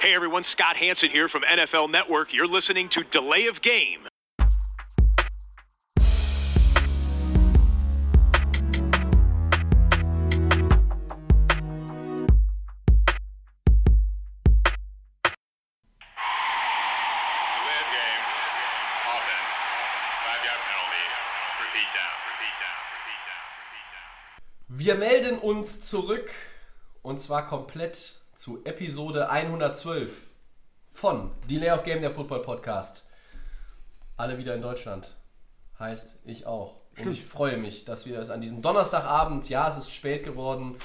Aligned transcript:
Hey 0.00 0.14
everyone, 0.14 0.44
Scott 0.44 0.78
Hanson 0.78 1.10
here 1.10 1.28
from 1.28 1.42
NFL 1.42 1.90
Network. 1.90 2.32
You're 2.32 2.46
listening 2.46 2.88
to 2.88 3.02
Delay 3.02 3.46
of 3.48 3.60
Game. 3.60 4.00
Delay 4.00 4.08
of 17.76 17.88
game. 17.92 18.24
Offense. 19.04 19.54
Five 20.24 20.40
yard 20.48 20.62
penalty. 20.64 21.04
Repeat 21.60 21.90
down. 21.92 22.16
Repeat 22.24 22.56
down. 22.56 22.78
Repeat 22.96 23.20
down. 23.28 23.44
Repeat 23.68 23.88
down. 23.92 24.08
Wir 24.78 24.94
melden 24.94 25.38
uns 25.38 25.82
zurück 25.82 26.32
und 27.02 27.20
zwar 27.20 27.46
komplett 27.46 28.19
zu 28.40 28.64
Episode 28.64 29.28
112 29.28 30.12
von 30.92 31.30
Delay 31.50 31.72
of 31.72 31.84
Game, 31.84 32.00
der 32.00 32.10
Football 32.10 32.40
Podcast. 32.40 33.04
Alle 34.16 34.38
wieder 34.38 34.54
in 34.54 34.62
Deutschland. 34.62 35.14
Heißt 35.78 36.20
ich 36.24 36.46
auch. 36.46 36.76
Und 36.98 37.10
ich 37.10 37.26
freue 37.26 37.58
mich, 37.58 37.84
dass 37.84 38.06
wir 38.06 38.18
es 38.18 38.30
an 38.30 38.40
diesem 38.40 38.62
Donnerstagabend, 38.62 39.50
ja, 39.50 39.68
es 39.68 39.76
ist 39.76 39.92
spät 39.92 40.24
geworden 40.24 40.76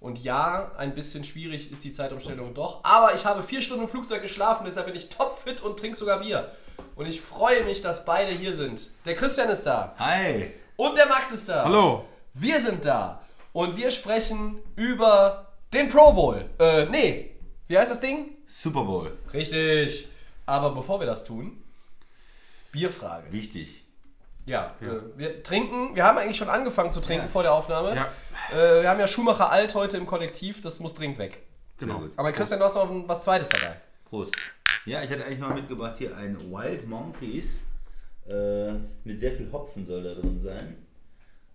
und 0.00 0.24
ja, 0.24 0.72
ein 0.76 0.96
bisschen 0.96 1.22
schwierig 1.22 1.70
ist 1.70 1.84
die 1.84 1.92
Zeitumstellung 1.92 2.52
doch, 2.52 2.82
aber 2.82 3.14
ich 3.14 3.24
habe 3.24 3.44
vier 3.44 3.62
Stunden 3.62 3.84
im 3.84 3.88
Flugzeug 3.88 4.20
geschlafen, 4.20 4.64
deshalb 4.66 4.86
bin 4.86 4.96
ich 4.96 5.08
topfit 5.08 5.60
und 5.62 5.78
trinke 5.78 5.96
sogar 5.96 6.18
Bier. 6.18 6.50
Und 6.96 7.06
ich 7.06 7.20
freue 7.20 7.62
mich, 7.62 7.80
dass 7.80 8.04
beide 8.04 8.32
hier 8.32 8.56
sind. 8.56 8.88
Der 9.04 9.14
Christian 9.14 9.50
ist 9.50 9.62
da. 9.62 9.94
Hi! 10.00 10.52
Und 10.74 10.96
der 10.96 11.06
Max 11.06 11.30
ist 11.30 11.48
da. 11.48 11.62
Hallo. 11.62 12.06
Wir 12.32 12.58
sind 12.58 12.84
da. 12.84 13.20
Und 13.52 13.76
wir 13.76 13.92
sprechen 13.92 14.58
über 14.74 15.43
den 15.74 15.88
Pro 15.88 16.12
Bowl. 16.12 16.44
Äh, 16.58 16.86
nee. 16.86 17.30
Wie 17.68 17.76
heißt 17.78 17.90
das 17.90 18.00
Ding? 18.00 18.30
Super 18.46 18.84
Bowl. 18.84 19.16
Richtig. 19.32 20.08
Aber 20.46 20.74
bevor 20.74 21.00
wir 21.00 21.06
das 21.06 21.24
tun, 21.24 21.62
Bierfrage. 22.72 23.30
Wichtig. 23.32 23.82
Ja, 24.46 24.74
Äh, 24.80 25.18
wir 25.18 25.42
trinken. 25.42 25.94
Wir 25.96 26.04
haben 26.04 26.18
eigentlich 26.18 26.36
schon 26.36 26.50
angefangen 26.50 26.90
zu 26.90 27.00
trinken 27.00 27.26
Ja. 27.26 27.30
vor 27.30 27.42
der 27.42 27.52
Aufnahme. 27.52 27.94
Ja, 27.94 28.08
Äh, 28.52 28.82
wir 28.82 28.90
haben 28.90 29.00
ja 29.00 29.06
Schumacher 29.08 29.50
alt 29.50 29.74
heute 29.74 29.96
im 29.96 30.06
Kollektiv. 30.06 30.60
Das 30.60 30.80
muss 30.80 30.94
dringend 30.94 31.18
weg. 31.18 31.42
Genau. 31.78 32.04
Aber 32.16 32.30
Christian, 32.32 32.58
du 32.60 32.66
hast 32.66 32.74
noch 32.74 32.88
was 33.08 33.24
Zweites 33.24 33.48
dabei. 33.48 33.80
Prost. 34.08 34.34
Ja, 34.84 35.02
ich 35.02 35.10
hatte 35.10 35.24
eigentlich 35.24 35.38
noch 35.38 35.54
mitgebracht 35.54 35.94
hier 35.98 36.14
ein 36.16 36.38
Wild 36.50 36.86
Monkeys. 36.86 37.60
Äh, 38.28 38.72
mit 39.04 39.18
sehr 39.20 39.32
viel 39.32 39.50
Hopfen 39.50 39.86
soll 39.86 40.02
da 40.02 40.14
drin 40.14 40.40
sein. 40.42 40.86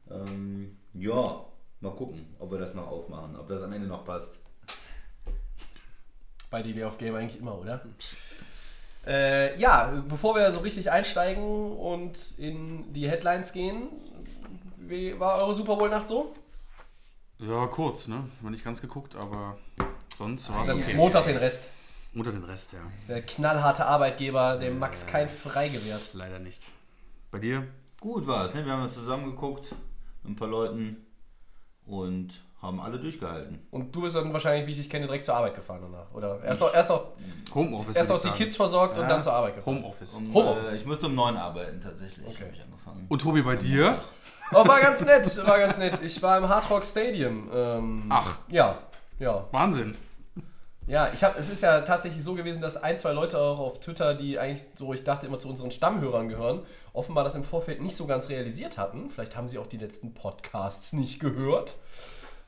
Ähm, 0.10 0.78
ja, 0.94 1.46
mal 1.82 1.92
gucken, 1.92 2.28
ob 2.40 2.52
wir 2.52 2.60
das 2.60 2.74
noch 2.74 2.88
aufmachen, 2.88 3.36
ob 3.36 3.48
das 3.48 3.62
am 3.62 3.74
Ende 3.74 3.88
noch 3.88 4.06
passt. 4.06 4.40
Bei 6.50 6.62
Delay 6.64 6.84
of 6.84 6.98
Game 6.98 7.16
eigentlich 7.16 7.40
immer, 7.40 7.60
oder? 7.60 7.82
Äh, 9.06 9.60
ja, 9.60 10.04
bevor 10.08 10.36
wir 10.36 10.52
so 10.52 10.60
richtig 10.60 10.92
einsteigen 10.92 11.78
und 11.78 12.18
in 12.38 12.92
die 12.92 13.10
Headlines 13.10 13.54
gehen, 13.54 13.90
wie 14.78 15.20
war 15.20 15.42
eure 15.42 15.54
Super 15.56 15.76
Bowl-Nacht 15.76 16.08
so? 16.08 16.34
ja, 17.40 17.68
kurz, 17.68 18.08
ne? 18.08 18.26
War 18.42 18.52
nicht 18.52 18.64
ganz 18.64 18.82
geguckt, 18.82 19.16
aber 19.16 19.58
sonst 20.14 20.52
war 20.52 20.64
es 20.64 20.70
okay. 20.70 20.94
Montag 20.94 21.26
den 21.26 21.38
Rest. 21.38 21.70
Unter 22.14 22.32
den 22.32 22.44
Rest, 22.44 22.74
ja. 22.74 22.80
Der 23.08 23.22
knallharte 23.22 23.86
Arbeitgeber, 23.86 24.58
dem 24.58 24.80
Max 24.80 25.06
kein 25.06 25.30
Frei 25.30 25.70
gewährt. 25.70 26.14
Leider 26.14 26.40
nicht. 26.40 26.68
Bei 27.32 27.40
dir? 27.40 27.68
Gut 28.00 28.26
war 28.28 28.46
es, 28.46 28.54
ne? 28.54 28.66
Wir 28.66 28.74
haben 28.74 28.84
ja 28.84 28.90
zusammen 28.90 29.26
geguckt 29.26 29.76
mit 30.24 30.34
ein 30.34 30.36
paar 30.36 30.48
Leuten 30.48 31.06
und 31.90 32.30
haben 32.62 32.80
alle 32.82 33.00
durchgehalten. 33.00 33.60
Und 33.72 33.96
du 33.96 34.02
bist 34.02 34.16
dann 34.18 34.34
wahrscheinlich, 34.34 34.68
wie 34.68 34.72
ich 34.72 34.78
dich 34.78 34.90
kenne, 34.90 35.06
direkt 35.06 35.24
zur 35.24 35.36
Arbeit 35.36 35.56
gefahren 35.56 35.80
danach. 35.82 36.14
Oder 36.14 36.44
erst 36.44 36.60
noch, 36.62 36.74
erst 36.74 36.90
noch, 36.90 37.04
Homeoffice. 37.56 37.96
erst 37.96 38.10
noch 38.10 38.18
die 38.18 38.24
sagen. 38.28 38.38
Kids 38.38 38.56
versorgt 38.58 38.98
und 38.98 39.04
Ja. 39.04 39.08
dann 39.10 39.22
zur 39.22 39.32
Arbeit 39.34 39.56
gefahren. 39.56 39.76
Homeoffice. 39.78 40.14
Um, 40.16 40.34
Homeoffice. 40.34 40.74
Äh, 40.74 40.76
ich 40.76 40.86
musste 40.86 41.06
um 41.06 41.16
neun 41.16 41.38
arbeiten 41.38 41.80
tatsächlich, 41.82 42.28
Okay. 42.28 42.44
habe 42.44 42.54
ich 42.56 42.62
angefangen. 42.62 43.06
Und 43.08 43.22
Tobi, 43.22 43.42
bei 43.44 43.56
dir? 43.56 43.98
Oh, 44.52 44.68
war 44.68 44.82
ganz 44.82 45.06
nett, 45.06 45.48
war 45.48 45.58
ganz 45.60 45.78
nett. 45.78 46.02
Ich 46.04 46.22
war 46.22 46.38
im 46.38 46.50
Hard 46.50 46.70
Rock 46.70 46.84
Stadium. 46.84 47.50
Ähm, 47.54 48.06
Ach. 48.10 48.38
Ja, 48.50 48.80
ja. 49.20 49.46
Wahnsinn. 49.52 49.96
Ja, 50.90 51.14
ich 51.14 51.24
habe, 51.24 51.38
es 51.38 51.52
ist 51.52 51.62
ja 51.62 51.82
tatsächlich 51.82 52.24
so 52.24 52.34
gewesen, 52.34 52.62
dass 52.62 52.76
ein, 52.76 52.98
zwei 52.98 53.14
Leute 53.14 53.38
auch 53.38 53.60
auf 53.60 53.80
Twitter, 53.80 54.16
die 54.16 54.40
eigentlich 54.40 54.66
so, 54.76 54.92
ich 54.92 55.04
dachte 55.04 55.28
immer 55.28 55.38
zu 55.38 55.48
unseren 55.48 55.70
Stammhörern 55.70 56.30
gehören, 56.30 56.64
offenbar 56.94 57.24
das 57.24 57.36
im 57.36 57.44
Vorfeld 57.44 57.80
nicht 57.80 57.96
so 57.96 58.08
ganz 58.08 58.30
realisiert 58.30 58.80
hatten. 58.80 59.12
Vielleicht 59.12 59.36
haben 59.36 59.48
sie 59.48 59.60
auch 59.60 59.68
die 59.68 59.78
letzten 59.78 60.16
Podcasts 60.16 60.94
nicht 60.94 61.20
gehört. 61.20 61.76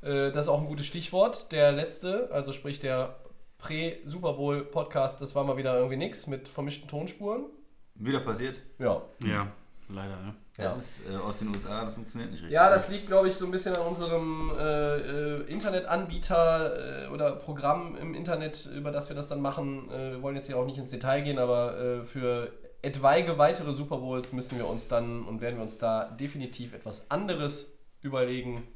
Äh, 0.01 0.31
das 0.31 0.45
ist 0.45 0.49
auch 0.49 0.59
ein 0.59 0.65
gutes 0.65 0.87
Stichwort. 0.87 1.51
Der 1.51 1.71
letzte, 1.71 2.29
also 2.31 2.51
sprich 2.51 2.79
der 2.79 3.15
Prä-Super 3.59 4.33
Bowl 4.33 4.63
Podcast, 4.63 5.21
das 5.21 5.35
war 5.35 5.43
mal 5.43 5.57
wieder 5.57 5.75
irgendwie 5.75 5.97
nix 5.97 6.25
mit 6.25 6.47
vermischten 6.47 6.89
Tonspuren. 6.89 7.45
Wieder 7.93 8.21
passiert. 8.21 8.59
Ja. 8.79 9.03
Ja, 9.23 9.51
leider, 9.87 10.17
ne? 10.17 10.33
Das 10.63 10.77
ist 10.77 10.99
äh, 11.11 11.15
aus 11.15 11.39
den 11.39 11.49
USA, 11.49 11.85
das 11.85 11.95
funktioniert 11.95 12.31
nicht 12.31 12.41
richtig. 12.41 12.53
Ja, 12.53 12.69
das 12.69 12.89
liegt, 12.89 13.07
glaube 13.07 13.27
ich, 13.27 13.35
so 13.35 13.45
ein 13.45 13.51
bisschen 13.51 13.75
an 13.75 13.87
unserem 13.87 14.51
äh, 14.57 14.97
äh, 14.97 15.41
Internetanbieter 15.43 17.05
äh, 17.05 17.07
oder 17.09 17.33
Programm 17.33 17.95
im 17.97 18.13
Internet, 18.15 18.69
über 18.75 18.91
das 18.91 19.09
wir 19.09 19.15
das 19.15 19.27
dann 19.27 19.41
machen. 19.41 19.89
Äh, 19.91 20.11
wir 20.11 20.21
wollen 20.21 20.35
jetzt 20.35 20.47
hier 20.47 20.57
auch 20.57 20.65
nicht 20.65 20.77
ins 20.77 20.91
Detail 20.91 21.21
gehen, 21.21 21.39
aber 21.39 21.77
äh, 21.77 22.05
für 22.05 22.51
etwaige 22.81 23.37
weitere 23.37 23.73
Super 23.73 23.97
Bowls 23.97 24.33
müssen 24.33 24.57
wir 24.57 24.67
uns 24.67 24.87
dann 24.87 25.23
und 25.23 25.41
werden 25.41 25.57
wir 25.57 25.63
uns 25.63 25.77
da 25.77 26.05
definitiv 26.05 26.73
etwas 26.73 27.11
anderes 27.11 27.77
überlegen. 28.01 28.67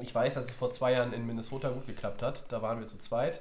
Ich 0.00 0.14
weiß, 0.14 0.34
dass 0.34 0.46
es 0.46 0.54
vor 0.54 0.70
zwei 0.70 0.92
Jahren 0.92 1.12
in 1.12 1.26
Minnesota 1.26 1.70
gut 1.70 1.86
geklappt 1.86 2.22
hat. 2.22 2.50
Da 2.52 2.62
waren 2.62 2.78
wir 2.78 2.86
zu 2.86 2.98
zweit. 2.98 3.40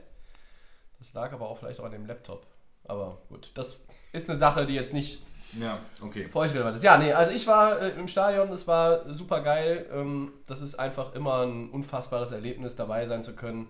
Das 0.99 1.13
lag 1.13 1.31
aber 1.31 1.49
auch 1.49 1.59
vielleicht 1.59 1.79
auch 1.79 1.85
an 1.85 1.91
dem 1.91 2.07
Laptop. 2.07 2.47
Aber 2.85 3.19
gut, 3.29 3.51
das 3.53 3.79
ist 4.11 4.29
eine 4.29 4.37
Sache, 4.37 4.65
die 4.65 4.73
jetzt 4.73 4.93
nicht 4.93 5.21
Ja, 5.53 5.79
okay. 6.01 6.27
ist. 6.75 6.83
Ja, 6.83 6.97
nee, 6.97 7.13
also 7.13 7.31
ich 7.31 7.47
war 7.47 7.79
äh, 7.79 7.89
im 7.91 8.07
Stadion, 8.07 8.51
es 8.51 8.67
war 8.67 9.11
super 9.13 9.41
geil. 9.41 9.85
Ähm, 9.93 10.33
das 10.45 10.61
ist 10.61 10.75
einfach 10.75 11.15
immer 11.15 11.45
ein 11.45 11.69
unfassbares 11.69 12.31
Erlebnis, 12.31 12.75
dabei 12.75 13.05
sein 13.05 13.23
zu 13.23 13.35
können. 13.35 13.67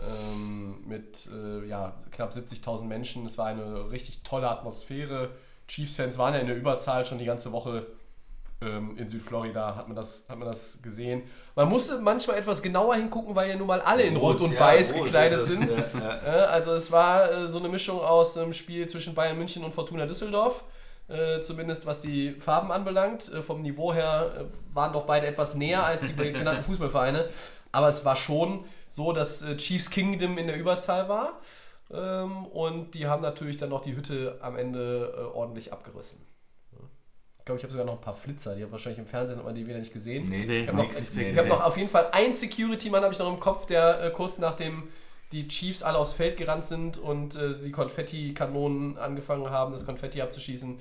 Ähm, 0.00 0.76
mit 0.86 1.28
äh, 1.32 1.66
ja, 1.66 1.94
knapp 2.12 2.32
70.000 2.32 2.84
Menschen. 2.84 3.26
Es 3.26 3.36
war 3.36 3.46
eine 3.46 3.90
richtig 3.90 4.22
tolle 4.22 4.48
Atmosphäre. 4.48 5.30
Chiefs-Fans 5.66 6.18
waren 6.18 6.34
ja 6.34 6.40
in 6.40 6.46
der 6.46 6.56
Überzahl 6.56 7.04
schon 7.04 7.18
die 7.18 7.24
ganze 7.24 7.52
Woche 7.52 7.86
ähm, 8.60 8.96
in 8.96 9.08
Südflorida, 9.08 9.76
hat 9.76 9.86
man, 9.86 9.96
das, 9.96 10.26
hat 10.28 10.38
man 10.38 10.48
das 10.48 10.82
gesehen. 10.82 11.22
Man 11.54 11.68
musste 11.68 12.00
manchmal 12.00 12.38
etwas 12.38 12.62
genauer 12.62 12.96
hingucken, 12.96 13.34
weil 13.34 13.50
ja 13.50 13.56
nun 13.56 13.66
mal 13.66 13.80
alle 13.80 14.02
in 14.02 14.16
Rot 14.16 14.40
und 14.40 14.52
ja, 14.52 14.60
Weiß 14.60 14.94
rot 14.94 15.04
gekleidet 15.04 15.44
sind. 15.44 15.70
Ja, 15.70 15.76
ja. 15.76 16.44
Äh, 16.44 16.46
Also 16.46 16.72
es 16.72 16.90
war 16.90 17.30
äh, 17.30 17.46
so 17.46 17.58
eine 17.58 17.68
Mischung 17.68 18.00
aus 18.00 18.36
einem 18.36 18.52
Spiel 18.52 18.88
zwischen 18.88 19.14
Bayern 19.14 19.38
München 19.38 19.62
und 19.64 19.74
Fortuna 19.74 20.06
Düsseldorf. 20.06 20.64
Äh, 21.08 21.40
zumindest 21.40 21.86
was 21.86 22.00
die 22.02 22.32
Farben 22.32 22.70
anbelangt. 22.70 23.32
Äh, 23.32 23.42
vom 23.42 23.62
Niveau 23.62 23.94
her 23.94 24.30
äh, 24.36 24.74
waren 24.74 24.92
doch 24.92 25.06
beide 25.06 25.26
etwas 25.26 25.54
näher 25.54 25.84
als 25.84 26.02
die 26.02 26.14
genannten 26.32 26.64
Fußballvereine. 26.64 27.28
Aber 27.72 27.88
es 27.88 28.04
war 28.04 28.16
schon 28.16 28.64
so, 28.88 29.12
dass 29.12 29.42
äh, 29.42 29.56
Chiefs 29.56 29.90
Kingdom 29.90 30.36
in 30.36 30.46
der 30.46 30.56
Überzahl 30.56 31.08
war. 31.08 31.40
Ähm, 31.90 32.44
und 32.46 32.92
die 32.94 33.06
haben 33.06 33.22
natürlich 33.22 33.56
dann 33.56 33.70
noch 33.70 33.80
die 33.80 33.96
Hütte 33.96 34.38
am 34.42 34.56
Ende 34.56 35.14
äh, 35.16 35.20
ordentlich 35.36 35.72
abgerissen. 35.72 36.20
Ja. 36.72 36.78
Ich 37.38 37.44
glaube, 37.46 37.58
ich 37.58 37.64
habe 37.64 37.72
sogar 37.72 37.86
noch 37.86 37.94
ein 37.94 38.02
paar 38.02 38.14
Flitzer. 38.14 38.54
Die 38.54 38.62
haben 38.62 38.72
wahrscheinlich 38.72 38.98
im 38.98 39.06
Fernsehen 39.06 39.38
hat 39.38 39.46
man 39.46 39.54
die 39.54 39.66
wieder 39.66 39.78
nicht 39.78 39.94
gesehen. 39.94 40.28
Nee, 40.28 40.44
Nee, 40.46 40.58
Ich 40.60 40.68
habe 40.68 40.76
noch, 40.76 40.90
ich 40.90 41.16
nee, 41.16 41.34
hab 41.34 41.48
noch 41.48 41.64
auf 41.64 41.78
jeden 41.78 41.88
Fall 41.88 42.08
einen 42.12 42.34
Security-Mann 42.34 43.02
habe 43.02 43.14
ich 43.14 43.18
noch 43.18 43.32
im 43.32 43.40
Kopf, 43.40 43.64
der 43.64 44.02
äh, 44.02 44.10
kurz 44.10 44.36
nachdem 44.36 44.88
die 45.32 45.48
Chiefs 45.48 45.82
alle 45.82 45.98
aufs 45.98 46.12
Feld 46.12 46.36
gerannt 46.36 46.64
sind 46.64 46.98
und 46.98 47.36
äh, 47.36 47.58
die 47.58 47.70
Konfetti-Kanonen 47.70 48.96
angefangen 48.98 49.50
haben, 49.50 49.72
das 49.72 49.84
Konfetti 49.84 50.22
abzuschießen, 50.22 50.78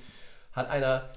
hat 0.53 0.69
einer, 0.69 1.09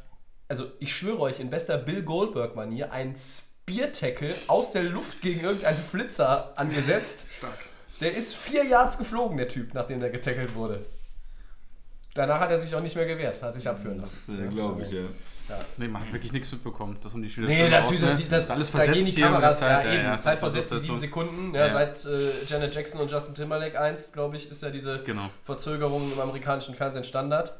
also 0.49 0.67
ich 0.81 0.95
schwöre 0.95 1.21
euch, 1.21 1.41
in 1.41 1.51
bester 1.51 1.79
Bill 1.79 2.03
Goldberg-Manier 2.03 2.93
einen 2.93 3.15
Spear-Tackle 3.17 4.35
aus 4.49 4.73
der 4.73 4.83
Luft 4.83 5.23
gegen 5.23 5.41
irgendeinen 5.41 5.79
Flitzer 5.79 6.59
angesetzt. 6.59 7.27
Stark. 7.39 7.59
Der 8.01 8.17
ist 8.17 8.35
vier 8.35 8.65
Yards 8.65 8.99
geflogen, 8.99 9.37
der 9.37 9.49
Typ, 9.49 9.75
nachdem 9.75 10.01
der 10.01 10.11
getackelt 10.11 10.55
wurde. 10.55 10.85
Danach 12.15 12.41
hat 12.41 12.51
er 12.51 12.59
sich 12.59 12.75
auch 12.75 12.81
nicht 12.81 12.97
mehr 12.97 13.07
gewehrt, 13.07 13.43
hat 13.43 13.55
sich 13.55 13.69
abführen 13.69 14.01
lassen. 14.01 14.19
Das 14.27 14.37
äh, 14.37 14.49
glaube 14.49 14.83
ich, 14.83 14.91
ja. 14.91 15.05
Nee, 15.77 15.89
man 15.89 16.03
hat 16.03 16.13
wirklich 16.13 16.33
nichts 16.33 16.51
mitbekommen. 16.53 16.97
Das 17.03 17.13
haben 17.13 17.23
die 17.23 17.31
Spieler 17.31 17.49
Nee, 17.49 17.69
natürlich, 17.69 18.01
das, 18.01 18.19
ne? 18.21 18.27
das, 18.31 18.43
ist 18.45 18.51
alles 18.51 18.71
da 18.71 18.79
versetzt 18.79 18.97
gehen 19.07 19.15
die 19.15 19.21
Kameras, 19.21 19.59
Zeit. 19.61 19.85
ja, 19.85 19.93
eben, 19.93 20.03
ja, 20.05 20.19
Zeitversetzt 20.19 20.69
Zeitversetzung. 20.69 20.79
sieben 20.81 20.99
Sekunden, 20.99 21.55
ja, 21.55 21.67
Ja. 21.67 21.73
seit 21.73 22.05
äh, 22.07 22.31
Janet 22.47 22.75
Jackson 22.75 23.01
und 23.01 23.11
Justin 23.11 23.35
Timberlake 23.35 23.81
einst, 23.81 24.13
glaube 24.13 24.37
ich, 24.37 24.51
ist 24.51 24.63
ja 24.63 24.71
diese 24.71 25.03
Genau. 25.03 25.31
Verzögerung 25.43 26.13
im 26.13 26.21
amerikanischen 26.21 26.75
Fernsehen 26.75 27.05
Standard. 27.05 27.53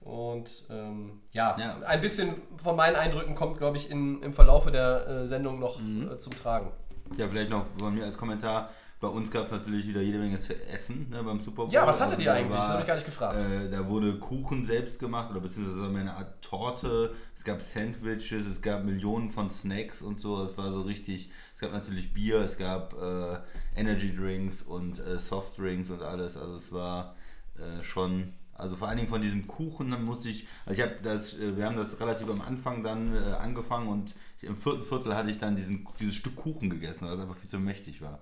Und 0.00 0.50
ähm, 0.68 1.20
ja, 1.30 1.56
Ja. 1.58 1.76
ein 1.86 2.00
bisschen 2.00 2.34
von 2.62 2.74
meinen 2.76 2.96
Eindrücken 2.96 3.34
kommt, 3.34 3.58
glaube 3.58 3.76
ich, 3.76 3.88
in, 3.90 4.20
im 4.22 4.32
Verlaufe 4.32 4.70
der 4.72 5.06
äh, 5.06 5.26
Sendung 5.28 5.58
noch 5.60 5.78
Mhm. 5.80 6.10
äh, 6.12 6.18
zum 6.18 6.34
Tragen. 6.34 6.72
Ja, 7.16 7.28
vielleicht 7.28 7.50
noch 7.50 7.66
von 7.78 7.94
mir 7.94 8.04
als 8.04 8.16
Kommentar. 8.18 8.70
Bei 9.02 9.08
uns 9.08 9.32
gab 9.32 9.46
es 9.46 9.50
natürlich 9.50 9.88
wieder 9.88 10.00
jede 10.00 10.18
Menge 10.18 10.38
zu 10.38 10.54
essen 10.68 11.10
ne, 11.10 11.24
beim 11.24 11.40
Super 11.40 11.64
Bowl. 11.64 11.72
Ja, 11.72 11.84
was 11.84 12.00
hattet 12.00 12.12
Also 12.12 12.22
ihr 12.22 12.34
eigentlich? 12.34 12.56
Das 12.56 12.68
habe 12.68 12.82
ich 12.82 12.86
gar 12.86 12.94
nicht 12.94 13.04
gefragt. 13.04 13.36
Äh, 13.36 13.68
da 13.68 13.88
wurde 13.88 14.16
Kuchen 14.20 14.64
selbst 14.64 15.00
gemacht 15.00 15.28
oder 15.32 15.40
beziehungsweise 15.40 15.88
eine 15.88 16.14
Art 16.14 16.40
Torte. 16.40 17.12
Es 17.34 17.42
gab 17.42 17.60
Sandwiches, 17.60 18.46
es 18.46 18.62
gab 18.62 18.84
Millionen 18.84 19.30
von 19.30 19.50
Snacks 19.50 20.02
und 20.02 20.20
so. 20.20 20.44
Es 20.44 20.56
war 20.56 20.70
so 20.70 20.82
richtig. 20.82 21.32
Es 21.56 21.60
gab 21.60 21.72
natürlich 21.72 22.14
Bier, 22.14 22.42
es 22.42 22.56
gab 22.56 22.94
äh, 22.94 23.38
Energy 23.74 24.14
Drinks 24.14 24.62
und 24.62 25.00
äh, 25.00 25.18
Soft 25.18 25.58
Drinks 25.58 25.90
und 25.90 26.00
alles. 26.00 26.36
Also 26.36 26.54
es 26.54 26.70
war 26.70 27.16
äh, 27.56 27.82
schon. 27.82 28.34
Also 28.54 28.76
vor 28.76 28.86
allen 28.86 28.98
Dingen 28.98 29.08
von 29.08 29.20
diesem 29.20 29.48
Kuchen, 29.48 29.90
dann 29.90 30.04
musste 30.04 30.28
ich, 30.28 30.46
also 30.64 30.80
ich 30.80 30.88
habe 30.88 31.00
das, 31.02 31.36
äh, 31.40 31.56
wir 31.56 31.66
haben 31.66 31.76
das 31.76 31.98
relativ 31.98 32.28
am 32.30 32.40
Anfang 32.40 32.84
dann 32.84 33.16
äh, 33.16 33.32
angefangen 33.32 33.88
und 33.88 34.14
im 34.42 34.56
vierten 34.56 34.84
Viertel 34.84 35.16
hatte 35.16 35.30
ich 35.30 35.38
dann 35.38 35.56
diesen, 35.56 35.88
dieses 35.98 36.14
Stück 36.14 36.36
Kuchen 36.36 36.70
gegessen, 36.70 37.08
weil 37.08 37.14
es 37.14 37.20
einfach 37.20 37.36
viel 37.36 37.50
zu 37.50 37.58
mächtig 37.58 38.00
war. 38.00 38.20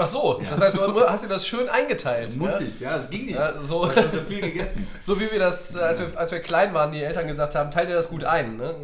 Ach 0.00 0.06
so, 0.06 0.40
das 0.48 0.60
heißt, 0.60 0.76
du 0.78 1.00
hast 1.00 1.24
dir 1.24 1.28
das 1.28 1.46
schön 1.46 1.68
eingeteilt. 1.68 2.34
Musste 2.36 2.62
ne? 2.62 2.68
ich, 2.68 2.80
ja, 2.80 2.96
es 2.96 3.10
ging 3.10 3.26
nicht. 3.26 3.34
Ja, 3.36 3.60
so. 3.60 3.88
Ich 3.90 3.96
habe 3.96 4.22
viel 4.28 4.40
gegessen. 4.40 4.86
So 5.02 5.20
wie 5.20 5.30
wir 5.30 5.38
das, 5.38 5.74
äh, 5.76 5.80
als 5.80 6.00
wir, 6.00 6.18
als 6.18 6.32
wir 6.32 6.40
klein 6.40 6.72
waren, 6.74 6.92
die 6.92 7.02
Eltern 7.02 7.26
gesagt 7.26 7.54
haben, 7.54 7.70
teilt 7.70 7.88
ihr 7.88 7.94
das 7.94 8.08
gut 8.08 8.24
ein. 8.24 8.56
Ne? 8.56 8.74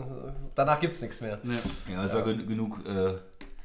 Danach 0.54 0.80
gibt 0.80 0.94
es 0.94 1.00
nichts 1.02 1.20
mehr. 1.20 1.38
Ja, 1.92 2.04
es 2.04 2.14
war 2.14 2.22
gen 2.22 2.46
genug 2.46 2.78
äh, 2.86 3.14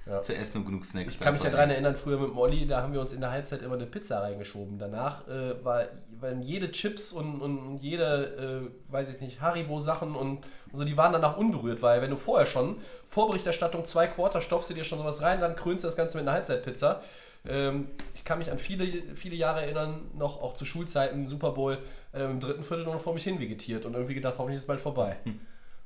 Ja. 0.09 0.21
zu 0.21 0.33
essen 0.36 0.57
und 0.57 0.65
genug 0.65 0.83
Snacks. 0.86 1.13
Ich 1.13 1.19
kann 1.19 1.33
mich 1.33 1.44
ja 1.44 1.50
daran 1.50 1.69
erinnern, 1.69 1.95
früher 1.95 2.19
mit 2.19 2.33
Molly, 2.33 2.68
da 2.68 2.81
haben 2.81 2.92
wir 2.92 3.00
uns 3.00 3.13
in 3.13 3.21
der 3.21 3.31
Halbzeit 3.31 3.62
immer 3.62 3.75
eine 3.75 3.86
Pizza 3.86 4.21
reingeschoben. 4.21 4.77
Danach 4.80 5.27
äh, 5.27 5.63
war, 5.63 5.86
waren 6.19 6.42
jede 6.42 6.71
Chips 6.71 7.12
und, 7.13 7.42
und, 7.42 7.59
und 7.59 7.77
jede, 7.77 8.69
äh, 8.89 8.92
weiß 8.92 9.09
ich 9.09 9.21
nicht, 9.21 9.42
Haribo-Sachen 9.42 10.15
und, 10.15 10.39
und 10.71 10.77
so, 10.77 10.83
die 10.83 10.97
waren 10.97 11.13
danach 11.13 11.38
unberührt, 11.38 11.81
weil 11.81 12.01
wenn 12.01 12.09
du 12.09 12.18
vorher 12.18 12.47
schon 12.47 12.77
Vorberichterstattung 13.07 13.86
zwei 13.86 14.07
Quarter 14.07 14.42
stopfst 14.42 14.69
du 14.69 14.74
dir 14.74 14.83
schon 14.83 14.97
sowas 15.00 15.21
rein, 15.21 15.39
dann 15.39 15.56
krönst 15.56 15.83
du 15.83 15.88
das 15.88 15.95
Ganze 15.95 16.18
mit 16.18 16.27
einer 16.27 16.36
Halbzeitpizza. 16.36 17.01
Ähm, 17.48 17.88
ich 18.14 18.24
kann 18.24 18.38
mich 18.38 18.52
an 18.52 18.58
viele, 18.60 19.16
viele 19.16 19.36
Jahre 19.36 19.62
erinnern, 19.62 20.02
noch 20.16 20.42
auch 20.42 20.54
zu 20.54 20.64
Schulzeiten, 20.66 21.28
Super 21.28 21.52
Bowl, 21.52 21.80
äh, 22.14 22.24
im 22.24 22.40
dritten 22.40 22.62
Viertel 22.64 22.86
nur 22.86 22.94
noch 22.94 23.02
vor 23.02 23.14
mich 23.14 23.24
hin 23.24 23.40
vegetiert 23.40 23.86
und 23.86 23.94
irgendwie 23.96 24.14
gedacht, 24.14 24.36
hoffentlich 24.38 24.58
ist 24.58 24.64
es 24.64 24.68
bald 24.68 24.80
vorbei. 24.82 25.18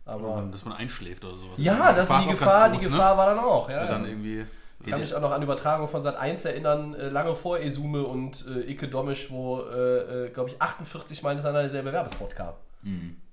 Aber 0.06 0.38
Ähm, 0.40 0.52
Dass 0.52 0.66
man 0.66 0.74
einschläft 0.78 1.24
oder 1.26 1.36
sowas. 1.36 1.56
ja, 1.58 1.94
das 1.94 2.08
Gefahr 2.08 2.18
die 2.18 2.24
ist 2.24 2.28
ganz 2.28 2.40
Gefahr, 2.40 2.70
groß, 2.70 2.78
die 2.82 2.86
ne? 2.86 2.92
Gefahr 2.92 3.18
war 3.18 3.26
dann 3.28 3.40
auch. 3.40 3.70
Ja, 3.70 3.86
Ja, 3.86 3.88
dann 3.88 4.06
irgendwie. 4.06 4.46
Ich 4.82 4.92
kann 4.92 5.00
mich 5.00 5.16
auch 5.16 5.22
noch 5.22 5.32
an 5.32 5.42
Übertragung 5.42 5.88
von 5.88 6.04
Sat 6.04 6.16
1 6.16 6.46
erinnern, 6.46 6.94
äh, 6.94 7.08
lange 7.10 7.34
vor 7.34 7.60
Esume 7.60 8.04
und 8.04 8.46
äh, 8.48 8.70
Ike 8.72 8.88
Domisch, 8.88 9.32
wo, 9.32 9.62
äh, 9.62 10.26
äh, 10.26 10.30
glaube 10.30 10.50
ich, 10.50 10.62
48 10.62 11.24
Mal 11.24 11.30
hintereinander 11.30 11.62
derselbe 11.62 11.92
Werbespot 11.92 12.36
kam. 12.36 12.54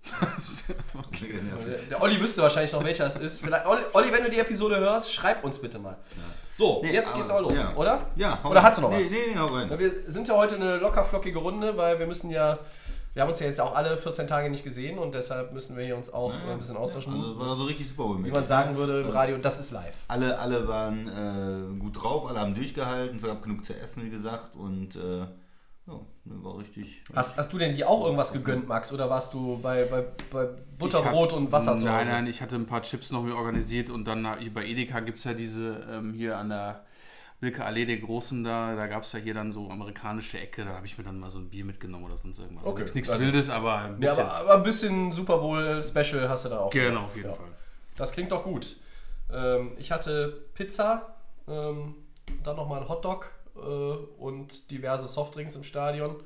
Der, 1.66 1.78
der 1.90 2.02
Olli 2.02 2.20
wüsste 2.20 2.42
wahrscheinlich 2.42 2.72
noch, 2.72 2.82
welcher 2.82 3.06
es 3.06 3.16
ist. 3.16 3.40
Vielleicht, 3.40 3.66
Olli, 3.66 3.82
Olli, 3.92 4.12
wenn 4.12 4.24
du 4.24 4.30
die 4.30 4.38
Episode 4.38 4.78
hörst, 4.78 5.12
schreib 5.12 5.44
uns 5.44 5.58
bitte 5.58 5.78
mal. 5.78 5.96
So, 6.56 6.80
Nee, 6.82 6.92
jetzt 6.92 7.14
geht's 7.14 7.30
auch 7.30 7.40
los, 7.40 7.54
ja. 7.54 7.72
oder? 7.76 8.06
Ja, 8.16 8.38
hau 8.42 8.50
Oder 8.50 8.62
hast 8.62 8.78
du 8.78 8.82
noch 8.82 8.90
nee, 8.90 8.98
was? 8.98 9.10
Nee, 9.10 9.18
nee, 9.32 9.38
hau 9.38 9.46
rein. 9.46 9.70
Ja, 9.70 9.78
Wir 9.78 9.90
sind 10.06 10.28
ja 10.28 10.36
heute 10.36 10.56
eine 10.56 10.76
locker 10.78 11.04
flockige 11.04 11.38
Runde, 11.38 11.76
weil 11.76 11.98
wir 11.98 12.06
müssen 12.06 12.30
ja, 12.30 12.58
wir 13.14 13.22
haben 13.22 13.28
uns 13.28 13.40
ja 13.40 13.46
jetzt 13.46 13.60
auch 13.60 13.74
alle 13.74 13.96
14 13.96 14.26
Tage 14.26 14.50
nicht 14.50 14.64
gesehen 14.64 14.98
und 14.98 15.14
deshalb 15.14 15.52
müssen 15.52 15.76
wir 15.76 15.84
hier 15.84 15.96
uns 15.96 16.12
auch 16.12 16.32
äh, 16.32 16.52
ein 16.52 16.58
bisschen 16.58 16.76
austauschen. 16.76 17.14
Also 17.14 17.38
war 17.38 17.56
so 17.56 17.64
richtig 17.64 17.88
super. 17.88 18.16
Wie 18.22 18.30
man 18.30 18.46
sagen 18.46 18.76
würde 18.76 19.00
im 19.00 19.10
Radio, 19.10 19.38
das 19.38 19.60
ist 19.60 19.70
live. 19.70 19.94
Alle, 20.08 20.38
alle 20.38 20.68
waren 20.68 21.08
äh, 21.08 21.78
gut 21.78 22.02
drauf, 22.02 22.28
alle 22.28 22.40
haben 22.40 22.54
durchgehalten, 22.54 23.16
es 23.16 23.22
gab 23.22 23.42
genug 23.42 23.64
zu 23.64 23.74
essen, 23.74 24.04
wie 24.04 24.10
gesagt, 24.10 24.54
und 24.54 24.96
äh, 24.96 25.26
ja, 25.86 26.00
war 26.24 26.58
richtig. 26.58 27.02
Hast, 27.14 27.36
hast 27.36 27.52
du 27.52 27.58
denn 27.58 27.74
dir 27.74 27.88
auch 27.88 28.04
irgendwas 28.04 28.32
gegönnt, 28.32 28.68
Max? 28.68 28.92
Oder 28.92 29.10
warst 29.10 29.34
du 29.34 29.58
bei, 29.60 29.84
bei, 29.84 30.04
bei 30.30 30.48
Butterbrot 30.78 31.30
hab- 31.32 31.36
und 31.38 31.52
Wasser 31.52 31.76
zu 31.76 31.84
Hause? 31.84 31.86
Nein, 31.86 32.06
nein, 32.08 32.26
ich 32.28 32.40
hatte 32.40 32.56
ein 32.56 32.66
paar 32.66 32.82
Chips 32.82 33.10
noch 33.10 33.22
mir 33.22 33.36
organisiert 33.36 33.90
und 33.90 34.04
dann 34.06 34.38
hier 34.38 34.52
bei 34.54 34.64
Edeka 34.66 35.00
gibt 35.00 35.18
es 35.18 35.24
ja 35.24 35.34
diese 35.34 35.86
ähm, 35.90 36.12
hier 36.14 36.38
an 36.38 36.50
der 36.50 36.84
Wilke 37.40 37.64
Allee 37.64 37.84
der 37.84 37.96
Großen 37.96 38.44
da, 38.44 38.76
da 38.76 38.86
gab 38.86 39.02
es 39.02 39.12
ja 39.12 39.18
hier 39.18 39.34
dann 39.34 39.50
so 39.50 39.68
amerikanische 39.68 40.38
Ecke, 40.38 40.64
da 40.64 40.74
habe 40.76 40.86
ich 40.86 40.96
mir 40.96 41.02
dann 41.02 41.18
mal 41.18 41.28
so 41.28 41.40
ein 41.40 41.50
Bier 41.50 41.64
mitgenommen 41.64 42.04
oder 42.04 42.16
sonst 42.16 42.38
irgendwas. 42.38 42.64
Okay. 42.64 42.82
Nichts, 42.82 42.94
nichts 42.94 43.10
Also- 43.10 43.24
Wildes, 43.24 43.50
aber 43.50 43.74
ein 43.78 43.90
Ja, 43.94 43.96
bisschen. 43.98 44.26
aber, 44.26 44.40
was. 44.40 44.48
aber 44.48 44.58
ein 44.58 44.62
bisschen 44.62 45.10
Super 45.12 45.38
Bowl 45.38 45.82
Special 45.82 46.28
hast 46.28 46.44
du 46.44 46.48
da 46.50 46.58
auch. 46.60 46.70
genau, 46.70 47.00
auf 47.06 47.16
jeden 47.16 47.30
Ja. 47.30 47.34
Fall. 47.34 47.46
Das 47.96 48.12
klingt 48.12 48.30
doch 48.30 48.44
gut. 48.44 48.76
Ähm, 49.32 49.72
ich 49.76 49.90
hatte 49.90 50.44
Pizza, 50.54 51.16
ähm, 51.48 51.96
dann 52.44 52.54
nochmal 52.54 52.80
ein 52.82 52.88
Hotdog 52.88 53.26
äh, 53.26 53.41
und 53.62 54.70
diverse 54.70 55.08
Softdrinks 55.08 55.56
im 55.56 55.64
Stadion. 55.64 56.16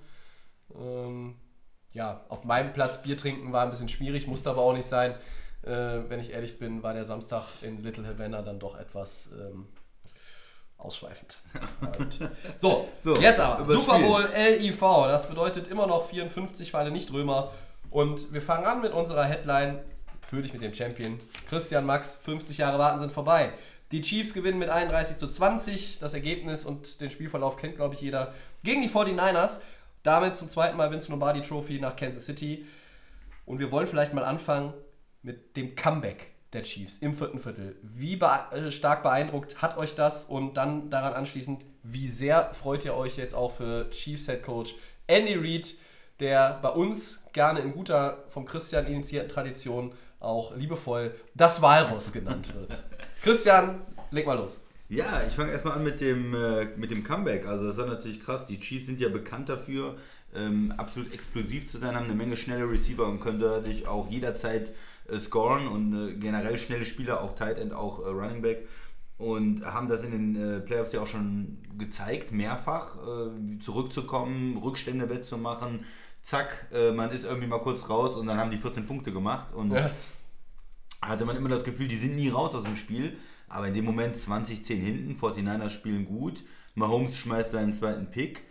Ähm, 0.75 1.37
ja, 1.93 2.25
auf 2.29 2.44
meinem 2.44 2.73
Platz 2.73 3.03
Bier 3.03 3.17
trinken 3.17 3.53
war 3.53 3.62
ein 3.62 3.71
bisschen 3.71 3.88
schwierig, 3.88 4.27
musste 4.27 4.50
aber 4.50 4.62
auch 4.62 4.75
nicht 4.75 4.87
sein. 4.87 5.15
Äh, 5.62 6.09
wenn 6.09 6.21
ich 6.21 6.33
ehrlich 6.33 6.59
bin, 6.59 6.83
war 6.83 6.93
der 6.93 7.05
Samstag 7.05 7.44
in 7.62 7.83
Little 7.83 8.06
Havana 8.06 8.43
dann 8.43 8.59
doch 8.59 8.79
etwas 8.79 9.31
ähm, 9.33 9.67
ausschweifend. 10.79 11.38
So, 12.56 12.88
So, 13.03 13.17
jetzt 13.17 13.41
aber. 13.41 13.69
Super. 13.69 13.99
Bowl 13.99 14.29
LIV, 14.35 14.81
das 14.81 15.29
bedeutet 15.29 15.69
immer 15.69 15.87
noch 15.87 16.05
54 16.05 16.71
für 16.71 16.79
alle 16.79 16.91
Nicht-Römer. 16.91 17.50
Und 17.91 18.33
wir 18.33 18.43
fangen 18.43 18.67
an 18.67 18.83
mit 18.83 18.93
unserer 18.93 19.25
Headline, 19.25 19.81
natürlich 20.23 20.53
mit 20.53 20.62
dem 20.62 20.75
Champion. 20.75 21.19
Christian 21.49 21.87
Max, 21.87 22.15
50 22.15 22.59
Jahre 22.59 22.79
warten 22.79 23.00
sind 23.00 23.12
vorbei. 23.12 23.53
Die 23.93 24.00
Chiefs 24.00 24.35
gewinnen 24.35 24.59
mit 24.59 24.69
31 24.69 25.17
zu 25.17 25.29
20. 25.29 25.99
Das 26.00 26.15
Ergebnis 26.15 26.65
und 26.65 27.00
den 27.00 27.11
Spielverlauf 27.11 27.56
kennt, 27.56 27.77
glaube 27.77 27.94
ich, 27.94 28.00
jeder. 28.00 28.35
Gegen 28.62 28.83
die 28.83 28.88
49ers. 28.88 29.61
Damit 30.03 30.37
zum 30.37 30.49
zweiten 30.49 30.77
Mal 30.77 30.91
Vince 30.91 31.11
Lombardi 31.11 31.43
Trophy 31.43 31.81
nach 31.81 31.97
Kansas 31.97 32.27
City. 32.27 32.67
Und 33.44 33.59
wir 33.59 33.71
wollen 33.71 33.87
vielleicht 33.87 34.12
mal 34.12 34.25
anfangen 34.25 34.75
mit 35.23 35.56
dem 35.56 35.75
Comeback 35.75 36.33
der 36.53 36.62
Chiefs 36.62 36.97
im 36.99 37.15
vierten 37.15 37.38
Viertel. 37.38 37.77
Wie 37.83 38.17
bee 38.17 38.27
äh, 38.53 38.71
stark 38.71 39.03
beeindruckt 39.03 39.62
hat 39.62 39.77
euch 39.77 39.94
das? 39.94 40.25
Und 40.25 40.55
dann 40.56 40.91
daran 40.91 41.12
anschließend, 41.12 41.65
wie 41.83 42.09
sehr 42.09 42.55
freut 42.55 42.85
ihr 42.85 42.94
euch 42.94 43.17
jetzt 43.17 43.35
auch 43.35 43.53
für 43.53 43.91
Chiefs 43.91 44.27
Head 44.27 44.43
Coach 44.43 44.75
Andy 45.06 45.35
Reid, 45.35 45.75
der 46.21 46.59
bei 46.62 46.71
uns 46.71 47.27
gerne 47.33 47.61
in 47.61 47.73
guter, 47.73 48.25
vom 48.29 48.44
Christian 48.44 48.87
initiierten 48.87 49.29
Tradition 49.29 49.93
auch 50.19 50.56
liebevoll 50.56 51.15
das 51.35 51.62
Walross 51.62 52.12
genannt 52.12 52.55
wird. 52.55 52.85
Christian, 53.26 53.81
leg 54.12 54.25
mal 54.25 54.38
los. 54.38 54.61
Ja, 54.88 55.20
ich 55.26 55.34
fange 55.34 55.50
erstmal 55.50 55.75
an 55.78 55.82
mit 55.82 56.00
dem, 56.00 56.32
äh, 56.32 56.67
mit 56.76 56.93
dem 56.93 57.02
Comeback. 57.02 57.44
Also 57.44 57.67
das 57.67 57.76
war 57.76 57.87
natürlich 57.87 58.20
krass. 58.20 58.46
Die 58.46 58.61
Chiefs 58.61 58.87
sind 58.87 59.00
ja 59.00 59.08
bekannt 59.08 59.49
dafür, 59.49 59.96
ähm, 60.32 60.73
absolut 60.76 61.12
explosiv 61.12 61.69
zu 61.69 61.78
sein, 61.78 61.96
haben 61.96 62.05
eine 62.05 62.14
Menge 62.14 62.37
schnelle 62.37 62.70
Receiver 62.70 63.05
und 63.05 63.19
können 63.19 63.40
dadurch 63.40 63.88
auch 63.88 64.08
jederzeit 64.08 64.73
äh, 65.08 65.19
scoren 65.19 65.67
und 65.67 65.93
äh, 65.93 66.14
generell 66.14 66.56
schnelle 66.56 66.84
Spieler, 66.84 67.20
auch 67.20 67.34
Tight 67.34 67.58
End, 67.58 67.73
auch 67.73 67.99
äh, 68.06 68.11
Running 68.11 68.43
Back. 68.43 68.69
Und 69.19 69.64
haben 69.67 69.88
das 69.88 70.05
in 70.05 70.12
den 70.12 70.37
äh, 70.37 70.61
Playoffs 70.61 70.93
ja 70.93 71.00
auch 71.00 71.08
schon 71.08 71.58
gezeigt, 71.76 72.31
mehrfach, 72.31 72.94
äh, 72.96 73.58
zurückzukommen, 73.58 74.56
Rückstände 74.58 75.11
wettzumachen. 75.11 75.81
Zack, 76.23 76.69
äh, 76.73 76.93
man 76.93 77.11
ist 77.11 77.25
irgendwie 77.25 77.49
mal 77.49 77.58
kurz 77.58 77.88
raus 77.88 78.14
und 78.14 78.28
dann 78.28 78.38
haben 78.38 78.52
die 78.52 78.58
14 78.58 78.87
Punkte 78.87 79.11
gemacht. 79.11 79.52
Und 79.52 79.73
Ja. 79.73 79.90
Hatte 81.08 81.25
man 81.25 81.37
immer 81.37 81.49
das 81.49 81.64
Gefühl, 81.64 81.88
die 81.88 81.97
sind 81.97 82.17
nie 82.17 82.29
raus 82.29 82.55
aus 82.55 82.64
dem 82.64 82.76
Spiel. 82.76 83.17
Aber 83.49 83.69
in 83.69 83.75
dem 83.75 83.85
Moment 83.85 84.17
20-10 84.17 84.75
hinten, 84.75 85.20
49ers 85.20 85.70
spielen 85.70 86.05
gut. 86.05 86.43
Mahomes 86.75 87.17
schmeißt 87.17 87.53
seinen 87.53 87.75
zweiten 87.75 88.11
Pick. 88.11 88.44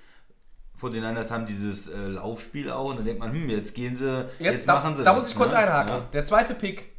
49ers 0.82 1.30
haben 1.32 1.48
dieses 1.48 1.88
äh, 1.88 2.08
Laufspiel 2.08 2.72
auch 2.72 2.90
und 2.90 2.98
dann 2.98 3.06
denkt 3.06 3.20
man, 3.20 3.32
hm, 3.32 3.50
jetzt 3.50 3.74
gehen 3.74 3.96
sie, 3.96 4.30
jetzt, 4.40 4.68
da, 4.68 4.76
machen 4.76 4.98
sie 4.98 5.04
da 5.04 5.14
das. 5.14 5.22
muss 5.22 5.32
ich 5.32 5.36
kurz 5.36 5.52
ne? 5.52 5.60
einhaken. 5.60 5.94
Ja. 5.94 6.10
Der 6.12 6.24
zweite 6.24 6.54
Pick, 6.54 6.92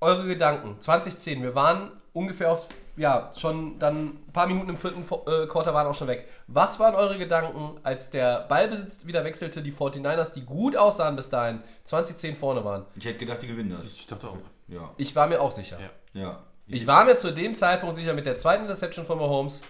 eure 0.00 0.26
Gedanken, 0.26 0.80
2010. 0.80 1.42
Wir 1.42 1.54
waren 1.54 1.92
ungefähr 2.12 2.50
auf, 2.52 2.68
ja, 2.96 3.32
schon 3.36 3.78
dann 3.78 4.06
ein 4.28 4.32
paar 4.32 4.46
Minuten 4.46 4.70
im 4.70 4.76
vierten 4.76 5.02
äh, 5.02 5.46
Quarter 5.46 5.74
waren 5.74 5.86
auch 5.86 5.94
schon 5.94 6.08
weg. 6.08 6.28
Was 6.46 6.78
waren 6.78 6.94
eure 6.94 7.18
Gedanken, 7.18 7.80
als 7.82 8.10
der 8.10 8.40
Ballbesitz 8.48 9.06
wieder 9.06 9.24
wechselte, 9.24 9.62
die 9.62 9.72
49ers, 9.72 10.32
die 10.32 10.42
gut 10.42 10.76
aussahen 10.76 11.16
bis 11.16 11.28
dahin, 11.28 11.60
2010 11.84 12.36
vorne 12.36 12.64
waren? 12.64 12.84
Ich 12.96 13.04
hätte 13.04 13.18
gedacht, 13.18 13.42
die 13.42 13.48
gewinnen 13.48 13.70
das. 13.70 13.92
Ich 13.92 14.06
dachte 14.06 14.28
auch. 14.28 14.38
Ja, 14.68 14.92
Ich 14.96 15.14
war 15.14 15.26
mir 15.26 15.40
auch 15.40 15.50
sicher. 15.50 15.78
Ja. 15.80 16.20
ja. 16.20 16.42
Ich 16.66 16.86
war 16.86 17.04
mir 17.04 17.16
zu 17.16 17.32
dem 17.32 17.54
Zeitpunkt 17.54 17.96
sicher 17.96 18.14
mit 18.14 18.26
der 18.26 18.36
zweiten 18.36 18.62
Interception 18.62 19.04
von 19.04 19.18
Mahomes, 19.18 19.62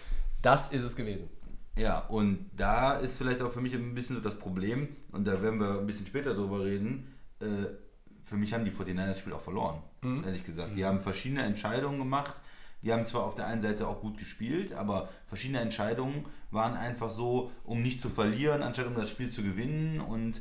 das 0.42 0.68
ist 0.68 0.84
es 0.84 0.94
gewesen. 0.94 1.28
Ja, 1.76 1.98
und 2.06 2.50
da 2.56 2.92
ist 2.92 3.18
vielleicht 3.18 3.42
auch 3.42 3.50
für 3.50 3.60
mich 3.60 3.74
ein 3.74 3.94
bisschen 3.94 4.14
so 4.14 4.22
das 4.22 4.36
Problem, 4.36 4.94
und 5.10 5.26
da 5.26 5.42
werden 5.42 5.58
wir 5.58 5.80
ein 5.80 5.86
bisschen 5.86 6.06
später 6.06 6.34
drüber 6.34 6.64
reden, 6.64 7.12
äh, 7.40 7.46
für 8.22 8.36
mich 8.36 8.54
haben 8.54 8.64
die 8.64 8.70
49ers 8.70 9.06
das 9.06 9.18
Spiel 9.18 9.32
auch 9.32 9.40
verloren, 9.40 9.82
ehrlich 10.24 10.44
gesagt. 10.44 10.70
Die 10.76 10.84
haben 10.84 11.00
verschiedene 11.00 11.42
Entscheidungen 11.42 11.98
gemacht. 11.98 12.34
Die 12.84 12.92
haben 12.92 13.06
zwar 13.06 13.24
auf 13.24 13.34
der 13.34 13.46
einen 13.46 13.62
Seite 13.62 13.88
auch 13.88 14.00
gut 14.00 14.18
gespielt, 14.18 14.74
aber 14.74 15.08
verschiedene 15.26 15.60
Entscheidungen 15.60 16.26
waren 16.50 16.76
einfach 16.76 17.10
so, 17.10 17.50
um 17.64 17.82
nicht 17.82 18.00
zu 18.00 18.10
verlieren, 18.10 18.62
anstatt 18.62 18.86
um 18.86 18.94
das 18.94 19.08
Spiel 19.08 19.30
zu 19.30 19.42
gewinnen 19.42 20.00
und 20.00 20.40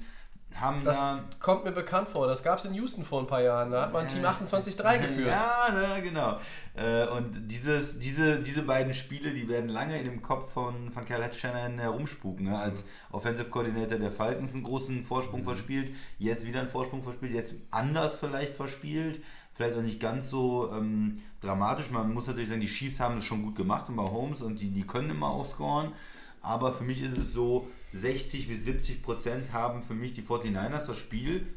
haben 0.55 0.83
Das 0.83 0.97
da... 0.97 1.23
kommt 1.39 1.65
mir 1.65 1.71
bekannt 1.71 2.09
vor. 2.09 2.27
Das 2.27 2.43
gab 2.43 2.59
es 2.59 2.65
in 2.65 2.73
Houston 2.73 3.03
vor 3.03 3.21
ein 3.21 3.27
paar 3.27 3.41
Jahren. 3.41 3.71
Da 3.71 3.83
hat 3.83 3.93
man 3.93 4.07
Team 4.07 4.23
28-3 4.23 4.97
geführt. 5.01 5.27
Ja, 5.27 5.99
genau. 5.99 6.37
Äh, 6.75 7.07
und 7.07 7.51
dieses, 7.51 7.97
diese, 7.99 8.39
diese 8.39 8.63
beiden 8.63 8.93
Spiele, 8.93 9.31
die 9.31 9.47
werden 9.47 9.69
lange 9.69 9.97
in 9.97 10.05
dem 10.05 10.21
Kopf 10.21 10.53
von, 10.53 10.91
von 10.91 11.05
Kyle 11.05 11.31
Shanahan 11.33 11.79
herumspuken. 11.79 12.45
Ne? 12.45 12.57
Als 12.57 12.85
Offensive 13.11 13.49
Coordinator 13.49 13.97
der 13.97 14.11
Falcons 14.11 14.53
einen 14.53 14.63
großen 14.63 15.03
Vorsprung 15.03 15.43
verspielt, 15.43 15.93
jetzt 16.17 16.45
wieder 16.45 16.59
einen 16.59 16.69
Vorsprung 16.69 17.03
verspielt, 17.03 17.33
jetzt 17.33 17.53
anders 17.71 18.17
vielleicht 18.17 18.53
verspielt, 18.55 19.23
vielleicht 19.53 19.75
auch 19.77 19.81
nicht 19.81 19.99
ganz 19.99 20.29
so 20.29 20.71
ähm, 20.71 21.19
dramatisch. 21.41 21.89
Man 21.91 22.13
muss 22.13 22.27
natürlich 22.27 22.49
sagen, 22.49 22.61
die 22.61 22.67
Chiefs 22.67 22.99
haben 22.99 23.17
es 23.17 23.25
schon 23.25 23.43
gut 23.43 23.55
gemacht 23.55 23.89
und 23.89 23.95
bei 23.95 24.03
Holmes 24.03 24.41
und 24.41 24.59
die, 24.59 24.69
die 24.69 24.83
können 24.83 25.11
immer 25.11 25.27
auch 25.29 25.45
scoren. 25.45 25.93
Aber 26.41 26.73
für 26.73 26.83
mich 26.83 27.01
ist 27.01 27.17
es 27.17 27.33
so, 27.33 27.67
60 27.93 28.47
bis 28.47 28.65
70 28.65 29.01
Prozent 29.03 29.53
haben 29.53 29.81
für 29.83 29.93
mich 29.93 30.13
die 30.13 30.23
49ers 30.23 30.85
das 30.85 30.97
Spiel 30.97 31.47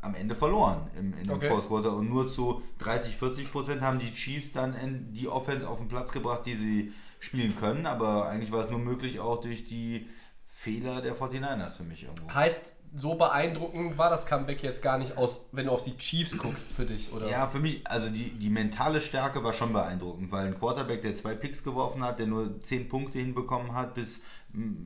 am 0.00 0.14
Ende 0.14 0.34
verloren 0.34 0.88
im, 0.98 1.12
in 1.14 1.24
dem 1.24 1.36
Okay. 1.36 1.48
Fourth 1.48 1.68
Quarter 1.68 1.94
und 1.94 2.08
nur 2.08 2.30
zu 2.30 2.62
30, 2.78 3.16
40 3.16 3.52
Prozent 3.52 3.82
haben 3.82 3.98
die 3.98 4.14
Chiefs 4.14 4.52
dann 4.52 4.74
in 4.74 5.12
die 5.12 5.28
Offense 5.28 5.68
auf 5.68 5.78
den 5.78 5.88
Platz 5.88 6.10
gebracht, 6.12 6.46
die 6.46 6.54
sie 6.54 6.92
spielen 7.18 7.54
können, 7.54 7.84
aber 7.84 8.28
eigentlich 8.30 8.50
war 8.50 8.64
es 8.64 8.70
nur 8.70 8.78
möglich 8.78 9.20
auch 9.20 9.42
durch 9.42 9.66
die 9.66 10.08
Fehler 10.46 11.02
der 11.02 11.14
49ers 11.16 11.76
für 11.76 11.84
mich 11.84 12.04
irgendwo. 12.04 12.32
Heißt, 12.32 12.76
so 12.94 13.14
beeindruckend 13.14 13.96
war 13.98 14.10
das 14.10 14.26
Comeback 14.26 14.62
jetzt 14.62 14.82
gar 14.82 14.98
nicht 14.98 15.16
aus, 15.16 15.42
wenn 15.52 15.66
du 15.66 15.72
auf 15.72 15.82
die 15.82 15.96
Chiefs 15.96 16.36
guckst 16.36 16.72
für 16.72 16.84
dich, 16.84 17.12
oder? 17.12 17.28
Ja, 17.28 17.46
für 17.46 17.60
mich, 17.60 17.86
also 17.86 18.08
die, 18.08 18.30
die 18.30 18.50
mentale 18.50 19.00
Stärke 19.00 19.44
war 19.44 19.52
schon 19.52 19.72
beeindruckend, 19.72 20.32
weil 20.32 20.46
ein 20.46 20.58
Quarterback, 20.58 21.02
der 21.02 21.14
zwei 21.14 21.34
Picks 21.34 21.62
geworfen 21.62 22.02
hat, 22.02 22.18
der 22.18 22.26
nur 22.26 22.62
zehn 22.62 22.88
Punkte 22.88 23.18
hinbekommen 23.18 23.74
hat, 23.74 23.94
bis 23.94 24.20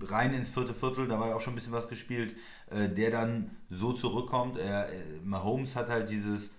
rein 0.02 0.34
ins 0.34 0.50
vierte 0.50 0.74
Viertel, 0.74 1.08
da 1.08 1.18
war 1.18 1.28
ja 1.28 1.34
auch 1.34 1.40
schon 1.40 1.54
ein 1.54 1.56
bisschen 1.56 1.72
was 1.72 1.88
gespielt, 1.88 2.36
äh, 2.70 2.88
der 2.88 3.10
dann 3.10 3.56
so 3.70 3.92
zurückkommt. 3.92 4.58
Er, 4.58 4.90
äh, 4.92 5.02
Mahomes 5.24 5.74
hat 5.74 5.88
halt 5.88 6.10
dieses, 6.10 6.50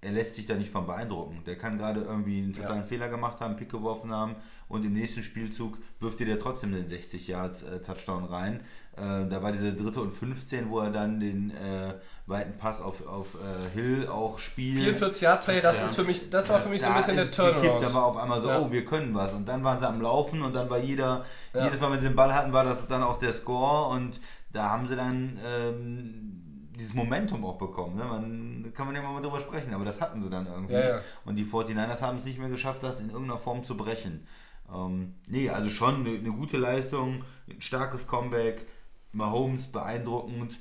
er 0.00 0.12
lässt 0.12 0.34
sich 0.34 0.46
da 0.46 0.56
nicht 0.56 0.70
von 0.72 0.86
beeindrucken. 0.86 1.42
Der 1.46 1.56
kann 1.56 1.78
gerade 1.78 2.00
irgendwie 2.00 2.38
einen 2.38 2.52
totalen 2.52 2.80
Ja. 2.80 2.86
Fehler 2.86 3.08
gemacht 3.08 3.38
haben, 3.38 3.50
einen 3.50 3.56
Pick 3.58 3.70
geworfen 3.70 4.12
haben 4.12 4.34
und 4.70 4.84
im 4.86 4.94
nächsten 4.94 5.22
Spielzug 5.22 5.76
wirft 6.00 6.20
dir 6.20 6.26
der 6.26 6.38
trotzdem 6.38 6.72
den 6.72 6.86
60 6.86 7.28
Yards 7.28 7.62
äh, 7.62 7.82
Touchdown 7.82 8.24
rein. 8.24 8.60
Äh, 8.96 9.28
da 9.28 9.42
war 9.42 9.52
diese 9.52 9.74
dritte 9.74 10.00
und 10.00 10.12
15, 10.14 10.70
wo 10.70 10.80
er 10.80 10.90
dann 10.90 11.20
den 11.20 11.50
äh, 11.50 11.94
weiten 12.26 12.56
Pass 12.56 12.80
auf, 12.80 13.06
auf 13.06 13.36
Hill 13.74 14.06
auch 14.06 14.38
spielt. 14.38 14.78
44 14.84 15.22
Yard 15.22 15.44
Play, 15.44 15.60
das 15.60 15.82
ist 15.82 15.96
für 15.96 16.04
mich, 16.04 16.30
das 16.30 16.48
war 16.48 16.60
für 16.60 16.68
mich 16.68 16.80
so 16.80 16.88
ein 16.88 16.94
bisschen 16.96 17.16
der 17.16 17.24
gekippt, 17.26 17.36
Turnaround. 17.36 17.82
Da 17.82 17.92
war 17.94 18.06
auf 18.06 18.16
einmal 18.16 18.40
so, 18.40 18.48
Ja. 18.48 18.60
oh, 18.60 18.70
wir 18.70 18.84
können 18.84 19.12
was. 19.14 19.32
Und 19.32 19.46
dann 19.48 19.64
waren 19.64 19.80
sie 19.80 19.88
am 19.88 20.00
Laufen 20.00 20.40
und 20.42 20.54
dann 20.54 20.70
war 20.70 20.78
jeder, 20.78 21.24
Ja. 21.52 21.64
jedes 21.64 21.80
Mal, 21.80 21.90
wenn 21.90 22.00
sie 22.00 22.06
den 22.08 22.16
Ball 22.16 22.32
hatten, 22.32 22.52
war 22.52 22.64
das 22.64 22.86
dann 22.86 23.02
auch 23.02 23.18
der 23.18 23.32
Score 23.32 23.88
und 23.94 24.20
da 24.52 24.70
haben 24.70 24.86
sie 24.88 24.94
dann 24.96 25.38
ähm, 25.44 26.70
dieses 26.78 26.94
Momentum 26.94 27.44
auch 27.44 27.58
bekommen. 27.58 27.96
Ne? 27.96 28.04
Man, 28.04 28.72
kann 28.74 28.86
man 28.86 28.94
ja 28.94 29.02
mal 29.02 29.20
drüber 29.20 29.40
sprechen, 29.40 29.74
aber 29.74 29.84
das 29.84 30.00
hatten 30.00 30.22
sie 30.22 30.30
dann 30.30 30.46
irgendwie. 30.46 30.74
Ja, 30.74 30.88
ja. 30.96 31.00
Und 31.24 31.36
die 31.36 31.44
49ers 31.44 32.00
haben 32.00 32.18
es 32.18 32.24
nicht 32.24 32.38
mehr 32.38 32.48
geschafft, 32.48 32.82
das 32.82 33.00
in 33.00 33.10
irgendeiner 33.10 33.38
Form 33.38 33.64
zu 33.64 33.76
brechen. 33.76 34.26
Ähm, 34.72 35.14
nee, 35.26 35.48
also 35.50 35.70
schon 35.70 36.06
eine, 36.06 36.16
eine 36.18 36.30
gute 36.32 36.56
Leistung, 36.56 37.24
ein 37.48 37.60
starkes 37.60 38.06
Comeback, 38.06 38.66
Mahomes 39.12 39.66
beeindruckend, 39.66 40.58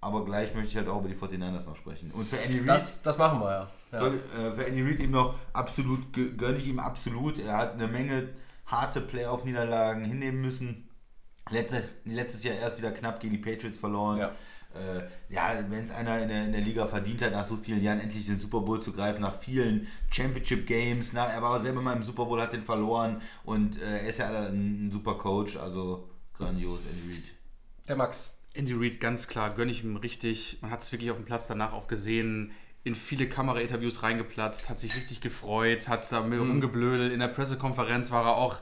aber 0.00 0.24
gleich 0.24 0.54
möchte 0.54 0.70
ich 0.70 0.76
halt 0.76 0.88
auch 0.88 1.00
über 1.00 1.08
die 1.08 1.16
49ers 1.16 1.64
noch 1.64 1.76
sprechen. 1.76 2.10
Und 2.12 2.28
für 2.28 2.38
Andy 2.38 2.58
Reid 2.60 2.68
Das, 2.68 3.02
das 3.02 3.18
machen 3.18 3.40
wir 3.40 3.50
ja. 3.50 3.70
ja. 3.92 3.98
soll, 3.98 4.20
äh, 4.38 4.50
für 4.52 4.66
Andy 4.66 4.82
Reid 4.82 5.00
eben 5.00 5.12
noch 5.12 5.34
absolut, 5.52 6.14
gö- 6.14 6.36
gönne 6.36 6.58
ich 6.58 6.68
ihm 6.68 6.78
absolut. 6.78 7.38
Er 7.38 7.56
hat 7.56 7.72
eine 7.74 7.88
Menge 7.88 8.28
harte 8.66 9.00
Playoff-Niederlagen 9.00 10.04
hinnehmen 10.04 10.40
müssen. 10.40 10.88
Letztes, 11.50 11.82
letztes 12.04 12.44
Jahr 12.44 12.56
erst 12.56 12.78
wieder 12.78 12.92
knapp 12.92 13.20
gegen 13.20 13.32
die 13.32 13.40
Patriots 13.40 13.78
verloren. 13.78 14.18
Ja. 14.18 14.32
Äh, 14.74 15.02
ja, 15.32 15.64
wenn 15.70 15.84
es 15.84 15.90
einer 15.90 16.20
in 16.20 16.28
der, 16.28 16.44
in 16.44 16.52
der 16.52 16.60
Liga 16.60 16.86
verdient 16.86 17.22
hat, 17.22 17.32
nach 17.32 17.46
so 17.46 17.56
vielen 17.56 17.82
Jahren 17.82 18.00
endlich 18.00 18.26
den 18.26 18.38
Super 18.38 18.60
Bowl 18.60 18.82
zu 18.82 18.92
greifen, 18.92 19.22
nach 19.22 19.38
vielen 19.40 19.86
Championship 20.10 20.66
Games, 20.66 21.12
na, 21.12 21.26
er 21.26 21.42
war 21.42 21.60
selber 21.60 21.80
mal 21.80 21.96
im 21.96 22.02
Super 22.02 22.26
Bowl, 22.26 22.40
hat 22.40 22.52
den 22.52 22.62
verloren 22.62 23.22
und 23.44 23.80
äh, 23.80 24.02
er 24.02 24.08
ist 24.08 24.18
ja 24.18 24.28
ein, 24.28 24.88
ein 24.88 24.90
super 24.92 25.14
Coach, 25.14 25.56
also 25.56 26.08
grandios, 26.34 26.80
Andy 26.90 27.14
Reid. 27.14 27.24
Der 27.88 27.96
Max. 27.96 28.34
Andy 28.52 28.74
Reid, 28.74 29.00
ganz 29.00 29.26
klar, 29.26 29.54
gönne 29.54 29.70
ich 29.70 29.84
ihm 29.84 29.96
richtig. 29.96 30.58
Man 30.60 30.70
hat 30.70 30.82
es 30.82 30.92
wirklich 30.92 31.10
auf 31.10 31.16
dem 31.16 31.24
Platz 31.24 31.46
danach 31.46 31.72
auch 31.72 31.88
gesehen. 31.88 32.52
In 32.84 32.94
viele 32.94 33.28
Kamerainterviews 33.28 34.02
reingeplatzt, 34.02 34.68
hat 34.68 34.78
sich 34.78 34.96
richtig 34.96 35.20
gefreut, 35.20 35.88
hat 35.88 36.10
da 36.12 36.22
mit 36.22 36.40
rumgeblödelt. 36.40 37.12
In 37.12 37.20
der 37.20 37.28
Pressekonferenz 37.28 38.10
war 38.10 38.24
er 38.24 38.36
auch, 38.36 38.60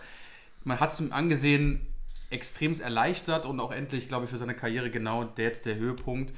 man 0.64 0.80
hat 0.80 0.92
es 0.92 1.00
ihm 1.00 1.12
angesehen, 1.12 1.86
extremst 2.30 2.80
erleichtert 2.80 3.46
und 3.46 3.60
auch 3.60 3.70
endlich, 3.72 4.08
glaube 4.08 4.24
ich, 4.24 4.30
für 4.30 4.38
seine 4.38 4.54
Karriere 4.54 4.90
genau 4.90 5.24
der 5.24 5.46
jetzt 5.46 5.66
der 5.66 5.76
Höhepunkt. 5.76 6.34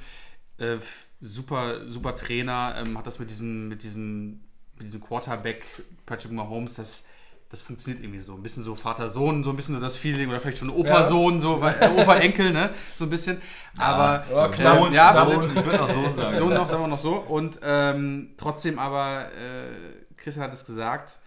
Äh, 0.57 0.77
super, 1.21 1.87
super 1.87 2.15
Trainer, 2.15 2.75
ähm, 2.77 2.97
hat 2.97 3.07
das 3.07 3.19
mit 3.19 3.29
diesem, 3.29 3.69
mit 3.69 3.83
diesem, 3.83 4.41
mit 4.75 4.83
diesem 4.83 5.01
Quarterback 5.01 5.65
Patrick 6.05 6.31
Mahomes, 6.31 6.75
das, 6.75 7.05
das 7.49 7.61
funktioniert 7.61 8.03
irgendwie 8.03 8.19
so. 8.19 8.35
Ein 8.35 8.43
bisschen 8.43 8.61
so 8.63 8.75
Vater-Sohn, 8.75 9.43
so 9.43 9.49
ein 9.49 9.55
bisschen 9.55 9.75
so 9.75 9.81
das 9.81 9.95
Feeling, 9.95 10.29
oder 10.29 10.39
vielleicht 10.39 10.59
schon 10.59 10.69
Opa-Sohn, 10.69 11.39
so 11.39 11.61
äh, 11.63 11.89
Opa-Enkel, 11.97 12.51
ne? 12.51 12.69
So 12.97 13.05
ein 13.05 13.09
bisschen. 13.09 13.41
Aber 13.77 14.23
Ja, 14.29 14.47
klar. 14.49 14.77
Sohn, 14.77 14.93
Ja, 14.93 15.25
Sohn, 15.25 15.49
ich 15.49 15.65
würde 15.65 15.77
noch 15.77 15.93
Sohn 15.93 16.15
sagen. 16.15 16.37
so 16.37 16.49
noch, 16.49 16.67
sagen 16.67 16.83
wir 16.83 16.87
noch 16.87 16.99
so. 16.99 17.13
Und 17.15 17.59
ähm, 17.63 18.31
trotzdem 18.37 18.77
aber, 18.77 19.31
äh, 19.33 19.71
Chris 20.17 20.37
hat 20.37 20.53
es 20.53 20.65
gesagt, 20.65 21.19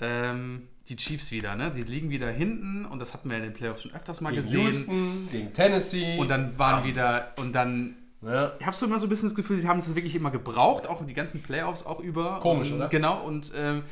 ähm, 0.00 0.68
die 0.92 0.96
Chiefs 0.96 1.32
wieder, 1.32 1.56
ne? 1.56 1.70
Die 1.70 1.82
liegen 1.82 2.10
wieder 2.10 2.30
hinten 2.30 2.84
und 2.84 2.98
das 2.98 3.14
hatten 3.14 3.30
wir 3.30 3.36
in 3.38 3.42
den 3.42 3.54
Playoffs 3.54 3.82
schon 3.82 3.94
öfters 3.94 4.20
mal 4.20 4.30
Gegen 4.30 4.42
gesehen. 4.42 4.60
Houston, 4.60 5.28
gegen 5.30 5.52
Tennessee. 5.52 6.18
Und 6.18 6.28
dann 6.28 6.58
waren 6.58 6.84
wieder, 6.84 7.32
und 7.36 7.52
dann 7.52 7.96
ja. 8.22 8.52
ich 8.60 8.66
habe 8.66 8.76
so 8.76 8.86
immer 8.86 8.98
so 8.98 9.06
ein 9.06 9.08
bisschen 9.08 9.28
das 9.28 9.34
Gefühl, 9.34 9.58
sie 9.58 9.66
haben 9.66 9.78
es 9.78 9.94
wirklich 9.94 10.14
immer 10.14 10.30
gebraucht, 10.30 10.86
auch 10.86 11.04
die 11.04 11.14
ganzen 11.14 11.42
Playoffs 11.42 11.84
auch 11.84 11.98
über. 12.00 12.40
Komisch, 12.40 12.70
und, 12.70 12.76
oder? 12.76 12.88
Genau, 12.88 13.22
und 13.22 13.52
ähm, 13.56 13.82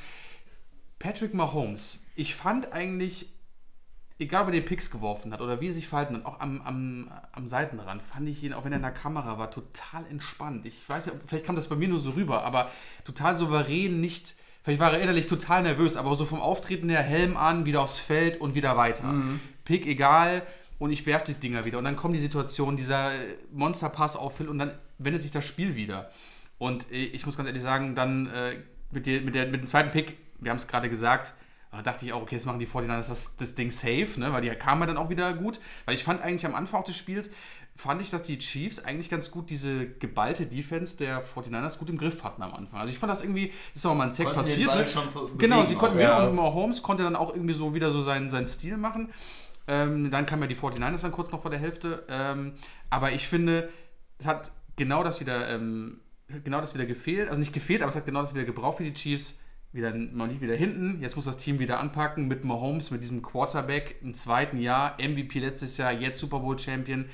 Patrick 0.98 1.34
Mahomes, 1.34 2.04
ich 2.14 2.34
fand 2.34 2.72
eigentlich, 2.72 3.26
egal 4.18 4.42
ob 4.42 4.48
er 4.48 4.52
die 4.52 4.60
Picks 4.60 4.90
geworfen 4.90 5.32
hat 5.32 5.40
oder 5.40 5.60
wie 5.62 5.68
er 5.68 5.72
sich 5.72 5.88
verhalten 5.88 6.16
hat, 6.16 6.26
auch 6.26 6.38
am, 6.40 6.60
am, 6.60 7.10
am 7.32 7.48
Seitenrand, 7.48 8.02
fand 8.02 8.28
ich 8.28 8.44
ihn, 8.44 8.52
auch 8.52 8.64
wenn 8.64 8.72
er 8.72 8.76
in 8.76 8.82
der 8.82 8.92
Kamera 8.92 9.38
war, 9.38 9.50
total 9.50 10.04
entspannt. 10.10 10.66
Ich 10.66 10.86
weiß 10.86 11.06
ja, 11.06 11.12
vielleicht 11.26 11.46
kam 11.46 11.56
das 11.56 11.68
bei 11.68 11.76
mir 11.76 11.88
nur 11.88 11.98
so 11.98 12.10
rüber, 12.10 12.44
aber 12.44 12.70
total 13.04 13.36
souverän, 13.38 14.00
nicht. 14.00 14.34
Vielleicht 14.62 14.80
war 14.80 14.92
er 14.92 15.00
innerlich 15.00 15.26
total 15.26 15.62
nervös, 15.62 15.96
aber 15.96 16.14
so 16.14 16.24
vom 16.24 16.40
Auftreten 16.40 16.88
her, 16.88 17.02
Helm 17.02 17.36
an, 17.36 17.64
wieder 17.64 17.80
aufs 17.80 17.98
Feld 17.98 18.40
und 18.40 18.54
wieder 18.54 18.76
weiter. 18.76 19.14
Pick 19.64 19.86
egal 19.86 20.42
und 20.80 20.90
ich 20.90 21.06
werfe 21.06 21.32
die 21.32 21.34
Dinger 21.34 21.64
wieder. 21.64 21.78
Und 21.78 21.84
dann 21.84 21.94
kommt 21.94 22.14
die 22.14 22.20
Situation, 22.20 22.76
dieser 22.76 23.14
äh, 23.14 23.36
Monsterpass 23.52 24.16
auf 24.16 24.38
Phil 24.38 24.48
und 24.48 24.58
dann 24.58 24.72
wendet 24.98 25.22
sich 25.22 25.30
das 25.30 25.46
Spiel 25.46 25.76
wieder. 25.76 26.10
Und 26.58 26.90
äh, 26.90 26.96
ich 26.96 27.26
muss 27.26 27.36
ganz 27.36 27.46
ehrlich 27.46 27.62
sagen, 27.62 27.94
dann 27.94 28.26
äh, 28.28 28.56
mit, 28.90 29.06
der, 29.06 29.20
mit, 29.20 29.34
der, 29.34 29.46
mit 29.46 29.60
dem 29.60 29.66
zweiten 29.66 29.90
Pick, 29.90 30.16
wir 30.38 30.50
haben 30.50 30.56
es 30.56 30.66
gerade 30.66 30.88
gesagt, 30.88 31.34
da 31.70 31.82
dachte 31.82 32.04
ich 32.04 32.12
auch, 32.12 32.22
okay, 32.22 32.34
jetzt 32.34 32.46
machen 32.46 32.58
die 32.58 32.66
49ers 32.66 33.08
das, 33.08 33.36
das 33.36 33.54
Ding 33.54 33.70
safe, 33.70 34.18
ne? 34.18 34.32
weil 34.32 34.42
die 34.42 34.48
kamen 34.50 34.88
dann 34.88 34.96
auch 34.96 35.10
wieder 35.10 35.34
gut. 35.34 35.60
Weil 35.84 35.94
ich 35.94 36.02
fand 36.02 36.22
eigentlich 36.22 36.46
am 36.46 36.54
Anfang 36.54 36.80
auch 36.80 36.84
des 36.84 36.96
Spiels, 36.96 37.30
fand 37.74 38.02
ich, 38.02 38.10
dass 38.10 38.22
die 38.22 38.38
Chiefs 38.38 38.78
eigentlich 38.84 39.08
ganz 39.08 39.30
gut 39.30 39.48
diese 39.50 39.88
geballte 39.88 40.46
Defense 40.46 40.96
der 40.98 41.24
49ers 41.24 41.78
gut 41.78 41.88
im 41.90 41.96
Griff 41.98 42.22
hatten 42.24 42.42
am 42.42 42.52
Anfang. 42.52 42.80
Also 42.80 42.92
ich 42.92 42.98
fand 42.98 43.10
das 43.10 43.22
irgendwie, 43.22 43.52
ist 43.74 43.86
auch 43.86 43.94
mal 43.94 44.04
ein 44.04 44.10
Sack 44.10 44.26
Konnten 44.26 44.42
den 44.42 44.48
passiert. 44.50 44.68
Ball 44.68 44.84
ne? 44.84 44.90
schon 44.90 45.12
be- 45.12 45.30
genau, 45.38 45.56
bewegen 45.56 45.68
sie 45.70 45.76
auch. 45.76 45.80
konnten 45.80 45.98
Ja. 45.98 46.20
ja. 46.22 46.26
und 46.26 46.34
Mahomes 46.34 46.82
konnte 46.82 47.02
dann 47.04 47.16
auch 47.16 47.34
irgendwie 47.34 47.54
so 47.54 47.74
wieder 47.74 47.90
so 47.90 48.00
seinen, 48.00 48.28
seinen 48.28 48.46
Stil 48.46 48.76
machen. 48.76 49.10
Ähm, 49.66 50.10
dann 50.10 50.26
kamen 50.26 50.42
ja 50.42 50.48
die 50.48 50.56
49ers 50.56 51.02
dann 51.02 51.12
kurz 51.12 51.30
noch 51.30 51.42
vor 51.42 51.50
der 51.50 51.60
Hälfte. 51.60 52.04
Ähm, 52.08 52.52
aber 52.90 53.12
ich 53.12 53.26
finde, 53.28 53.70
es 54.18 54.26
hat 54.26 54.50
genau 54.76 55.02
das 55.04 55.20
wieder, 55.20 55.48
ähm, 55.48 56.00
es 56.28 56.34
hat 56.36 56.44
genau 56.44 56.60
das 56.60 56.74
wieder 56.74 56.86
gefehlt. 56.86 57.28
Also 57.28 57.38
nicht 57.38 57.52
gefehlt, 57.52 57.80
aber 57.82 57.90
es 57.90 57.96
hat 57.96 58.04
genau 58.04 58.20
das 58.20 58.34
wieder 58.34 58.44
gebraucht 58.44 58.78
für 58.78 58.84
die 58.84 58.92
Chiefs. 58.94 59.38
Wieder, 59.72 59.94
man 59.94 60.28
liegt 60.28 60.40
wieder 60.40 60.56
hinten. 60.56 61.00
Jetzt 61.00 61.14
muss 61.14 61.26
das 61.26 61.36
Team 61.36 61.60
wieder 61.60 61.78
anpacken 61.78 62.26
mit 62.26 62.44
Mahomes, 62.44 62.90
mit 62.90 63.02
diesem 63.02 63.22
Quarterback 63.22 63.96
im 64.02 64.14
zweiten 64.14 64.58
Jahr. 64.58 64.96
MVP 65.00 65.38
letztes 65.38 65.76
Jahr, 65.76 65.92
jetzt 65.92 66.18
Super 66.18 66.40
Bowl 66.40 66.58
Champion. 66.58 67.04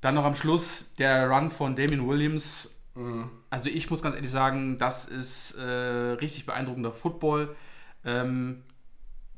Dann 0.00 0.14
noch 0.14 0.24
am 0.24 0.34
Schluss 0.34 0.94
der 0.98 1.28
Run 1.28 1.50
von 1.50 1.76
Damien 1.76 2.06
Williams. 2.08 2.70
Also 3.50 3.70
ich 3.70 3.88
muss 3.88 4.02
ganz 4.02 4.14
ehrlich 4.14 4.30
sagen, 4.30 4.78
das 4.78 5.06
ist 5.06 5.52
äh, 5.54 5.62
richtig 5.64 6.46
beeindruckender 6.46 6.92
Football. 6.92 7.54
Ähm, 8.04 8.62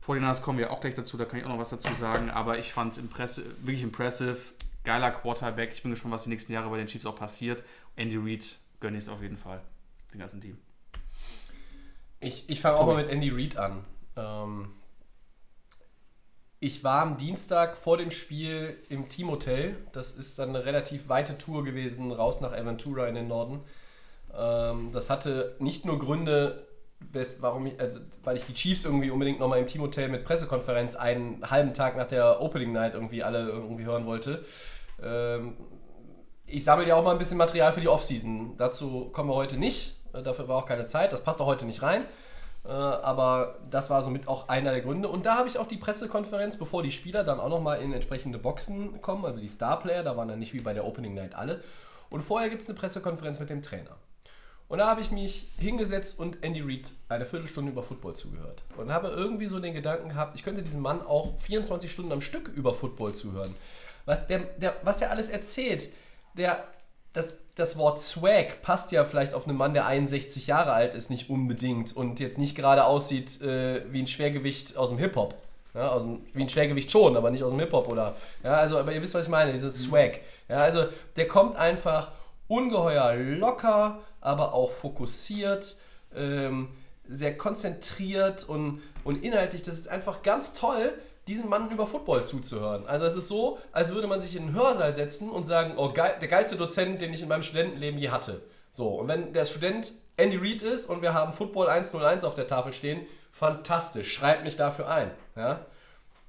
vor 0.01 0.17
den 0.17 0.25
kommen 0.43 0.59
wir 0.59 0.73
auch 0.73 0.81
gleich 0.81 0.95
dazu, 0.95 1.17
da 1.17 1.25
kann 1.25 1.39
ich 1.39 1.45
auch 1.45 1.51
noch 1.51 1.59
was 1.59 1.71
dazu 1.71 1.93
sagen, 1.95 2.31
aber 2.31 2.59
ich 2.59 2.73
fand 2.73 2.93
es 2.93 2.99
impressi 2.99 3.43
wirklich 3.59 3.83
impressive. 3.83 4.37
Geiler 4.85 5.13
Quarterback. 5.13 5.71
Ich 5.73 5.83
bin 5.83 5.93
gespannt, 5.93 6.13
was 6.13 6.25
die 6.25 6.31
nächsten 6.31 6.53
Jahre 6.53 6.69
bei 6.69 6.77
den 6.77 6.89
Chiefs 6.89 7.07
auch 7.07 7.15
passiert. 7.15 7.63
Andy 7.95 8.17
Reid 8.17 8.59
gönne 8.81 8.99
ich 8.99 9.05
es 9.05 9.09
auf 9.09 9.23
jeden 9.23 9.37
Fall. 9.37 9.61
Dem 10.13 10.19
ganzen 10.19 10.41
Team. 10.41 10.59
Ich, 12.19 12.49
ich 12.49 12.61
fange 12.61 12.79
auch 12.79 12.87
mal 12.87 12.97
mit 12.97 13.09
Andy 13.09 13.31
Reid 13.31 13.57
an. 13.57 13.85
Ähm, 14.17 14.71
ich 16.63 16.85
war 16.85 17.03
am 17.03 17.17
Dienstag 17.17 17.77
vor 17.77 17.99
dem 17.99 18.13
Spiel 18.13 18.77
im 18.89 19.09
Teamhotel. 19.09 19.77
Das 19.91 20.13
ist 20.13 20.39
dann 20.39 20.51
eine 20.51 20.65
relativ 20.65 21.09
weite 21.09 21.37
Tour 21.37 21.65
gewesen, 21.65 22.13
raus 22.13 22.41
nach 22.41 22.53
Aventura 22.53 23.09
in 23.09 23.17
den 23.17 23.27
Norden. 23.27 23.63
Ähm, 24.33 24.91
das 24.93 25.11
hatte 25.11 25.57
nicht 25.59 25.85
nur 25.85 25.99
Gründe, 25.99 26.69
wes, 27.01 27.43
warum 27.43 27.67
ich, 27.67 27.81
also, 27.81 27.99
weil 28.23 28.37
ich 28.37 28.45
die 28.45 28.55
Chiefs 28.55 28.85
irgendwie 28.85 29.11
unbedingt 29.11 29.41
nochmal 29.41 29.59
im 29.59 29.67
Teamhotel 29.67 30.09
mit 30.09 30.25
Pressekonferenz 30.25 30.95
einen 30.95 31.51
halben 31.51 31.75
Tag 31.75 31.97
nach 31.97 32.07
der 32.07 32.41
Opening 32.41 32.71
Night 32.71 32.95
irgendwie 32.95 33.25
alle 33.25 33.41
irgendwie 33.49 33.85
hören 33.85 34.07
wollte. 34.07 34.45
Ähm, 35.03 35.57
ich 36.47 36.63
sammle 36.63 36.87
ja 36.87 36.95
auch 36.95 37.03
mal 37.03 37.11
ein 37.11 37.19
bisschen 37.19 37.39
Material 37.39 37.73
für 37.73 37.81
die 37.81 37.89
Offseason. 37.89 38.57
Dazu 38.57 39.11
kommen 39.13 39.29
wir 39.29 39.35
heute 39.35 39.57
nicht. 39.57 39.97
Äh, 40.13 40.23
Dafür 40.23 40.47
war 40.47 40.59
auch 40.59 40.67
keine 40.67 40.87
Zeit. 40.87 41.13
Das 41.13 41.25
passt 41.25 41.41
auch 41.41 41.47
heute 41.47 41.67
nicht 41.67 41.83
rein. 41.83 42.05
Äh, 42.65 42.69
Aber 42.69 43.59
das 43.71 43.91
war 43.91 44.03
somit 44.03 44.29
auch 44.29 44.49
einer 44.49 44.71
der 44.71 44.81
Gründe. 44.81 45.09
Und 45.09 45.27
da 45.27 45.37
habe 45.37 45.49
ich 45.49 45.59
auch 45.59 45.67
die 45.67 45.77
Pressekonferenz, 45.77 46.57
bevor 46.57 46.83
die 46.83 46.93
Spieler 46.93 47.25
dann 47.25 47.41
auch 47.41 47.49
nochmal 47.49 47.83
in 47.83 47.93
entsprechende 47.93 48.39
Boxen 48.39 49.01
kommen, 49.01 49.25
also 49.25 49.41
die 49.41 49.49
Starplayer, 49.49 50.03
da 50.03 50.17
waren 50.17 50.29
dann 50.29 50.39
nicht 50.39 50.55
wie 50.55 50.61
bei 50.61 50.73
der 50.73 50.87
Opening 50.87 51.15
Night 51.15 51.35
alle. 51.35 51.63
Und 52.11 52.21
vorher 52.21 52.51
gibt 52.51 52.63
es 52.63 52.69
eine 52.69 52.79
Pressekonferenz 52.79 53.41
mit 53.41 53.51
dem 53.51 53.63
Trainer. 53.63 53.97
Und 54.69 54.79
da 54.79 54.87
habe 54.87 55.03
ich 55.03 55.11
mich 55.11 55.51
hingesetzt 55.59 56.19
und 56.19 56.43
Andy 56.43 56.63
Reid 56.63 56.93
eine 57.11 57.27
Viertelstunde 57.27 57.73
über 57.73 57.83
Football 57.83 58.15
zugehört. 58.17 58.63
Und 58.79 58.91
habe 58.91 59.09
irgendwie 59.09 59.47
so 59.47 59.61
den 59.61 59.75
Gedanken 59.75 60.09
gehabt, 60.09 60.35
ich 60.35 60.45
könnte 60.45 60.63
diesem 60.63 60.81
Mann 60.81 61.03
auch 61.03 61.39
24 61.41 61.93
Stunden 61.93 62.11
am 62.11 62.23
Stück 62.23 62.49
über 62.49 62.73
Football 62.73 63.13
zuhören. 63.13 63.55
Was 64.07 64.27
der, 64.27 64.39
der, 64.57 64.77
was 64.83 65.03
er 65.03 65.11
alles 65.11 65.29
erzählt, 65.29 65.91
der, 66.39 66.65
das, 67.13 67.39
das 67.55 67.77
Wort 67.77 68.01
Swag 68.01 68.63
passt 68.63 68.93
ja 68.93 69.05
vielleicht 69.05 69.35
auf 69.35 69.47
einen 69.47 69.57
Mann, 69.57 69.75
der 69.75 69.87
61 69.87 70.47
Jahre 70.47 70.73
alt 70.73 70.95
ist, 70.95 71.11
nicht 71.11 71.29
unbedingt 71.29 71.95
und 71.95 72.19
jetzt 72.19 72.39
nicht 72.39 72.57
gerade 72.57 72.85
aussieht 72.85 73.43
äh, 73.43 73.85
wie 73.93 74.03
ein 74.03 74.07
Schwergewicht 74.07 74.77
aus 74.77 74.89
dem 74.89 74.99
Hip-Hop. 74.99 75.35
Ja, 75.75 75.89
aus 75.89 76.03
dem, 76.03 76.21
wie 76.35 76.43
ein 76.43 76.49
Schwergewicht 76.49 76.91
schon, 76.91 77.17
aber 77.17 77.31
nicht 77.31 77.43
aus 77.43 77.53
dem 77.53 77.61
Hip-Hop 77.61 77.89
oder. 77.89 78.15
Ja, 78.43 78.55
also, 78.55 78.79
aber 78.79 78.93
ihr 78.93 79.01
wisst, 79.01 79.15
was 79.15 79.25
ich 79.27 79.31
meine, 79.31 79.53
dieses 79.53 79.83
Swag. 79.83 80.21
Ja, 80.49 80.57
also 80.57 80.87
der 81.17 81.27
kommt 81.29 81.57
einfach 81.57 82.13
ungeheuer 82.49 83.15
locker, 83.15 84.01
aber 84.21 84.53
auch 84.53 84.71
fokussiert, 84.71 85.77
ähm, 86.15 86.69
sehr 87.09 87.37
konzentriert 87.37 88.49
und, 88.49 88.83
und 89.05 89.25
inhaltlich. 89.25 89.63
Das 89.63 89.79
ist 89.79 89.89
einfach 89.89 90.23
ganz 90.23 90.55
toll, 90.55 90.93
diesen 91.29 91.49
Mann 91.49 91.71
über 91.71 91.87
Football 91.87 92.25
zuzuhören. 92.25 92.87
Also 92.87 93.05
es 93.07 93.17
ist 93.17 93.29
so, 93.29 93.59
als 93.71 93.95
würde 93.95 94.09
man 94.09 94.21
sich 94.21 94.37
in 94.37 94.45
einen 94.45 94.55
Hörsaal 94.55 94.95
setzen 94.95 95.31
und 95.31 95.45
sagen, 95.45 95.75
oh, 95.77 95.89
geil, 95.89 96.17
der 96.21 96.29
geilste 96.29 96.57
Dozent, 96.57 97.01
den 97.01 97.13
ich 97.13 97.23
in 97.23 97.29
meinem 97.29 97.43
Studentenleben 97.43 97.99
je 97.99 98.11
hatte. 98.11 98.43
So, 98.73 98.89
und 98.89 99.09
wenn 99.09 99.33
der 99.33 99.45
Student 99.45 99.93
Andy 100.17 100.37
Reid 100.37 100.63
ist 100.63 100.87
und 100.87 101.03
wir 101.03 101.15
haben 101.15 101.33
Football 101.33 101.69
101 101.69 102.25
auf 102.25 102.35
der 102.35 102.47
Tafel 102.47 102.73
stehen, 102.73 103.07
fantastisch, 103.31 104.13
schreibt 104.13 104.45
mich 104.45 104.57
dafür 104.57 104.89
ein. 104.89 105.11
Ja? 105.37 105.67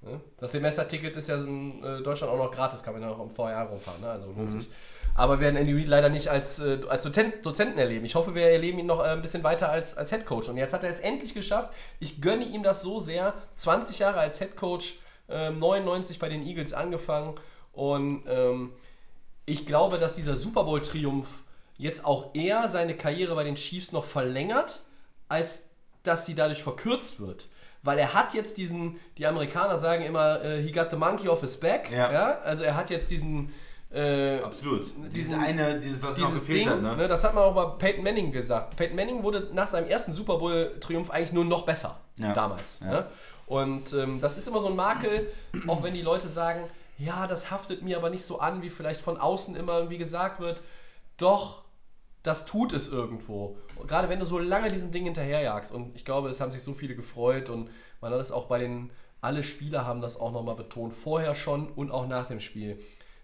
Ja, 0.04 0.20
Das 0.38 0.52
Semesterticket 0.52 1.16
ist 1.16 1.30
ja 1.30 1.36
in 1.36 1.84
äh, 1.84 2.02
Deutschland 2.02 2.32
auch 2.32 2.38
noch 2.38 2.52
gratis, 2.52 2.84
kann 2.84 2.94
man 2.94 3.02
ja 3.02 3.10
noch 3.10 3.20
im 3.22 3.30
VR 3.30 3.64
rumfahren, 3.64 4.02
ne? 4.02 4.10
also 4.10 4.28
lohnt 4.28 4.52
sich. 4.52 4.70
Aber 5.16 5.40
wir 5.40 5.46
werden 5.46 5.58
Andy 5.58 5.74
Reid 5.74 5.88
leider 5.88 6.10
nicht 6.10 6.30
als, 6.30 6.60
äh, 6.60 6.80
als 6.90 7.04
Dozent, 7.04 7.46
Dozenten 7.46 7.78
erleben. 7.78 8.06
Ich 8.06 8.16
hoffe, 8.16 8.34
wir 8.34 8.48
erleben 8.48 8.80
ihn 8.80 8.88
noch 8.88 9.00
äh, 9.00 9.10
ein 9.10 9.22
bisschen 9.22 9.44
weiter 9.44 9.70
als, 9.70 9.96
als 9.98 10.10
Head 10.10 10.26
Coach. 10.26 10.50
Und 10.50 10.58
jetzt 10.58 10.74
hat 10.74 10.84
er 10.84 10.90
es 10.90 11.00
endlich 11.00 11.34
geschafft. 11.34 11.70
Ich 12.00 12.22
gönne 12.22 12.46
ihm 12.46 12.64
das 12.64 12.82
so 12.82 13.00
sehr. 13.00 13.34
20 13.56 14.00
Jahre 14.00 14.20
als 14.20 14.40
Head 14.40 14.56
Coach, 14.56 14.96
ähm, 15.30 15.60
99 15.60 16.18
bei 16.20 16.30
den 16.30 16.44
Eagles 16.46 16.74
angefangen. 16.74 17.36
Und 17.74 18.24
ähm, 18.28 18.74
ich 19.46 19.66
glaube, 19.66 20.00
dass 20.00 20.16
dieser 20.16 20.36
Super 20.36 20.64
Bowl-Triumph 20.64 21.44
jetzt 21.78 22.06
auch 22.06 22.34
eher 22.34 22.68
seine 22.70 22.96
Karriere 22.96 23.36
bei 23.36 23.44
den 23.44 23.56
Chiefs 23.56 23.92
noch 23.92 24.06
verlängert, 24.06 24.82
als 25.28 25.70
dass 26.04 26.26
sie 26.26 26.36
dadurch 26.36 26.64
verkürzt 26.64 27.20
wird. 27.20 27.48
Weil 27.82 28.00
er 28.00 28.14
hat 28.14 28.34
jetzt 28.34 28.58
diesen, 28.58 29.00
die 29.18 29.28
Amerikaner 29.28 29.78
sagen 29.78 30.06
immer, 30.06 30.42
äh, 30.42 30.62
he 30.62 30.72
got 30.72 30.90
the 30.90 30.96
monkey 30.96 31.28
off 31.28 31.42
his 31.42 31.60
back. 31.60 31.92
Ja. 31.92 32.40
Also 32.40 32.64
er 32.64 32.76
hat 32.76 32.90
jetzt 32.90 33.12
diesen, 33.12 33.54
äh, 33.94 34.40
Absolut. 34.40 34.88
Dieses 34.98 35.14
Diesen- 35.14 35.40
eine, 35.40 35.80
dieses, 35.80 36.02
was 36.02 36.18
noch 36.18 36.28
dieses 36.30 36.42
gefehlt 36.46 36.60
Ding, 36.62 36.70
hat, 36.70 36.82
ne? 36.82 36.96
ne, 36.98 37.08
das 37.08 37.24
hat 37.24 37.34
man 37.36 37.44
auch 37.44 37.54
bei 37.54 37.66
Peyton 37.88 38.04
Manning 38.04 38.32
gesagt. 38.32 38.76
Peyton 38.76 38.96
Manning 38.96 39.22
wurde 39.24 39.50
nach 39.54 39.70
seinem 39.70 39.88
ersten 39.88 40.14
Super 40.14 40.38
Bowl-Triumph 40.38 41.10
eigentlich 41.12 41.32
nur 41.34 41.46
noch 41.46 41.64
besser 41.66 42.00
Ja. 42.18 42.34
damals. 42.34 42.80
Ja. 42.80 42.92
Ne? 42.92 43.06
Und 43.46 43.94
ähm, 43.94 44.20
das 44.22 44.38
ist 44.38 44.48
immer 44.48 44.60
so 44.60 44.70
ein 44.70 44.76
Makel, 44.76 45.28
auch 45.68 45.84
wenn 45.84 45.94
die 45.94 46.02
Leute 46.02 46.28
sagen, 46.28 46.64
ja, 46.98 47.28
das 47.28 47.52
haftet 47.52 47.82
mir 47.82 47.98
aber 47.98 48.10
nicht 48.10 48.24
so 48.26 48.40
an, 48.40 48.62
wie 48.62 48.70
vielleicht 48.70 49.02
von 49.02 49.18
außen 49.18 49.56
immer 49.56 49.78
irgendwie 49.78 49.98
gesagt 49.98 50.40
wird. 50.40 50.62
Doch, 51.18 51.64
das 52.24 52.46
tut 52.46 52.72
es 52.74 52.92
irgendwo. 52.92 53.58
Und 53.76 53.88
gerade 53.88 54.10
wenn 54.10 54.20
du 54.20 54.26
so 54.26 54.40
lange 54.40 54.70
diesem 54.70 54.92
Ding 54.92 55.04
hinterherjagst. 55.04 55.72
Und 55.74 55.96
ich 55.96 56.06
glaube, 56.06 56.30
es 56.30 56.40
haben 56.40 56.52
sich 56.52 56.64
so 56.64 56.74
viele 56.74 56.96
gefreut 56.96 57.50
und 57.50 57.70
man 58.00 58.14
hat 58.14 58.20
es 58.20 58.32
auch 58.32 58.46
bei 58.46 58.60
den, 58.60 58.92
alle 59.22 59.44
Spieler 59.44 59.86
haben 59.86 60.02
das 60.02 60.20
auch 60.20 60.32
nochmal 60.32 60.56
betont, 60.56 60.94
vorher 60.94 61.36
schon 61.36 61.68
und 61.74 61.92
auch 61.92 62.08
nach 62.08 62.28
dem 62.28 62.40
Spiel. 62.40 62.80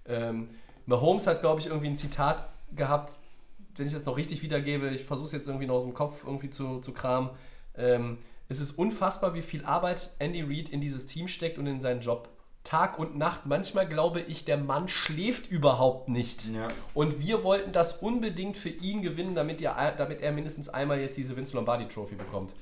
Ähm, 0.10 0.50
Mahomes 0.86 1.28
hat, 1.28 1.42
glaube 1.42 1.62
ich, 1.62 1.68
irgendwie 1.68 1.88
ein 1.88 1.96
Zitat 1.96 2.50
gehabt, 2.76 3.18
wenn 3.78 3.88
ich 3.88 3.94
das 3.94 4.06
noch 4.06 4.18
richtig 4.18 4.42
wiedergebe, 4.42 4.90
ich 4.90 5.06
versuche 5.06 5.28
es 5.28 5.32
jetzt 5.32 5.48
irgendwie 5.48 5.68
noch 5.68 5.76
aus 5.76 5.84
dem 5.84 5.94
Kopf 5.94 6.24
irgendwie 6.26 6.50
zu, 6.50 6.80
zu 6.80 6.94
kramen. 6.94 7.30
Ähm, 7.78 8.18
es 8.50 8.60
ist 8.60 8.72
unfassbar, 8.72 9.34
wie 9.34 9.42
viel 9.42 9.64
Arbeit 9.64 10.12
Andy 10.20 10.42
Reid 10.42 10.70
in 10.70 10.82
dieses 10.82 11.06
Team 11.06 11.28
steckt 11.28 11.58
und 11.58 11.68
in 11.68 11.80
seinen 11.80 12.02
Job. 12.02 12.30
Tag 12.64 13.00
und 13.00 13.18
Nacht. 13.18 13.46
Manchmal 13.46 13.88
glaube 13.88 14.20
ich, 14.20 14.46
der 14.46 14.58
Mann 14.58 14.88
schläft 14.90 15.50
überhaupt 15.50 16.10
nicht. 16.10 16.50
Ja. 16.50 16.68
Und 16.94 17.20
wir 17.20 17.44
wollten 17.44 17.72
das 17.72 17.94
unbedingt 17.94 18.58
für 18.58 18.70
ihn 18.70 19.02
gewinnen, 19.02 19.34
damit, 19.34 19.62
ihr, 19.62 19.74
damit 19.98 20.22
er 20.22 20.32
mindestens 20.32 20.70
einmal 20.70 21.00
jetzt 21.00 21.18
diese 21.18 21.36
Vince 21.36 21.56
Lombardi 21.56 21.88
Trophy 21.88 22.16
bekommt. 22.16 22.54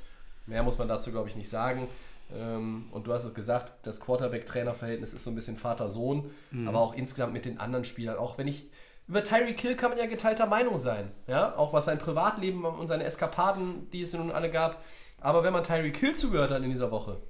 Mehr 0.46 0.63
muss 0.63 0.77
man 0.77 0.88
dazu, 0.88 1.12
glaube 1.12 1.27
ich, 1.27 1.36
nicht 1.36 1.50
sagen. 1.50 1.88
Ähm, 2.34 2.88
Und 2.91 3.07
du 3.07 3.13
hast 3.13 3.25
es 3.25 3.34
gesagt, 3.34 3.74
das 3.84 4.00
Quarterback-Trainer-Verhältnis 4.01 5.13
ist 5.13 5.24
so 5.24 5.29
ein 5.31 5.36
bisschen 5.36 5.57
Vater-Sohn, 5.57 6.29
aber 6.67 6.79
auch 6.79 6.93
insgesamt 6.93 7.34
mit 7.34 7.46
den 7.46 7.60
anderen 7.60 7.86
Spielern. 7.86 8.17
Auch 8.17 8.38
wenn 8.38 8.48
ich. 8.48 8.69
Über 9.07 9.24
Tyreek 9.24 9.62
Hill 9.62 9.77
kann 9.77 9.91
man 9.91 10.00
ja 10.00 10.05
geteilter 10.05 10.48
Meinung 10.48 10.77
sein. 10.77 11.12
Ja? 11.27 11.55
Auch 11.55 11.72
was 11.72 11.85
sein 11.85 11.98
Privatleben 11.98 12.66
und 12.66 12.87
seine 12.90 13.05
Eskapaden, 13.05 13.90
die 13.92 14.01
es 14.01 14.11
nun 14.11 14.31
alle 14.31 14.51
gab. 14.51 14.83
Aber 15.22 15.44
wenn 15.46 15.53
man 15.53 15.63
Tyreek 15.63 15.96
Hill 15.96 16.13
zugehört 16.13 16.51
hat 16.51 16.61
in 16.61 16.70
dieser 16.70 16.92
Woche, 16.92 17.22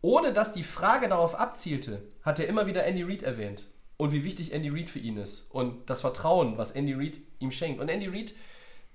ohne 0.00 0.32
dass 0.32 0.50
die 0.52 0.64
Frage 0.64 1.08
darauf 1.08 1.38
abzielte, 1.38 2.02
hat 2.22 2.40
er 2.40 2.48
immer 2.48 2.66
wieder 2.66 2.84
Andy 2.84 3.04
Reid 3.04 3.22
erwähnt. 3.22 3.66
Und 3.96 4.12
wie 4.12 4.24
wichtig 4.24 4.52
Andy 4.52 4.68
Reid 4.68 4.90
für 4.90 5.00
ihn 5.00 5.16
ist. 5.16 5.50
Und 5.52 5.90
das 5.90 6.00
Vertrauen, 6.00 6.58
was 6.58 6.72
Andy 6.72 6.94
Reid 6.94 7.18
ihm 7.38 7.50
schenkt. 7.50 7.80
Und 7.80 7.88
Andy 7.88 8.06
Reid, 8.08 8.34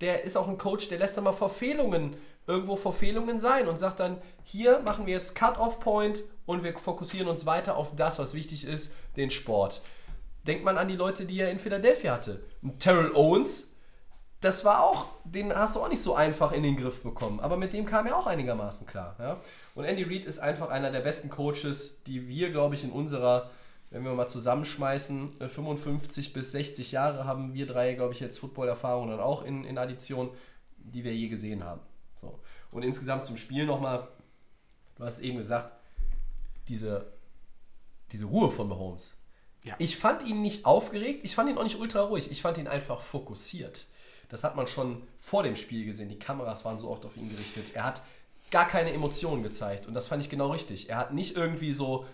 der 0.03 0.25
ist 0.25 0.35
auch 0.35 0.49
ein 0.49 0.57
Coach, 0.57 0.89
der 0.89 0.99
lässt 0.99 1.15
dann 1.15 1.23
mal 1.23 1.31
Verfehlungen, 1.31 2.17
irgendwo 2.45 2.75
Verfehlungen 2.75 3.39
sein 3.39 3.69
und 3.69 3.79
sagt 3.79 4.01
dann, 4.01 4.21
hier 4.43 4.79
machen 4.81 5.05
wir 5.05 5.13
jetzt 5.13 5.33
Cut-Off-Point 5.33 6.23
und 6.45 6.61
wir 6.61 6.77
fokussieren 6.77 7.29
uns 7.29 7.45
weiter 7.45 7.77
auf 7.77 7.95
das, 7.95 8.19
was 8.19 8.33
wichtig 8.33 8.67
ist, 8.67 8.93
den 9.15 9.29
Sport. 9.29 9.81
Denkt 10.45 10.65
man 10.65 10.77
an 10.77 10.89
die 10.89 10.97
Leute, 10.97 11.25
die 11.25 11.39
er 11.39 11.51
in 11.51 11.57
Philadelphia 11.57 12.13
hatte. 12.13 12.43
Terrell 12.79 13.13
Owens, 13.15 13.77
das 14.41 14.65
war 14.65 14.83
auch, 14.83 15.05
den 15.23 15.55
hast 15.55 15.77
du 15.77 15.79
auch 15.79 15.87
nicht 15.87 16.01
so 16.01 16.15
einfach 16.15 16.51
in 16.51 16.63
den 16.63 16.75
Griff 16.75 17.01
bekommen. 17.01 17.39
Aber 17.39 17.55
mit 17.55 17.71
dem 17.71 17.85
kam 17.85 18.05
er 18.07 18.17
auch 18.17 18.27
einigermaßen 18.27 18.85
klar. 18.85 19.15
Ja? 19.19 19.37
Und 19.73 19.85
Andy 19.85 20.03
Reid 20.03 20.25
ist 20.25 20.39
einfach 20.39 20.69
einer 20.69 20.91
der 20.91 20.99
besten 20.99 21.29
Coaches, 21.29 22.03
die 22.03 22.27
wir, 22.27 22.51
glaube 22.51 22.75
ich, 22.75 22.83
in 22.83 22.91
unserer, 22.91 23.51
wenn 23.93 24.03
wir 24.03 24.13
mal 24.15 24.27
zusammenschmeißen, 24.27 25.39
äh, 25.39 25.47
55 25.47 26.33
bis 26.33 26.51
60 26.51 26.91
Jahre 26.91 27.25
haben 27.25 27.53
wir 27.53 27.67
drei, 27.67 27.93
glaube 27.93 28.13
ich, 28.13 28.19
jetzt 28.19 28.39
Football-Erfahrung 28.39 29.09
dann 29.09 29.19
auch 29.19 29.43
in, 29.43 29.63
in 29.63 29.77
Addition, 29.77 30.31
die 30.77 31.03
wir 31.03 31.15
je 31.15 31.27
gesehen 31.29 31.63
haben. 31.63 31.79
So. 32.15 32.39
Und 32.71 32.81
insgesamt 32.81 33.23
zum 33.23 33.37
Spiel 33.37 33.67
nochmal, 33.67 34.07
du 34.95 35.03
hast 35.03 35.19
eben 35.19 35.37
gesagt, 35.37 35.71
diese, 36.67 37.05
diese 38.11 38.25
Ruhe 38.25 38.49
von 38.49 38.67
Mahomes. 38.67 39.15
Ja. 39.63 39.75
Ich 39.77 39.95
fand 39.95 40.25
ihn 40.25 40.41
nicht 40.41 40.65
aufgeregt, 40.65 41.19
ich 41.23 41.35
fand 41.35 41.51
ihn 41.51 41.57
auch 41.59 41.63
nicht 41.63 41.79
ultra 41.79 42.01
ruhig, 42.01 42.31
ich 42.31 42.41
fand 42.41 42.57
ihn 42.57 42.67
einfach 42.67 42.99
fokussiert. 42.99 43.85
Das 44.27 44.43
hat 44.43 44.55
man 44.55 44.65
schon 44.65 45.03
vor 45.19 45.43
dem 45.43 45.55
Spiel 45.55 45.85
gesehen. 45.85 46.09
Die 46.09 46.17
Kameras 46.17 46.65
waren 46.65 46.79
so 46.79 46.89
oft 46.89 47.05
auf 47.05 47.15
ihn 47.15 47.29
gerichtet. 47.29 47.75
Er 47.75 47.83
hat 47.83 48.01
gar 48.49 48.67
keine 48.67 48.91
Emotionen 48.91 49.43
gezeigt 49.43 49.85
und 49.85 49.93
das 49.93 50.07
fand 50.07 50.23
ich 50.23 50.31
genau 50.31 50.51
richtig. 50.51 50.89
Er 50.89 50.97
hat 50.97 51.13
nicht 51.13 51.35
irgendwie 51.35 51.73
so 51.73 52.07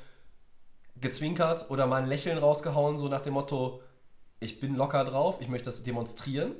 gezwinkert 1.01 1.69
oder 1.69 1.87
mal 1.87 2.01
ein 2.01 2.09
Lächeln 2.09 2.37
rausgehauen, 2.37 2.97
so 2.97 3.07
nach 3.07 3.21
dem 3.21 3.33
Motto, 3.33 3.81
ich 4.39 4.59
bin 4.59 4.75
locker 4.75 5.03
drauf, 5.03 5.37
ich 5.39 5.47
möchte 5.47 5.65
das 5.65 5.83
demonstrieren. 5.83 6.55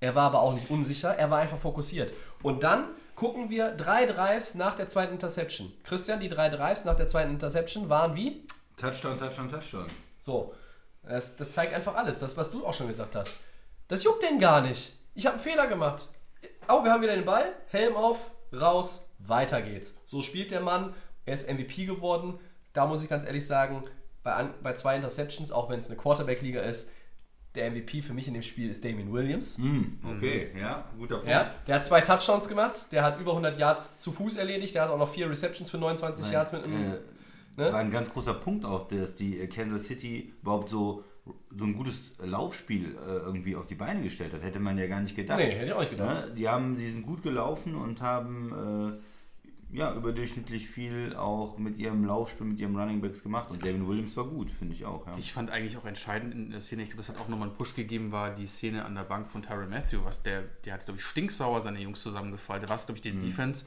Er 0.00 0.14
war 0.14 0.24
aber 0.24 0.40
auch 0.40 0.54
nicht 0.54 0.70
unsicher, 0.70 1.10
er 1.10 1.30
war 1.30 1.38
einfach 1.40 1.58
fokussiert. 1.58 2.12
Und 2.42 2.62
dann 2.62 2.88
gucken 3.14 3.50
wir 3.50 3.72
drei 3.72 4.06
Drives 4.06 4.54
nach 4.54 4.74
der 4.74 4.88
zweiten 4.88 5.12
Interception. 5.12 5.72
Christian, 5.84 6.20
die 6.20 6.28
drei 6.28 6.48
Drives 6.48 6.84
nach 6.84 6.96
der 6.96 7.06
zweiten 7.06 7.30
Interception 7.32 7.88
waren 7.90 8.14
wie? 8.14 8.46
Touchdown, 8.78 9.18
Touchdown, 9.18 9.50
Touchdown. 9.50 9.86
So, 10.20 10.54
das, 11.02 11.36
das 11.36 11.52
zeigt 11.52 11.74
einfach 11.74 11.94
alles, 11.94 12.20
das, 12.20 12.36
was 12.36 12.50
du 12.50 12.64
auch 12.64 12.72
schon 12.72 12.88
gesagt 12.88 13.14
hast. 13.14 13.38
Das 13.88 14.04
juckt 14.04 14.22
den 14.22 14.38
gar 14.38 14.62
nicht. 14.62 14.96
Ich 15.14 15.26
habe 15.26 15.34
einen 15.34 15.44
Fehler 15.44 15.66
gemacht. 15.66 16.08
Oh, 16.68 16.82
wir 16.82 16.92
haben 16.92 17.02
wieder 17.02 17.14
den 17.14 17.24
Ball, 17.24 17.52
Helm 17.66 17.96
auf, 17.96 18.30
raus, 18.58 19.10
weiter 19.18 19.60
geht's. 19.60 19.98
So 20.06 20.22
spielt 20.22 20.50
der 20.50 20.60
Mann, 20.60 20.94
er 21.26 21.34
ist 21.34 21.50
MVP 21.50 21.84
geworden. 21.84 22.38
Da 22.72 22.86
muss 22.86 23.02
ich 23.02 23.08
ganz 23.08 23.24
ehrlich 23.24 23.46
sagen, 23.46 23.84
bei, 24.22 24.32
an, 24.32 24.54
bei 24.62 24.74
zwei 24.74 24.96
Interceptions, 24.96 25.52
auch 25.52 25.70
wenn 25.70 25.78
es 25.78 25.88
eine 25.88 25.96
Quarterback-Liga 25.96 26.60
ist, 26.60 26.90
der 27.54 27.70
MVP 27.70 28.02
für 28.02 28.14
mich 28.14 28.28
in 28.28 28.34
dem 28.34 28.42
Spiel 28.42 28.70
ist 28.70 28.84
Damien 28.84 29.12
Williams. 29.12 29.58
Hm, 29.58 29.98
okay, 30.04 30.50
ja, 30.58 30.84
guter 30.96 31.16
Punkt. 31.16 31.30
Ja, 31.30 31.50
der 31.66 31.76
hat 31.76 31.86
zwei 31.86 32.00
Touchdowns 32.00 32.46
gemacht, 32.48 32.86
der 32.92 33.02
hat 33.02 33.18
über 33.18 33.32
100 33.32 33.58
Yards 33.58 33.98
zu 33.98 34.12
Fuß 34.12 34.36
erledigt, 34.36 34.74
der 34.74 34.82
hat 34.82 34.90
auch 34.90 34.98
noch 34.98 35.08
vier 35.08 35.28
Receptions 35.28 35.68
für 35.68 35.78
29 35.78 36.24
Nein, 36.24 36.32
Yards 36.32 36.52
mit 36.52 36.64
einem. 36.64 36.74
äh, 36.74 36.96
ne? 37.56 37.72
War 37.72 37.80
ein 37.80 37.90
ganz 37.90 38.12
großer 38.12 38.34
Punkt 38.34 38.64
auch, 38.64 38.86
dass 38.86 39.16
die 39.16 39.40
äh, 39.40 39.48
Kansas 39.48 39.84
City 39.84 40.32
überhaupt 40.42 40.70
so, 40.70 41.02
so 41.56 41.64
ein 41.64 41.74
gutes 41.74 42.12
Laufspiel 42.18 42.94
äh, 42.94 43.16
irgendwie 43.16 43.56
auf 43.56 43.66
die 43.66 43.74
Beine 43.74 44.02
gestellt 44.02 44.32
hat. 44.32 44.44
Hätte 44.44 44.60
man 44.60 44.78
ja 44.78 44.86
gar 44.86 45.00
nicht 45.00 45.16
gedacht. 45.16 45.38
Nee, 45.38 45.50
hätte 45.50 45.66
ich 45.66 45.72
auch 45.72 45.80
nicht 45.80 45.90
gedacht. 45.90 46.28
Ne? 46.28 46.34
Die 46.34 46.48
haben, 46.48 46.76
die 46.76 46.88
sind 46.88 47.02
gut 47.02 47.24
gelaufen 47.24 47.74
und 47.74 48.00
haben 48.00 49.00
äh, 49.00 49.09
ja, 49.72 49.94
überdurchschnittlich 49.94 50.68
viel 50.68 51.14
auch 51.14 51.58
mit 51.58 51.78
ihrem 51.78 52.04
Laufspiel, 52.04 52.46
mit 52.46 52.58
ihrem 52.58 52.76
Running 52.76 53.00
Backs 53.00 53.22
gemacht. 53.22 53.50
Und 53.50 53.64
Devin 53.64 53.86
Williams 53.86 54.16
war 54.16 54.24
gut, 54.24 54.50
finde 54.50 54.74
ich 54.74 54.84
auch. 54.84 55.06
Ja. 55.06 55.16
Ich 55.16 55.32
fand 55.32 55.50
eigentlich 55.50 55.76
auch 55.76 55.84
entscheidend 55.84 56.34
in 56.34 56.50
der 56.50 56.60
Szene, 56.60 56.82
ich 56.82 56.90
glaube, 56.90 56.98
das 56.98 57.08
hat 57.08 57.18
auch 57.18 57.28
nochmal 57.28 57.48
einen 57.48 57.56
Push 57.56 57.74
gegeben, 57.74 58.10
war 58.10 58.34
die 58.34 58.46
Szene 58.46 58.84
an 58.84 58.94
der 58.94 59.04
Bank 59.04 59.30
von 59.30 59.42
Tyron 59.42 59.70
Matthew, 59.70 60.04
was 60.04 60.22
der, 60.22 60.42
der 60.64 60.74
hat, 60.74 60.84
glaube 60.84 60.98
ich, 60.98 61.04
stinksauer 61.04 61.60
seine 61.60 61.80
Jungs 61.80 62.02
zusammengefaltet, 62.02 62.68
was, 62.68 62.86
glaube 62.86 62.98
ich, 62.98 63.02
die 63.02 63.12
Defense 63.12 63.64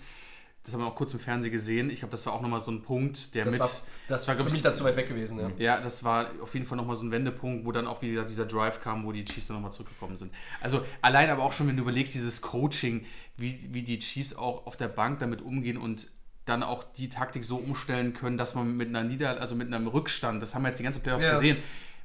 Das 0.65 0.73
haben 0.73 0.79
wir 0.81 0.87
auch 0.87 0.95
kurz 0.95 1.13
im 1.13 1.19
Fernsehen 1.19 1.51
gesehen. 1.51 1.89
Ich 1.89 1.99
glaube, 1.99 2.11
das 2.11 2.25
war 2.25 2.31
auch 2.33 2.41
nochmal 2.41 2.61
so 2.61 2.71
ein 2.71 2.81
Punkt, 2.83 3.35
der 3.35 3.43
Das 3.43 3.51
mit. 3.51 3.59
war, 3.59 3.69
das 4.07 4.27
war 4.29 4.35
glaub 4.35 4.45
für 4.45 4.49
ich, 4.49 4.53
mich 4.53 4.61
da 4.61 4.71
zu 4.71 4.85
weit 4.85 4.95
weg 4.95 5.09
gewesen. 5.09 5.37
Ja. 5.39 5.51
Ja, 5.57 5.81
das 5.81 6.05
war 6.05 6.27
auf 6.41 6.53
jeden 6.53 6.65
Fall 6.65 6.77
nochmal 6.77 6.95
so 6.95 7.03
ein 7.03 7.11
Wendepunkt, 7.11 7.65
wo 7.65 7.73
dann 7.73 7.85
auch 7.85 8.01
wieder 8.01 8.23
dieser 8.23 8.45
Drive 8.45 8.79
kam, 8.79 9.05
wo 9.05 9.11
die 9.11 9.25
Chiefs 9.25 9.47
dann 9.47 9.57
nochmal 9.57 9.73
zurückgekommen 9.73 10.15
sind. 10.15 10.31
Also 10.61 10.85
allein 11.01 11.29
aber 11.29 11.43
auch 11.43 11.51
schon, 11.51 11.67
wenn 11.67 11.75
du 11.75 11.83
überlegst, 11.83 12.13
dieses 12.13 12.41
Coaching, 12.41 13.05
wie, 13.35 13.59
wie 13.71 13.83
die 13.83 13.99
Chiefs 13.99 14.33
auch 14.35 14.65
auf 14.65 14.77
der 14.77 14.87
Bank 14.87 15.19
damit 15.19 15.41
umgehen 15.41 15.77
und 15.77 16.07
dann 16.45 16.63
auch 16.63 16.83
die 16.97 17.09
Taktik 17.09 17.43
so 17.43 17.57
umstellen 17.57 18.13
können, 18.13 18.37
dass 18.37 18.55
man 18.55 18.77
mit 18.77 18.87
einer 18.89 19.03
Nieder 19.03 19.39
also 19.41 19.55
mit 19.55 19.67
einem 19.67 19.87
Rückstand, 19.87 20.41
das 20.41 20.55
haben 20.55 20.61
wir 20.63 20.69
jetzt 20.69 20.79
die 20.79 20.83
ganze 20.83 20.99
Playoffs 21.01 21.23
Ja. 21.25 21.33
gesehen, 21.33 21.57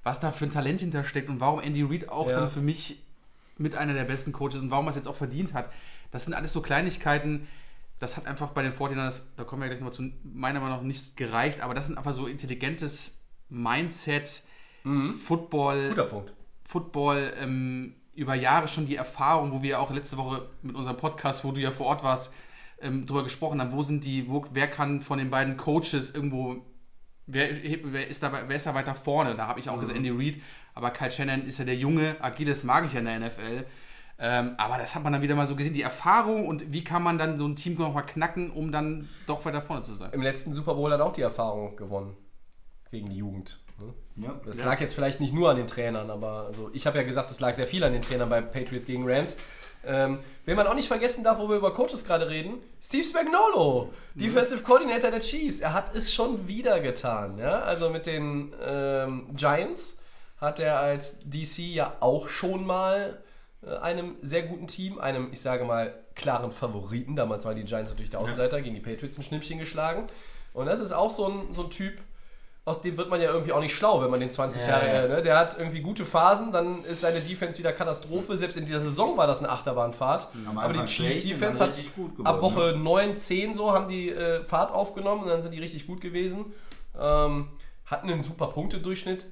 was 0.02 0.18
da 0.20 0.32
für 0.32 0.46
ein 0.46 0.52
Talent 0.52 0.80
hintersteckt 0.80 1.28
und 1.28 1.38
warum 1.38 1.60
Andy 1.60 1.82
Reid 1.82 2.08
auch 2.08 2.28
Ja. 2.28 2.40
dann 2.40 2.48
für 2.50 2.60
mich 2.60 3.02
mit 3.56 3.76
einer 3.76 3.94
der 3.94 4.04
besten 4.04 4.32
Coaches 4.32 4.56
und 4.56 4.70
warum 4.72 4.86
er 4.86 4.90
es 4.90 4.96
jetzt 4.96 5.08
auch 5.08 5.16
verdient 5.16 5.54
hat. 5.54 5.70
Das 6.12 6.24
sind 6.24 6.34
alles 6.34 6.52
so 6.52 6.60
Kleinigkeiten, 6.62 7.46
das 7.98 8.16
hat 8.16 8.26
einfach 8.26 8.50
bei 8.50 8.62
den 8.62 8.72
49ers, 8.72 9.22
da 9.36 9.44
kommen 9.44 9.62
wir 9.62 9.68
gleich 9.68 9.80
nochmal 9.80 9.92
zu, 9.92 10.10
meiner 10.22 10.60
Meinung 10.60 10.76
nach 10.76 10.84
nicht 10.84 11.16
gereicht, 11.16 11.60
aber 11.60 11.74
das 11.74 11.86
sind 11.86 11.98
einfach 11.98 12.12
so 12.12 12.26
intelligentes 12.26 13.20
Mindset, 13.48 14.42
Football, 15.12 15.90
Guter 15.90 16.04
Punkt. 16.04 16.32
Football 16.64 17.34
ähm, 17.38 17.94
über 18.14 18.34
Jahre 18.34 18.68
schon 18.68 18.86
die 18.86 18.96
Erfahrung, 18.96 19.52
wo 19.52 19.62
wir 19.62 19.80
auch 19.80 19.92
letzte 19.92 20.16
Woche 20.16 20.48
mit 20.62 20.74
unserem 20.76 20.96
Podcast, 20.96 21.44
wo 21.44 21.52
du 21.52 21.60
ja 21.60 21.70
vor 21.70 21.86
Ort 21.86 22.02
warst, 22.02 22.32
ähm, 22.80 23.06
drüber 23.06 23.24
gesprochen 23.24 23.60
haben, 23.60 23.72
wo 23.72 23.82
sind 23.82 24.04
die, 24.04 24.28
wo, 24.28 24.44
wer 24.52 24.68
kann 24.68 25.00
von 25.00 25.18
den 25.18 25.30
beiden 25.30 25.56
Coaches 25.56 26.14
irgendwo, 26.14 26.64
wer, 27.26 27.50
wer, 27.84 28.08
ist, 28.08 28.22
da, 28.22 28.32
wer 28.32 28.56
ist 28.56 28.66
da 28.66 28.74
weiter 28.74 28.94
vorne? 28.94 29.34
Da 29.34 29.46
habe 29.46 29.60
ich 29.60 29.68
auch 29.68 29.78
gesagt, 29.78 29.96
Andy 29.96 30.10
Reid, 30.10 30.40
aber 30.74 30.90
Kyle 30.90 31.10
Shannon 31.10 31.46
ist 31.46 31.58
ja 31.58 31.64
der 31.64 31.76
junge, 31.76 32.16
agiles 32.20 32.64
mag 32.64 32.86
ich 32.86 32.92
ja 32.92 33.00
in 33.00 33.06
der 33.06 33.20
NFL. 33.20 33.64
Ähm, 34.20 34.54
aber 34.58 34.78
das 34.78 34.94
hat 34.94 35.04
man 35.04 35.12
dann 35.12 35.22
wieder 35.22 35.36
mal 35.36 35.46
so 35.46 35.54
gesehen, 35.54 35.74
die 35.74 35.82
Erfahrung 35.82 36.46
und 36.48 36.72
wie 36.72 36.82
kann 36.82 37.02
man 37.04 37.18
dann 37.18 37.38
so 37.38 37.46
ein 37.46 37.54
Team 37.54 37.74
nochmal 37.74 38.04
knacken, 38.04 38.50
um 38.50 38.72
dann 38.72 39.08
doch 39.28 39.44
weiter 39.44 39.62
vorne 39.62 39.82
zu 39.84 39.92
sein. 39.94 40.10
Im 40.12 40.22
letzten 40.22 40.52
Super 40.52 40.74
Bowl 40.74 40.92
hat 40.92 41.00
auch 41.00 41.12
die 41.12 41.22
Erfahrung 41.22 41.76
gewonnen. 41.76 42.16
Gegen 42.90 43.10
die 43.10 43.16
Jugend. 43.18 43.60
ne? 43.78 43.94
Ja. 44.26 44.40
Das 44.44 44.58
Ja. 44.58 44.64
lag 44.64 44.80
jetzt 44.80 44.94
vielleicht 44.94 45.20
nicht 45.20 45.32
nur 45.32 45.50
an 45.50 45.56
den 45.56 45.68
Trainern, 45.68 46.10
aber 46.10 46.46
also 46.48 46.68
ich 46.72 46.86
habe 46.86 46.98
ja 46.98 47.04
gesagt, 47.04 47.30
es 47.30 47.38
lag 47.38 47.54
sehr 47.54 47.66
viel 47.68 47.84
an 47.84 47.92
den 47.92 48.02
Trainern 48.02 48.28
bei 48.28 48.40
Patriots 48.40 48.86
gegen 48.86 49.08
Rams. 49.08 49.36
Ähm, 49.84 50.18
wen 50.44 50.56
man 50.56 50.66
auch 50.66 50.74
nicht 50.74 50.88
vergessen 50.88 51.22
darf, 51.22 51.38
wo 51.38 51.48
wir 51.48 51.56
über 51.56 51.72
Coaches 51.72 52.04
gerade 52.04 52.28
reden, 52.28 52.54
Steve 52.82 53.04
Spagnuolo, 53.04 53.90
Defensive 54.16 54.64
Coordinator 54.64 55.12
der 55.12 55.20
Chiefs. 55.20 55.60
Er 55.60 55.72
hat 55.72 55.94
es 55.94 56.12
schon 56.12 56.48
wieder 56.48 56.80
getan. 56.80 57.38
Ja? 57.38 57.60
Also 57.60 57.88
mit 57.90 58.06
den 58.06 58.52
ähm, 58.60 59.28
Giants 59.36 59.98
hat 60.40 60.58
er 60.58 60.80
als 60.80 61.20
DC 61.24 61.58
ja 61.58 61.92
auch 62.00 62.26
schon 62.28 62.66
mal 62.66 63.18
äh, 63.22 63.27
einem 63.66 64.16
sehr 64.22 64.42
guten 64.42 64.66
Team, 64.66 64.98
einem, 64.98 65.32
ich 65.32 65.40
sage 65.40 65.64
mal, 65.64 65.94
klaren 66.14 66.52
Favoriten, 66.52 67.16
damals 67.16 67.44
waren 67.44 67.56
die 67.56 67.64
Giants 67.64 67.90
natürlich 67.90 68.10
der 68.10 68.20
Außenseiter, 68.20 68.60
gegen 68.62 68.74
die 68.74 68.80
Patriots 68.80 69.18
ein 69.18 69.22
Schnippchen 69.22 69.58
geschlagen. 69.58 70.06
Und 70.52 70.66
das 70.66 70.80
ist 70.80 70.92
auch 70.92 71.10
so 71.10 71.28
ein, 71.28 71.52
so 71.52 71.64
ein 71.64 71.70
Typ, 71.70 71.94
aus 72.68 72.82
dem 72.82 72.98
wird 72.98 73.08
man 73.08 73.20
ja 73.20 73.30
irgendwie 73.30 73.52
auch 73.52 73.60
nicht 73.60 73.74
schlau, 73.74 74.02
wenn 74.02 74.10
man 74.10 74.20
den 74.20 74.30
20 74.30 74.62
Ja, 74.62 74.68
Jahre, 74.68 74.86
ja. 74.86 75.04
äh, 75.04 75.08
ne? 75.08 75.22
der 75.22 75.38
hat 75.38 75.58
irgendwie 75.58 75.80
gute 75.80 76.04
Phasen, 76.04 76.52
dann 76.52 76.84
ist 76.84 77.00
seine 77.00 77.20
Defense 77.20 77.58
wieder 77.58 77.72
Katastrophe. 77.72 78.36
Selbst 78.36 78.58
in 78.58 78.66
dieser 78.66 78.80
Saison 78.80 79.16
war 79.16 79.26
das 79.26 79.38
eine 79.38 79.48
Achterbahnfahrt. 79.48 80.28
Am 80.46 80.58
Aber 80.58 80.74
die 80.74 80.84
Chiefs 80.84 81.24
Defense 81.24 81.62
hat 81.62 81.70
gut 81.96 82.10
ab 82.26 82.36
geworden, 82.36 82.40
Woche 82.42 82.76
9, 82.76 83.16
10 83.16 83.54
so 83.54 83.72
haben 83.72 83.88
die 83.88 84.10
äh, 84.10 84.42
Fahrt 84.42 84.70
aufgenommen 84.70 85.22
und 85.22 85.28
dann 85.28 85.42
sind 85.42 85.52
die 85.54 85.60
richtig 85.60 85.86
gut 85.86 86.02
gewesen. 86.02 86.52
Ähm, 86.98 87.48
hatten 87.86 88.10
einen 88.10 88.22
super 88.22 88.48
Punktedurchschnitt. 88.48 89.26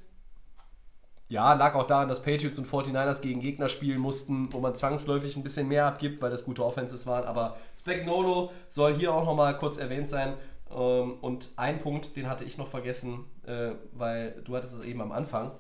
Ja, 1.28 1.54
lag 1.54 1.74
auch 1.74 1.86
daran, 1.86 2.08
dass 2.08 2.22
Patriots 2.22 2.58
und 2.58 2.68
49ers 2.68 3.20
gegen 3.20 3.40
Gegner 3.40 3.68
spielen 3.68 3.98
mussten, 3.98 4.52
wo 4.52 4.60
man 4.60 4.76
zwangsläufig 4.76 5.36
ein 5.36 5.42
bisschen 5.42 5.66
mehr 5.66 5.86
abgibt, 5.86 6.22
weil 6.22 6.30
das 6.30 6.44
gute 6.44 6.64
Offenses 6.64 7.06
waren. 7.06 7.24
Aber 7.24 7.56
Spagnolo 7.76 8.52
soll 8.68 8.94
hier 8.94 9.12
auch 9.12 9.24
nochmal 9.24 9.58
kurz 9.58 9.78
erwähnt 9.78 10.08
sein. 10.08 10.34
Ähm, 10.70 11.18
Und 11.20 11.50
ein 11.56 11.78
Punkt, 11.78 12.16
den 12.16 12.28
hatte 12.28 12.44
ich 12.44 12.58
noch 12.58 12.68
vergessen, 12.68 13.24
äh, 13.44 13.72
weil 13.92 14.40
du 14.44 14.54
hattest 14.56 14.74
es 14.74 14.80
eben 14.82 15.00
am 15.00 15.10
Anfang. 15.10 15.50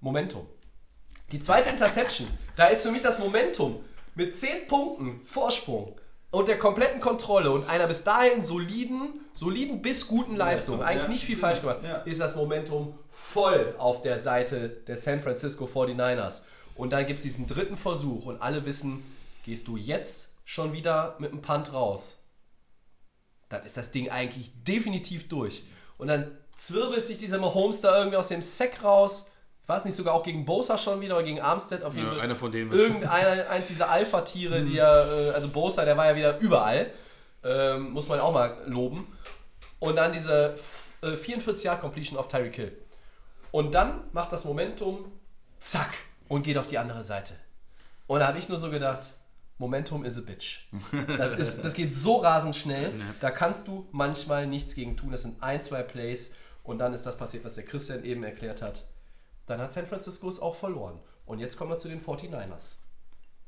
Momentum. 0.00 0.46
Die 1.32 1.40
zweite 1.40 1.70
Interception, 1.70 2.28
da 2.56 2.66
ist 2.66 2.82
für 2.82 2.92
mich 2.92 3.00
das 3.00 3.18
Momentum 3.18 3.80
mit 4.14 4.38
10 4.38 4.66
Punkten 4.68 5.22
Vorsprung 5.24 5.98
und 6.30 6.46
der 6.48 6.58
kompletten 6.58 7.00
Kontrolle 7.00 7.50
und 7.50 7.68
einer 7.70 7.86
bis 7.86 8.04
dahin 8.04 8.42
soliden, 8.42 9.20
soliden 9.32 9.80
bis 9.80 10.06
guten 10.06 10.36
Leistung, 10.36 10.82
eigentlich 10.82 11.08
nicht 11.08 11.24
viel 11.24 11.36
falsch 11.38 11.60
gemacht, 11.62 11.78
ist 12.04 12.20
das 12.20 12.36
Momentum 12.36 12.98
voll 13.14 13.74
auf 13.78 14.02
der 14.02 14.18
Seite 14.18 14.68
der 14.68 14.96
San 14.96 15.20
Francisco 15.20 15.64
49ers. 15.66 16.42
Und 16.74 16.92
dann 16.92 17.06
gibt 17.06 17.18
es 17.18 17.22
diesen 17.22 17.46
dritten 17.46 17.76
Versuch 17.76 18.26
und 18.26 18.42
alle 18.42 18.64
wissen, 18.66 19.02
gehst 19.44 19.68
du 19.68 19.76
jetzt 19.76 20.30
schon 20.44 20.72
wieder 20.72 21.14
mit 21.18 21.30
dem 21.32 21.40
Punt 21.40 21.72
raus, 21.72 22.18
dann 23.48 23.64
ist 23.64 23.76
das 23.76 23.92
Ding 23.92 24.10
eigentlich 24.10 24.50
definitiv 24.64 25.28
durch. 25.28 25.62
Und 25.98 26.08
dann 26.08 26.30
zwirbelt 26.56 27.06
sich 27.06 27.18
dieser 27.18 27.38
Mahomes 27.38 27.80
da 27.80 27.96
irgendwie 27.98 28.16
aus 28.16 28.28
dem 28.28 28.42
Sack 28.42 28.82
raus. 28.82 29.30
Ich 29.62 29.68
weiß 29.68 29.84
nicht, 29.84 29.94
sogar 29.96 30.14
auch 30.14 30.22
gegen 30.24 30.44
Bosa 30.44 30.76
schon 30.76 31.00
wieder 31.00 31.14
oder 31.16 31.24
gegen 31.24 31.40
Armstead 31.40 31.82
auf 31.84 31.94
jeden 31.94 32.06
Ja, 32.08 32.12
Fall. 32.14 32.20
einer 32.22 32.36
von 32.36 32.52
denen. 32.52 32.72
Irgendeiner, 32.72 33.48
eins 33.50 33.68
dieser 33.68 33.88
Alpha-Tiere, 33.90 34.62
die 34.62 34.74
ja, 34.74 35.04
äh, 35.06 35.30
also 35.30 35.48
Bosa, 35.48 35.84
der 35.84 35.96
war 35.96 36.06
ja 36.06 36.16
wieder 36.16 36.38
überall. 36.40 36.90
Ähm, 37.44 37.90
muss 37.92 38.08
man 38.08 38.20
auch 38.20 38.32
mal 38.32 38.56
loben. 38.66 39.06
Und 39.78 39.96
dann 39.96 40.12
diese 40.12 40.54
f- 40.54 40.88
äh, 41.02 41.16
44 41.16 41.64
Yard 41.64 41.80
Completion 41.80 42.18
auf 42.18 42.28
Tyreek 42.28 42.54
Hill. 42.56 42.72
Und 43.54 43.72
dann 43.72 44.00
macht 44.12 44.32
das 44.32 44.44
Momentum 44.44 45.04
zack 45.60 45.94
und 46.26 46.42
geht 46.42 46.58
auf 46.58 46.66
die 46.66 46.76
andere 46.76 47.04
Seite. 47.04 47.34
Und 48.08 48.18
da 48.18 48.26
habe 48.26 48.36
ich 48.36 48.48
nur 48.48 48.58
so 48.58 48.68
gedacht, 48.68 49.12
Momentum 49.58 50.04
is 50.04 50.18
a 50.18 50.22
bitch. 50.22 50.66
Das, 51.16 51.34
ist, 51.38 51.60
das 51.64 51.74
geht 51.74 51.94
so 51.94 52.16
rasend 52.16 52.56
schnell, 52.56 52.92
da 53.20 53.30
kannst 53.30 53.68
du 53.68 53.86
manchmal 53.92 54.48
nichts 54.48 54.74
gegen 54.74 54.96
tun. 54.96 55.12
Das 55.12 55.22
sind 55.22 55.40
ein, 55.40 55.62
zwei 55.62 55.84
Plays 55.84 56.34
und 56.64 56.78
dann 56.78 56.94
ist 56.94 57.04
das 57.06 57.16
passiert, 57.16 57.44
was 57.44 57.54
der 57.54 57.64
Christian 57.64 58.02
eben 58.02 58.24
erklärt 58.24 58.60
hat. 58.60 58.88
Dann 59.46 59.60
hat 59.60 59.72
San 59.72 59.86
Francisco 59.86 60.28
es 60.28 60.40
auch 60.40 60.56
verloren. 60.56 60.98
Und 61.24 61.38
jetzt 61.38 61.56
kommen 61.56 61.70
wir 61.70 61.78
zu 61.78 61.86
den 61.86 62.00
49ers. 62.04 62.78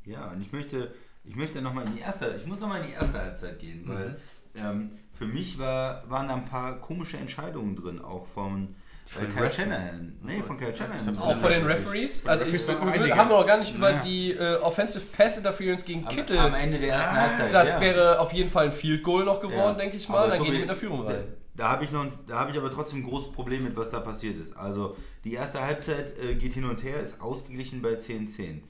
Ja, 0.05 0.31
und 0.31 0.40
ich 0.40 0.53
möchte, 0.53 0.95
ich 1.25 1.35
möchte 1.35 1.61
nochmal 1.61 1.85
in 1.87 1.95
die 1.95 2.01
erste, 2.01 2.33
ich 2.37 2.47
muss 2.47 2.61
nochmal 2.61 2.83
in 2.83 2.87
die 2.87 2.92
erste 2.92 3.21
Halbzeit 3.21 3.59
gehen, 3.59 3.83
Mhm. 3.83 3.88
weil 3.88 4.21
ähm, 4.55 4.90
für 5.14 5.27
mich 5.27 5.59
war, 5.59 6.09
waren 6.09 6.29
da 6.29 6.35
ein 6.37 6.45
paar 6.45 6.81
komische 6.81 7.16
Entscheidungen 7.16 7.75
drin, 7.75 8.01
auch 8.01 8.29
von 8.29 8.77
äh, 9.14 9.21
den 9.21 9.35
Kyle? 9.35 9.53
Shanahan. 9.53 10.19
Nee, 10.23 10.42
von 10.42 10.57
Kyle 10.59 10.75
Shanahan. 10.75 11.19
Auch 11.19 11.37
von 11.37 11.51
den 11.53 11.62
Referees. 11.64 12.27
Also 12.27 12.45
ich, 12.45 12.53
wir 12.66 13.16
haben 13.16 13.29
noch 13.29 13.47
gar 13.47 13.59
nicht 13.59 13.75
über 13.75 13.90
Ja. 13.92 14.01
die 14.01 14.33
äh, 14.33 14.57
Offensive 14.57 15.05
Pass 15.16 15.37
Interference 15.38 15.85
gegen 15.85 16.07
Am, 16.07 16.14
Kittel. 16.14 16.38
am 16.38 16.55
Ende 16.55 16.79
der 16.79 16.95
ersten 16.95 17.14
Halbzeit. 17.16 17.55
das 17.55 17.75
ja. 17.75 17.81
wäre 17.81 18.19
auf 18.21 18.33
jeden 18.33 18.49
Fall 18.49 18.66
ein 18.66 18.73
Field 18.73 19.03
Goal 19.03 19.25
noch 19.25 19.40
geworden, 19.40 19.57
Ja. 19.59 19.75
denke 19.75 19.97
ich 19.97 20.09
mal. 20.09 20.19
Aber 20.25 20.29
Dann 20.31 20.42
gehen 20.42 20.53
die 20.53 20.59
mit 20.59 20.69
einer 20.69 20.79
Führung 20.79 21.07
rein. 21.07 21.25
Da, 21.55 21.71
habe 21.71 21.85
ich 21.85 21.90
noch, 21.92 22.03
ein- 22.03 22.12
da 22.27 22.40
habe 22.40 22.51
ich 22.51 22.59
aber 22.59 22.71
trotzdem 22.71 22.99
ein 22.99 23.05
großes 23.05 23.33
Problem 23.33 23.64
mit, 23.64 23.77
was 23.77 23.88
da 23.90 24.01
passiert 24.01 24.37
ist. 24.38 24.55
Also 24.57 24.97
die 25.25 25.33
erste 25.35 25.61
Halbzeit 25.62 26.12
äh, 26.19 26.35
geht 26.35 26.53
hin 26.55 26.64
und 26.66 26.83
her, 26.83 27.01
ist 27.01 27.21
ausgeglichen 27.21 27.81
bei 27.81 27.95
10-10. 27.95 28.62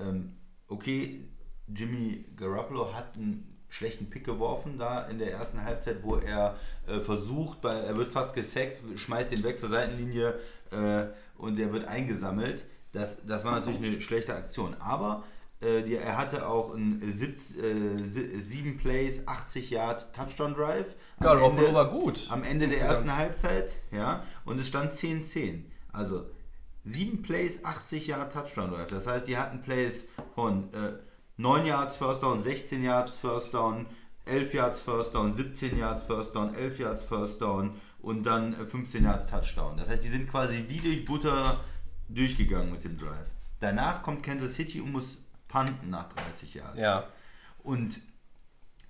Ähm, 0.00 0.32
okay, 0.68 1.20
Jimmy 1.68 2.24
Garoppolo 2.36 2.92
hat 2.94 3.16
einen 3.16 3.51
schlechten 3.72 4.10
Pick 4.10 4.24
geworfen 4.24 4.78
da 4.78 5.06
in 5.06 5.18
der 5.18 5.32
ersten 5.32 5.64
Halbzeit, 5.64 6.02
wo 6.02 6.16
er 6.16 6.56
äh, 6.86 7.00
versucht, 7.00 7.60
bei, 7.62 7.74
er 7.74 7.96
wird 7.96 8.08
fast 8.08 8.34
gesackt, 8.34 8.76
schmeißt 8.96 9.32
den 9.32 9.42
weg 9.42 9.58
zur 9.58 9.70
Seitenlinie 9.70 10.34
äh, 10.70 11.06
und 11.38 11.56
der 11.58 11.72
wird 11.72 11.88
eingesammelt. 11.88 12.64
Das, 12.92 13.16
das 13.26 13.44
war 13.44 13.52
natürlich 13.52 13.78
eine 13.82 14.00
schlechte 14.02 14.34
Aktion. 14.34 14.76
Aber 14.78 15.24
äh, 15.62 15.82
die, 15.82 15.96
er 15.96 16.18
hatte 16.18 16.46
auch 16.46 16.74
ein 16.74 17.00
sieb, 17.00 17.38
äh, 17.58 18.02
si- 18.02 18.38
sieben 18.38 18.76
Plays, 18.76 19.26
80 19.26 19.70
Yard 19.70 20.14
Touchdown 20.14 20.54
Drive. 20.54 20.94
Am 21.18 21.24
Garoppolo 21.24 21.62
Ende- 21.68 21.74
war 21.74 21.88
gut. 21.90 22.26
am 22.30 22.44
Ende 22.44 22.68
der 22.68 22.82
ersten 22.82 23.16
Halbzeit, 23.16 23.76
ja, 23.90 24.22
und 24.44 24.60
es 24.60 24.66
stand 24.66 24.92
10-10. 24.92 25.62
Also 25.92 26.26
7 26.84 27.22
Plays, 27.22 27.64
80 27.64 28.08
Yard 28.08 28.32
Touchdown 28.32 28.70
Drive. 28.72 28.88
Das 28.88 29.06
heißt, 29.06 29.26
die 29.28 29.38
hatten 29.38 29.62
Plays 29.62 30.04
von 30.34 30.64
äh, 30.74 30.92
9 31.42 31.66
Yards 31.66 31.96
First 31.96 32.22
Down, 32.22 32.42
16 32.42 32.84
Yards 32.84 33.16
First 33.16 33.52
Down, 33.52 33.86
11 34.26 34.54
Yards 34.54 34.80
First 34.80 35.14
Down, 35.14 35.34
17 35.34 35.76
Yards 35.76 36.04
First 36.04 36.34
Down, 36.34 36.54
11 36.54 36.78
Yards 36.78 37.02
First 37.02 37.42
Down 37.42 37.80
und 38.00 38.22
dann 38.24 38.54
äh, 38.54 38.64
15 38.64 39.04
Yards 39.04 39.28
Touchdown. 39.28 39.76
Das 39.76 39.88
heißt, 39.88 40.04
die 40.04 40.08
sind 40.08 40.30
quasi 40.30 40.64
wie 40.68 40.78
durch 40.78 41.04
Butter 41.04 41.42
durchgegangen 42.08 42.70
mit 42.70 42.84
dem 42.84 42.96
Drive. 42.96 43.26
Danach 43.60 44.02
kommt 44.02 44.22
Kansas 44.22 44.54
City 44.54 44.80
und 44.80 44.92
muss 44.92 45.18
punten 45.48 45.90
nach 45.90 46.08
30 46.12 46.54
Yards. 46.54 46.78
Ja. 46.78 47.08
Und 47.62 48.00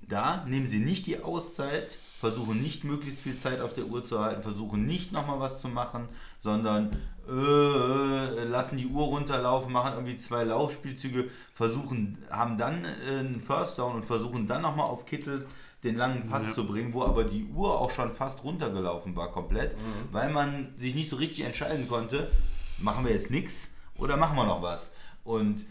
da 0.09 0.45
nehmen 0.47 0.71
sie 0.71 0.79
nicht 0.79 1.07
die 1.07 1.23
Auszeit, 1.23 1.97
versuchen 2.21 2.61
nicht 2.61 2.85
möglichst 2.85 3.21
viel 3.21 3.39
Zeit 3.39 3.61
auf 3.61 3.73
der 3.73 3.87
Uhr 3.87 4.05
zu 4.05 4.21
halten, 4.21 4.43
versuchen 4.43 4.87
nicht 4.87 5.13
nochmal 5.13 5.41
was 5.41 5.61
zu 5.61 5.69
machen, 5.69 6.09
sondern 6.41 6.97
äh, 7.29 8.45
lassen 8.45 8.79
die 8.79 8.87
Uhr 8.87 9.07
runterlaufen, 9.07 9.73
machen 9.73 9.93
irgendwie 9.95 10.19
zwei 10.19 10.45
Laufspielzüge, 10.45 11.31
versuchen, 11.53 12.19
haben 12.31 12.59
dann 12.59 12.85
äh, 12.85 13.19
einen 13.19 13.41
First 13.41 13.79
Down 13.79 13.97
und 13.97 14.05
versuchen 14.05 14.47
dann 14.47 14.63
nochmal 14.63 14.87
auf 14.87 15.07
Kittel 15.07 15.47
den 15.85 15.97
langen 15.97 16.29
Pass 16.29 16.55
zu 16.55 16.67
bringen, 16.67 16.95
wo 16.95 17.03
aber 17.03 17.25
die 17.25 17.45
Uhr 17.47 17.81
auch 17.81 17.91
schon 17.91 18.13
fast 18.13 18.45
runtergelaufen 18.45 19.17
war 19.17 19.33
komplett, 19.33 19.75
weil 20.13 20.31
man 20.31 20.75
sich 20.79 20.95
nicht 20.95 21.11
so 21.11 21.17
richtig 21.17 21.45
entscheiden 21.45 21.89
konnte, 21.89 22.31
machen 22.79 23.05
wir 23.05 23.13
jetzt 23.13 23.31
nichts 23.31 23.69
oder 23.97 24.17
machen 24.17 24.37
wir 24.37 24.45
noch 24.45 24.63
was. 24.63 24.93
Und 25.25 25.65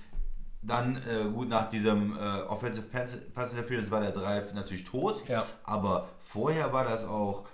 dann, 0.62 0.98
äh, 1.08 1.30
gut, 1.34 1.50
nach 1.50 1.70
diesem 1.70 2.16
äh, 2.16 2.42
Offensive 2.42 2.86
Pass, 2.88 3.18
Pass 3.34 3.52
Interference 3.52 3.90
war 3.90 4.02
der 4.02 4.12
Drive 4.12 4.54
natürlich 4.54 4.84
tot. 4.84 5.28
Ja. 5.28 5.46
Aber 5.64 6.10
vorher 6.20 6.72
war 6.72 6.84
das 6.84 7.04
auch, 7.04 7.46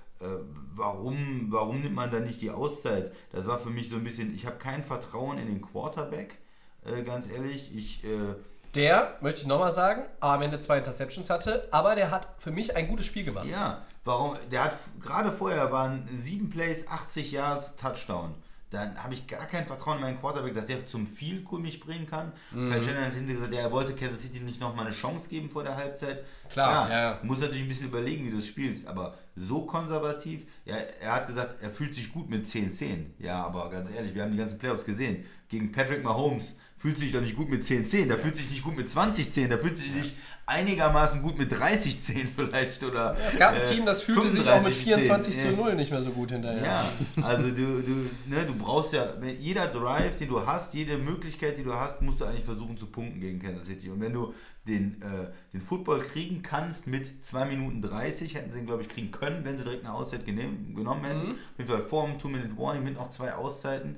warum, 0.75 1.47
warum 1.49 1.81
nimmt 1.81 1.95
man 1.95 2.11
da 2.11 2.19
nicht 2.19 2.41
die 2.41 2.51
Auszeit? 2.51 3.11
Das 3.31 3.45
war 3.47 3.59
für 3.59 3.69
mich 3.69 3.89
so 3.89 3.97
ein 3.97 4.03
bisschen, 4.03 4.33
ich 4.33 4.45
habe 4.45 4.57
kein 4.57 4.83
Vertrauen 4.83 5.37
in 5.37 5.47
den 5.47 5.61
Quarterback, 5.61 6.37
äh, 6.85 7.03
ganz 7.03 7.29
ehrlich. 7.29 7.75
Ich, 7.75 8.03
äh, 8.03 8.35
Der, 8.75 9.17
möchte 9.21 9.41
ich 9.41 9.47
nochmal 9.47 9.71
sagen, 9.71 10.03
am 10.19 10.41
Ende 10.41 10.59
zwei 10.59 10.77
Interceptions 10.77 11.29
hatte, 11.29 11.67
aber 11.71 11.95
der 11.95 12.11
hat 12.11 12.27
für 12.37 12.51
mich 12.51 12.75
ein 12.75 12.87
gutes 12.87 13.05
Spiel 13.05 13.23
gemacht. 13.23 13.47
ja, 13.47 13.85
warum, 14.05 14.37
der 14.51 14.65
hat, 14.65 14.77
gerade 14.99 15.31
vorher 15.31 15.71
waren 15.71 16.07
sieben 16.07 16.49
Plays, 16.49 16.87
80 16.87 17.31
Yards, 17.31 17.75
Touchdown. 17.75 18.35
Dann 18.69 19.01
habe 19.01 19.13
ich 19.13 19.25
gar 19.27 19.45
kein 19.45 19.65
Vertrauen 19.65 19.95
in 19.95 20.01
meinen 20.01 20.19
Quarterback, 20.19 20.53
dass 20.53 20.65
der 20.65 20.85
zum 20.85 21.07
Field 21.07 21.45
Goal 21.45 21.61
mich 21.61 21.79
bringen 21.79 22.05
kann. 22.05 22.33
Mhm. 22.51 22.69
Kyle 22.69 22.81
Shanahan 22.81 23.05
hat 23.05 23.13
hinterher 23.13 23.35
gesagt, 23.35 23.55
er 23.55 23.71
wollte 23.71 23.95
Kansas 23.95 24.21
City 24.21 24.41
nicht 24.41 24.59
nochmal 24.59 24.87
eine 24.87 24.95
Chance 24.95 25.29
geben 25.29 25.49
vor 25.49 25.63
der 25.63 25.77
Halbzeit. 25.77 26.25
Klar, 26.49 26.89
ja, 26.89 26.99
ja. 26.99 27.19
muss 27.23 27.39
natürlich 27.39 27.61
ein 27.63 27.69
bisschen 27.69 27.87
überlegen, 27.87 28.25
wie 28.25 28.31
du 28.31 28.39
es 28.39 28.47
spielst, 28.47 28.85
aber 28.85 29.15
so 29.37 29.65
konservativ, 29.65 30.45
ja, 30.67 30.75
er 31.01 31.13
hat 31.13 31.27
gesagt, 31.27 31.61
er 31.61 31.71
fühlt 31.71 31.95
sich 31.95 32.11
gut 32.11 32.29
mit 32.29 32.45
10-10. 32.45 33.05
Ja, 33.19 33.45
aber 33.45 33.69
ganz 33.69 33.89
ehrlich, 33.89 34.13
wir 34.13 34.23
haben 34.23 34.31
die 34.31 34.37
ganzen 34.37 34.57
Playoffs 34.57 34.85
gesehen. 34.85 35.23
Gegen 35.49 35.71
Patrick 35.71 36.03
Mahomes 36.03 36.55
fühlt 36.75 36.97
sich 36.97 37.11
doch 37.11 37.21
nicht 37.21 37.35
gut 37.35 37.49
mit 37.49 37.63
10-10, 37.63 38.07
da 38.07 38.17
fühlt 38.17 38.35
sich 38.35 38.51
nicht 38.51 38.63
gut 38.63 38.75
mit 38.75 38.87
20-10, 38.89 39.47
da 39.47 39.57
fühlt 39.57 39.77
sich 39.77 39.91
nicht 39.95 40.15
einigermaßen 40.45 41.21
gut 41.21 41.37
mit 41.37 41.51
30-10 41.51 42.27
vielleicht 42.37 42.83
oder 42.83 43.17
Es 43.27 43.37
gab 43.37 43.53
ein 43.53 43.61
äh, 43.61 43.65
Team, 43.65 43.85
das 43.85 44.01
fühlte 44.01 44.29
sich 44.29 44.47
auch 44.47 44.61
mit 44.61 44.73
35-10. 44.73 44.83
24 44.83 45.39
zu 45.39 45.47
Ja. 45.47 45.55
0 45.55 45.75
nicht 45.75 45.91
mehr 45.91 46.01
so 46.01 46.11
gut 46.11 46.31
hinterher. 46.31 46.63
Ja, 46.63 46.85
also 47.23 47.49
du, 47.49 47.81
du, 47.81 48.09
ne, 48.27 48.45
du 48.45 48.55
brauchst 48.55 48.93
ja, 48.93 49.07
jeder 49.39 49.67
Drive, 49.67 50.15
den 50.17 50.29
du 50.29 50.45
hast, 50.45 50.73
jede 50.73 50.97
Möglichkeit, 50.97 51.57
die 51.57 51.63
du 51.63 51.73
hast, 51.73 52.01
musst 52.01 52.21
du 52.21 52.25
eigentlich 52.25 52.45
versuchen 52.45 52.77
zu 52.77 52.87
punkten 52.87 53.19
gegen 53.21 53.39
Kansas 53.39 53.65
City. 53.65 53.89
Und 53.89 53.99
wenn 54.01 54.13
du 54.13 54.33
den, 54.67 55.01
äh, 55.01 55.27
den 55.53 55.61
Football 55.61 56.01
kriegen 56.01 56.41
kannst 56.43 56.87
mit 56.87 57.25
2 57.25 57.45
Minuten 57.45 57.81
30, 57.81 58.35
hätten 58.35 58.51
sie 58.51 58.59
ihn, 58.59 58.65
glaube 58.65 58.83
ich, 58.83 58.89
kriegen 58.89 59.11
können, 59.11 59.43
wenn 59.45 59.57
sie 59.57 59.63
direkt 59.63 59.83
eine 59.85 59.93
Auszeit 59.93 60.25
genehm, 60.25 60.56
genommen 60.75 61.03
hätten. 61.05 61.31
Auf 61.31 61.57
jeden 61.57 61.69
Fall 61.69 61.81
vor 61.81 62.07
dem 62.07 62.17
Two-Minute-Warning 62.19 62.83
mit 62.83 62.95
noch 62.95 63.09
zwei 63.09 63.33
Auszeiten. 63.33 63.97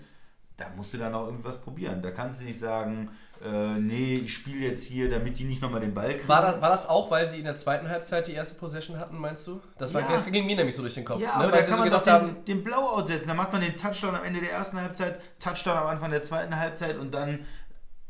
Da 0.58 0.66
musst 0.76 0.94
du 0.94 0.98
dann 0.98 1.14
auch 1.16 1.26
irgendwas 1.28 1.58
probieren. 1.62 2.02
Da 2.02 2.12
kannst 2.12 2.42
du 2.42 2.46
nicht 2.46 2.60
sagen, 2.60 3.10
äh, 3.42 3.80
nee, 3.80 4.16
ich 4.16 4.34
spiele 4.34 4.68
jetzt 4.68 4.84
hier, 4.84 5.10
damit 5.10 5.40
die 5.40 5.46
nicht 5.46 5.62
nochmal 5.62 5.80
den 5.80 5.94
Ball 5.94 6.16
kriegen. 6.16 6.28
War 6.28 6.42
das, 6.42 6.60
war 6.62 6.70
das 6.70 6.90
auch, 6.90 7.10
weil 7.10 7.30
sie 7.30 7.38
in 7.40 7.46
der 7.46 7.56
zweiten 7.56 7.88
Halbzeit 7.88 8.28
die 8.28 8.34
erste 8.34 8.56
Possession 8.60 9.00
hatten, 9.00 9.18
meinst 9.18 9.48
du? 9.48 9.62
Das, 9.78 9.94
war, 9.94 10.02
Ja. 10.02 10.08
das 10.10 10.26
ging 10.30 10.46
mir 10.46 10.58
nämlich 10.58 10.76
so 10.76 10.82
durch 10.82 10.96
den 10.96 11.06
Kopf. 11.06 11.22
Ja, 11.22 11.30
ne? 11.30 11.34
aber 11.36 11.44
Weil 11.54 11.62
da 11.62 11.68
kann 11.68 11.76
so 11.78 11.82
man 11.84 11.90
doch 11.92 12.00
gedacht 12.04 12.22
den, 12.22 12.28
haben, 12.36 12.46
den 12.46 12.64
Blowout 12.66 13.08
setzen. 13.08 13.30
Da 13.30 13.34
macht 13.34 13.54
man 13.54 13.62
den 13.62 13.78
Touchdown 13.78 14.16
am 14.16 14.24
Ende 14.26 14.42
der 14.42 14.52
ersten 14.52 14.82
Halbzeit, 14.82 15.22
Touchdown 15.40 15.78
am 15.78 15.88
Anfang 15.88 16.12
der 16.12 16.24
zweiten 16.24 16.54
Halbzeit 16.60 16.98
und 16.98 17.14
dann 17.14 17.46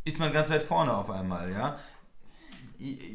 ist 0.05 0.17
man 0.17 0.33
ganz 0.33 0.49
weit 0.49 0.63
vorne 0.63 0.91
auf 0.91 1.11
einmal, 1.11 1.51
ja. 1.51 1.77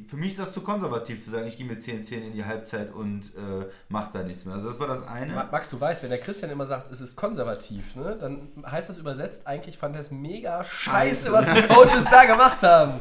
Für 0.07 0.17
mich 0.17 0.33
ist 0.33 0.39
das 0.39 0.53
zu 0.53 0.61
konservativ 0.61 1.25
zu 1.25 1.31
sagen, 1.31 1.47
ich 1.47 1.57
gehe 1.57 1.65
mit 1.67 1.81
10-10 1.83 2.13
in 2.27 2.33
die 2.35 2.45
Halbzeit 2.45 2.93
und 2.93 3.23
äh, 3.35 3.65
mache 3.89 4.11
da 4.13 4.23
nichts 4.23 4.45
mehr. 4.45 4.55
Also 4.57 4.69
das 4.69 4.79
war 4.79 4.87
das 4.89 5.07
eine. 5.09 5.33
Ma- 5.35 5.49
Max, 5.51 5.71
du 5.71 5.81
weißt, 5.81 6.03
wenn 6.03 6.11
der 6.11 6.19
Christian 6.19 6.51
immer 6.51 6.67
sagt, 6.67 6.93
es 6.93 7.01
ist 7.01 7.17
konservativ, 7.17 7.97
ne, 7.97 8.17
dann 8.21 8.49
heißt 8.71 8.91
das 8.91 8.99
übersetzt, 8.99 9.47
eigentlich 9.47 9.79
fand 9.79 9.95
er 9.97 10.03
es 10.03 10.11
mega 10.11 10.63
scheiße, 10.65 11.29
Scheiße. 11.29 11.33
was 11.33 11.47
die 11.47 11.63
Coaches 11.63 12.05
da 12.11 12.25
gemacht 12.27 12.63
haben. 12.63 12.93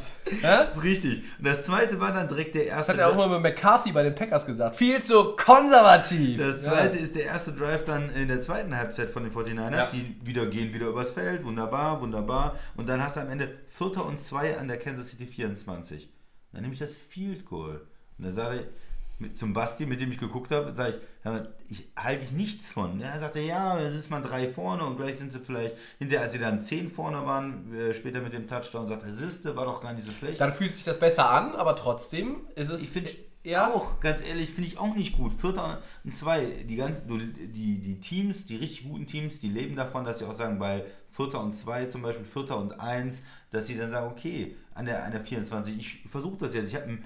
Ja? 0.42 0.64
Das 0.66 0.78
ist 0.78 0.84
richtig. 0.84 1.24
Und 1.38 1.48
das 1.48 1.66
zweite 1.66 2.00
war 2.00 2.14
dann 2.14 2.28
direkt 2.30 2.56
der 2.56 2.64
Das 2.66 2.72
erste 2.88 2.92
hat 2.94 3.00
er 3.00 3.10
auch 3.10 3.16
mal 3.16 3.28
mit 3.28 3.42
McCarthy 3.42 3.92
bei 3.92 4.04
den 4.04 4.16
Packers 4.16 4.46
gesagt. 4.46 4.78
Viel 4.78 5.04
zu 5.04 5.36
konservativ. 5.36 6.40
Das 6.40 6.62
zweite 6.64 6.98
ist 6.98 7.16
der 7.16 7.26
erste 7.26 7.52
Drive 7.52 7.84
dann 7.86 8.10
in 8.16 8.28
der 8.30 8.42
zweiten 8.42 8.76
Halbzeit 8.78 9.10
von 9.10 9.24
den 9.24 9.34
49ers. 9.34 9.72
Ja. 9.76 9.86
Die 9.88 10.16
wieder 10.24 10.46
gehen 10.46 10.74
wieder 10.74 10.88
übers 10.88 11.12
Feld. 11.12 11.44
Wunderbar, 11.44 12.00
wunderbar. 12.02 12.56
Und 12.78 12.88
dann 12.88 13.04
hast 13.04 13.18
du 13.18 13.22
am 13.22 13.30
Ende 13.30 13.50
Vierter 13.68 14.06
und 14.06 14.24
zwei 14.24 14.58
an 14.58 14.68
der 14.68 14.78
Kansas 14.78 15.10
City 15.10 15.26
24. 15.26 16.10
Dann 16.54 16.62
nehme 16.62 16.74
ich 16.74 16.80
das 16.80 16.96
Field 16.96 17.46
Goal. 17.46 17.82
Und 18.18 18.26
dann 18.26 18.36
sage 18.36 18.58
ich 18.62 18.66
mit, 19.20 19.38
zum 19.38 19.54
Basti, 19.54 19.86
mit 19.86 20.02
dem 20.02 20.12
ich 20.12 20.18
geguckt 20.18 20.52
habe, 20.52 20.74
sage 20.76 21.00
ich, 21.70 21.78
ich 21.80 21.88
halte 21.96 22.26
ich 22.26 22.32
nichts 22.32 22.72
von. 22.72 23.00
Ja, 23.00 23.08
Er 23.10 23.20
sagte, 23.20 23.40
ja, 23.42 23.80
jetzt 23.80 23.96
ist 23.96 24.10
man 24.10 24.24
drei 24.24 24.48
vorne 24.50 24.84
und 24.86 24.98
gleich 24.98 25.18
sind 25.18 25.32
sie 25.32 25.40
vielleicht, 25.40 25.76
hinterher, 26.00 26.24
als 26.24 26.34
sie 26.34 26.40
dann 26.40 26.62
zehn 26.62 26.90
vorne 26.90 27.26
waren, 27.26 27.74
äh, 27.74 27.94
später 27.94 28.22
mit 28.22 28.34
dem 28.34 28.48
Touchdown, 28.48 28.88
sagt 28.88 29.04
er, 29.04 29.14
siehste, 29.14 29.56
war 29.56 29.66
doch 29.66 29.82
gar 29.82 29.94
nicht 29.94 30.06
so 30.06 30.12
schlecht. 30.12 30.42
Dann 30.42 30.54
fühlt 30.54 30.76
sich 30.76 30.84
das 30.84 31.00
besser 31.00 31.30
an, 31.30 31.56
aber 31.56 31.76
trotzdem 31.76 32.42
ist 32.56 32.70
es. 32.70 32.82
Ich 32.82 32.90
finde 32.90 33.12
ja, 33.46 33.68
auch, 33.74 34.00
ganz 34.00 34.22
ehrlich, 34.26 34.50
finde 34.52 34.70
ich 34.70 34.78
auch 34.78 34.96
nicht 34.96 35.18
gut. 35.18 35.34
Vierter 35.34 35.82
und 36.06 36.16
zwei, 36.16 36.46
die, 36.68 36.78
ganzen, 36.78 37.08
du- 37.08 37.18
die, 37.18 37.80
die 37.80 38.00
Teams, 38.00 38.46
die 38.46 38.56
richtig 38.56 38.88
guten 38.90 39.06
Teams, 39.06 39.42
die 39.42 39.50
leben 39.50 39.76
davon, 39.76 40.06
dass 40.06 40.20
sie 40.20 40.26
auch 40.26 40.36
sagen, 40.36 40.60
bei 40.60 40.86
Vierter 41.12 41.42
und 41.42 41.54
zwei 41.58 41.86
zum 41.88 42.02
Beispiel, 42.04 42.26
Vierter 42.26 42.58
und 42.58 42.80
eins, 42.80 43.22
dass 43.52 43.68
sie 43.68 43.78
dann 43.78 43.92
sagen, 43.92 44.08
okay, 44.12 44.56
an 44.76 44.86
der, 44.86 45.04
an 45.06 45.12
der 45.12 45.22
24, 45.22 45.78
ich 45.78 46.10
versuche 46.10 46.38
das 46.38 46.54
jetzt, 46.54 46.70
ich 46.70 46.76
habe 46.76 46.90
ein 46.90 47.06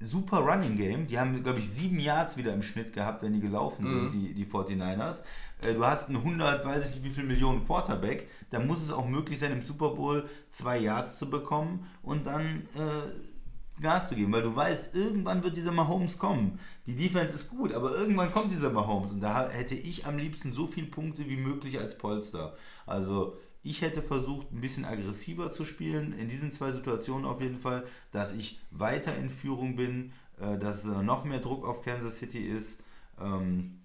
super 0.00 0.38
Running 0.38 0.76
Game, 0.76 1.06
die 1.06 1.18
haben, 1.18 1.42
glaube 1.42 1.58
ich, 1.58 1.70
sieben 1.70 1.98
Yards 1.98 2.36
wieder 2.36 2.52
im 2.52 2.62
Schnitt 2.62 2.92
gehabt, 2.92 3.22
wenn 3.22 3.32
die 3.32 3.40
gelaufen 3.40 3.86
sind, 3.86 4.12
die, 4.12 4.34
die 4.34 4.44
49ers. 4.46 5.22
Äh, 5.62 5.74
Du 5.74 5.84
hast 5.84 6.08
einen 6.08 6.18
100, 6.18 6.64
weiß 6.64 6.90
ich 6.90 6.96
nicht 6.96 7.04
wie 7.04 7.10
viel 7.10 7.24
Millionen 7.24 7.64
Quarterback, 7.64 8.28
da 8.50 8.60
muss 8.60 8.82
es 8.82 8.92
auch 8.92 9.08
möglich 9.08 9.38
sein, 9.38 9.52
im 9.52 9.64
Super 9.64 9.90
Bowl 9.90 10.28
zwei 10.50 10.78
Yards 10.78 11.18
zu 11.18 11.30
bekommen 11.30 11.86
und 12.02 12.26
dann 12.26 12.68
äh, 12.74 13.80
Gas 13.80 14.08
zu 14.08 14.14
geben, 14.14 14.32
weil 14.32 14.42
du 14.42 14.54
weißt, 14.54 14.94
irgendwann 14.94 15.42
wird 15.42 15.56
dieser 15.56 15.72
Mahomes 15.72 16.16
kommen. 16.16 16.58
Die 16.86 16.96
Defense 16.96 17.34
ist 17.34 17.50
gut, 17.50 17.74
aber 17.74 17.94
irgendwann 17.94 18.32
kommt 18.32 18.50
dieser 18.50 18.70
Mahomes. 18.70 19.12
Und 19.12 19.20
da 19.20 19.50
hätte 19.50 19.74
ich 19.74 20.06
am 20.06 20.16
liebsten 20.16 20.52
so 20.52 20.66
viele 20.66 20.86
Punkte 20.86 21.28
wie 21.28 21.36
möglich 21.36 21.78
als 21.78 21.98
Polster. 21.98 22.54
Also 22.86 23.36
ich 23.66 23.82
hätte 23.82 24.02
versucht, 24.02 24.52
ein 24.52 24.60
bisschen 24.60 24.84
aggressiver 24.84 25.52
zu 25.52 25.64
spielen, 25.64 26.12
in 26.18 26.28
diesen 26.28 26.52
zwei 26.52 26.72
Situationen 26.72 27.26
auf 27.26 27.40
jeden 27.40 27.58
Fall, 27.58 27.84
dass 28.12 28.32
ich 28.32 28.60
weiter 28.70 29.16
in 29.16 29.28
Führung 29.28 29.76
bin, 29.76 30.12
äh, 30.40 30.58
dass 30.58 30.84
äh, 30.84 31.02
noch 31.02 31.24
mehr 31.24 31.40
Druck 31.40 31.66
auf 31.66 31.82
Kansas 31.82 32.18
City 32.18 32.46
ist. 32.46 32.78
Ähm, 33.20 33.80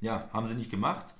ja, 0.00 0.28
haben 0.32 0.48
sie 0.48 0.54
nicht 0.54 0.70
gemacht, 0.70 1.14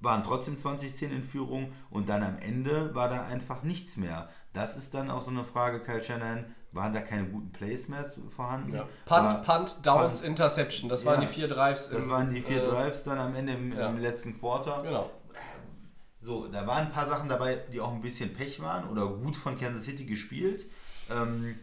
waren 0.00 0.22
trotzdem 0.22 0.58
2010 0.58 1.12
in 1.12 1.22
Führung 1.22 1.72
und 1.90 2.08
dann 2.08 2.22
am 2.22 2.38
Ende 2.38 2.94
war 2.94 3.08
da 3.08 3.26
einfach 3.26 3.62
nichts 3.62 3.96
mehr. 3.96 4.28
Das 4.52 4.76
ist 4.76 4.94
dann 4.94 5.10
auch 5.10 5.22
so 5.22 5.30
eine 5.30 5.44
Frage, 5.44 5.80
Kyle 5.80 6.02
Shanahan, 6.02 6.46
waren 6.72 6.92
da 6.92 7.00
keine 7.00 7.26
guten 7.26 7.50
Plays 7.52 7.88
mehr 7.88 8.10
vorhanden? 8.28 8.74
ja. 8.74 8.86
Punt, 9.06 9.42
Punt, 9.44 9.86
Downs, 9.86 10.18
Punt. 10.20 10.28
Interception. 10.28 10.88
Das 10.88 11.04
Ja, 11.04 11.12
waren 11.12 11.20
die 11.20 11.26
vier 11.26 11.48
Drives. 11.48 11.88
Das 11.88 12.02
im, 12.02 12.10
waren 12.10 12.30
die 12.30 12.42
vier 12.42 12.62
äh, 12.62 12.66
Drives 12.66 13.02
dann 13.02 13.18
am 13.18 13.34
Ende 13.34 13.54
im, 13.54 13.72
ja. 13.72 13.88
im 13.88 13.98
letzten 13.98 14.38
Quarter. 14.38 14.82
Genau. 14.82 15.10
So, 16.26 16.48
da 16.48 16.66
waren 16.66 16.86
ein 16.86 16.92
paar 16.92 17.06
Sachen 17.06 17.28
dabei, 17.28 17.54
die 17.72 17.80
auch 17.80 17.92
ein 17.92 18.00
bisschen 18.00 18.34
Pech 18.34 18.58
waren 18.60 18.88
oder 18.88 19.06
gut 19.06 19.36
von 19.36 19.56
Kansas 19.56 19.84
City 19.84 20.04
gespielt. 20.04 20.66
Ähm, 21.08 21.54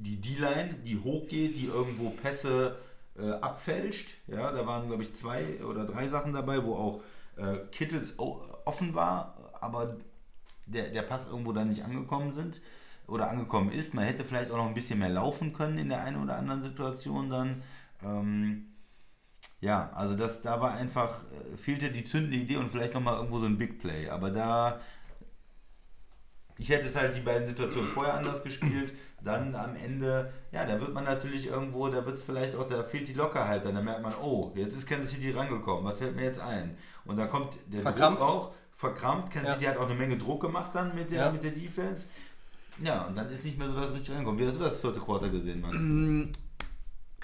die 0.00 0.16
D-Line, 0.20 0.74
die 0.84 0.98
hochgeht, 0.98 1.56
die 1.56 1.66
irgendwo 1.66 2.10
Pässe 2.10 2.80
äh, 3.16 3.30
abfälscht. 3.30 4.16
Ja, 4.26 4.50
da 4.50 4.66
waren, 4.66 4.88
glaube 4.88 5.04
ich, 5.04 5.14
zwei 5.14 5.64
oder 5.64 5.84
drei 5.84 6.08
Sachen 6.08 6.32
dabei, 6.32 6.64
wo 6.64 6.74
auch 6.74 7.00
äh, 7.36 7.58
Kittles 7.70 8.18
o- 8.18 8.42
offen 8.64 8.92
war, 8.96 9.52
aber 9.60 9.96
der, 10.66 10.88
der 10.88 11.02
Pass 11.02 11.28
irgendwo 11.28 11.52
dann 11.52 11.68
nicht 11.68 11.84
angekommen 11.84 12.32
sind 12.32 12.60
oder 13.06 13.30
angekommen 13.30 13.70
ist. 13.70 13.94
Man 13.94 14.04
hätte 14.04 14.24
vielleicht 14.24 14.50
auch 14.50 14.56
noch 14.56 14.66
ein 14.66 14.74
bisschen 14.74 14.98
mehr 14.98 15.10
laufen 15.10 15.52
können 15.52 15.78
in 15.78 15.90
der 15.90 16.02
einen 16.02 16.20
oder 16.20 16.36
anderen 16.36 16.62
Situation 16.64 17.30
dann. 17.30 17.62
Ähm, 18.02 18.66
ja, 19.66 19.90
also 19.94 20.14
das, 20.14 20.42
da 20.42 20.60
war 20.60 20.74
einfach, 20.74 21.10
äh, 21.24 21.56
fehlte 21.56 21.90
die 21.90 22.04
zündende 22.04 22.38
Idee 22.38 22.56
und 22.56 22.70
vielleicht 22.70 22.94
nochmal 22.94 23.16
irgendwo 23.16 23.38
so 23.40 23.46
ein 23.46 23.58
Big 23.58 23.80
Play. 23.80 24.08
Aber 24.08 24.30
da, 24.30 24.80
ich 26.58 26.68
hätte 26.70 26.86
es 26.88 26.96
halt 26.96 27.14
die 27.16 27.20
beiden 27.20 27.46
Situationen 27.48 27.90
vorher 27.90 28.14
anders 28.14 28.42
gespielt. 28.42 28.92
Dann 29.22 29.54
am 29.56 29.74
Ende, 29.76 30.32
ja, 30.52 30.64
da 30.64 30.80
wird 30.80 30.94
man 30.94 31.04
natürlich 31.04 31.46
irgendwo, 31.48 31.88
da 31.88 32.04
wird 32.06 32.16
es 32.16 32.22
vielleicht 32.22 32.54
auch, 32.54 32.68
da 32.68 32.84
fehlt 32.84 33.08
die 33.08 33.14
Lockerheit. 33.14 33.64
Dann, 33.64 33.74
da 33.74 33.80
merkt 33.82 34.02
man, 34.02 34.14
oh, 34.22 34.52
jetzt 34.54 34.76
ist 34.76 34.86
Kansas 34.86 35.10
City 35.10 35.32
rangekommen, 35.32 35.84
was 35.84 35.98
fällt 35.98 36.14
mir 36.14 36.24
jetzt 36.24 36.40
ein? 36.40 36.76
Und 37.04 37.16
dann 37.16 37.28
kommt 37.28 37.54
der 37.66 37.82
Verkrampft. 37.82 38.22
Druck 38.22 38.30
auch, 38.30 38.52
verkrampft. 38.72 39.32
Kansas 39.32 39.48
Ja. 39.50 39.54
City 39.58 39.66
hat 39.66 39.76
auch 39.78 39.86
eine 39.90 39.98
Menge 39.98 40.16
Druck 40.16 40.42
gemacht 40.42 40.70
dann 40.74 40.94
mit 40.94 41.10
der, 41.10 41.24
Ja. 41.26 41.32
mit 41.32 41.42
der 41.42 41.50
Defense. 41.50 42.06
Ja, 42.82 43.02
und 43.06 43.16
dann 43.16 43.28
ist 43.30 43.44
nicht 43.44 43.58
mehr 43.58 43.68
so 43.68 43.74
das 43.74 43.92
richtig 43.92 44.14
reinkommen. 44.14 44.38
Wie 44.38 44.46
hast 44.46 44.56
du 44.56 44.60
das 44.62 44.78
vierte 44.78 45.00
Quarter 45.00 45.28
gesehen, 45.30 45.60
Max? 45.60 45.76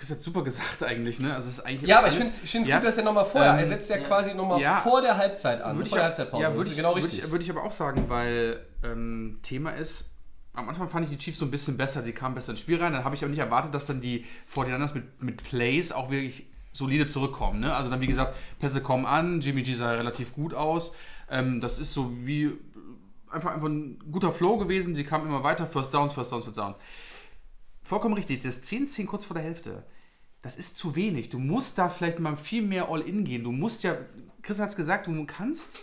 Chris 0.02 0.10
hat 0.10 0.20
super 0.20 0.42
gesagt 0.42 0.82
eigentlich, 0.84 1.20
ne? 1.20 1.32
Also 1.32 1.46
es 1.48 1.58
ist 1.58 1.60
eigentlich 1.64 1.88
Ja, 1.88 1.98
aber 2.00 2.08
ich 2.08 2.14
finde 2.14 2.28
es 2.32 2.66
Ja. 2.68 2.78
gut, 2.78 2.86
dass 2.88 2.98
er 2.98 3.04
nochmal 3.04 3.24
vorher, 3.24 3.52
Ähm, 3.52 3.58
er 3.60 3.66
setzt 3.66 3.88
ja, 3.88 3.98
quasi 3.98 4.34
nochmal 4.34 4.60
Ja. 4.60 4.80
vor 4.80 5.00
der 5.00 5.16
Halbzeit 5.16 5.62
an, 5.62 5.76
Würde 5.76 5.84
ich, 5.84 5.88
vor 5.90 5.98
der 5.98 6.06
Halbzeitpause. 6.06 6.42
ja, 6.42 6.48
das 6.48 6.56
würde 6.56 6.66
ist 6.66 6.72
ich, 6.72 6.76
genau 6.76 6.92
richtig. 6.94 7.18
ich, 7.24 7.30
würde 7.30 7.44
ich 7.44 7.50
aber 7.50 7.62
auch 7.62 7.70
sagen, 7.70 8.06
weil 8.08 8.66
ähm, 8.82 9.38
Thema 9.42 9.70
ist, 9.70 10.10
am 10.54 10.68
Anfang 10.68 10.88
fand 10.88 11.04
ich 11.04 11.10
die 11.10 11.18
Chiefs 11.18 11.38
so 11.38 11.44
ein 11.44 11.52
bisschen 11.52 11.76
besser, 11.76 12.02
sie 12.02 12.10
kamen 12.12 12.34
besser 12.34 12.50
ins 12.50 12.58
Spiel 12.60 12.82
rein, 12.82 12.92
dann 12.92 13.04
habe 13.04 13.14
ich 13.14 13.24
auch 13.24 13.28
nicht 13.28 13.38
erwartet, 13.38 13.72
dass 13.74 13.86
dann 13.86 14.00
die 14.00 14.24
49ers 14.52 14.92
mit, 14.94 15.22
mit 15.22 15.44
Plays 15.44 15.92
auch 15.92 16.10
wirklich 16.10 16.46
solide 16.72 17.06
zurückkommen. 17.06 17.60
Ne? 17.60 17.72
Also 17.72 17.88
dann, 17.88 18.00
wie 18.02 18.08
gesagt, 18.08 18.34
Pässe 18.58 18.82
kommen 18.82 19.06
an, 19.06 19.40
Jimmy 19.40 19.62
G 19.62 19.74
sah 19.74 19.92
relativ 19.92 20.34
gut 20.34 20.52
aus. 20.52 20.96
Ähm, 21.30 21.60
das 21.60 21.78
ist 21.78 21.94
so 21.94 22.10
wie 22.26 22.50
einfach, 23.30 23.52
einfach 23.54 23.68
ein 23.68 24.00
guter 24.10 24.32
Flow 24.32 24.56
gewesen, 24.58 24.96
sie 24.96 25.04
kamen 25.04 25.26
immer 25.26 25.44
weiter, 25.44 25.64
First 25.66 25.94
Downs, 25.94 26.12
First 26.12 26.32
Downs, 26.32 26.44
First 26.44 26.58
Downs. 26.58 26.76
Vollkommen 27.82 28.14
richtig, 28.14 28.42
das 28.42 28.62
10-10 28.62 29.06
kurz 29.06 29.24
vor 29.24 29.34
der 29.34 29.44
Hälfte. 29.44 29.84
Das 30.42 30.56
ist 30.56 30.76
zu 30.76 30.96
wenig. 30.96 31.28
Du 31.30 31.38
musst 31.38 31.78
da 31.78 31.88
vielleicht 31.88 32.18
mal 32.18 32.36
viel 32.36 32.62
mehr 32.62 32.88
All-In 32.88 33.24
gehen. 33.24 33.44
Du 33.44 33.52
musst 33.52 33.84
ja, 33.84 33.96
Chris 34.42 34.58
hat 34.58 34.70
es 34.70 34.76
gesagt, 34.76 35.06
du 35.06 35.24
kannst 35.24 35.80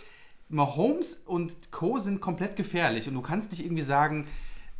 Mahomes 0.48 1.14
und 1.26 1.70
Co. 1.70 1.98
sind 1.98 2.20
komplett 2.20 2.56
gefährlich 2.56 3.08
und 3.08 3.14
du 3.14 3.22
kannst 3.22 3.52
nicht 3.52 3.64
irgendwie 3.64 3.82
sagen, 3.82 4.26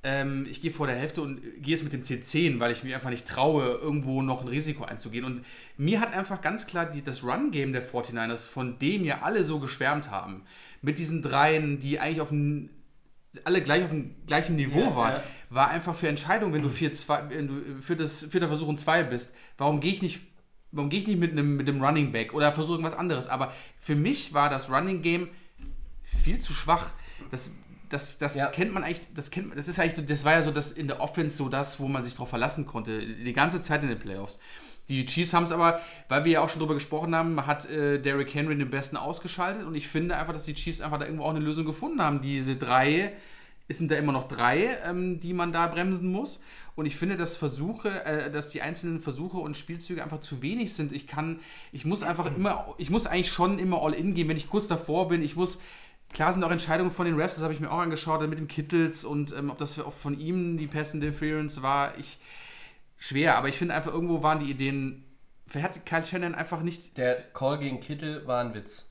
ähm, 0.02 0.46
ich 0.50 0.62
gehe 0.62 0.70
vor 0.70 0.86
der 0.86 0.96
Hälfte 0.96 1.20
und 1.22 1.40
gehe 1.62 1.72
jetzt 1.72 1.84
mit 1.84 1.92
dem 1.92 2.02
C10, 2.02 2.58
weil 2.58 2.72
ich 2.72 2.84
mir 2.84 2.94
einfach 2.94 3.10
nicht 3.10 3.26
traue, 3.26 3.64
irgendwo 3.64 4.22
noch 4.22 4.42
ein 4.42 4.48
Risiko 4.48 4.84
einzugehen. 4.84 5.24
Und 5.24 5.44
mir 5.76 6.00
hat 6.00 6.14
einfach 6.16 6.40
ganz 6.40 6.66
klar 6.66 6.86
die, 6.86 7.02
das 7.02 7.22
Run-Game 7.22 7.72
der 7.72 7.86
49ers, 7.86 8.48
von 8.48 8.78
dem 8.78 9.04
ja 9.04 9.20
alle 9.22 9.44
so 9.44 9.58
geschwärmt 9.60 10.10
haben, 10.10 10.42
mit 10.80 10.98
diesen 10.98 11.20
dreien, 11.22 11.78
die 11.78 12.00
eigentlich 12.00 12.20
auf 12.22 12.30
dem 12.30 12.70
alle 13.44 13.62
gleich 13.62 13.84
auf 13.84 13.90
dem 13.90 14.16
gleichen 14.26 14.56
Niveau 14.56 14.80
Ja, 14.80 14.96
waren, 14.96 15.12
ja. 15.12 15.22
War 15.50 15.68
einfach 15.68 15.94
für 15.94 16.08
Entscheidungen, 16.08 16.52
wenn 16.54 16.62
du, 16.62 16.68
vier, 16.68 16.94
zwei, 16.94 17.28
wenn 17.28 17.48
du 17.48 17.82
für 17.82 17.96
das 17.96 18.24
vierter 18.24 18.48
Versuch 18.48 18.68
und 18.68 18.78
zwei 18.78 19.02
bist, 19.02 19.34
warum 19.58 19.80
gehe 19.80 19.92
ich 19.92 20.00
nicht, 20.00 20.20
warum 20.72 20.88
gehe 20.90 21.00
ich 21.00 21.06
nicht 21.06 21.18
mit 21.18 21.32
einem, 21.32 21.56
mit 21.56 21.68
einem 21.68 21.82
Running 21.82 22.12
Back 22.12 22.32
oder 22.32 22.52
versuche 22.52 22.74
irgendwas 22.74 22.96
anderes? 22.96 23.28
Aber 23.28 23.52
für 23.78 23.96
mich 23.96 24.32
war 24.32 24.48
das 24.48 24.70
Running 24.70 25.02
Game 25.02 25.28
viel 26.02 26.40
zu 26.40 26.52
schwach. 26.52 26.92
Das, 27.30 27.50
das, 27.88 28.18
das 28.18 28.36
Ja. 28.36 28.46
kennt 28.46 28.72
man 28.72 28.84
eigentlich, 28.84 29.06
das 29.14 29.30
kennt 29.30 29.48
man, 29.48 29.56
das 29.56 29.66
ist 29.68 29.80
eigentlich 29.80 29.96
so, 29.96 30.02
das 30.02 30.24
war 30.24 30.34
ja 30.34 30.42
so 30.42 30.52
das 30.52 30.70
in 30.70 30.86
der 30.86 31.00
Offense 31.00 31.36
so 31.36 31.48
das, 31.48 31.80
wo 31.80 31.88
man 31.88 32.04
sich 32.04 32.14
drauf 32.14 32.28
verlassen 32.28 32.66
konnte, 32.66 33.04
die 33.04 33.32
ganze 33.32 33.60
Zeit 33.60 33.82
in 33.82 33.88
den 33.88 33.98
Playoffs. 33.98 34.38
Die 34.88 35.04
Chiefs 35.06 35.32
haben 35.34 35.44
es 35.44 35.52
aber, 35.52 35.80
weil 36.08 36.24
wir 36.24 36.32
ja 36.32 36.40
auch 36.40 36.48
schon 36.48 36.60
drüber 36.60 36.74
gesprochen 36.74 37.14
haben, 37.14 37.46
hat 37.46 37.68
äh, 37.70 38.00
Derrick 38.00 38.34
Henry 38.34 38.56
den 38.56 38.70
besten 38.70 38.96
ausgeschaltet 38.96 39.64
und 39.64 39.74
ich 39.74 39.88
finde 39.88 40.16
einfach, 40.16 40.32
dass 40.32 40.44
die 40.44 40.54
Chiefs 40.54 40.80
einfach 40.80 40.98
da 40.98 41.04
irgendwo 41.04 41.24
auch 41.24 41.30
eine 41.30 41.38
Lösung 41.40 41.64
gefunden 41.64 42.00
haben. 42.02 42.20
Diese 42.20 42.56
drei, 42.56 43.12
es 43.70 43.78
sind 43.78 43.90
da 43.90 43.94
immer 43.94 44.10
noch 44.10 44.26
drei, 44.26 44.78
ähm, 44.84 45.20
die 45.20 45.32
man 45.32 45.52
da 45.52 45.68
bremsen 45.68 46.10
muss. 46.10 46.42
Und 46.74 46.86
ich 46.86 46.96
finde, 46.96 47.16
dass 47.16 47.36
Versuche, 47.36 48.04
äh, 48.04 48.30
dass 48.30 48.48
die 48.48 48.62
einzelnen 48.62 48.98
Versuche 48.98 49.38
und 49.38 49.56
Spielzüge 49.56 50.02
einfach 50.02 50.20
zu 50.20 50.42
wenig 50.42 50.74
sind. 50.74 50.92
Ich 50.92 51.06
kann, 51.06 51.38
ich 51.70 51.84
muss 51.84 52.02
einfach 52.02 52.34
immer, 52.34 52.74
ich 52.78 52.90
muss 52.90 53.06
eigentlich 53.06 53.30
schon 53.30 53.60
immer 53.60 53.80
all 53.80 53.94
in 53.94 54.12
gehen, 54.12 54.28
wenn 54.28 54.36
ich 54.36 54.50
kurz 54.50 54.66
davor 54.66 55.08
bin. 55.08 55.22
Ich 55.22 55.36
muss, 55.36 55.60
klar 56.12 56.32
sind 56.32 56.42
auch 56.42 56.50
Entscheidungen 56.50 56.90
von 56.90 57.06
den 57.06 57.14
Refs, 57.14 57.36
das 57.36 57.44
habe 57.44 57.54
ich 57.54 57.60
mir 57.60 57.70
auch 57.70 57.78
angeschaut, 57.78 58.28
mit 58.28 58.40
dem 58.40 58.48
Kittels 58.48 59.04
und 59.04 59.32
ähm, 59.36 59.50
ob 59.50 59.58
das 59.58 59.78
auch 59.78 59.92
von 59.92 60.18
ihm 60.18 60.58
die 60.58 60.66
Pass 60.66 60.92
Interference 60.92 61.62
war. 61.62 61.96
Ich, 61.96 62.18
schwer, 62.98 63.36
aber 63.36 63.48
ich 63.48 63.56
finde 63.56 63.74
einfach, 63.74 63.92
irgendwo 63.92 64.24
waren 64.24 64.40
die 64.40 64.50
Ideen, 64.50 65.04
vielleicht 65.46 65.86
Kyle 65.86 66.04
Shannon 66.04 66.34
einfach 66.34 66.62
nicht, 66.62 66.98
Der 66.98 67.16
Call 67.32 67.60
gegen 67.60 67.78
Kittel 67.78 68.26
war 68.26 68.42
ein 68.42 68.52
Witz. 68.52 68.89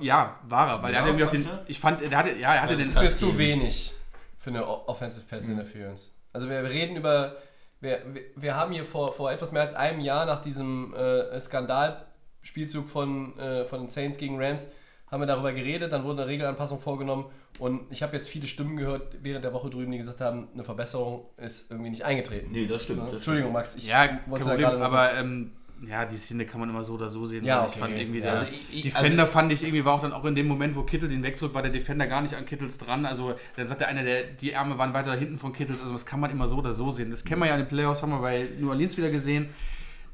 Ja, 0.00 0.38
war 0.44 0.68
er, 0.68 0.82
weil 0.82 0.92
Ja, 0.92 0.98
er 0.98 1.02
hatte 1.02 1.10
irgendwie 1.22 1.24
auch 1.24 1.30
den, 1.30 1.48
ich 1.66 1.80
fand, 1.80 2.02
er 2.02 2.18
hatte, 2.18 2.32
ja, 2.38 2.54
er 2.54 2.62
hatte 2.62 2.74
Das 2.74 2.82
den, 2.82 2.88
Das 2.88 2.96
ist 2.96 3.02
mir 3.02 3.08
Hat 3.10 3.16
zu 3.16 3.38
wenig 3.38 3.94
für 4.38 4.50
eine 4.50 4.66
Offensive 4.66 5.24
Pass 5.28 5.48
Interference. 5.48 6.10
Also 6.32 6.48
wir 6.48 6.62
reden 6.64 6.96
über, 6.96 7.36
wir, 7.80 8.02
wir, 8.36 8.54
haben 8.56 8.72
hier 8.72 8.84
vor, 8.84 9.12
vor 9.12 9.30
etwas 9.32 9.52
mehr 9.52 9.62
als 9.62 9.74
einem 9.74 10.00
Jahr 10.00 10.26
nach 10.26 10.40
diesem 10.40 10.94
äh, 10.94 11.38
Skandalspielzug 11.40 12.88
von, 12.88 13.38
äh, 13.38 13.64
von 13.64 13.80
den 13.80 13.88
Saints 13.88 14.18
gegen 14.18 14.42
Rams, 14.42 14.70
haben 15.10 15.20
wir 15.20 15.26
darüber 15.26 15.52
geredet, 15.52 15.92
dann 15.92 16.04
wurde 16.04 16.22
eine 16.22 16.30
Regelanpassung 16.30 16.80
vorgenommen 16.80 17.26
und 17.58 17.82
ich 17.90 18.02
habe 18.02 18.16
jetzt 18.16 18.30
viele 18.30 18.46
Stimmen 18.48 18.76
gehört 18.78 19.16
während 19.22 19.44
der 19.44 19.52
Woche 19.52 19.68
drüben, 19.68 19.92
die 19.92 19.98
gesagt 19.98 20.20
haben, 20.22 20.48
eine 20.54 20.64
Verbesserung 20.64 21.26
ist 21.36 21.70
irgendwie 21.70 21.90
nicht 21.90 22.04
eingetreten. 22.04 22.50
Nee, 22.50 22.66
das 22.66 22.82
stimmt. 22.84 23.06
Das 23.06 23.14
Entschuldigung, 23.16 23.52
Max, 23.52 23.76
ich 23.76 23.88
ja, 23.88 24.06
kein 24.06 24.20
wollte 24.26 24.44
da 24.44 24.50
Problem, 24.50 24.68
gerade 24.70 24.78
noch 24.80 24.86
aber 24.86 24.96
was- 24.96 25.20
ähm, 25.20 25.52
ja, 25.88 26.04
die 26.04 26.16
Szene 26.16 26.46
kann 26.46 26.60
man 26.60 26.70
immer 26.70 26.84
so 26.84 26.94
oder 26.94 27.08
so 27.08 27.26
sehen. 27.26 27.44
Ja, 27.44 27.58
weil 27.60 27.66
ich 27.66 27.70
okay, 27.72 27.80
fand 27.80 27.96
irgendwie, 27.98 28.18
ja. 28.20 28.24
der 28.24 28.32
Also 28.40 28.52
ich- 28.52 28.76
ich- 28.76 28.82
Defender 28.84 29.22
also- 29.22 29.32
fand 29.32 29.52
ich 29.52 29.62
irgendwie, 29.62 29.84
war 29.84 29.94
auch 29.94 30.00
dann 30.00 30.12
auch 30.12 30.24
in 30.24 30.34
dem 30.34 30.46
Moment, 30.46 30.76
wo 30.76 30.82
Kittel 30.82 31.08
den 31.08 31.22
wegdrückt, 31.22 31.54
war 31.54 31.62
der 31.62 31.72
Defender 31.72 32.06
gar 32.06 32.20
nicht 32.22 32.34
an 32.34 32.46
Kittels 32.46 32.78
dran. 32.78 33.04
Also 33.06 33.34
dann 33.56 33.66
sagt 33.66 33.80
der 33.80 33.88
eine, 33.88 34.04
der, 34.04 34.22
die 34.24 34.54
Arme 34.54 34.78
waren 34.78 34.94
weiter 34.94 35.14
hinten 35.14 35.38
von 35.38 35.52
Kittels. 35.52 35.80
Also 35.80 35.92
das 35.92 36.06
kann 36.06 36.20
man 36.20 36.30
immer 36.30 36.46
so 36.46 36.56
oder 36.56 36.72
so 36.72 36.90
sehen. 36.90 37.10
Das 37.10 37.24
kennen 37.24 37.40
wir 37.40 37.48
ja 37.48 37.54
in 37.54 37.60
den 37.62 37.68
Playoffs, 37.68 38.02
haben 38.02 38.10
wir 38.10 38.20
bei 38.20 38.48
New 38.58 38.68
Orleans 38.70 38.96
wieder 38.96 39.10
gesehen. 39.10 39.48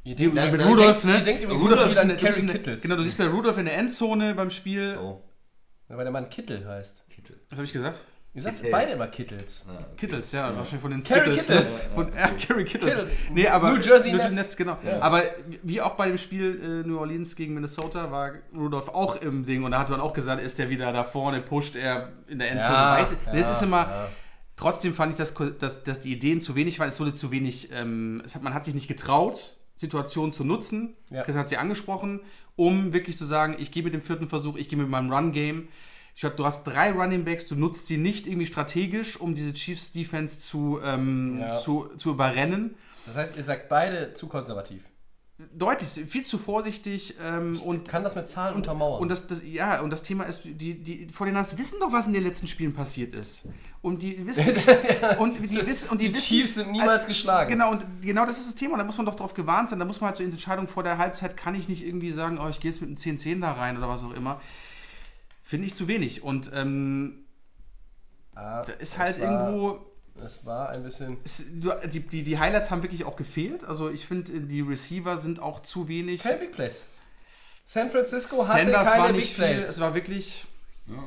Mit 0.04 0.18
ihr 0.20 0.33
ne? 0.33 0.42
Rudolph 0.64 1.04
wieder 1.04 1.90
ist 1.90 1.98
an 1.98 2.09
der- 2.09 2.16
Kittles. 2.16 2.83
Genau, 2.83 2.96
du 2.96 3.02
siehst 3.02 3.18
bei 3.18 3.26
Rudolph 3.26 3.59
in 3.59 3.66
der 3.66 3.76
Endzone 3.76 4.35
beim 4.35 4.50
Spiel. 4.50 4.96
Oh, 4.98 5.22
weil 5.88 5.98
der 6.04 6.11
Mann 6.12 6.31
Kittel 6.31 6.66
heißt. 6.66 7.09
Kittel. 7.11 7.38
Was 7.50 7.59
habe 7.59 7.66
ich 7.66 7.72
gesagt? 7.72 8.00
Ihr 8.35 8.43
sagt 8.43 8.57
Kittels. 8.57 8.73
beide 8.73 8.93
immer 8.93 9.07
Kittels. 9.09 9.64
Ah, 9.67 9.73
okay. 9.73 9.85
Kittles, 9.97 10.33
ja, 10.33 10.55
wahrscheinlich 10.55 10.83
von 10.83 10.91
den 10.91 11.03
Kerry 11.03 11.33
Skittles, 11.33 11.47
Kittles. 11.47 11.88
Ne? 11.88 11.95
Von, 11.95 12.12
ja, 12.17 12.29
Kerry 12.29 12.64
Kittles. 12.64 12.97
Kittles. 12.97 13.11
Nee, 13.33 13.49
aber 13.49 13.73
New 13.73 13.81
Jersey 13.81 14.12
Nets. 14.12 14.57
genau. 14.57 14.77
Ja. 14.85 15.01
Aber 15.01 15.23
wie 15.62 15.81
auch 15.81 15.95
bei 15.97 16.09
dem 16.09 16.19
Spiel 16.19 16.83
äh, 16.85 16.87
New 16.88 16.99
Orleans 16.99 17.35
gegen 17.35 17.55
Minnesota 17.55 18.11
war 18.12 18.33
Rudolph 18.55 18.88
auch 18.88 19.17
im 19.17 19.45
Ding 19.45 19.64
und 19.64 19.73
da 19.73 19.81
hat 19.81 19.91
man 19.91 20.01
auch 20.01 20.12
gesagt, 20.12 20.43
ist 20.43 20.59
der 20.59 20.69
wieder 20.71 20.93
da 20.93 21.05
vorne, 21.05 21.41
pusht 21.41 21.75
er 21.75 22.12
in 22.29 22.38
der 22.38 22.51
Endzone. 22.53 22.75
Ja, 22.75 22.97
Weiß, 22.99 23.17
das 23.25 23.35
ja, 23.35 23.51
ist 23.51 23.62
immer. 23.62 23.81
ja. 23.88 24.09
Trotzdem 24.57 24.93
fand 24.93 25.12
ich, 25.12 25.17
dass, 25.19 25.35
dass, 25.59 25.85
dass 25.85 26.01
die 26.01 26.12
Ideen 26.12 26.41
zu 26.41 26.55
wenig 26.57 26.81
waren. 26.81 26.88
Es 26.88 26.99
wurde 26.99 27.14
zu 27.14 27.31
wenig, 27.31 27.71
ähm, 27.73 28.21
es 28.25 28.35
hat, 28.35 28.43
man 28.43 28.55
hat 28.55 28.64
sich 28.64 28.75
nicht 28.75 28.88
getraut, 28.88 29.57
Situationen 29.77 30.33
zu 30.33 30.45
nutzen. 30.45 30.97
Ja. 31.11 31.23
Chris 31.23 31.37
hat 31.37 31.49
sie 31.49 31.57
angesprochen, 31.57 32.21
um 32.57 32.93
wirklich 32.93 33.17
zu 33.17 33.25
sagen, 33.25 33.55
ich 33.59 33.71
gehe 33.71 33.85
mit 33.85 33.95
dem 33.95 34.03
vierten 34.03 34.29
Versuch, 34.29 34.57
ich 34.57 34.69
gehe 34.69 34.79
mit 34.79 34.88
meinem 34.88 35.12
Run-Game. 35.12 35.69
Ich 36.18 36.22
glaube, 36.22 36.35
du 36.35 36.44
hast 36.44 36.64
drei 36.64 36.90
Running 36.90 37.24
Backs, 37.24 37.46
du 37.46 37.54
nutzt 37.54 37.87
sie 37.87 37.96
nicht 37.96 38.26
irgendwie 38.26 38.46
strategisch, 38.46 39.20
um 39.20 39.37
diese 39.37 39.54
Chiefs 39.54 39.92
Defense 39.92 40.40
zu, 40.40 40.81
ähm, 40.83 41.38
Ja. 41.38 41.57
zu, 41.57 41.90
zu 41.96 42.11
überrennen. 42.11 42.74
Das 43.07 43.14
heißt, 43.14 43.37
ihr 43.37 43.44
sagt 43.44 43.68
beide 43.68 44.14
zu 44.14 44.26
konservativ. 44.26 44.83
Deutlich, 45.54 45.88
viel 45.88 46.26
zu 46.26 46.37
vorsichtig 46.37 47.14
ähm, 47.24 47.61
und 47.62 47.87
Kann 47.88 48.02
das 48.02 48.16
mit 48.16 48.26
Zahlen 48.26 48.57
untermauern. 48.57 49.00
und 49.00 49.09
das, 49.12 49.28
das, 49.28 49.44
ja, 49.44 49.81
und 49.81 49.90
das 49.90 50.02
Thema 50.02 50.24
ist, 50.24 50.42
die, 50.44 50.83
die 50.83 51.07
49ers 51.07 51.57
wissen 51.57 51.78
doch, 51.78 51.92
was 51.92 52.09
in 52.09 52.14
den 52.14 52.24
letzten 52.24 52.48
Spielen 52.48 52.74
passiert 52.74 53.12
ist. 53.14 53.44
Und 53.81 54.02
die 54.02 54.26
wissen, 54.26 54.44
und 55.20 55.37
die 55.38 55.66
wissen, 55.68 55.88
und 55.90 56.00
die, 56.00 56.09
Die 56.09 56.14
wissen, 56.16 56.24
Chiefs 56.24 56.54
sind 56.57 56.72
niemals 56.72 57.07
geschlagen. 57.07 57.48
Genau, 57.48 57.70
und 57.70 57.87
genau 58.02 58.26
das 58.26 58.38
ist 58.40 58.48
das 58.48 58.54
Thema. 58.57 58.76
Da 58.76 58.83
muss 58.83 58.96
man 58.96 59.07
doch 59.07 59.14
drauf 59.14 59.35
gewarnt 59.35 59.68
sein. 59.68 59.78
Da 59.78 59.85
muss 59.85 60.00
man 60.00 60.09
halt 60.09 60.16
so 60.16 60.24
in 60.24 60.33
Entscheidung 60.33 60.66
vor 60.66 60.83
der 60.83 60.98
Halbzeit, 60.98 61.37
kann 61.37 61.54
ich 61.54 61.68
nicht 61.68 61.87
irgendwie 61.87 62.11
sagen, 62.11 62.40
oh, 62.44 62.48
ich 62.48 62.59
gehe 62.59 62.72
jetzt 62.72 62.81
mit 62.81 62.88
einem 62.88 62.96
10-10 63.16 63.40
da 63.40 63.52
rein 63.52 63.76
oder 63.76 63.88
was 63.88 64.02
auch 64.02 64.14
immer. 64.14 64.40
Finde 65.48 65.66
ich 65.66 65.74
zu 65.74 65.88
wenig. 65.88 66.22
Und 66.22 66.50
ähm, 66.54 67.24
Ah, 68.34 68.62
da 68.66 68.72
ist 68.74 68.98
halt 68.98 69.18
war, 69.18 69.48
irgendwo. 69.48 69.87
Es 70.22 70.44
war 70.44 70.68
ein 70.68 70.82
bisschen. 70.84 71.16
Es, 71.24 71.42
die, 71.90 72.00
die, 72.00 72.22
die 72.22 72.38
Highlights 72.38 72.70
haben 72.70 72.82
wirklich 72.82 73.04
auch 73.04 73.16
gefehlt. 73.16 73.64
Also 73.64 73.88
ich 73.88 74.04
finde, 74.06 74.40
die 74.42 74.61
Receiver 74.61 75.16
sind 75.16 75.40
auch 75.40 75.61
zu 75.62 75.88
wenig. 75.88 76.20
Keine 76.22 76.38
Big 76.40 76.52
Plays. 76.52 76.84
San 77.64 77.88
Francisco 77.88 78.46
hatte 78.46 78.64
Sanders 78.64 78.88
keine 78.88 79.02
war 79.02 79.08
Big 79.08 79.16
nicht 79.16 79.32
viel. 79.34 79.44
Plays. 79.46 79.68
Es 79.70 79.80
war 79.80 79.94
wirklich. 79.94 80.46
Ja. 80.87 81.02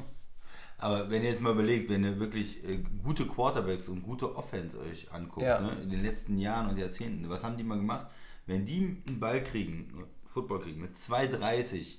Aber 0.79 1.11
wenn 1.11 1.21
ihr 1.21 1.29
jetzt 1.29 1.41
mal 1.41 1.51
überlegt, 1.53 1.87
wenn 1.91 2.03
ihr 2.03 2.19
wirklich 2.19 2.67
äh, 2.67 2.79
gute 3.03 3.27
Quarterbacks 3.27 3.87
und 3.89 4.01
gute 4.01 4.35
Offense 4.35 4.79
euch 4.79 5.11
anguckt, 5.13 5.45
Ja. 5.45 5.61
ne, 5.61 5.77
in 5.83 5.91
den 5.91 6.01
letzten 6.01 6.39
Jahren 6.39 6.67
und 6.71 6.79
Jahrzehnten, 6.79 7.29
was 7.29 7.43
haben 7.43 7.57
die 7.57 7.63
mal 7.63 7.77
gemacht? 7.77 8.07
Wenn 8.47 8.65
die 8.65 8.97
einen 9.07 9.19
Ball 9.19 9.43
kriegen, 9.43 10.07
Football 10.33 10.61
kriegen, 10.61 10.81
mit 10.81 10.95
2,30, 10.97 11.97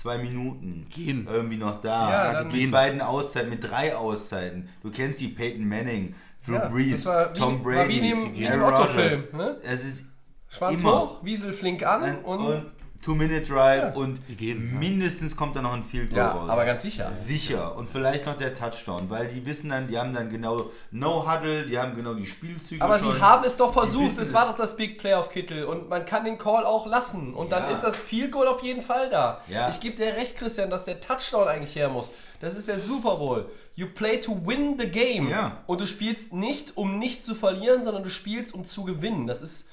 zwei 0.00 0.18
Minuten, 0.18 0.86
Gehen. 0.94 1.26
irgendwie 1.28 1.56
noch 1.56 1.80
da, 1.80 2.10
Ja, 2.10 2.32
dann- 2.34 2.46
mit 2.48 2.56
Gehen. 2.56 2.70
beiden 2.70 3.00
Auszeiten, 3.00 3.50
mit 3.50 3.68
drei 3.68 3.96
Auszeiten. 3.96 4.68
Du 4.82 4.90
kennst 4.90 5.20
die 5.20 5.28
Peyton 5.28 5.68
Manning, 5.68 6.14
Drew 6.46 6.54
Ja, 6.54 6.68
Brees, 6.68 7.04
war 7.04 7.34
wie- 7.34 7.38
Tom 7.38 7.64
war 7.64 7.72
Brady, 7.72 7.88
wie 7.94 7.98
in 7.98 8.02
dem- 8.04 8.34
wie 8.34 8.44
in 8.44 8.52
dem 8.52 8.62
Aaron 8.62 8.74
Rodgers. 8.74 9.32
ne? 9.32 9.56
Es 9.64 9.84
ist 9.84 10.04
Schwanz 10.48 10.80
immer. 10.82 11.00
hoch, 11.00 11.24
Wiesel 11.24 11.52
flink 11.52 11.84
an 11.84 12.18
und, 12.24 12.38
und. 12.38 12.66
Two-Minute-Drive 13.00 13.96
und 13.96 14.28
Die 14.28 14.34
gehen, 14.36 14.70
ja. 14.72 14.78
mindestens 14.78 15.36
kommt 15.36 15.54
da 15.56 15.62
noch 15.62 15.72
ein 15.72 15.84
Field 15.84 16.10
Goal 16.10 16.18
ja, 16.18 16.30
raus. 16.32 16.50
aber 16.50 16.64
ganz 16.64 16.82
sicher. 16.82 17.12
Sicher. 17.14 17.76
Und 17.76 17.88
vielleicht 17.88 18.26
noch 18.26 18.36
der 18.36 18.54
Touchdown, 18.54 19.08
weil 19.08 19.28
die 19.28 19.46
wissen 19.46 19.70
dann, 19.70 19.86
die 19.88 19.96
haben 19.98 20.12
dann 20.12 20.30
genau 20.30 20.70
No-Huddle, 20.90 21.66
die 21.66 21.78
haben 21.78 21.94
genau 21.94 22.14
die 22.14 22.26
Spielzüge. 22.26 22.82
Aber 22.84 22.98
schon. 22.98 23.14
sie 23.14 23.20
haben 23.20 23.44
es 23.44 23.56
doch 23.56 23.72
versucht. 23.72 24.18
Es 24.18 24.34
war 24.34 24.46
doch 24.46 24.56
das 24.56 24.76
Big 24.76 24.98
Play 24.98 25.14
auf 25.14 25.30
Kittel 25.30 25.64
und 25.64 25.88
man 25.88 26.04
kann 26.04 26.24
den 26.24 26.38
Call 26.38 26.64
auch 26.66 26.86
lassen. 26.86 27.34
Und 27.34 27.52
dann 27.52 27.64
Ja. 27.64 27.70
ist 27.70 27.82
das 27.82 27.96
Field 27.96 28.32
Goal 28.32 28.48
auf 28.48 28.62
jeden 28.62 28.82
Fall 28.82 29.08
da. 29.10 29.40
Ja. 29.48 29.68
Ich 29.68 29.78
gebe 29.80 29.94
dir 29.96 30.14
recht, 30.14 30.36
Christian, 30.36 30.68
dass 30.68 30.84
der 30.84 31.00
Touchdown 31.00 31.46
eigentlich 31.48 31.76
her 31.76 31.88
muss. 31.88 32.10
Das 32.40 32.54
ist 32.56 32.68
der 32.68 32.78
Super 32.78 33.16
Bowl. 33.16 33.48
You 33.74 33.86
play 33.94 34.18
to 34.18 34.40
win 34.44 34.76
the 34.78 34.88
game. 34.88 35.28
Ja. 35.30 35.62
Und 35.66 35.80
du 35.80 35.86
spielst 35.86 36.32
nicht, 36.32 36.76
um 36.76 36.98
nicht 36.98 37.24
zu 37.24 37.34
verlieren, 37.34 37.82
sondern 37.82 38.02
du 38.02 38.10
spielst, 38.10 38.54
um 38.54 38.64
zu 38.64 38.84
gewinnen. 38.84 39.26
Das 39.26 39.40
ist. 39.40 39.68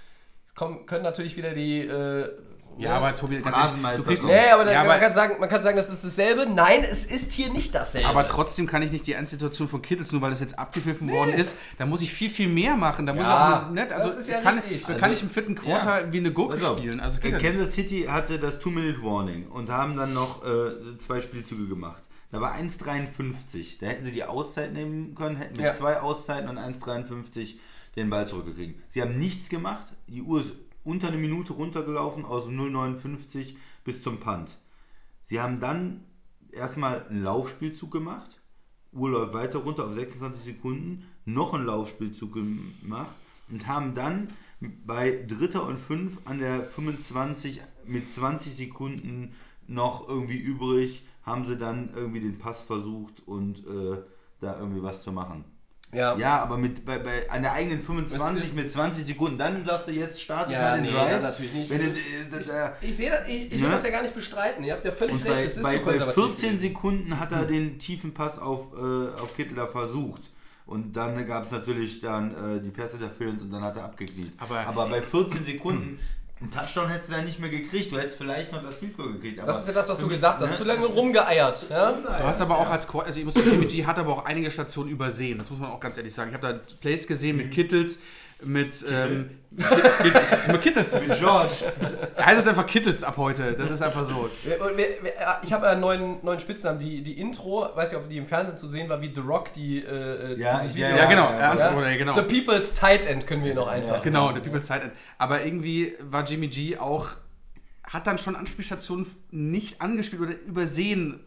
Kommen, 0.54 0.86
können 0.86 1.04
natürlich 1.04 1.36
wieder 1.36 1.54
die. 1.54 1.80
Äh, 1.82 2.30
Ja, 2.78 2.98
aber 2.98 3.16
Tobi, 3.16 3.40
ganz 3.40 3.56
Phrasenmeister 3.56 3.88
ehrlich, 3.90 3.98
du 4.04 4.04
kriegst. 4.10 4.24
Nee, 4.26 4.50
aber, 4.52 4.66
dann 4.66 4.74
Ja, 4.74 4.80
kann, 4.82 4.90
aber- 4.90 4.94
man, 4.96 5.00
kann 5.02 5.14
sagen, 5.14 5.40
man 5.40 5.50
kann 5.50 5.62
sagen, 5.62 5.78
das 5.78 5.90
ist 5.90 6.04
dasselbe. 6.04 6.46
Nein, 6.46 6.84
es 6.84 7.06
ist 7.06 7.32
hier 7.32 7.50
nicht 7.52 7.74
dasselbe. 7.74 8.08
Aber 8.10 8.26
trotzdem 8.26 8.68
kann 8.68 8.82
ich 8.82 8.92
nicht 8.92 9.08
die 9.08 9.14
Endsituation 9.14 9.68
von 9.70 9.82
Kittles, 9.82 10.12
nur 10.12 10.22
weil 10.22 10.32
das 10.32 10.42
jetzt 10.42 10.60
abgepfiffen 10.60 11.10
worden 11.10 11.32
ist, 11.32 11.56
da 11.78 11.86
muss 11.86 12.02
ich 12.02 12.12
viel, 12.14 12.30
viel 12.30 12.50
mehr 12.50 12.76
machen. 12.76 13.06
Da 13.06 13.14
muss 13.14 13.24
Ja, 13.24 13.30
ich 13.50 13.56
auch 13.56 13.66
eine, 13.68 13.74
ne, 13.86 13.96
also 13.96 14.08
das 14.08 14.18
ist 14.18 14.30
ja 14.30 14.42
kann, 14.42 14.60
richtig. 14.60 14.82
Da 14.88 14.94
kann 14.96 15.04
Also, 15.06 15.16
ich 15.16 15.22
im 15.24 15.30
vierten 15.30 15.56
Quarter 15.56 16.12
wie 16.12 16.18
eine 16.18 16.32
Gurke 16.32 16.56
auf. 16.70 16.78
spielen. 16.78 17.00
Also 17.00 17.22
Äh, 17.22 17.32
nicht. 17.32 17.42
Kansas 17.46 17.74
City 17.74 18.08
hatte 18.10 18.40
das 18.40 18.60
Two-Minute-Warning 18.60 19.48
und 19.48 19.70
haben 19.70 19.96
dann 19.96 20.14
noch 20.14 20.44
äh, 20.44 20.98
zwei 21.00 21.22
Spielzüge 21.22 21.68
gemacht. 21.68 22.04
Da 22.32 22.42
war 22.42 22.56
1,53. 22.56 23.78
Da 23.80 23.88
hätten 23.88 24.04
sie 24.06 24.12
die 24.12 24.24
Auszeit 24.26 24.74
nehmen 24.74 25.16
können, 25.16 25.38
hätten 25.38 25.56
mit 25.56 25.66
Ja. 25.66 25.74
zwei 25.74 26.00
Auszeiten 26.02 26.50
und 26.50 26.58
1,53 26.58 27.58
den 27.96 28.10
Ball 28.10 28.28
zurückgekriegt. 28.28 28.82
Sie 28.92 29.02
haben 29.02 29.18
nichts 29.18 29.48
gemacht. 29.48 29.86
Die 30.08 30.22
Uhr 30.22 30.42
ist 30.42 30.52
unter 30.86 31.10
eine 31.10 31.18
Minute 31.18 31.54
runtergelaufen, 31.54 32.24
aus 32.24 32.46
dem 32.46 32.58
0,59 32.58 33.56
bis 33.84 34.02
zum 34.02 34.20
Punt. 34.20 34.58
Sie 35.26 35.42
haben 35.42 35.60
dann 35.60 36.06
erstmal 36.52 37.08
einen 37.08 37.24
Laufspielzug 37.24 37.92
gemacht. 37.92 38.42
Uhr 38.94 39.10
läuft 39.10 39.34
weiter 39.34 39.60
runter 39.60 39.86
auf 39.86 39.94
26 39.94 40.44
Sekunden. 40.44 41.06
Noch 41.26 41.54
einen 41.54 41.66
Laufspielzug 41.66 42.34
gemacht 42.34 43.16
und 43.50 43.68
haben 43.68 43.96
dann 43.96 44.30
bei 44.86 45.24
Dritter 45.28 45.68
und 45.68 45.80
Fünf 45.80 46.20
an 46.26 46.40
der 46.40 46.64
25 46.64 47.62
mit 47.86 48.12
20 48.12 48.56
Sekunden 48.56 49.34
noch 49.68 50.08
irgendwie 50.08 50.38
übrig, 50.38 51.04
haben 51.24 51.46
sie 51.46 51.58
dann 51.58 51.90
irgendwie 51.96 52.22
den 52.22 52.38
Pass 52.38 52.62
versucht 52.62 53.28
und 53.28 53.66
äh, 53.66 53.98
da 54.40 54.60
irgendwie 54.60 54.84
was 54.84 55.04
zu 55.04 55.12
machen. 55.12 55.44
Ja. 55.96 56.18
Ja, 56.18 56.40
aber 56.40 56.58
mit, 56.58 56.86
bei, 56.86 56.98
bei 57.00 57.30
an 57.30 57.42
der 57.42 57.54
eigenen 57.54 57.80
Es 57.80 57.86
25 57.86 58.44
ist- 58.44 58.56
mit 58.56 58.72
20 58.72 59.06
Sekunden, 59.06 59.38
dann 59.38 59.64
sagst 59.64 59.88
du 59.88 59.92
jetzt 59.92 60.22
starte 60.22 60.52
ich 60.52 60.58
Ja, 60.58 60.62
mal 60.64 60.74
den 60.76 60.84
nee, 60.86 60.92
Drive. 60.92 61.22
natürlich 61.22 61.54
nicht. 61.54 61.72
Wenn 61.72 61.86
Das 61.88 61.96
äh, 61.96 62.00
das, 62.32 62.48
ich, 62.48 62.54
äh, 62.54 62.70
ich 62.90 62.98
sehe 62.98 63.10
das, 63.12 63.28
ich, 63.28 63.46
ich 63.46 63.52
will 63.54 63.64
Ja. 63.64 63.70
das 63.72 63.84
ja 63.84 63.90
gar 63.92 64.02
nicht 64.02 64.14
bestreiten. 64.16 64.64
Ihr 64.64 64.74
habt 64.74 64.84
ja 64.86 64.92
völlig 64.92 65.16
und 65.16 65.24
recht, 65.26 65.36
bei, 65.36 65.44
es 65.46 65.58
ist 65.58 65.64
bei, 65.64 65.78
bei 65.78 65.84
konservativ. 65.84 66.14
14 66.24 66.36
gewesen. 66.50 66.60
Sekunden 66.60 67.20
hat 67.20 67.32
er 67.32 67.46
den 67.46 67.80
tiefen 67.80 68.14
Pass 68.14 68.38
auf, 68.40 68.68
äh, 68.74 69.22
auf 69.22 69.36
Kittler 69.36 69.68
versucht. 69.68 70.30
Und 70.66 70.94
dann 70.98 71.26
gab 71.28 71.46
es 71.46 71.52
natürlich 71.52 72.02
dann 72.02 72.58
äh, 72.58 72.62
die 72.62 72.72
Pässe 72.72 72.98
der 72.98 73.12
Films 73.12 73.44
und 73.44 73.52
dann 73.52 73.64
hat 73.64 73.78
er 73.78 73.84
abgekniet. 73.86 74.34
Aber- 74.40 74.88
bei 74.90 75.02
14 75.02 75.46
Sekunden, 75.46 76.00
einen 76.46 76.52
Touchdown 76.66 76.90
hättest 76.90 77.10
du 77.10 77.16
da 77.16 77.22
nicht 77.22 77.40
mehr 77.40 77.50
gekriegt. 77.50 77.92
Du 77.92 77.98
hättest 77.98 78.18
vielleicht 78.18 78.52
noch 78.52 78.64
das 78.64 78.76
Field 78.76 78.96
Goal 78.98 79.14
gekriegt. 79.14 79.40
Aber 79.40 79.48
Das 79.52 79.62
ist 79.62 79.68
ja 79.68 79.74
das, 79.74 79.90
was 79.90 79.98
du 79.98 80.08
gesagt 80.08 80.42
hast. 80.42 80.50
ne, 80.52 80.56
Zu 80.56 80.64
lange 80.64 80.86
rumgeeiert. 80.86 81.66
Ja? 81.70 81.92
Du 81.92 82.10
hast 82.24 82.42
aber 82.42 82.58
auch 82.58 82.70
als 82.70 82.88
also 82.94 83.20
ich 83.20 83.26
muss 83.26 83.34
sagen, 83.34 83.50
Jimmy 83.50 83.66
G 83.66 83.86
hat 83.86 83.98
aber 83.98 84.14
auch 84.14 84.26
einige 84.26 84.50
Stationen 84.52 84.90
übersehen. 84.90 85.38
Das 85.38 85.50
muss 85.50 85.60
man 85.60 85.72
auch 85.72 85.80
ganz 85.80 85.98
ehrlich 85.98 86.14
sagen. 86.14 86.30
Ich 86.32 86.38
habe 86.42 86.54
da 86.54 86.60
Plays 86.82 87.08
gesehen 87.08 87.36
Mhm. 87.38 87.44
mit 87.44 87.52
Kittles, 87.52 88.00
mit 88.46 88.86
ähm. 88.90 89.30
Das 90.76 90.94
ist, 90.94 91.20
George. 91.20 91.54
er 92.16 92.26
heißt 92.26 92.40
jetzt 92.40 92.48
einfach 92.50 92.68
Kittles 92.68 93.06
ab 93.06 93.16
heute. 93.16 93.54
Das 93.54 93.72
ist 93.72 93.82
einfach 93.82 94.04
so. 94.04 94.30
Ich 95.44 95.54
habe 95.54 95.68
einen 95.68 95.80
neuen, 95.80 96.18
neuen 96.24 96.40
Spitznamen. 96.40 96.78
Die, 96.78 97.02
die 97.02 97.20
Intro, 97.20 97.70
weiß 97.74 97.94
ich, 97.94 97.98
ob 97.98 98.10
die 98.10 98.18
im 98.18 98.26
Fernsehen 98.26 98.58
zu 98.58 98.68
sehen 98.68 98.90
war, 98.90 99.02
wie 99.02 99.14
The 99.16 99.22
Rock, 99.22 99.54
die, 99.54 99.80
äh, 99.80 100.38
Ja, 100.38 100.60
dieses 100.60 100.76
ja, 100.76 100.90
Video. 100.90 100.98
Ja, 100.98 101.10
genau. 101.10 101.30
ja, 101.30 101.54
er 101.54 101.58
Ja? 101.58 101.90
ja, 101.90 101.98
genau. 101.98 102.16
The 102.16 102.22
People's 102.24 102.74
Tight 102.74 103.06
End 103.06 103.26
können 103.28 103.46
wir 103.46 103.54
noch 103.54 103.68
einfach. 103.68 104.02
Genau, 104.02 104.34
der 104.34 104.42
People's 104.42 104.68
Side 104.68 104.82
End. 104.82 104.94
Aber 105.18 105.46
irgendwie 105.46 105.96
war 106.02 106.26
Jimmy 106.26 106.48
G 106.48 106.78
auch, 106.78 107.12
hat 107.84 108.08
dann 108.08 108.18
schon 108.18 108.36
Anspielstationen 108.36 109.06
nicht 109.32 109.80
angespielt 109.80 110.22
oder 110.22 110.34
übersehen. 110.34 111.22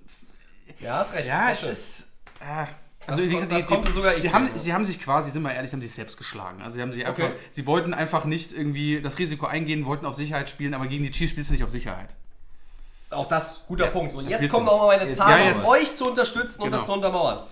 Ja, 0.81 0.99
hast 0.99 1.15
recht. 1.15 1.29
Ja, 1.29 1.49
das 1.49 1.63
es 1.63 1.71
ist. 1.71 2.13
Äh, 2.41 2.67
also 3.09 3.21
Das- 3.23 3.31
die, 3.43 3.49
das 3.49 3.67
die, 3.67 3.67
konnte 3.67 3.93
sogar 3.93 4.15
ich 4.17 4.23
sie, 4.23 4.33
haben, 4.33 4.51
sie 4.57 4.73
haben 4.73 4.85
sich 4.87 5.01
quasi, 5.01 5.31
sind 5.31 5.43
wir 5.43 5.53
ehrlich, 5.53 5.71
sie 5.71 5.77
haben 5.77 5.81
sich 5.83 5.93
selbst 5.95 6.17
geschlagen. 6.17 6.63
Also 6.63 6.77
sie 6.77 6.83
haben 6.83 6.93
sich 6.93 7.05
einfach, 7.07 7.25
Okay. 7.25 7.35
sie 7.51 7.67
wollten 7.67 7.95
einfach 7.95 8.25
nicht 8.25 8.53
irgendwie 8.53 9.01
das 9.01 9.19
Risiko 9.19 9.47
eingehen, 9.47 9.85
wollten 9.87 10.07
auf 10.07 10.15
Sicherheit 10.15 10.49
spielen, 10.51 10.75
aber 10.75 10.87
gegen 10.87 11.05
die 11.05 11.11
Chiefs 11.11 11.33
spielst 11.33 11.51
du 11.51 11.55
nicht 11.55 11.65
auf 11.65 11.71
Sicherheit. 11.71 12.15
Auch 13.11 13.27
das, 13.27 13.65
guter 13.67 13.87
Ja, 13.87 13.91
Punkt. 13.91 14.13
So, 14.13 14.21
jetzt 14.21 14.53
du 14.53 14.57
auch 14.59 14.63
mal 14.63 14.87
meine 14.97 15.07
Jetzt- 15.07 15.17
Zahl, 15.17 15.41
ja, 15.45 15.53
um 15.57 15.65
euch 15.67 15.97
zu 15.97 16.07
unterstützen 16.09 16.61
und 16.61 16.67
Genau. 16.67 16.77
das 16.79 16.87
zu 16.87 16.93
untermauern. 16.93 17.47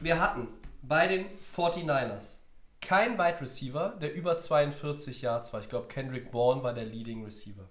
Wir 0.00 0.18
hatten 0.18 0.48
bei 0.82 1.06
den 1.06 1.26
49ers 1.54 2.38
kein 2.80 3.18
Wide 3.18 3.40
Receiver, 3.40 3.96
der 4.00 4.14
über 4.14 4.38
42 4.38 5.20
Yards 5.22 5.52
war. 5.52 5.60
Ich 5.60 5.68
glaube, 5.68 5.88
Kendrick 5.88 6.30
Bourne 6.30 6.62
war 6.62 6.72
der 6.72 6.84
Leading 6.86 7.22
Receiver. 7.24 7.68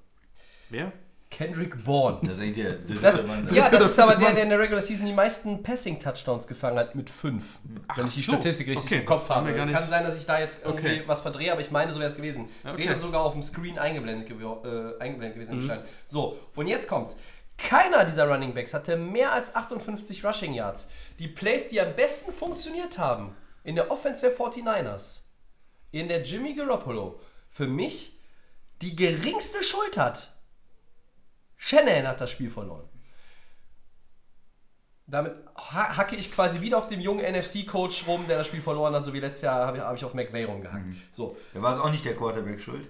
Wer? 0.70 0.92
Kendrick 1.32 1.84
Bourne. 1.84 2.20
Das 2.24 2.38
ist 2.38 2.56
der 2.58 2.74
Das, 3.02 3.26
Mann. 3.26 3.48
ja, 3.52 3.68
das 3.70 3.86
ist 3.88 4.00
aber 4.00 4.16
der, 4.16 4.34
der 4.34 4.44
in 4.44 4.50
der 4.50 4.60
Regular 4.60 4.82
Season 4.82 5.06
die 5.08 5.14
meisten 5.14 5.64
Passing-Touchdowns 5.64 6.46
gefangen 6.46 6.78
hat 6.78 6.94
mit 6.94 7.10
fünf. 7.10 7.60
wenn 7.96 8.06
ich 8.06 8.14
die 8.16 8.22
so. 8.22 8.34
Statistik 8.34 8.68
richtig 8.68 8.86
Okay, 8.92 9.00
im 9.00 9.06
Kopf 9.06 9.28
habe. 9.30 9.52
Kann 9.54 9.88
sein, 9.88 10.04
dass 10.04 10.16
ich 10.18 10.26
da 10.26 10.40
jetzt 10.40 10.60
irgendwie 10.64 10.88
Okay. 10.88 11.04
was 11.08 11.22
verdrehe, 11.22 11.52
aber 11.52 11.62
ich 11.62 11.72
meine, 11.72 11.92
so 11.94 12.00
wäre 12.00 12.10
es 12.10 12.16
gewesen. 12.18 12.50
Es 12.64 12.74
Okay. 12.76 12.84
wäre 12.84 12.96
sogar 12.98 13.22
auf 13.24 13.34
dem 13.34 13.42
Screen 13.42 13.80
eingeblendet, 13.80 14.30
gewo- 14.30 14.64
äh, 14.66 15.00
eingeblendet 15.02 15.36
gewesen. 15.36 15.56
Mhm. 15.56 15.62
anscheinend. 15.62 15.86
So, 16.06 16.38
und 16.56 16.68
jetzt 16.68 16.88
kommt's. 16.88 17.18
Keiner 17.58 18.06
dieser 18.06 18.28
Running 18.28 18.54
Backs 18.54 18.74
hatte 18.74 18.98
mehr 18.98 19.32
als 19.32 19.56
58 19.56 20.26
Rushing 20.26 20.54
Yards. 20.54 20.90
Die 21.20 21.28
Plays, 21.28 21.68
die 21.70 21.80
am 21.80 21.96
besten 21.96 22.32
funktioniert 22.32 22.98
haben 22.98 23.36
in 23.64 23.76
der 23.76 23.90
Offense 23.92 24.22
der 24.28 24.36
49ers, 24.36 25.22
in 25.92 26.08
der 26.08 26.24
Jimmy 26.24 26.56
Garoppolo, 26.56 27.20
für 27.50 27.68
mich 27.68 28.18
die 28.82 28.96
geringste 28.96 29.64
Schuld 29.64 29.98
hat. 29.98 30.34
Shanahan 31.64 32.08
hat 32.08 32.20
das 32.20 32.32
Spiel 32.32 32.50
verloren. 32.50 32.90
Damit 35.06 35.34
ha 35.56 35.96
hacke 35.96 36.16
ich 36.16 36.32
quasi 36.32 36.60
wieder 36.60 36.80
auf 36.80 36.88
dem 36.88 37.00
jungen 37.00 37.24
NFC-Coach 37.24 38.08
rum, 38.08 38.26
der 38.28 38.40
das 38.40 38.48
Spiel 38.48 38.62
verloren 38.62 38.96
hat, 38.96 39.06
so 39.06 39.14
wie 39.14 39.20
letztes 39.20 39.44
Jahr 39.44 39.68
habe 39.68 39.78
ich, 39.78 39.84
hab 39.84 39.96
ich 39.96 40.04
auf 40.04 40.16
McVay 40.16 40.46
rumgehackt. 40.46 40.86
So, 41.12 41.38
Da 41.54 41.62
war 41.62 41.76
es 41.76 41.80
auch 41.80 41.92
nicht 41.92 42.04
der 42.04 42.16
Quarterback 42.16 42.60
schuld. 42.60 42.90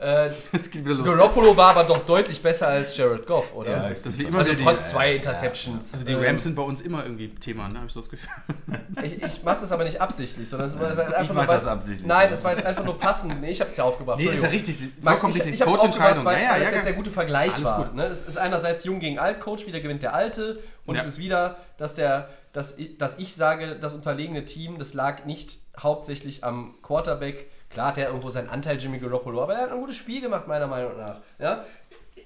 Äh, 0.00 0.30
Es 0.52 0.70
geht 0.70 0.84
wieder 0.84 0.94
los. 0.94 1.06
Garoppolo 1.06 1.56
war 1.56 1.70
aber 1.76 1.84
doch 1.84 2.00
deutlich 2.04 2.40
besser 2.42 2.68
als 2.68 2.96
Jared 2.96 3.26
Goff, 3.26 3.54
oder? 3.54 3.70
Ja, 3.70 3.76
also 3.76 3.90
Das 3.90 4.06
ist 4.06 4.18
wie 4.18 4.22
immer 4.24 4.38
also 4.38 4.54
trotz 4.54 4.90
zwei 4.90 5.14
Interceptions. 5.16 5.92
Also 5.94 6.06
die 6.06 6.12
Ähm, 6.14 6.22
Rams 6.24 6.42
sind 6.42 6.54
bei 6.56 6.62
uns 6.62 6.80
immer 6.80 7.02
irgendwie 7.04 7.28
Thema, 7.34 7.68
ne? 7.68 7.76
Habe 7.76 7.86
ich 7.86 7.92
so 7.92 8.00
das 8.00 8.08
Gefühl. 8.08 8.30
Ich, 9.02 9.22
ich 9.22 9.42
mache 9.44 9.60
das 9.60 9.72
aber 9.72 9.84
nicht 9.84 9.98
absichtlich, 10.00 10.48
sondern 10.48 10.68
es 10.68 10.78
war 10.78 10.90
einfach 10.90 11.22
Ich 11.22 11.30
nur. 11.32 11.46
das 11.46 11.66
absichtlich. 11.66 12.06
Nein, 12.06 12.32
es 12.32 12.44
war 12.44 12.52
jetzt 12.52 12.66
einfach 12.66 12.84
nur 12.84 12.98
passend. 12.98 13.40
Nee, 13.40 13.50
ich 13.50 13.60
habe 13.60 13.70
es 13.70 13.76
ja 13.76 13.84
aufgebracht. 13.84 14.18
Nee, 14.18 14.26
ist 14.26 14.42
ja 14.42 14.48
richtig. 14.50 14.78
Max, 15.00 15.22
ich, 15.22 15.46
ich 15.46 15.62
hab's 15.62 15.72
aufgebracht, 15.72 16.24
weil, 16.24 16.36
Ja, 16.38 16.42
ja, 16.44 16.50
weil 16.52 16.60
das 16.64 16.72
jetzt 16.72 16.84
der 16.86 16.92
gute 16.94 17.10
Vergleich 17.10 17.52
Alles 17.54 17.64
war. 17.64 17.84
gut. 17.84 17.94
Ne? 17.94 18.04
Es 18.06 18.22
ist 18.24 18.36
einerseits 18.36 18.84
jung 18.84 18.98
gegen 19.00 19.18
alt 19.18 19.40
Coach, 19.40 19.66
wieder 19.66 19.80
gewinnt 19.80 20.02
der 20.02 20.12
Alte 20.14 20.58
und 20.86 20.96
Ja. 20.96 21.00
es 21.02 21.06
ist 21.06 21.18
wieder, 21.18 21.56
dass, 21.78 21.94
der, 21.94 22.28
dass, 22.52 22.76
ich, 22.78 22.98
dass 22.98 23.18
ich 23.18 23.34
sage, 23.34 23.76
das 23.76 23.94
unterlegene 23.94 24.44
Team, 24.44 24.76
das 24.78 24.92
lag 24.92 25.24
nicht 25.24 25.58
hauptsächlich 25.78 26.44
am 26.44 26.74
Quarterback. 26.82 27.50
Klar 27.70 27.88
hat 27.88 27.98
er 27.98 28.08
irgendwo 28.08 28.30
seinen 28.30 28.48
Anteil, 28.48 28.78
Jimmy 28.78 28.98
Garoppolo, 28.98 29.42
aber 29.42 29.54
er 29.54 29.62
hat 29.62 29.70
ein 29.72 29.80
gutes 29.80 29.96
Spiel 29.96 30.20
gemacht, 30.20 30.46
meiner 30.48 30.66
Meinung 30.66 30.96
nach. 30.96 31.20
Ja? 31.38 31.64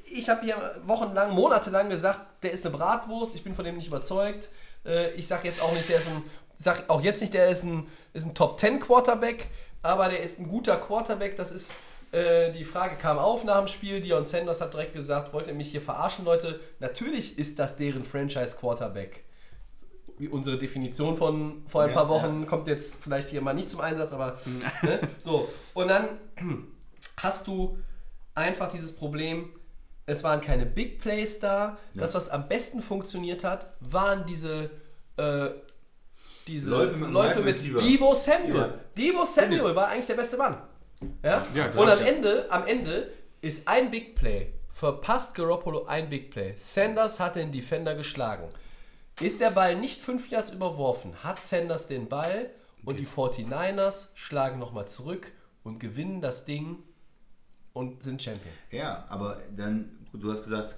Ich 0.07 0.29
habe 0.29 0.43
hier 0.43 0.57
wochenlang, 0.85 1.33
monatelang 1.33 1.89
gesagt, 1.91 2.21
der 2.43 2.53
ist 2.53 2.65
eine 2.67 2.75
Bratwurst, 2.77 3.35
ich 3.37 3.45
bin 3.45 3.55
von 3.55 3.65
dem 3.65 3.77
nicht 3.77 3.89
überzeugt. 3.89 4.49
Äh, 4.85 5.11
Ich 5.13 5.29
sage 5.29 5.47
jetzt 5.49 5.63
auch 5.63 5.73
nicht, 5.73 5.89
der 5.89 5.97
ist 5.97 6.09
ein, 6.09 6.23
sag 6.55 6.89
auch 6.89 7.03
jetzt 7.03 7.21
nicht, 7.21 7.35
der 7.35 7.49
ist 7.49 7.63
ein, 7.63 7.87
ist 8.15 8.25
ein 8.27 8.35
Top 8.35 8.59
10 8.59 8.81
Quarterback, 8.81 9.49
aber 9.83 10.09
der 10.09 10.21
ist 10.21 10.41
ein 10.41 10.49
guter 10.49 10.79
Quarterback. 10.79 11.37
Das 11.37 11.53
ist, 11.53 11.73
äh, 12.13 12.51
die 12.53 12.65
Frage 12.65 12.97
kam 12.97 13.19
auf 13.19 13.45
nach 13.45 13.59
dem 13.59 13.69
Spiel. 13.69 14.01
Dion 14.01 14.25
Sanders 14.25 14.63
hat 14.63 14.73
direkt 14.73 14.95
gesagt, 14.95 15.35
wollt 15.35 15.47
ihr 15.47 15.55
mich 15.55 15.71
hier 15.71 15.83
verarschen, 15.83 16.25
Leute? 16.25 16.59
Natürlich 16.81 17.39
ist 17.39 17.59
das 17.59 17.77
deren 17.77 18.05
Franchise 18.05 18.57
Quarterback. 18.57 19.25
Wie 20.19 20.29
unsere 20.29 20.59
Definition 20.59 21.17
von 21.17 21.65
vor 21.67 21.83
ein 21.83 21.89
Ja, 21.89 21.95
paar 21.95 22.09
Wochen 22.09 22.47
kommt 22.47 22.69
jetzt 22.69 23.03
vielleicht 23.03 23.29
hier 23.29 23.41
mal 23.41 23.53
nicht 23.53 23.69
zum 23.71 23.81
Einsatz, 23.81 24.13
aber 24.13 24.39
ne? 24.83 25.01
so. 25.19 25.49
Und 25.75 25.89
dann 25.89 26.09
hast 27.17 27.47
du 27.49 27.79
einfach 28.35 28.69
dieses 28.69 28.95
Problem, 28.95 29.51
es 30.07 30.23
waren 30.23 30.41
keine 30.41 30.67
Big 30.67 31.01
Plays 31.01 31.41
da. 31.41 31.79
Das, 31.95 32.15
was 32.15 32.29
am 32.29 32.49
besten 32.49 32.81
funktioniert 32.81 33.43
hat, 33.45 33.67
waren 33.81 34.25
diese, 34.27 34.71
äh, 35.17 35.51
diese 36.47 36.71
Läufe 36.71 36.97
mit 36.97 37.11
Läufe 37.11 37.41
mit. 37.41 37.81
Debo 37.81 38.15
Samuel. 38.15 38.55
Ja. 38.57 38.75
Debo 38.97 39.25
Samuel 39.25 39.75
war 39.75 39.89
eigentlich 39.89 40.07
der 40.07 40.15
beste 40.15 40.37
Mann. 40.37 40.59
Ja? 41.23 41.47
Ja, 41.55 41.67
Und 41.67 41.89
am 41.89 41.99
ja. 41.99 42.05
Ende, 42.07 42.47
am 42.51 42.67
Ende 42.67 43.11
ist 43.41 43.67
ein 43.67 43.91
Big 43.91 44.15
Play, 44.15 44.53
verpasst 44.71 45.35
Garoppolo 45.35 45.87
ein 45.87 46.09
Big 46.09 46.31
Play. 46.31 46.55
Sanders 46.57 47.19
hat 47.21 47.37
den 47.37 47.51
Defender 47.51 47.95
geschlagen. 47.95 48.49
Ist 49.21 49.41
der 49.41 49.51
Ball 49.51 49.77
nicht 49.77 50.01
fünf 50.01 50.31
Yards 50.31 50.51
überworfen, 50.51 51.23
hat 51.23 51.45
Sanders 51.45 51.87
den 51.87 52.09
Ball 52.09 52.51
und 52.85 52.99
die 52.99 53.07
49ers 53.07 54.09
schlagen 54.15 54.59
nochmal 54.59 54.89
zurück 54.89 55.31
und 55.63 55.79
gewinnen 55.79 56.21
das 56.21 56.45
Ding 56.45 56.83
und 57.73 58.03
sind 58.03 58.23
Champion. 58.23 58.53
Ja, 58.71 59.05
aber 59.09 59.41
dann, 59.57 60.05
du 60.13 60.33
hast 60.33 60.43
gesagt, 60.43 60.75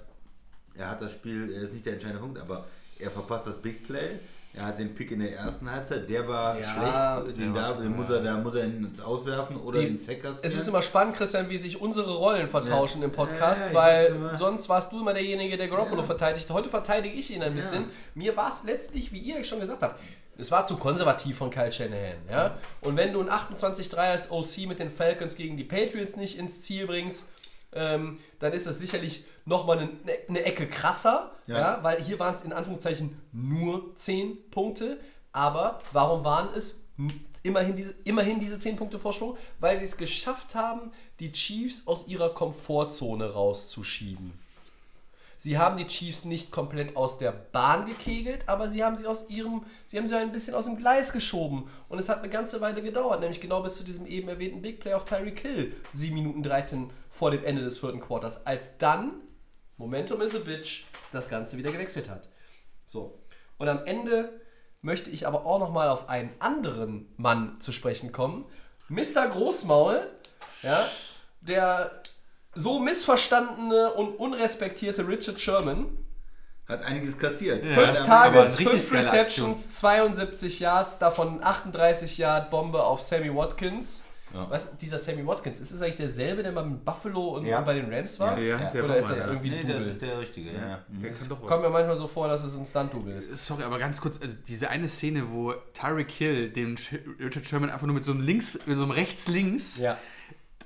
er 0.75 0.89
hat 0.89 1.01
das 1.01 1.13
Spiel, 1.13 1.51
er 1.51 1.61
ist 1.61 1.73
nicht 1.73 1.85
der 1.85 1.93
entscheidende 1.93 2.21
Punkt, 2.21 2.39
aber 2.39 2.65
er 2.99 3.09
verpasst 3.09 3.47
das 3.47 3.59
Big 3.59 3.87
Play. 3.87 4.19
Er 4.57 4.65
hat 4.65 4.79
den 4.79 4.95
Pick 4.95 5.11
in 5.11 5.19
der 5.19 5.35
ersten 5.35 5.69
Halbzeit, 5.71 6.09
der 6.09 6.27
war 6.27 6.59
Ja, 6.59 7.21
schlecht, 7.23 7.37
den, 7.39 7.53
da, 7.53 7.73
den 7.73 7.95
muss 7.95 8.09
er, 8.09 8.21
da 8.23 8.37
muss 8.37 8.55
er 8.55 8.63
ins 8.63 8.99
Auswerfen 8.99 9.55
oder 9.57 9.79
Die- 9.79 9.87
ins. 9.87 10.07
Es 10.41 10.55
ist 10.55 10.67
immer 10.67 10.81
spannend, 10.81 11.15
Christian, 11.15 11.47
wie 11.49 11.57
sich 11.57 11.79
unsere 11.79 12.15
Rollen 12.15 12.47
vertauschen 12.47 13.03
im 13.03 13.11
Podcast, 13.11 13.61
Ja, 13.61 13.65
ja, 13.67 14.03
ich 14.07 14.11
weil 14.19 14.35
sonst 14.35 14.67
warst 14.69 14.91
du 14.91 14.99
immer 15.01 15.13
derjenige, 15.13 15.57
der 15.57 15.67
Garoppolo 15.67 16.01
verteidigt. 16.03 16.49
Heute 16.49 16.69
verteidige 16.69 17.15
ich 17.15 17.33
ihn 17.33 17.43
ein 17.43 17.53
bisschen. 17.53 17.85
Mir 18.15 18.35
war 18.35 18.49
es 18.49 18.63
letztlich, 18.63 19.11
wie 19.11 19.19
ihr 19.19 19.43
schon 19.43 19.59
gesagt 19.59 19.83
habt, 19.83 19.99
es 20.39 20.51
war 20.51 20.65
zu 20.65 20.77
konservativ 20.77 21.37
von 21.37 21.49
Kyle 21.49 21.71
Shanahan. 21.71 22.17
Ja? 22.29 22.57
Und 22.81 22.95
wenn 22.97 23.13
du 23.13 23.21
ein 23.21 23.29
28-3 23.29 23.95
als 23.97 24.31
OC 24.31 24.67
mit 24.67 24.79
den 24.79 24.89
Falcons 24.89 25.35
gegen 25.35 25.57
die 25.57 25.63
Patriots 25.63 26.15
nicht 26.15 26.37
ins 26.37 26.61
Ziel 26.61 26.85
bringst, 26.87 27.29
ähm, 27.73 28.19
dann 28.39 28.53
ist 28.53 28.65
das 28.67 28.79
sicherlich 28.79 29.25
nochmal 29.47 29.79
eine, 29.79 29.89
eine 30.27 30.43
Ecke 30.43 30.67
krasser, 30.67 31.31
ja. 31.47 31.57
Ja. 31.57 31.79
weil 31.83 32.03
hier 32.03 32.19
waren 32.19 32.33
es 32.33 32.41
in 32.41 32.53
Anführungszeichen 32.53 33.19
nur 33.31 33.95
10 33.95 34.49
Punkte. 34.51 34.99
Aber 35.31 35.79
warum 35.93 36.23
waren 36.23 36.49
es 36.55 36.83
immerhin 37.43 37.75
diese, 37.75 37.95
immerhin 38.03 38.39
diese 38.39 38.59
10 38.59 38.75
Punkte 38.75 38.99
Vorsprung? 38.99 39.37
Weil 39.59 39.77
sie 39.77 39.85
es 39.85 39.97
geschafft 39.97 40.53
haben, 40.53 40.91
die 41.19 41.31
Chiefs 41.31 41.87
aus 41.87 42.07
ihrer 42.07 42.29
Komfortzone 42.33 43.31
rauszuschieben. 43.31 44.33
Sie 45.39 45.59
haben 45.59 45.77
die 45.77 45.85
Chiefs 45.85 46.25
nicht 46.25 46.51
komplett 46.51 46.95
aus 46.97 47.19
der 47.19 47.31
Bahn 47.31 47.85
gekegelt, 47.85 48.49
aber 48.49 48.67
sie 48.67 48.83
haben 48.83 48.97
sie 48.97 49.05
aus 49.05 49.29
ihrem, 49.29 49.63
sie 49.85 49.97
haben 49.97 50.07
sie 50.07 50.17
ein 50.17 50.31
bisschen 50.31 50.55
aus 50.55 50.65
dem 50.65 50.77
Gleis 50.77 51.13
geschoben. 51.13 51.69
Und 51.89 51.99
es 51.99 52.09
hat 52.09 52.19
eine 52.19 52.29
ganze 52.29 52.59
Weile 52.59 52.81
gedauert, 52.81 53.19
nämlich 53.19 53.39
genau 53.39 53.61
bis 53.61 53.77
zu 53.77 53.83
diesem 53.83 54.07
eben 54.07 54.27
erwähnten 54.27 54.63
Big 54.63 54.79
Play 54.79 54.93
auf 54.93 55.05
Tyreek 55.05 55.39
Hill, 55.39 55.75
7 55.91 56.15
Minuten 56.15 56.41
13 56.41 56.89
vor 57.11 57.29
dem 57.29 57.45
Ende 57.45 57.63
des 57.63 57.77
vierten 57.77 57.99
Quarters, 57.99 58.47
als 58.47 58.79
dann, 58.79 59.11
Momentum 59.77 60.21
is 60.21 60.35
a 60.35 60.39
bitch, 60.39 60.85
das 61.11 61.29
Ganze 61.29 61.57
wieder 61.57 61.71
gewechselt 61.71 62.09
hat. 62.09 62.27
So. 62.85 63.21
Und 63.57 63.69
am 63.69 63.85
Ende 63.85 64.41
möchte 64.81 65.09
ich 65.09 65.27
aber 65.27 65.45
auch 65.45 65.59
nochmal 65.59 65.89
auf 65.89 66.09
einen 66.09 66.31
anderen 66.39 67.13
Mann 67.17 67.59
zu 67.59 67.71
sprechen 67.71 68.11
kommen. 68.11 68.45
Mr. 68.89 69.27
Großmaul, 69.31 69.99
ja, 70.63 70.85
der 71.41 72.01
so 72.53 72.79
missverstandene 72.79 73.93
und 73.93 74.15
unrespektierte 74.15 75.07
Richard 75.07 75.39
Sherman, 75.39 75.97
Hat 76.67 76.83
einiges 76.83 77.17
kassiert. 77.17 77.63
Fünf 77.63 78.03
Targets, 78.03 78.57
eine 78.57 78.67
richtig 78.67 78.83
fünf 78.83 78.93
Receptions, 78.93 79.69
72 79.69 80.59
Yards, 80.59 80.97
davon 80.97 81.41
38 81.41 82.17
Yard 82.17 82.49
Bombe 82.49 82.83
auf 82.83 83.01
Sammy 83.01 83.33
Watkins. 83.33 84.03
Ja. 84.33 84.49
Was, 84.49 84.77
dieser 84.77 84.99
Sammy 84.99 85.25
Watkins, 85.25 85.59
ist 85.61 85.71
es 85.71 85.81
eigentlich 85.81 85.95
derselbe, 85.95 86.43
der 86.43 86.51
mal 86.51 86.65
mit 86.65 86.83
Buffalo 86.83 87.37
und, 87.37 87.45
Ja. 87.45 87.61
bei 87.61 87.73
den 87.75 87.91
Rams 87.93 88.19
war? 88.19 88.37
Ja, 88.37 88.69
der 88.69 88.83
Oder 88.83 88.97
ist 88.97 89.09
das 89.09 89.21
ja. 89.21 89.27
irgendwie 89.29 89.51
ein 89.51 89.55
Nee, 89.55 89.63
das 89.63 89.71
Double? 89.77 89.87
ist 89.91 90.01
der 90.01 90.19
richtige. 90.19 90.51
Ja. 90.51 90.67
Ja. 90.67 90.79
Mhm. 90.89 91.01
Der 91.01 91.11
kann 91.13 91.29
doch 91.29 91.41
was. 91.41 91.47
Kommt 91.47 91.61
mir 91.63 91.69
manchmal 91.69 91.95
so 91.95 92.07
vor, 92.07 92.27
dass 92.27 92.43
es 92.43 92.57
ein 92.57 92.65
Stunt-Double 92.65 93.13
ist. 93.13 93.45
Sorry, 93.45 93.63
aber 93.63 93.79
ganz 93.79 94.01
kurz, 94.01 94.19
also 94.21 94.35
diese 94.47 94.69
eine 94.69 94.89
Szene, 94.89 95.31
wo 95.31 95.53
Tyreek 95.73 96.11
Hill 96.11 96.49
den 96.49 96.77
Sch- 96.77 96.99
Richard 97.19 97.45
Sherman 97.47 97.69
einfach 97.69 97.87
nur 97.87 97.95
mit 97.95 98.03
so 98.03 98.11
einem 98.11 98.21
links, 98.21 98.59
mit 98.65 98.75
so 98.77 98.83
einem 98.83 98.91
rechts-links, 98.91 99.77
Ja. 99.77 99.97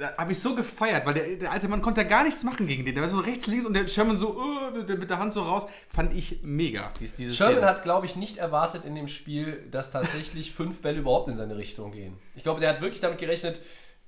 Da 0.01 0.17
habe 0.17 0.31
ich 0.31 0.39
so 0.39 0.55
gefeiert, 0.55 1.05
weil 1.05 1.13
der, 1.13 1.35
der 1.35 1.51
alte 1.51 1.67
Mann 1.67 1.81
konnte 1.81 2.03
da 2.03 2.09
gar 2.09 2.23
nichts 2.23 2.43
machen 2.43 2.65
gegen 2.65 2.83
den. 2.83 2.95
Der 2.95 3.03
war 3.03 3.09
so 3.09 3.19
rechts-links 3.19 3.65
und 3.67 3.73
der 3.75 3.87
Sherman 3.87 4.17
so 4.17 4.35
uh, 4.35 4.71
mit 4.75 5.09
der- 5.09 5.19
Hand 5.19 5.31
so 5.31 5.43
raus. 5.43 5.67
Fand 5.87 6.15
ich 6.15 6.39
mega, 6.41 6.91
dies, 6.99 7.15
Sherman 7.35 7.57
Szene. 7.57 7.67
hat, 7.67 7.83
glaube 7.83 8.07
ich, 8.07 8.15
nicht 8.15 8.37
erwartet 8.39 8.83
in 8.83 8.95
dem 8.95 9.07
Spiel, 9.07 9.67
dass 9.69 9.91
tatsächlich 9.91 10.51
fünf 10.55 10.81
Bälle 10.81 10.99
überhaupt 10.99 11.27
in 11.27 11.35
seine 11.35 11.55
Richtung 11.55 11.91
gehen. 11.91 12.17
Ich 12.35 12.41
glaube, 12.41 12.59
der 12.59 12.69
hat 12.69 12.81
wirklich 12.81 12.99
damit 12.99 13.19
gerechnet, 13.19 13.61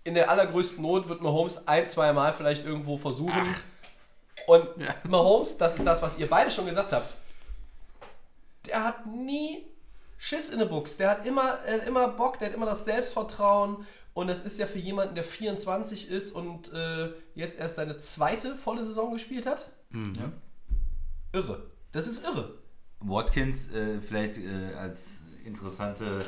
in 0.03 0.15
der 0.15 0.29
allergrößten 0.31 0.81
Not 0.83 1.07
wird 1.07 1.21
Mahomes 1.21 1.67
ein, 1.67 1.85
zwei 1.87 2.11
Mal 2.11 2.33
vielleicht 2.33 2.65
irgendwo 2.65 2.97
versuchen. 2.97 3.47
Und 4.47 4.67
Mahomes, 5.07 5.57
das 5.57 5.75
ist 5.75 5.85
das, 5.85 6.01
was 6.01 6.17
ihr 6.17 6.27
beide 6.27 6.49
schon 6.51 6.65
gesagt 6.65 6.91
habt, 6.91 7.13
der 8.65 8.83
hat 8.83 9.05
nie 9.05 9.65
Schiss 10.17 10.49
in 10.49 10.59
der 10.59 10.65
Buchs. 10.65 10.97
Der 10.97 11.09
hat 11.11 11.25
immer, 11.27 11.59
er 11.65 11.81
hat 11.81 11.87
immer 11.87 12.07
Bock, 12.07 12.39
der 12.39 12.47
hat 12.47 12.55
immer 12.55 12.65
das 12.65 12.83
Selbstvertrauen. 12.85 13.85
Und 14.13 14.27
das 14.27 14.41
ist 14.41 14.59
ja 14.59 14.67
für 14.67 14.79
jemanden, 14.79 15.15
der 15.15 15.23
24 15.23 16.09
ist 16.09 16.33
und 16.33 16.71
äh, 16.73 17.09
jetzt 17.33 17.57
erst 17.57 17.75
seine 17.75 17.97
zweite 17.97 18.55
volle 18.55 18.83
Saison 18.83 19.11
gespielt 19.11 19.45
hat. 19.45 19.71
Ja. 19.91 20.31
Irre. 21.33 21.71
Das 21.91 22.07
ist 22.07 22.23
irre. 22.23 22.59
Watkins, 22.99 23.71
äh, 23.71 24.01
vielleicht 24.01 24.37
äh, 24.37 24.75
als 24.75 25.21
interessante 25.45 26.25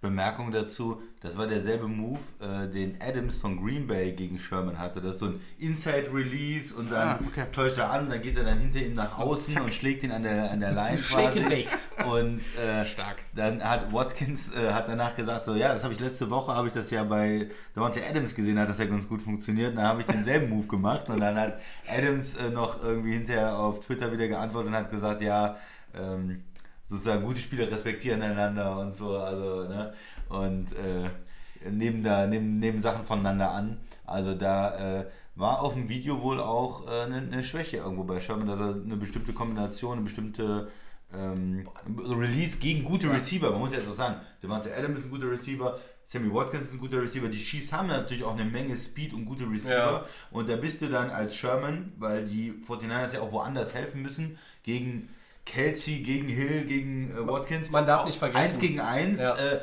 Bemerkung 0.00 0.52
dazu, 0.52 1.02
das 1.20 1.36
war 1.36 1.46
derselbe 1.48 1.88
Move, 1.88 2.20
äh, 2.40 2.68
den 2.68 2.96
Adams 3.00 3.38
von 3.38 3.60
Green 3.60 3.86
Bay 3.88 4.12
gegen 4.12 4.38
Sherman 4.38 4.78
hatte. 4.78 5.00
Das 5.00 5.14
ist 5.14 5.20
so 5.20 5.26
ein 5.26 5.40
Inside-Release 5.58 6.74
und 6.74 6.92
dann 6.92 7.08
Ah, 7.08 7.20
okay. 7.26 7.46
täuscht 7.52 7.78
er 7.78 7.90
an, 7.90 8.08
dann 8.08 8.22
geht 8.22 8.36
er 8.36 8.44
dann 8.44 8.58
hinter 8.60 8.78
ihm 8.80 8.94
nach 8.94 9.18
außen 9.18 9.60
und 9.62 9.74
schlägt 9.74 10.02
ihn 10.04 10.12
an 10.12 10.22
der, 10.22 10.50
an 10.50 10.60
der 10.60 10.72
Line 10.72 10.98
quasi. 10.98 11.66
Und 12.08 12.40
äh, 12.56 12.86
Stark. 12.86 13.16
dann 13.34 13.62
hat 13.62 13.92
Watkins 13.92 14.54
äh, 14.54 14.72
hat 14.72 14.88
danach 14.88 15.16
gesagt, 15.16 15.46
so 15.46 15.54
ja, 15.54 15.72
das 15.74 15.82
habe 15.82 15.94
ich 15.94 16.00
letzte 16.00 16.30
Woche, 16.30 16.54
habe 16.54 16.68
ich 16.68 16.72
das 16.74 16.90
ja 16.90 17.02
bei 17.04 17.48
Davante 17.74 18.00
Adams 18.08 18.34
gesehen, 18.34 18.58
hat 18.58 18.68
das 18.68 18.78
ja 18.78 18.84
ganz 18.84 19.08
gut 19.08 19.22
funktioniert. 19.22 19.70
Und 19.70 19.76
dann 19.76 19.86
habe 19.86 20.00
ich 20.02 20.06
denselben 20.06 20.48
Move 20.50 20.66
gemacht 20.68 21.08
und 21.08 21.20
dann 21.20 21.36
hat 21.38 21.58
Adams 21.88 22.36
äh, 22.36 22.50
noch 22.50 22.82
irgendwie 22.82 23.14
hinterher 23.14 23.58
auf 23.58 23.80
Twitter 23.80 24.12
wieder 24.12 24.28
geantwortet 24.28 24.68
und 24.70 24.76
hat 24.76 24.90
gesagt, 24.90 25.22
ja, 25.22 25.56
ähm, 25.98 26.44
sozusagen 26.86 27.22
gute 27.24 27.40
Spieler 27.40 27.70
respektieren 27.70 28.22
einander 28.22 28.78
und 28.80 28.96
so, 28.96 29.16
also, 29.18 29.68
ne, 29.68 29.92
und 30.28 30.72
äh, 30.72 31.70
nehmen 31.70 32.02
da, 32.04 32.26
nehmen, 32.26 32.58
nehmen 32.58 32.80
Sachen 32.80 33.04
voneinander 33.04 33.50
an. 33.50 33.78
Also 34.06 34.34
da 34.34 35.00
äh, 35.00 35.06
war 35.34 35.60
auf 35.62 35.74
dem 35.74 35.88
Video 35.88 36.22
wohl 36.22 36.40
auch 36.40 36.86
äh, 36.86 37.02
eine, 37.04 37.16
eine 37.18 37.44
Schwäche 37.44 37.78
irgendwo 37.78 38.04
bei 38.04 38.20
Sherman, 38.20 38.46
dass 38.48 38.60
er 38.60 38.74
eine 38.74 38.96
bestimmte 38.96 39.32
Kombination, 39.32 39.94
eine 39.94 40.02
bestimmte 40.02 40.68
ähm, 41.14 41.68
Release 41.98 42.58
gegen 42.58 42.84
gute 42.84 43.10
Receiver, 43.10 43.50
man 43.50 43.60
muss 43.60 43.72
ja 43.72 43.80
so 43.80 43.94
sagen, 43.94 44.16
Devante 44.42 44.74
Adams 44.76 45.00
ist 45.00 45.04
ein 45.06 45.10
guter 45.10 45.30
Receiver, 45.30 45.78
Sammy 46.04 46.32
Watkins 46.32 46.64
ist 46.64 46.72
ein 46.74 46.80
guter 46.80 47.00
Receiver, 47.02 47.28
die 47.28 47.38
Chiefs 47.42 47.72
haben 47.72 47.88
natürlich 47.88 48.24
auch 48.24 48.34
eine 48.34 48.44
Menge 48.44 48.76
Speed 48.76 49.14
und 49.14 49.24
gute 49.24 49.44
Receiver 49.50 49.70
Ja. 49.74 50.04
und 50.30 50.48
da 50.48 50.56
bist 50.56 50.80
du 50.82 50.88
dann 50.88 51.10
als 51.10 51.34
Sherman, 51.34 51.92
weil 51.98 52.24
die 52.24 52.52
49ers 52.66 53.14
ja 53.14 53.20
auch 53.20 53.32
woanders 53.32 53.74
helfen 53.74 54.02
müssen, 54.02 54.38
gegen 54.62 55.08
Kelsey, 55.46 56.00
gegen 56.00 56.28
Hill, 56.28 56.66
gegen 56.66 57.10
äh, 57.10 57.26
Watkins. 57.26 57.70
Man 57.70 57.86
darf 57.86 58.02
Auch 58.02 58.06
nicht 58.06 58.18
vergessen. 58.18 58.42
Eins 58.44 58.58
gegen 58.58 58.80
eins. 58.80 59.18
Ja. 59.18 59.34
Äh, 59.34 59.60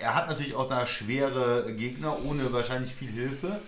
er 0.00 0.14
hat 0.14 0.28
natürlich 0.28 0.54
auch 0.54 0.68
da 0.68 0.86
schwere 0.86 1.72
Gegner, 1.74 2.16
ohne 2.24 2.52
wahrscheinlich 2.52 2.94
viel 2.94 3.10
Hilfe. 3.10 3.58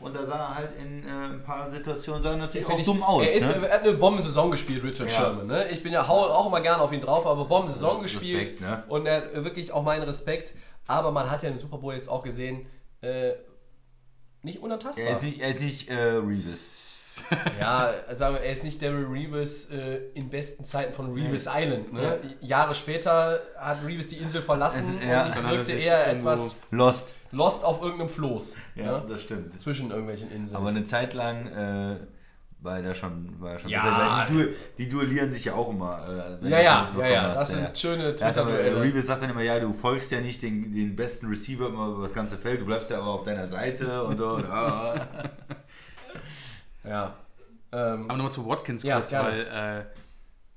Und 0.00 0.16
da 0.16 0.24
sah 0.24 0.38
er 0.38 0.54
halt 0.54 0.70
in 0.78 1.06
äh, 1.06 1.10
ein 1.34 1.42
paar 1.42 1.70
Situationen 1.70 2.22
sah 2.22 2.30
er 2.30 2.36
natürlich 2.38 2.66
Ist 2.66 2.72
auch 2.72 2.76
nicht- 2.78 2.88
dumm 2.88 3.02
aus. 3.02 3.22
Er, 3.22 3.32
ist, 3.34 3.48
ne? 3.54 3.66
er 3.68 3.74
hat 3.74 3.82
eine 3.82 3.92
Bombensaison 3.92 4.50
gespielt, 4.50 4.82
Richard 4.82 5.10
Ja. 5.10 5.14
Sherman. 5.14 5.46
Ne? 5.46 5.68
Ich 5.68 5.82
bin 5.82 5.92
ja 5.92 6.08
hau 6.08 6.22
auch 6.24 6.46
immer 6.46 6.62
gerne 6.62 6.82
auf 6.82 6.90
ihn 6.92 7.02
drauf, 7.02 7.26
aber 7.26 7.44
Bombensaison 7.44 8.00
Respekt, 8.00 8.22
gespielt. 8.22 8.60
ne? 8.62 8.82
Und 8.88 9.04
er 9.06 9.16
hat 9.16 9.44
wirklich 9.44 9.72
auch 9.72 9.82
meinen 9.82 10.02
Respekt. 10.04 10.54
Aber 10.86 11.10
man 11.12 11.30
hat 11.30 11.42
ja 11.42 11.50
im 11.50 11.58
Super 11.58 11.76
Bowl 11.76 11.92
jetzt 11.94 12.08
auch 12.08 12.22
gesehen, 12.22 12.66
äh, 13.02 13.32
nicht 14.42 14.62
unantastbar. 14.62 15.04
Er 15.04 15.12
ist 15.12 15.22
nicht, 15.22 15.40
er 15.40 15.48
ist 15.50 15.60
nicht 15.60 15.88
äh, 15.90 15.94
Reeves. 16.16 16.79
Ja, 17.60 17.92
sagen 18.12 18.34
wir, 18.34 18.42
er 18.42 18.52
ist 18.52 18.64
nicht 18.64 18.82
Daryl 18.82 19.06
Reeves 19.06 19.70
äh, 19.70 20.00
in 20.14 20.30
besten 20.30 20.64
Zeiten 20.64 20.92
von 20.92 21.12
Reeves 21.12 21.48
Island. 21.52 21.92
Ne? 21.92 22.18
Jahre 22.40 22.74
später 22.74 23.40
hat 23.58 23.78
Reeves 23.86 24.08
die 24.08 24.16
Insel 24.16 24.42
verlassen 24.42 24.98
Ja. 25.08 25.26
und 25.26 25.36
er 25.36 25.50
wirkte 25.50 25.72
eher 25.72 26.06
etwas 26.08 26.60
Lost. 26.70 27.14
lost 27.32 27.64
auf 27.64 27.82
irgendeinem 27.82 28.08
Floß. 28.08 28.56
Ja, 28.74 28.98
ne? 28.98 29.04
das 29.08 29.22
stimmt. 29.22 29.58
Zwischen 29.60 29.90
irgendwelchen 29.90 30.30
Inseln. 30.30 30.56
Aber 30.56 30.68
eine 30.68 30.84
Zeit 30.84 31.14
lang 31.14 31.46
äh, 31.46 31.96
war 32.62 32.76
er 32.76 32.82
da 32.82 32.94
schon, 32.94 33.40
war 33.40 33.58
schon 33.58 33.70
Ja. 33.70 34.26
Die, 34.26 34.32
du 34.32 34.48
die 34.78 34.88
duellieren 34.88 35.32
sich 35.32 35.46
ja 35.46 35.54
auch 35.54 35.70
immer. 35.70 36.38
Äh, 36.42 36.48
ja, 36.48 36.60
ja, 36.60 36.94
ja, 36.98 37.06
ja, 37.06 37.34
das 37.34 37.50
sind 37.50 37.62
ja. 37.62 37.74
schöne 37.74 38.08
äh, 38.08 38.14
Twitter-Duelle. 38.14 38.82
Reeves 38.82 39.06
sagt 39.06 39.22
dann 39.22 39.30
immer, 39.30 39.42
ja, 39.42 39.58
du 39.58 39.72
folgst 39.72 40.10
ja 40.10 40.20
nicht 40.20 40.42
den, 40.42 40.72
den 40.72 40.94
besten 40.94 41.26
Receiver 41.26 41.68
immer 41.68 41.88
über 41.88 42.02
das 42.02 42.12
ganze 42.12 42.36
Feld, 42.36 42.60
du 42.60 42.66
bleibst 42.66 42.90
ja 42.90 42.98
aber 42.98 43.08
auf 43.08 43.24
deiner 43.24 43.46
Seite 43.46 44.04
und 44.04 44.18
so. 44.18 44.30
Und, 44.40 44.46
ah. 44.46 45.06
Ja. 46.84 47.16
Ähm, 47.72 48.04
Aber 48.04 48.16
nochmal 48.16 48.32
zu 48.32 48.46
Watkins 48.46 48.82
Ja, 48.82 48.96
kurz, 48.96 49.10
gerne. 49.10 49.28
weil 49.28 49.80
äh, 49.80 49.84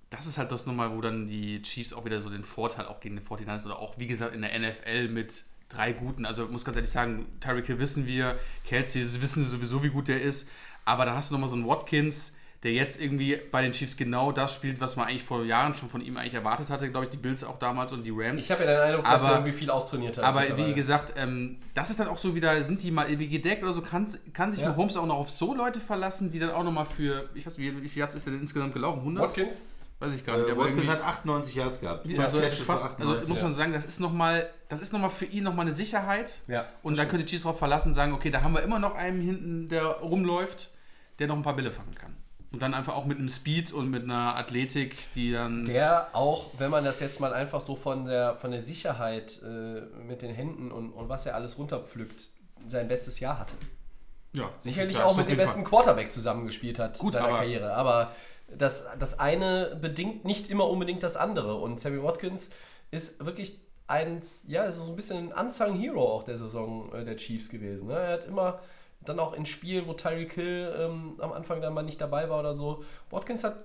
das 0.10 0.26
ist 0.28 0.38
halt 0.38 0.52
das 0.52 0.66
nochmal, 0.66 0.92
wo 0.96 1.02
dann 1.02 1.28
die 1.28 1.62
Chiefs 1.62 1.94
auch 1.94 2.06
wieder 2.06 2.22
so 2.22 2.30
den 2.30 2.44
Vorteil 2.44 2.86
auch 2.86 3.00
gegen 3.00 3.16
den 3.16 3.26
49ers 3.26 3.66
oder 3.66 3.80
auch, 3.80 3.98
wie 3.98 4.08
gesagt, 4.08 4.34
in 4.36 4.42
der 4.42 4.58
NFL 4.58 5.10
mit 5.10 5.44
drei 5.70 5.92
guten, 5.94 6.26
also 6.26 6.48
muss 6.48 6.66
ganz 6.66 6.78
ehrlich 6.78 6.92
sagen, 6.92 7.26
Tyreek 7.40 7.66
Hill 7.66 7.80
wissen 7.80 8.06
wir, 8.06 8.38
Kelsey 8.66 9.04
wissen 9.22 9.46
sowieso, 9.46 9.84
wie 9.84 9.90
gut 9.90 10.08
der 10.08 10.22
ist, 10.22 10.50
aber 10.86 11.06
dann 11.06 11.16
hast 11.16 11.30
du 11.30 11.34
nochmal 11.34 11.50
so 11.50 11.56
einen 11.56 11.68
Watkins, 11.68 12.34
der 12.64 12.72
jetzt 12.72 13.00
irgendwie 13.02 13.38
bei 13.52 13.62
den 13.62 13.74
Chiefs 13.74 13.98
genau 13.98 14.32
das 14.32 14.54
spielt, 14.54 14.80
was 14.80 14.96
man 14.96 15.08
eigentlich 15.08 15.24
vor 15.24 15.44
Jahren 15.44 15.74
schon 15.74 15.90
von 15.90 16.00
ihm 16.02 16.16
eigentlich 16.18 16.34
erwartet 16.34 16.70
hatte, 16.70 16.90
glaube 16.90 17.06
ich, 17.08 17.12
die 17.12 17.18
Bills 17.18 17.44
auch 17.44 17.60
damals 17.60 17.92
und 17.92 18.04
die 18.04 18.12
Rams. 18.16 18.42
ich 18.44 18.50
habe 18.52 18.64
ja 18.64 18.72
den 18.72 18.80
Eindruck, 18.82 19.06
dass 19.06 19.22
Aber- 19.22 19.32
er 19.32 19.38
irgendwie 19.40 19.52
viel 19.58 19.70
austrainiert 19.70 20.18
hat. 20.18 20.24
Aber 20.24 20.58
wie 20.58 20.74
gesagt, 20.74 21.14
ähm, 21.18 21.58
das 21.74 21.90
ist 21.90 22.00
dann 22.00 22.08
auch 22.08 22.18
so 22.18 22.36
wieder, 22.36 22.64
sind 22.64 22.82
die 22.82 22.92
mal 22.92 23.06
irgendwie 23.08 23.28
gedeckt 23.28 23.64
oder 23.64 23.74
so, 23.74 23.82
kann, 23.82 24.08
kann 24.34 24.52
sich 24.52 24.62
Ja. 24.62 24.70
Mahomes 24.70 24.96
auch 24.98 25.06
noch 25.06 25.18
auf 25.18 25.30
so 25.30 25.54
Leute 25.54 25.80
verlassen, 25.82 26.30
die 26.32 26.40
dann 26.40 26.52
auch 26.52 26.64
nochmal 26.64 26.86
für, 26.86 27.30
ich 27.36 27.46
weiß 27.46 27.58
nicht, 27.58 27.76
wie, 27.76 27.84
wie 27.84 27.90
viel 27.90 28.00
Yards 28.00 28.16
ist 28.16 28.28
denn 28.28 28.40
insgesamt 28.40 28.74
gelaufen? 28.74 29.00
100? 29.02 29.24
Watkins? 29.26 29.70
Weiß 30.00 30.14
ich 30.16 30.26
gar 30.26 30.38
nicht, 30.38 30.48
Äh, 30.48 30.52
aber 30.54 30.66
Watkins 30.66 30.88
hat 30.88 31.02
98 31.04 31.56
Yards 31.56 31.80
gehabt. 31.82 32.06
Ja, 32.08 32.24
also, 32.24 32.40
fast, 32.40 32.84
also 32.84 32.96
98, 32.98 33.28
muss 33.30 33.42
man 33.42 33.54
sagen, 33.56 33.74
das 33.74 33.86
ist 33.86 34.00
nochmal, 34.00 34.50
das 34.70 34.82
ist 34.82 34.92
nochmal 34.94 35.10
für 35.10 35.26
ihn 35.26 35.44
nochmal 35.44 35.66
eine 35.66 35.76
Sicherheit. 35.76 36.42
Ja. 36.48 36.66
Und 36.82 36.98
da 36.98 37.06
können 37.06 37.20
die 37.20 37.26
Chiefs 37.26 37.44
drauf 37.44 37.58
verlassen 37.60 37.90
und 37.90 37.94
sagen, 37.94 38.14
okay, 38.14 38.30
da 38.30 38.42
haben 38.42 38.54
wir 38.54 38.62
immer 38.64 38.80
noch 38.80 38.96
einen 38.96 39.22
hinten, 39.22 39.70
der 39.70 39.84
rumläuft, 39.86 40.72
der 41.20 41.28
noch 41.28 41.36
ein 41.36 41.44
paar 41.44 41.56
Bälle 41.56 41.72
fangen 41.72 41.94
kann. 41.96 42.16
Und 42.54 42.62
dann 42.62 42.74
einfach 42.76 42.96
auch 42.96 43.06
mit 43.06 43.18
einem 43.18 43.30
Speed 43.30 43.74
und 43.74 43.90
mit 43.90 44.04
einer 44.04 44.36
Athletik, 44.38 45.12
die 45.16 45.32
dann. 45.32 45.66
Der 45.66 46.10
auch, 46.14 46.52
wenn 46.60 46.70
man 46.70 46.86
das 46.86 47.00
jetzt 47.00 47.20
mal 47.20 47.34
einfach 47.34 47.60
so 47.62 47.76
von 47.76 48.06
der, 48.06 48.36
von 48.38 48.52
der 48.52 48.62
Sicherheit 48.62 49.42
äh, 49.44 49.82
mit 50.08 50.22
den 50.22 50.34
Händen 50.34 50.72
und, 50.72 50.92
und 50.92 51.10
was 51.10 51.26
er 51.26 51.34
alles 51.34 51.58
runterpflückt, 51.58 52.22
sein 52.68 52.88
bestes 52.88 53.20
Jahr 53.20 53.40
hatte. 53.40 53.56
ja, 54.34 54.50
Sicherlich 54.60 55.00
auch 55.02 55.18
mit 55.18 55.28
dem 55.28 55.38
besten 55.38 55.64
Quarterback 55.64 56.12
zusammengespielt 56.12 56.78
hat 56.80 56.98
Gut, 57.00 57.08
in 57.10 57.14
seiner 57.14 57.28
aber- 57.30 57.38
Karriere. 57.38 57.74
Aber 57.74 58.12
das, 58.56 58.86
das 59.00 59.20
eine 59.20 59.76
bedingt 59.82 60.24
nicht 60.24 60.52
immer 60.52 60.70
unbedingt 60.70 61.02
das 61.02 61.18
andere. 61.18 61.56
Und 61.56 61.80
Sammy 61.80 62.04
Watkins 62.04 62.52
ist 62.92 63.26
wirklich 63.26 63.60
eins, 63.88 64.46
ja, 64.48 64.64
ist 64.66 64.78
so 64.78 64.86
ein 64.92 64.96
bisschen 64.96 65.34
ein 65.34 65.46
unsung 65.48 65.74
Hero 65.74 66.04
auch 66.14 66.24
der 66.24 66.38
Saison 66.38 66.94
äh, 66.94 67.04
der 67.04 67.18
Chiefs 67.18 67.50
gewesen. 67.50 67.88
Ne? 67.88 67.96
Er 67.96 68.14
hat 68.14 68.26
immer 68.26 68.60
dann 69.06 69.20
auch 69.20 69.34
in 69.34 69.46
Spielen, 69.46 69.88
wo 69.88 69.94
Tyreek 69.94 70.34
Hill 70.34 70.74
ähm, 70.80 71.16
am 71.20 71.32
Anfang 71.34 71.62
dann 71.62 71.74
mal 71.74 71.84
nicht 71.84 72.00
dabei 72.02 72.30
war 72.30 72.40
oder 72.40 72.54
so. 72.54 72.84
Watkins 73.10 73.44
hat 73.44 73.58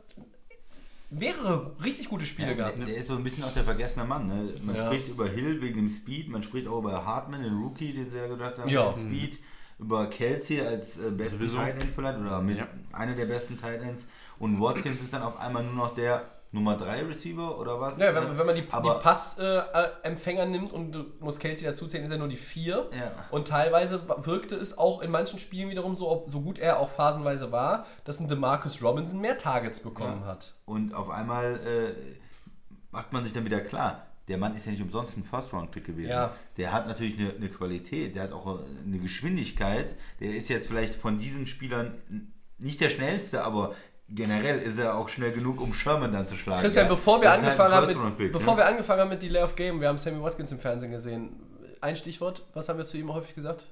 mehrere 1.10 1.74
richtig 1.82 2.08
gute 2.08 2.26
Spiele 2.26 2.48
Ja, 2.50 2.54
gehabt. 2.54 2.78
der, 2.78 2.86
der 2.86 2.96
ist 2.96 3.08
so 3.08 3.14
ein 3.16 3.24
bisschen 3.24 3.44
auch 3.44 3.52
der 3.52 3.64
vergessene 3.64 4.04
Mann. 4.04 4.26
Ne? 4.26 4.54
Man 4.62 4.76
Ja. 4.76 4.86
spricht 4.86 5.08
über 5.08 5.26
Hill 5.28 5.62
wegen 5.62 5.76
dem 5.76 5.88
Speed, 5.90 6.28
man 6.28 6.42
spricht 6.42 6.66
auch 6.68 6.78
über 6.80 7.04
Hartman, 7.04 7.42
den 7.42 7.56
Rookie, 7.56 7.92
den 7.92 8.10
sie 8.10 8.16
ja 8.18 8.26
gedacht 8.26 8.58
haben, 8.58 8.68
Ja. 8.68 8.88
mit 8.90 8.96
dem 8.96 9.08
Speed, 9.10 9.38
über 9.78 10.06
Kelsey 10.08 10.60
als 10.60 10.98
äh, 10.98 11.10
besten 11.10 11.36
Sowieso. 11.36 11.58
Tight 11.58 11.80
End 11.80 11.92
vielleicht 11.94 12.18
oder 12.18 12.40
mit 12.42 12.58
Ja. 12.58 12.68
einer 12.92 13.14
der 13.14 13.26
besten 13.26 13.56
Tight 13.56 13.80
Ends 13.80 14.04
und 14.38 14.60
Watkins 14.60 15.00
ist 15.00 15.12
dann 15.12 15.22
auf 15.22 15.38
einmal 15.38 15.62
nur 15.62 15.74
noch 15.74 15.94
der 15.94 16.28
Nummer 16.50 16.76
3 16.76 17.02
Receiver 17.04 17.58
oder 17.58 17.78
was? 17.78 17.98
Ja, 17.98 18.14
wenn, 18.14 18.38
wenn 18.38 18.46
man 18.46 18.54
die, 18.54 18.62
die 18.62 18.66
Passempfänger 19.02 20.42
äh, 20.42 20.48
nimmt 20.48 20.72
und 20.72 20.92
du 20.92 21.04
musst 21.20 21.40
Kelsey 21.40 21.66
dazuzählen, 21.66 22.04
ist 22.04 22.10
er 22.10 22.18
nur 22.18 22.28
die 22.28 22.36
4. 22.36 22.88
Ja. 22.92 23.12
Und 23.30 23.48
teilweise 23.48 24.00
wirkte 24.24 24.56
es 24.56 24.78
auch 24.78 25.02
in 25.02 25.10
manchen 25.10 25.38
Spielen 25.38 25.68
wiederum 25.68 25.94
so, 25.94 26.24
so 26.28 26.40
gut 26.40 26.58
er 26.58 26.78
auch 26.78 26.88
phasenweise 26.90 27.52
war, 27.52 27.86
dass 28.04 28.18
ein 28.20 28.28
DeMarcus 28.28 28.82
Robinson 28.82 29.20
mehr 29.20 29.36
Targets 29.36 29.80
bekommen 29.80 30.22
Ja. 30.22 30.28
hat. 30.28 30.54
Und 30.64 30.94
auf 30.94 31.10
einmal 31.10 31.54
äh, 31.66 32.16
macht 32.90 33.12
man 33.12 33.24
sich 33.24 33.32
dann 33.34 33.44
wieder 33.44 33.60
klar, 33.60 34.06
der 34.28 34.38
Mann 34.38 34.54
ist 34.54 34.66
ja 34.66 34.72
nicht 34.72 34.82
umsonst 34.82 35.16
ein 35.16 35.24
First-Round-Pick 35.24 35.84
gewesen. 35.86 36.10
Ja. 36.10 36.34
Der 36.58 36.72
hat 36.72 36.86
natürlich 36.86 37.18
eine, 37.18 37.32
eine 37.32 37.48
Qualität, 37.48 38.14
der 38.14 38.24
hat 38.24 38.32
auch 38.32 38.60
eine 38.84 38.98
Geschwindigkeit. 38.98 39.96
Der 40.20 40.34
ist 40.34 40.48
jetzt 40.48 40.66
vielleicht 40.68 40.94
von 40.94 41.16
diesen 41.18 41.46
Spielern 41.46 41.96
nicht 42.58 42.80
der 42.80 42.90
schnellste, 42.90 43.44
aber 43.44 43.74
generell 44.08 44.60
ist 44.60 44.78
er 44.78 44.96
auch 44.96 45.08
schnell 45.08 45.32
genug, 45.32 45.60
um 45.60 45.72
Sherman 45.72 46.12
dann 46.12 46.26
zu 46.26 46.34
schlagen. 46.34 46.62
Christian, 46.62 46.86
ja. 46.86 46.92
bevor 46.92 47.20
wir 47.20 47.30
halt 47.30 47.40
angefangen 47.40 47.74
haben 47.74 47.86
mit, 47.86 47.96
First-Round-Pick, 47.96 48.32
bevor 48.32 48.54
ne? 48.54 48.60
wir 48.60 48.66
angefangen 48.66 49.00
haben 49.00 49.08
mit 49.10 49.22
Delay 49.22 49.42
of 49.42 49.56
Game, 49.56 49.80
wir 49.80 49.88
haben 49.88 49.98
Sammy 49.98 50.22
Watkins 50.22 50.52
im 50.52 50.58
Fernsehen 50.58 50.90
gesehen. 50.90 51.40
Ein 51.80 51.96
Stichwort, 51.96 52.44
was 52.54 52.68
haben 52.68 52.78
wir 52.78 52.84
zu 52.84 52.98
ihm 52.98 53.12
häufig 53.12 53.34
gesagt? 53.34 53.66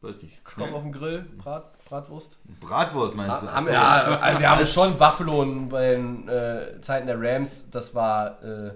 Weiß 0.00 0.22
nicht. 0.22 0.40
Komm 0.44 0.74
auf 0.74 0.82
den 0.82 0.92
Grill, 0.92 1.22
Brat, 1.38 1.84
Bratwurst. 1.84 2.38
Bratwurst 2.60 3.16
meinst 3.16 3.42
du? 3.42 3.52
Haben, 3.52 3.66
ja, 3.66 4.38
wir 4.38 4.48
haben 4.48 4.66
schon 4.66 4.96
Buffalo 4.96 5.44
bei 5.68 5.94
den 5.94 6.28
äh, 6.28 6.80
Zeiten 6.80 7.08
der 7.08 7.20
Rams, 7.20 7.70
das 7.70 7.94
war 7.94 8.42
äh, 8.44 8.74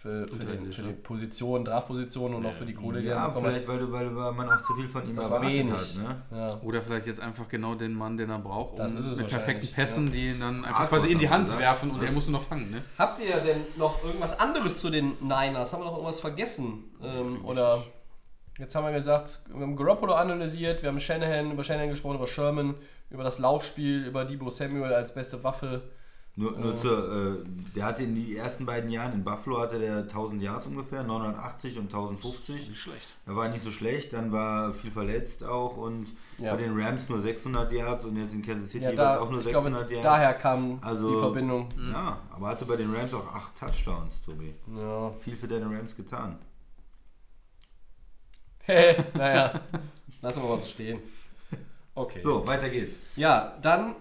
für, 0.00 0.28
für, 0.28 0.46
den, 0.46 0.72
für 0.72 0.82
ne? 0.82 0.88
die 0.88 0.94
Position, 0.94 1.64
Draftposition 1.64 2.32
und 2.32 2.46
auch 2.46 2.52
für 2.52 2.64
die 2.64 2.72
Kohle, 2.72 3.00
die 3.00 3.08
er 3.08 3.16
Ja, 3.16 3.26
bekommen 3.26 3.46
hat. 3.46 3.64
vielleicht, 3.64 3.68
weil, 3.68 3.78
du, 3.80 4.14
weil, 4.14 4.32
man 4.32 4.48
auch 4.48 4.62
zu 4.62 4.74
viel 4.74 4.88
von 4.88 5.02
ihm 5.08 5.16
Das 5.16 5.28
war 5.28 5.38
erwartet 5.38 5.58
wenig. 5.58 5.74
hat. 5.74 5.96
Ne? 6.30 6.38
Ja. 6.38 6.60
Oder 6.62 6.82
vielleicht 6.82 7.06
jetzt 7.08 7.18
einfach 7.20 7.48
genau 7.48 7.74
den 7.74 7.94
Mann, 7.94 8.16
den 8.16 8.30
er 8.30 8.38
braucht, 8.38 8.74
um 8.74 8.78
Das 8.78 8.94
ist 8.94 9.04
es 9.04 9.18
mit 9.18 9.26
perfekten 9.26 9.66
Pässen, 9.74 10.06
ja. 10.06 10.12
die 10.12 10.22
ihn 10.28 10.38
dann 10.40 10.64
einfach 10.64 10.78
Hart 10.78 10.90
quasi 10.90 11.08
in 11.10 11.18
die 11.18 11.28
Hand 11.28 11.58
werfen 11.58 11.90
und 11.90 12.00
er 12.00 12.12
muss 12.12 12.28
nur 12.28 12.38
noch 12.38 12.46
fangen. 12.46 12.70
Ne? 12.70 12.84
Habt 12.96 13.18
ihr 13.18 13.38
denn 13.38 13.60
noch 13.76 14.04
irgendwas 14.04 14.38
anderes 14.38 14.80
zu 14.80 14.90
den 14.90 15.14
Niners? 15.20 15.72
Haben 15.72 15.80
wir 15.80 15.86
noch 15.86 15.94
irgendwas 15.94 16.20
vergessen? 16.20 16.84
Ähm, 17.02 17.44
oder 17.44 17.82
jetzt 18.56 18.76
haben 18.76 18.84
wir 18.86 18.92
gesagt, 18.92 19.40
wir 19.52 19.62
haben 19.62 19.74
Garoppolo 19.74 20.14
analysiert, 20.14 20.80
wir 20.80 20.90
haben 20.90 21.00
Shanahan, 21.00 21.50
über 21.50 21.64
Shanahan 21.64 21.88
gesprochen, 21.88 22.18
über 22.18 22.28
Sherman, 22.28 22.76
über 23.10 23.24
das 23.24 23.40
Laufspiel, 23.40 24.06
über 24.06 24.24
Debo 24.24 24.48
Samuel 24.48 24.92
als 24.92 25.12
beste 25.12 25.42
Waffe. 25.42 25.82
Nur, 26.40 26.52
nur 26.56 26.78
zur, 26.78 27.12
äh, 27.42 27.44
der 27.74 27.84
hatte 27.86 28.04
in 28.04 28.14
den 28.14 28.36
ersten 28.36 28.64
beiden 28.64 28.90
Jahren 28.90 29.12
in 29.12 29.24
Buffalo 29.24 29.58
hatte 29.58 29.80
der 29.80 30.02
1000 30.06 30.40
Yards 30.40 30.68
ungefähr, 30.68 31.02
980 31.02 31.76
und 31.78 31.86
1050. 31.92 32.68
Nicht 32.68 32.80
schlecht. 32.80 33.16
Er 33.26 33.34
war 33.34 33.48
nicht 33.48 33.64
so 33.64 33.72
schlecht, 33.72 34.12
dann 34.12 34.30
war 34.30 34.72
viel 34.72 34.92
verletzt 34.92 35.42
auch 35.42 35.76
und 35.76 36.06
Ja. 36.38 36.52
bei 36.54 36.58
den 36.62 36.80
Rams 36.80 37.08
nur 37.08 37.20
600 37.20 37.72
Yards 37.72 38.04
und 38.04 38.16
jetzt 38.16 38.34
in 38.34 38.42
Kansas 38.42 38.70
City 38.70 38.84
Ja, 38.84 38.92
da, 38.92 39.18
auch 39.18 39.30
nur 39.30 39.40
ich 39.40 39.46
600 39.46 39.88
glaube, 39.88 39.94
Yards. 39.94 40.04
daher 40.04 40.34
kam 40.34 40.78
Also- 40.80 41.12
die 41.12 41.18
Verbindung. 41.18 41.68
Ja, 41.90 42.20
aber 42.30 42.46
hatte 42.46 42.64
bei 42.66 42.76
den 42.76 42.94
Rams 42.94 43.12
auch 43.14 43.26
8 43.34 43.58
Touchdowns, 43.58 44.22
Tobi. 44.22 44.54
Ja. 44.76 45.10
Viel 45.18 45.36
für 45.36 45.48
deine 45.48 45.66
Rams 45.66 45.96
getan. 45.96 46.38
naja, 48.68 49.60
lassen 50.22 50.42
wir 50.42 50.48
mal 50.50 50.58
so 50.58 50.66
stehen. 50.68 51.00
Okay. 51.96 52.20
So, 52.22 52.46
weiter 52.46 52.68
geht's. 52.68 53.00
Ja, 53.16 53.56
dann 53.60 53.96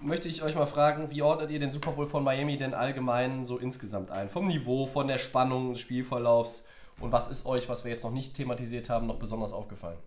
möchte 0.00 0.28
ich 0.28 0.42
euch 0.42 0.54
mal 0.54 0.66
fragen, 0.66 1.10
wie 1.10 1.22
ordnet 1.22 1.50
ihr 1.50 1.58
den 1.58 1.72
Super 1.72 1.92
Bowl 1.92 2.06
von 2.06 2.24
Miami 2.24 2.56
denn 2.56 2.74
allgemein 2.74 3.44
so 3.44 3.58
insgesamt 3.58 4.10
ein? 4.10 4.28
Vom 4.28 4.46
Niveau, 4.46 4.86
von 4.86 5.08
der 5.08 5.18
Spannung 5.18 5.72
des 5.72 5.80
Spielverlaufs 5.80 6.64
und 7.00 7.12
was 7.12 7.30
ist 7.30 7.46
euch, 7.46 7.68
was 7.68 7.84
wir 7.84 7.92
jetzt 7.92 8.04
noch 8.04 8.12
nicht 8.12 8.34
thematisiert 8.34 8.90
haben, 8.90 9.06
noch 9.06 9.18
besonders 9.18 9.52
aufgefallen? 9.52 9.98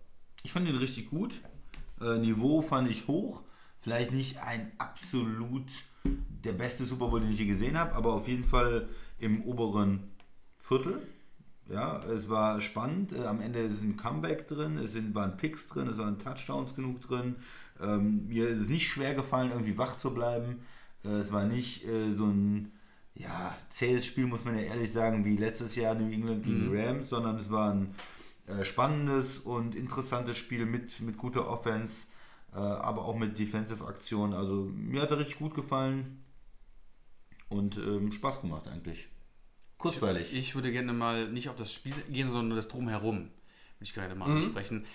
Ich 0.42 0.52
fand 0.52 0.68
ihn 0.68 0.76
richtig 0.76 1.10
gut. 1.10 1.40
Äh, 2.00 2.18
Niveau 2.18 2.62
fand 2.62 2.90
ich 2.90 3.06
hoch. 3.06 3.42
Vielleicht 3.80 4.12
nicht 4.12 4.42
ein 4.42 4.72
absolut 4.78 5.66
der 6.04 6.52
beste 6.52 6.84
Super 6.84 7.08
Bowl, 7.08 7.20
den 7.20 7.30
ich 7.30 7.38
je 7.38 7.46
gesehen 7.46 7.78
habe, 7.78 7.94
aber 7.94 8.12
auf 8.14 8.28
jeden 8.28 8.44
Fall 8.44 8.88
im 9.18 9.44
oberen 9.44 10.10
Viertel. 10.58 11.06
Ja, 11.68 12.02
es 12.04 12.28
war 12.28 12.60
spannend. 12.60 13.12
Äh, 13.12 13.24
am 13.24 13.40
Ende 13.40 13.60
ist 13.60 13.82
ein 13.82 13.96
Comeback 13.96 14.48
drin, 14.48 14.78
es 14.78 14.92
sind, 14.92 15.14
waren 15.14 15.36
Picks 15.36 15.68
drin, 15.68 15.86
es 15.88 15.98
waren 15.98 16.18
Touchdowns 16.18 16.74
genug 16.74 17.00
drin. 17.00 17.36
Ähm, 17.80 18.26
mir 18.28 18.48
ist 18.48 18.60
es 18.60 18.68
nicht 18.68 18.88
schwer 18.88 19.14
gefallen, 19.14 19.50
irgendwie 19.50 19.78
wach 19.78 19.96
zu 19.96 20.12
bleiben. 20.12 20.60
Äh, 21.04 21.08
es 21.08 21.32
war 21.32 21.46
nicht 21.46 21.86
äh, 21.86 22.14
so 22.14 22.26
ein 22.26 22.72
ja, 23.14 23.56
zähes 23.68 24.06
Spiel, 24.06 24.26
muss 24.26 24.44
man 24.44 24.56
ja 24.56 24.62
ehrlich 24.62 24.92
sagen, 24.92 25.24
wie 25.24 25.36
letztes 25.36 25.76
Jahr 25.76 25.94
New 25.94 26.10
England 26.10 26.44
gegen 26.44 26.70
die 26.70 26.76
Rams, 26.76 27.10
sondern 27.10 27.38
es 27.38 27.50
war 27.50 27.72
ein 27.72 27.94
äh, 28.46 28.64
spannendes 28.64 29.38
und 29.38 29.74
interessantes 29.74 30.38
Spiel 30.38 30.66
mit, 30.66 31.00
mit 31.00 31.16
guter 31.16 31.48
Offense, 31.48 32.06
äh, 32.52 32.56
aber 32.56 33.04
auch 33.04 33.16
mit 33.16 33.38
Defensive-Aktionen. 33.38 34.34
Also 34.34 34.70
mir 34.74 35.02
hat 35.02 35.10
er 35.10 35.18
richtig 35.18 35.38
gut 35.38 35.54
gefallen 35.54 36.22
und 37.48 37.76
ähm, 37.76 38.12
Spaß 38.12 38.40
gemacht 38.40 38.66
eigentlich. 38.66 39.08
Kurzweilig. 39.78 40.32
Ich 40.32 40.54
würde 40.54 40.72
gerne 40.72 40.92
mal 40.92 41.30
nicht 41.30 41.48
auf 41.48 41.56
das 41.56 41.72
Spiel 41.72 41.94
gehen, 42.08 42.28
sondern 42.28 42.48
nur 42.48 42.56
das 42.56 42.68
Drumherum. 42.68 43.16
Würde 43.18 43.30
ich 43.80 43.94
gerne 43.94 44.14
mal 44.14 44.30
ansprechen. 44.30 44.78
Man 44.78 44.86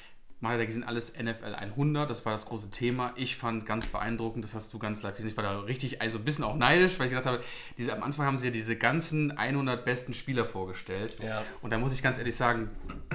hat 0.43 0.59
ja 0.59 0.65
gesehen, 0.65 0.83
alles 0.83 1.13
NFL 1.17 1.55
100, 1.55 2.07
das 2.07 2.25
war 2.25 2.31
das 2.31 2.45
große 2.45 2.69
Thema. 2.69 3.11
Ich 3.15 3.37
fand 3.37 3.65
ganz 3.65 3.87
beeindruckend, 3.87 4.43
das 4.43 4.53
hast 4.53 4.71
du 4.71 4.77
ganz 4.77 5.01
live 5.01 5.15
gesehen. 5.15 5.31
Ich 5.31 5.37
war 5.37 5.43
da 5.43 5.59
richtig 5.61 5.99
also 6.01 6.19
ein 6.19 6.25
bisschen 6.25 6.43
auch 6.43 6.55
neidisch, 6.55 6.99
weil 6.99 7.07
ich 7.07 7.11
gedacht 7.11 7.25
habe, 7.25 7.43
diese, 7.77 7.93
am 7.95 8.03
Anfang 8.03 8.27
haben 8.27 8.37
sie 8.37 8.45
ja 8.45 8.51
diese 8.51 8.75
ganzen 8.75 9.35
100 9.35 9.83
besten 9.83 10.13
Spieler 10.13 10.45
vorgestellt. 10.45 11.17
Ja. 11.23 11.43
Und 11.61 11.71
da 11.71 11.79
muss 11.79 11.91
ich 11.93 12.03
ganz 12.03 12.19
ehrlich 12.19 12.35
sagen, 12.35 12.69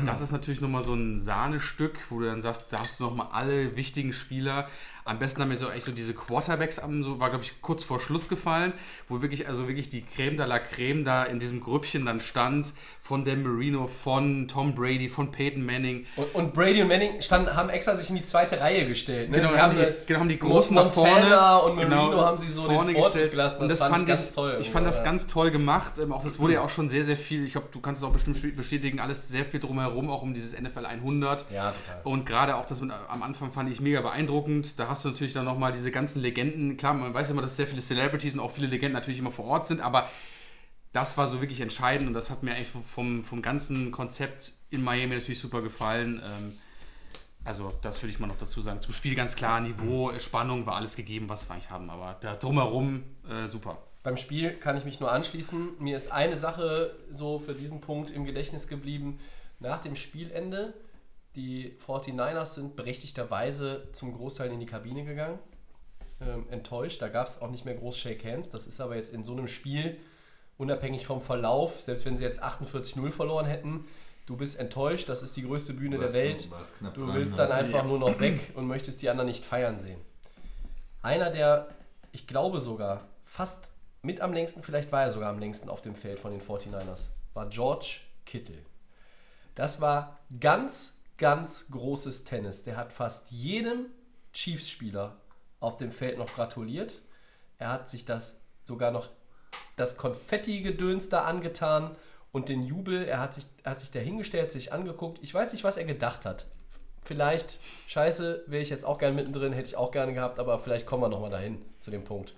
das 0.05 0.20
ist 0.20 0.33
natürlich 0.33 0.61
nochmal 0.61 0.83
so 0.83 0.95
ein 0.95 1.20
Sahnestück, 1.20 1.99
wo 2.11 2.18
du 2.18 2.27
dann 2.27 2.43
sagst, 2.43 2.73
da 2.73 2.79
hast 2.79 2.99
du 2.99 3.05
nochmal 3.05 3.29
alle 3.31 3.77
wichtigen 3.77 4.12
Spieler. 4.12 4.68
Am 5.05 5.18
besten 5.18 5.42
haben 5.42 5.48
mir 5.48 5.57
so 5.57 5.68
echt 5.70 5.84
so 5.84 5.92
diese 5.92 6.14
Quarterbacks 6.14 6.78
am, 6.78 7.03
so 7.03 7.18
war 7.18 7.30
glaube 7.30 7.44
ich 7.44 7.61
kurz 7.61 7.82
vor 7.82 7.98
Schluss 8.00 8.28
gefallen, 8.28 8.72
wo 9.09 9.20
wirklich 9.20 9.48
also 9.48 9.66
wirklich 9.66 9.88
die 9.88 10.03
Creme 10.05 10.36
de 10.36 10.46
la 10.46 10.59
Creme 10.61 11.05
da 11.05 11.24
in 11.24 11.38
diesem 11.40 11.61
Grüppchen 11.61 12.07
dann 12.07 12.20
stand 12.20 12.72
von 13.00 13.24
Dan 13.24 13.42
Marino, 13.42 13.88
von 13.88 14.46
Tom 14.46 14.76
Brady, 14.76 15.09
von 15.09 15.32
Peyton 15.32 15.66
Manning. 15.66 16.07
Und, 16.14 16.32
und 16.36 16.55
Brady 16.55 16.82
und 16.82 16.88
Manning 16.88 17.20
standen, 17.20 17.55
haben 17.57 17.68
extra 17.68 17.96
sich 17.96 18.09
in 18.11 18.14
die 18.16 18.22
zweite 18.22 18.61
Reihe 18.61 18.86
gestellt. 18.86 19.28
Ne? 19.30 19.38
Genau, 19.38 19.50
Sie 19.50 19.59
haben 19.59 19.76
die, 19.76 19.82
sie- 19.82 19.94
genau, 20.07 20.20
haben 20.20 20.28
die 20.28 20.38
Großen 20.38 20.74
nach 20.76 20.92
vorne. 20.92 21.62
und 21.62 21.76
Marino 21.76 22.11
genau, 22.11 22.24
haben 22.24 22.38
sie 22.38 22.48
so 22.48 22.62
den 22.62 22.74
vorne 22.76 22.92
Vorzug 22.92 23.12
gestellt. 23.12 23.30
gelassen. 23.32 23.61
Und 23.61 23.68
das, 23.70 23.78
fand 23.78 23.90
fand 23.90 24.03
ich 24.03 24.09
ganz 24.09 24.32
toll. 24.34 24.57
Ich 24.61 24.70
fand 24.70 24.86
das 24.86 24.98
Ja. 24.98 25.05
ganz 25.05 25.26
toll 25.26 25.50
gemacht. 25.50 25.94
Ähm, 26.00 26.12
Auch 26.12 26.22
das 26.22 26.38
wurde 26.38 26.55
ja 26.55 26.61
auch 26.62 26.68
schon 26.70 26.88
sehr, 26.88 27.03
sehr 27.03 27.16
viel, 27.16 27.44
ich 27.44 27.53
glaube, 27.53 27.66
du 27.72 27.80
kannst 27.80 28.03
es 28.03 28.09
auch 28.09 28.12
bestimmt 28.12 28.57
bestätigen, 28.57 29.00
alles 29.00 29.28
sehr 29.28 29.44
viel 29.46 29.59
drumherum, 29.59 30.09
auch 30.09 30.22
um 30.22 30.32
dieses 30.32 30.53
NFL 30.59 30.86
100. 30.86 31.46
Ja, 31.53 31.72
total. 31.72 32.00
Und 32.05 32.24
gerade 32.24 32.55
auch 32.55 32.66
das 32.66 32.80
mit, 32.80 32.92
am 33.09 33.22
Anfang 33.24 33.50
fand 33.50 33.68
ich 33.68 33.80
mega 33.80 34.00
beeindruckend. 34.00 34.78
Da 34.78 34.88
hast 34.93 35.05
du 35.05 35.09
natürlich 35.09 35.32
dann 35.32 35.45
nochmal 35.45 35.72
diese 35.72 35.90
ganzen 35.90 36.22
Legenden. 36.22 36.76
Klar, 36.76 36.95
man 36.95 37.12
weiß 37.12 37.30
immer, 37.30 37.43
dass 37.43 37.57
sehr 37.57 37.66
viele 37.66 37.82
Celebrities 37.82 38.34
und 38.34 38.40
auch 38.40 38.51
viele 38.51 38.68
Legenden 38.68 38.93
natürlich 38.93 39.18
immer 39.18 39.32
vor 39.32 39.47
Ort 39.47 39.66
sind, 39.66 39.80
aber 39.80 40.09
das 40.93 41.16
war 41.16 41.26
so 41.26 41.40
wirklich 41.40 41.61
entscheidend 41.61 42.07
und 42.07 42.14
das 42.14 42.30
hat 42.30 42.43
mir 42.43 42.55
eigentlich 42.55 42.68
vom, 42.68 43.22
vom 43.22 43.43
ganzen 43.43 43.90
Konzept 43.90 44.53
in 44.70 44.82
Miami 44.82 45.14
natürlich 45.14 45.40
super 45.40 45.62
gefallen. 45.62 46.22
Ähm, 46.24 46.53
also, 47.45 47.72
das 47.82 48.01
würde 48.03 48.12
ich 48.12 48.20
mal 48.20 48.26
noch 48.28 48.38
dazu 48.38 48.61
sagen. 48.61 48.80
Zum 48.82 48.93
Spiel 48.93 49.14
ganz 49.14 49.34
klar, 49.34 49.61
Niveau, 49.61 50.12
Spannung 50.18 50.64
war 50.66 50.76
alles 50.76 50.95
gegeben, 50.95 51.28
was 51.28 51.49
wir 51.49 51.55
eigentlich 51.55 51.70
haben, 51.70 51.90
aber 51.90 52.16
da 52.20 52.36
drumherum 52.36 53.03
äh, 53.28 53.49
super. 53.49 53.78
Beim 54.03 54.16
Spiel 54.16 54.53
kann 54.53 54.76
ich 54.76 54.84
mich 54.84 55.01
nur 55.01 55.11
anschließen. 55.11 55.70
Mir 55.78 55.97
ist 55.97 56.12
eine 56.12 56.36
Sache 56.36 56.95
so 57.11 57.38
für 57.38 57.55
diesen 57.55 57.80
Punkt 57.80 58.11
im 58.11 58.24
Gedächtnis 58.24 58.68
geblieben. 58.68 59.18
Nach 59.61 59.80
dem 59.80 59.97
Spielende, 59.97 60.74
die 61.35 61.76
49ers 61.87 62.55
sind 62.55 62.76
berechtigterweise 62.76 63.89
zum 63.93 64.14
Großteil 64.14 64.51
in 64.53 64.61
die 64.61 64.66
Kabine 64.66 65.05
gegangen. 65.05 65.39
Ähm, 66.20 66.47
enttäuscht. 66.51 67.03
Da 67.03 67.09
gab 67.09 67.26
es 67.26 67.41
auch 67.41 67.51
nicht 67.51 67.64
mehr 67.64 67.74
groß 67.74 67.97
Shake 67.99 68.24
Hands. 68.24 68.49
Das 68.51 68.66
ist 68.66 68.80
aber 68.80 68.97
jetzt 68.97 69.12
in 69.12 69.24
so 69.24 69.33
einem 69.33 69.49
Spiel, 69.49 69.99
unabhängig 70.59 71.07
vom 71.07 71.20
Verlauf, 71.20 71.80
selbst 71.80 72.05
wenn 72.05 72.16
sie 72.16 72.24
jetzt 72.24 72.43
48-0 72.43 73.11
verloren 73.11 73.47
hätten, 73.47 73.87
du 74.26 74.37
bist 74.37 74.59
enttäuscht. 74.59 75.09
Das 75.09 75.22
ist 75.22 75.37
die 75.37 75.43
größte 75.43 75.72
Bühne 75.72 75.99
der 75.99 76.12
Welt. 76.12 76.49
du 76.95 77.12
willst 77.12 77.37
ne? 77.37 77.49
dann 77.49 77.53
einfach 77.53 77.85
nur 77.85 77.99
noch 77.99 78.20
weg 78.20 78.53
und 78.55 78.66
möchtest 78.66 79.03
die 79.03 79.11
anderen 79.11 79.28
nicht 79.28 79.45
feiern 79.45 79.78
sehen. 79.78 80.01
Einer 81.03 81.30
der, 81.30 81.68
ich 82.12 82.26
glaube 82.26 82.61
sogar, 82.61 83.09
fast 83.24 83.72
mit 84.03 84.20
am 84.20 84.33
längsten, 84.33 84.62
vielleicht 84.62 84.93
war 84.93 85.03
er 85.03 85.11
sogar 85.11 85.30
am 85.30 85.39
längsten 85.39 85.68
auf 85.68 85.83
dem 85.83 85.95
Feld 85.95 86.20
von 86.20 86.30
den 86.30 86.41
49ers, 86.41 87.09
war 87.35 87.49
George 87.49 88.01
Kittle. 88.26 88.59
Das 89.55 89.80
war 89.80 90.18
ganz, 90.41 90.97
ganz 91.23 91.68
großes 91.70 92.25
Tennis. 92.25 92.64
Der 92.64 92.77
hat 92.77 92.93
fast 92.93 93.31
jedem 93.31 93.87
Chiefs-Spieler 94.33 95.16
auf 95.61 95.77
dem 95.77 95.93
Feld 95.93 96.18
noch 96.18 96.35
gratuliert. 96.35 97.01
Er 97.59 97.68
hat 97.70 97.89
sich 97.89 98.05
das 98.05 98.41
sogar 98.64 98.91
noch 98.91 99.09
das 99.77 99.97
Konfetti-Gedöns 99.97 101.11
da 101.11 101.23
angetan 101.23 101.95
und 102.33 102.49
den 102.49 102.62
Jubel. 102.64 103.05
Er 103.05 103.20
hat 103.20 103.35
sich, 103.35 103.45
er 103.62 103.70
hat 103.70 103.79
sich 103.81 103.93
da 103.93 104.01
hingestellt, 104.01 104.51
sich 104.51 104.73
angeguckt. 104.73 105.20
Ich 105.23 105.33
weiß 105.33 105.53
nicht, 105.53 105.62
was 105.62 105.77
er 105.77 105.85
gedacht 105.85 106.27
hat. 106.27 106.47
Vielleicht, 107.05 107.61
scheiße, 107.87 108.43
wäre 108.49 108.62
ich 108.62 108.70
jetzt 108.70 108.85
auch 108.85 108.99
gerne 108.99 109.14
mittendrin, 109.14 109.53
hätte 109.53 109.68
ich 109.68 109.77
auch 109.77 109.93
gerne 109.93 110.14
gehabt, 110.14 110.41
aber 110.41 110.59
vielleicht 110.59 110.87
kommen 110.87 111.05
wir 111.05 111.09
nochmal 111.09 111.31
dahin 111.31 111.64
zu 111.79 111.93
dem 111.93 112.03
Punkt. 112.03 112.35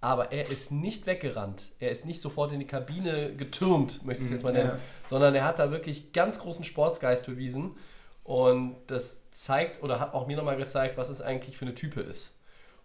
Aber 0.00 0.30
er 0.30 0.48
ist 0.48 0.70
nicht 0.70 1.06
weggerannt. 1.06 1.72
Er 1.80 1.90
ist 1.90 2.06
nicht 2.06 2.22
sofort 2.22 2.52
in 2.52 2.60
die 2.60 2.66
Kabine 2.66 3.34
getürmt, 3.34 4.04
möchte 4.06 4.22
ich 4.22 4.28
es 4.28 4.32
jetzt 4.34 4.44
mal 4.44 4.54
Ja. 4.56 4.64
nennen, 4.66 4.78
sondern 5.06 5.34
er 5.34 5.44
hat 5.44 5.58
da 5.58 5.72
wirklich 5.72 6.12
ganz 6.12 6.38
großen 6.38 6.62
Sportsgeist 6.64 7.26
bewiesen. 7.26 7.76
Und 8.24 8.76
das 8.86 9.30
zeigt 9.30 9.82
oder 9.82 9.98
hat 9.98 10.14
auch 10.14 10.26
mir 10.26 10.36
nochmal 10.36 10.56
gezeigt, 10.56 10.96
was 10.96 11.08
es 11.08 11.20
eigentlich 11.20 11.56
für 11.56 11.64
eine 11.64 11.74
Type 11.74 12.00
ist. 12.00 12.38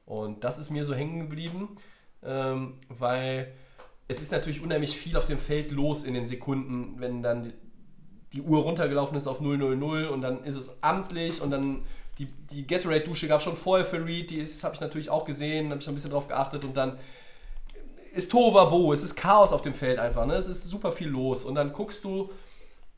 Und 0.05 0.43
das 0.43 0.57
ist 0.57 0.69
mir 0.69 0.85
so 0.85 0.93
hängen 0.93 1.19
geblieben, 1.19 1.77
ähm, 2.23 2.75
weil 2.89 3.53
es 4.07 4.21
ist 4.21 4.31
natürlich 4.31 4.61
unheimlich 4.61 4.97
viel 4.97 5.17
auf 5.17 5.25
dem 5.25 5.39
Feld 5.39 5.71
los 5.71 6.03
in 6.03 6.13
den 6.13 6.27
Sekunden, 6.27 6.99
wenn 6.99 7.23
dann 7.23 7.53
die, 8.33 8.41
Uhr 8.41 8.63
runtergelaufen 8.63 9.15
ist 9.15 9.27
auf 9.27 9.39
000 9.39 10.09
und 10.09 10.21
dann 10.21 10.43
ist 10.43 10.55
es 10.55 10.83
amtlich 10.83 11.41
und 11.41 11.51
dann 11.51 11.83
die, 12.17 12.25
die 12.25 12.67
Gatorade-Dusche 12.67 13.27
gab 13.27 13.39
es 13.39 13.45
schon 13.45 13.55
vorher 13.55 13.85
für 13.85 14.05
Reed, 14.05 14.31
die 14.31 14.43
habe 14.43 14.75
ich 14.75 14.81
natürlich 14.81 15.09
auch 15.09 15.23
gesehen, 15.25 15.69
habe 15.69 15.79
ich 15.79 15.87
ein 15.87 15.95
bisschen 15.95 16.11
drauf 16.11 16.27
geachtet 16.27 16.65
und 16.65 16.75
dann 16.75 16.97
ist 18.13 18.31
Tovabo, 18.31 18.91
es 18.93 19.03
ist 19.03 19.15
Chaos 19.15 19.53
auf 19.53 19.61
dem 19.61 19.73
Feld 19.73 19.99
einfach, 19.99 20.25
ne? 20.25 20.35
es 20.35 20.47
ist 20.47 20.69
super 20.69 20.91
viel 20.91 21.07
los 21.07 21.45
und 21.45 21.55
dann 21.55 21.71
guckst 21.71 22.03
du 22.03 22.29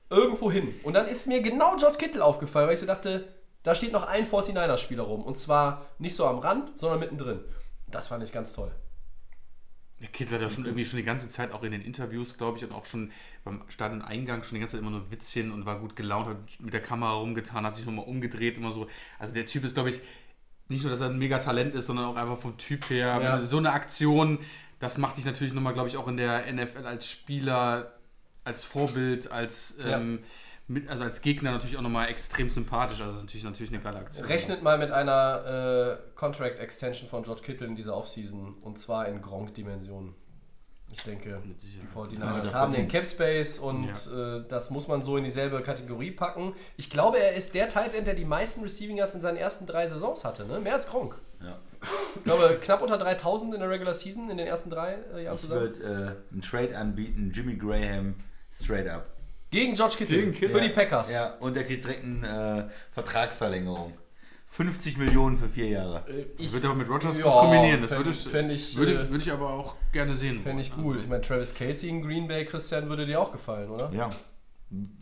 irgendwo 0.09 0.51
hin 0.51 0.73
und 0.83 0.93
dann 0.93 1.07
ist 1.07 1.27
mir 1.27 1.41
genau 1.41 1.75
George 1.77 1.97
Kittle 1.97 2.23
aufgefallen, 2.23 2.67
weil 2.67 2.73
ich 2.73 2.79
so 2.79 2.85
dachte, 2.85 3.27
Da 3.67 3.75
steht 3.75 3.91
noch 3.91 4.07
ein 4.07 4.25
49er-Spieler 4.25 5.03
rum. 5.03 5.23
Und 5.23 5.37
zwar 5.37 5.87
nicht 5.99 6.15
so 6.15 6.25
am 6.25 6.39
Rand, 6.39 6.79
sondern 6.79 7.01
mittendrin. 7.01 7.41
Das 7.87 8.07
fand 8.07 8.23
ich 8.23 8.31
ganz 8.31 8.53
toll. 8.53 8.71
Der 10.01 10.07
Kid 10.07 10.31
hat 10.31 10.41
ja 10.41 10.49
schon 10.49 10.63
irgendwie 10.63 10.85
schon 10.85 10.95
die 10.95 11.03
ganze 11.03 11.27
Zeit 11.27 11.51
auch 11.51 11.63
in 11.63 11.73
den 11.73 11.81
Interviews, 11.81 12.37
glaube 12.37 12.57
ich, 12.57 12.63
und 12.63 12.71
auch 12.71 12.85
schon 12.85 13.11
beim 13.43 13.63
Stadioneingang 13.67 14.43
schon 14.43 14.55
die 14.55 14.61
ganze 14.61 14.77
Zeit 14.77 14.81
immer 14.81 14.91
nur 14.91 15.11
Witzchen 15.11 15.51
und 15.51 15.65
war 15.65 15.79
gut 15.79 15.97
gelaunt, 15.97 16.27
hat 16.27 16.37
mit 16.59 16.73
der 16.73 16.81
Kamera 16.81 17.11
rumgetan, 17.13 17.65
hat 17.65 17.75
sich 17.75 17.85
nochmal 17.85 18.05
umgedreht, 18.05 18.55
immer 18.55 18.71
so. 18.71 18.87
Also 19.19 19.33
der 19.33 19.45
Typ 19.45 19.65
ist, 19.65 19.73
glaube 19.73 19.89
ich, 19.89 19.99
nicht 20.69 20.83
nur, 20.83 20.91
dass 20.91 21.01
er 21.01 21.09
ein 21.09 21.17
mega 21.17 21.37
Talent 21.37 21.75
ist, 21.75 21.87
sondern 21.87 22.05
auch 22.05 22.15
einfach 22.15 22.37
vom 22.37 22.55
Typ 22.55 22.89
her. 22.89 23.19
Ja. 23.21 23.39
So 23.39 23.57
eine 23.57 23.73
Aktion, 23.73 24.39
das 24.79 24.97
macht 24.97 25.17
dich 25.17 25.25
natürlich 25.25 25.51
nochmal, 25.51 25.73
glaube 25.73 25.89
ich, 25.89 25.97
auch 25.97 26.07
in 26.07 26.15
der 26.15 26.49
NFL 26.53 26.85
als 26.85 27.09
Spieler, 27.09 27.96
als 28.47 28.63
Vorbild, 28.63 29.31
als, 29.31 29.77
Ja. 29.79 29.97
ähm, 29.97 30.19
mit, 30.69 30.89
also 30.89 31.03
als 31.05 31.21
Gegner 31.21 31.51
natürlich 31.51 31.77
auch 31.77 31.81
nochmal 31.81 32.09
extrem 32.09 32.49
sympathisch. 32.49 32.99
Also 32.99 33.13
das 33.13 33.21
ist 33.21 33.27
natürlich, 33.27 33.43
natürlich 33.45 33.71
eine 33.73 33.81
geile 33.81 33.99
Aktion. 33.99 34.25
Rechnet 34.25 34.63
mal 34.63 34.77
mit 34.77 34.91
einer 34.91 35.99
äh, 36.03 36.15
Contract 36.15 36.59
Extension 36.59 37.07
von 37.07 37.23
George 37.23 37.41
Kittle 37.43 37.67
in 37.67 37.75
dieser 37.75 37.95
Offseason. 37.95 38.55
Und 38.61 38.77
zwar 38.77 39.07
in 39.07 39.21
Gronk-Dimensionen. 39.21 40.13
Ich 40.91 41.03
denke, 41.03 41.41
die 41.45 41.97
49ers 41.97 42.19
Ja, 42.19 42.39
das 42.39 42.53
haben 42.53 42.71
den. 42.73 42.87
Cap 42.87 43.05
Space 43.05 43.59
und 43.59 43.89
äh, 43.89 44.43
das 44.47 44.69
muss 44.69 44.87
man 44.87 45.03
so 45.03 45.17
in 45.17 45.25
dieselbe 45.25 45.61
Kategorie 45.61 46.11
packen. 46.11 46.53
Ich 46.77 46.89
glaube, 46.89 47.17
er 47.19 47.33
ist 47.35 47.53
der 47.55 47.67
Tight 47.67 47.93
End, 47.93 48.07
der 48.07 48.13
die 48.13 48.23
meisten 48.25 48.61
Receiving 48.61 48.95
Yards 48.97 49.13
in 49.13 49.21
seinen 49.21 49.35
ersten 49.37 49.65
drei 49.65 49.85
Saisons 49.87 50.23
hatte. 50.23 50.45
Ne? 50.45 50.59
Mehr 50.61 50.75
als 50.75 50.87
Gronk. 50.87 51.17
Ja. 51.43 51.59
Ich 52.15 52.23
glaube, 52.23 52.57
knapp 52.61 52.81
unter 52.81 52.97
3000 52.97 53.53
in 53.53 53.59
der 53.59 53.69
Regular 53.69 53.93
Season 53.93 54.29
in 54.29 54.37
den 54.37 54.47
ersten 54.47 54.69
drei 54.69 54.97
äh, 55.13 55.23
Jahren 55.25 55.35
Ich 55.35 55.41
zusammen. 55.41 55.59
würde 55.61 56.15
äh, 56.29 56.33
einen 56.33 56.41
Trade 56.41 56.77
anbieten, 56.77 57.31
Jimmy 57.33 57.55
Graham 57.57 58.15
straight 58.59 58.87
up. 58.87 59.05
Gegen 59.49 59.75
George 59.75 59.95
Kittle. 59.97 60.17
Gegen 60.17 60.31
Kittle. 60.33 60.49
Für 60.49 60.61
die 60.61 60.69
Packers. 60.69 61.11
Ja, 61.13 61.35
und 61.39 61.55
er 61.55 61.63
kriegt 61.63 61.83
direkt 61.85 62.03
eine 62.03 62.69
äh, 62.69 62.73
Vertragsverlängerung. 62.93 63.93
50 64.49 64.97
Millionen 64.97 65.37
für 65.37 65.49
vier 65.49 65.67
Jahre. 65.67 66.03
Äh, 66.09 66.25
Ich 66.37 66.51
würde 66.51 66.67
aber 66.67 66.75
mit 66.75 66.89
Rogers 66.89 67.17
Ja, 67.17 67.25
kombinieren. 67.25 67.81
Das 67.81 67.91
fänd- 67.91 67.97
würde 67.97 68.09
ich, 68.09 68.27
fänd 68.27 68.51
ich, 68.51 68.75
würde, 68.77 68.93
äh, 68.93 69.09
würde 69.09 69.17
ich 69.23 69.31
aber 69.31 69.49
auch 69.49 69.75
gerne 69.91 70.15
sehen. 70.15 70.41
Fände 70.41 70.61
ich 70.61 70.71
cool. 70.77 70.99
Ich 70.99 71.07
meine, 71.07 71.21
Travis 71.21 71.53
Kelsey 71.53 71.89
in 71.89 72.01
Green 72.01 72.27
Bay, 72.27 72.45
Christian, 72.45 72.89
würde 72.89 73.05
dir 73.05 73.19
auch 73.21 73.31
gefallen, 73.31 73.69
oder? 73.69 73.89
Ja. 73.93 74.09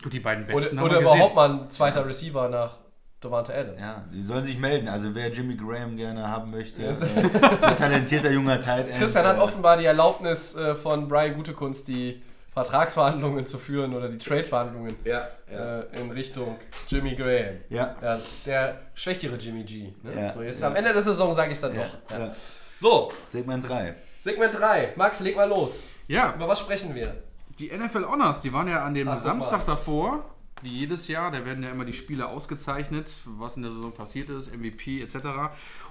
Gut, 0.02 0.12
die 0.12 0.20
beiden 0.20 0.46
besten 0.46 0.78
Oder, 0.78 0.80
haben 0.80 0.84
oder 0.86 0.94
wir 0.96 1.00
gesehen. 1.00 1.16
überhaupt 1.16 1.34
mal 1.34 1.50
ein 1.50 1.70
zweiter 1.70 2.06
Receiver 2.06 2.48
nach 2.48 2.76
Devante 3.22 3.52
Adams. 3.54 3.78
Ja, 3.80 4.04
die 4.12 4.22
sollen 4.22 4.44
sich 4.44 4.58
melden. 4.58 4.86
Also 4.88 5.12
wer 5.14 5.32
Jimmy 5.32 5.56
Graham 5.56 5.96
gerne 5.96 6.28
haben 6.28 6.50
möchte, 6.52 6.82
äh, 6.84 6.96
so 6.98 7.06
ein 7.06 7.76
talentierter 7.76 8.30
junger 8.30 8.60
Tight 8.60 8.88
End. 8.88 8.98
Christian 8.98 9.24
hat 9.26 9.38
äh, 9.38 9.40
offenbar 9.40 9.76
die 9.78 9.86
Erlaubnis 9.86 10.54
äh, 10.54 10.74
von 10.76 11.08
Brian 11.08 11.34
Gutekunst, 11.34 11.88
die 11.88 12.22
Vertragsverhandlungen 12.56 13.44
zu 13.44 13.58
führen 13.58 13.94
oder 13.94 14.08
die 14.08 14.16
Trade-Verhandlungen 14.16 14.96
Ja, 15.04 15.28
ja. 15.52 15.80
äh, 15.80 16.00
in 16.00 16.10
Richtung 16.10 16.56
Jimmy 16.88 17.14
Graham. 17.14 17.56
Ja. 17.68 17.94
Ja, 18.00 18.18
der 18.46 18.80
schwächere 18.94 19.36
Jimmy 19.36 19.62
G. 19.62 19.92
Ne? 20.02 20.14
Ja, 20.16 20.32
so, 20.32 20.40
jetzt 20.42 20.62
ja. 20.62 20.68
am 20.68 20.74
Ende 20.74 20.90
der 20.94 21.02
Saison 21.02 21.34
sage 21.34 21.48
ich 21.48 21.56
es 21.56 21.60
dann 21.60 21.74
Ja, 21.74 21.82
doch. 21.82 22.10
Ja. 22.10 22.26
ja. 22.26 22.36
So, 22.78 23.12
Segment 23.30 23.68
3. 23.68 23.94
Segment 24.18 24.54
3. 24.58 24.94
Max, 24.96 25.20
leg 25.20 25.36
mal 25.36 25.46
los. 25.46 25.88
Ja, 26.08 26.32
Über 26.34 26.48
was 26.48 26.60
sprechen 26.60 26.94
wir? 26.94 27.14
die 27.58 27.70
NFL 27.70 28.04
Honors, 28.04 28.40
die 28.40 28.52
waren 28.54 28.68
ja 28.68 28.84
an 28.84 28.94
dem 28.94 29.08
Ach, 29.08 29.18
Samstag 29.18 29.60
mal. 29.60 29.72
davor, 29.74 30.24
wie 30.62 30.70
jedes 30.70 31.08
Jahr. 31.08 31.30
Da 31.30 31.44
werden 31.44 31.62
ja 31.62 31.70
immer 31.70 31.84
die 31.84 31.92
Spiele 31.92 32.26
ausgezeichnet, 32.26 33.10
was 33.26 33.56
in 33.56 33.62
der 33.64 33.70
Saison 33.72 33.92
passiert 33.92 34.30
ist, 34.30 34.54
MVP 34.56 35.02
etc. 35.02 35.16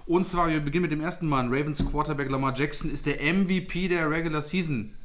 Und 0.08 0.26
zwar, 0.28 0.48
wir 0.50 0.60
beginnen 0.62 0.84
mit 0.84 0.92
dem 0.92 1.02
ersten 1.02 1.28
Mann. 1.28 1.48
Ravens 1.54 1.84
Quarterback 1.92 2.30
Lamar 2.30 2.56
Jackson 2.56 2.90
ist 2.92 3.06
der 3.06 3.22
MVP 3.22 3.88
der 3.88 4.10
Regular 4.10 4.42
Season. 4.42 4.96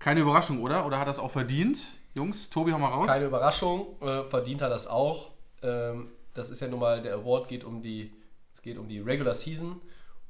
Keine 0.00 0.20
Überraschung, 0.20 0.62
oder? 0.62 0.86
Oder 0.86 0.98
hat 0.98 1.06
das 1.06 1.18
auch 1.18 1.30
verdient? 1.30 1.86
Jungs, 2.14 2.50
Tobi, 2.50 2.72
hau 2.72 2.78
mal 2.78 2.88
raus. 2.88 3.06
Keine 3.06 3.26
Überraschung, 3.26 4.00
äh, 4.00 4.24
verdient 4.24 4.62
er 4.62 4.70
das 4.70 4.88
auch. 4.88 5.30
Ähm, 5.62 6.08
das 6.34 6.50
ist 6.50 6.60
ja 6.60 6.68
nun 6.68 6.80
mal, 6.80 7.02
der 7.02 7.14
Award 7.14 7.48
geht 7.48 7.64
um 7.64 7.82
die, 7.82 8.12
es 8.54 8.62
geht 8.62 8.78
um 8.78 8.88
die 8.88 8.98
Regular 8.98 9.34
Season. 9.34 9.80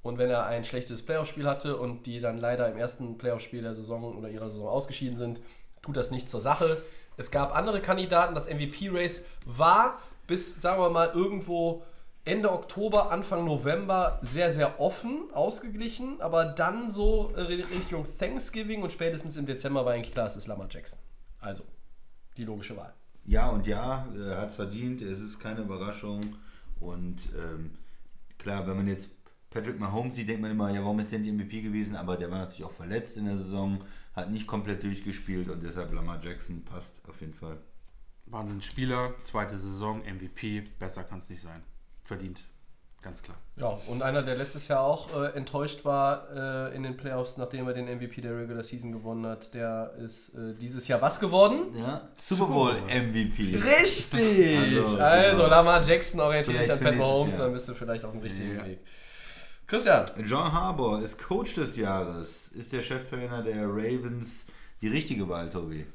Und 0.02 0.18
wenn 0.18 0.28
er 0.28 0.46
ein 0.46 0.64
schlechtes 0.64 1.04
Playoff-Spiel 1.04 1.46
hatte 1.46 1.76
und 1.76 2.06
die 2.06 2.20
dann 2.20 2.38
leider 2.38 2.68
im 2.68 2.76
ersten 2.76 3.16
Playoff-Spiel 3.16 3.62
der 3.62 3.74
Saison 3.74 4.16
oder 4.16 4.28
ihrer 4.28 4.50
Saison 4.50 4.68
ausgeschieden 4.68 5.16
sind, 5.16 5.40
tut 5.82 5.96
das 5.96 6.10
nichts 6.10 6.30
zur 6.30 6.40
Sache. 6.40 6.82
Es 7.16 7.30
gab 7.30 7.54
andere 7.54 7.80
Kandidaten, 7.80 8.34
das 8.34 8.48
MVP-Race 8.48 9.24
war 9.44 10.00
bis, 10.26 10.60
sagen 10.60 10.80
wir 10.80 10.90
mal, 10.90 11.10
irgendwo 11.14 11.84
Ende 12.30 12.52
Oktober, 12.52 13.10
Anfang 13.10 13.44
November 13.44 14.20
sehr, 14.22 14.52
sehr 14.52 14.78
offen, 14.80 15.32
ausgeglichen, 15.32 16.20
aber 16.20 16.44
dann 16.44 16.88
so 16.88 17.32
Richtung 17.36 18.06
Thanksgiving 18.18 18.82
und 18.82 18.92
spätestens 18.92 19.36
im 19.36 19.46
Dezember 19.46 19.84
war 19.84 19.94
eigentlich 19.94 20.12
klar, 20.12 20.26
es 20.26 20.36
ist 20.36 20.46
Lamar 20.46 20.68
Jackson. 20.70 21.00
Also, 21.40 21.64
die 22.36 22.44
logische 22.44 22.76
Wahl. 22.76 22.94
Ja 23.24 23.48
und 23.50 23.66
ja, 23.66 24.06
er 24.16 24.38
hat 24.38 24.50
es 24.50 24.54
verdient. 24.54 25.02
Es 25.02 25.18
ist 25.18 25.40
keine 25.40 25.62
Überraschung. 25.62 26.36
Und 26.78 27.20
ähm, 27.36 27.72
klar, 28.38 28.64
wenn 28.68 28.76
man 28.76 28.86
jetzt 28.86 29.10
Patrick 29.50 29.80
Mahomes 29.80 30.14
sieht, 30.14 30.28
denkt 30.28 30.42
man 30.42 30.52
immer, 30.52 30.70
ja, 30.70 30.82
warum 30.82 31.00
ist 31.00 31.10
der 31.10 31.18
nicht 31.18 31.32
MVP 31.32 31.62
gewesen? 31.62 31.96
Aber 31.96 32.16
der 32.16 32.30
war 32.30 32.38
natürlich 32.38 32.64
auch 32.64 32.72
verletzt 32.72 33.16
in 33.16 33.24
der 33.24 33.38
Saison, 33.38 33.82
hat 34.14 34.30
nicht 34.30 34.46
komplett 34.46 34.84
durchgespielt 34.84 35.50
und 35.50 35.64
deshalb 35.64 35.92
Lamar 35.92 36.20
Jackson 36.22 36.64
passt 36.64 37.02
auf 37.08 37.20
jeden 37.20 37.34
Fall. 37.34 37.58
Wahnsinn 38.26 38.62
Spieler, 38.62 39.14
zweite 39.24 39.56
Saison, 39.56 40.02
MVP, 40.02 40.62
besser 40.78 41.02
kann 41.02 41.18
es 41.18 41.28
nicht 41.28 41.42
sein. 41.42 41.64
Verdient, 42.10 42.42
ganz 43.02 43.22
klar. 43.22 43.38
Ja, 43.54 43.78
und 43.86 44.02
einer, 44.02 44.24
der 44.24 44.34
letztes 44.34 44.66
Jahr 44.66 44.80
auch 44.80 45.14
äh, 45.16 45.26
enttäuscht 45.36 45.84
war 45.84 46.26
äh, 46.34 46.74
in 46.74 46.82
den 46.82 46.96
Playoffs, 46.96 47.36
nachdem 47.36 47.68
er 47.68 47.72
den 47.72 47.84
MVP 47.86 48.20
der 48.20 48.36
Regular 48.36 48.64
Season 48.64 48.90
gewonnen 48.90 49.24
hat, 49.26 49.54
der 49.54 49.92
ist 50.04 50.34
äh, 50.34 50.54
dieses 50.56 50.88
Jahr 50.88 51.00
was 51.00 51.20
geworden? 51.20 51.72
Ja, 51.78 52.08
Super 52.16 52.46
Bowl 52.46 52.74
MVP. 52.88 53.56
Richtig! 53.58 54.58
Also, 54.58 54.98
Also, 54.98 55.42
ja. 55.42 55.46
Lamar 55.48 55.82
Jackson 55.86 56.18
orientiert 56.18 56.60
dich 56.60 56.72
an 56.72 56.80
Pat 56.80 56.96
Mahomes, 56.96 57.36
dann 57.36 57.52
bist 57.52 57.68
du 57.68 57.74
vielleicht 57.74 58.04
auf 58.04 58.10
dem 58.10 58.20
richtigen 58.22 58.56
Ja. 58.56 58.66
Weg. 58.66 58.80
Christian, 59.68 60.04
John 60.26 60.52
Harbour 60.52 61.00
ist 61.00 61.16
Coach 61.16 61.54
des 61.54 61.76
Jahres. 61.76 62.48
Ist 62.48 62.72
der 62.72 62.82
Cheftrainer 62.82 63.40
der 63.44 63.68
Ravens 63.68 64.46
die 64.82 64.88
richtige 64.88 65.28
Wahl, 65.28 65.48
Tobi? 65.48 65.86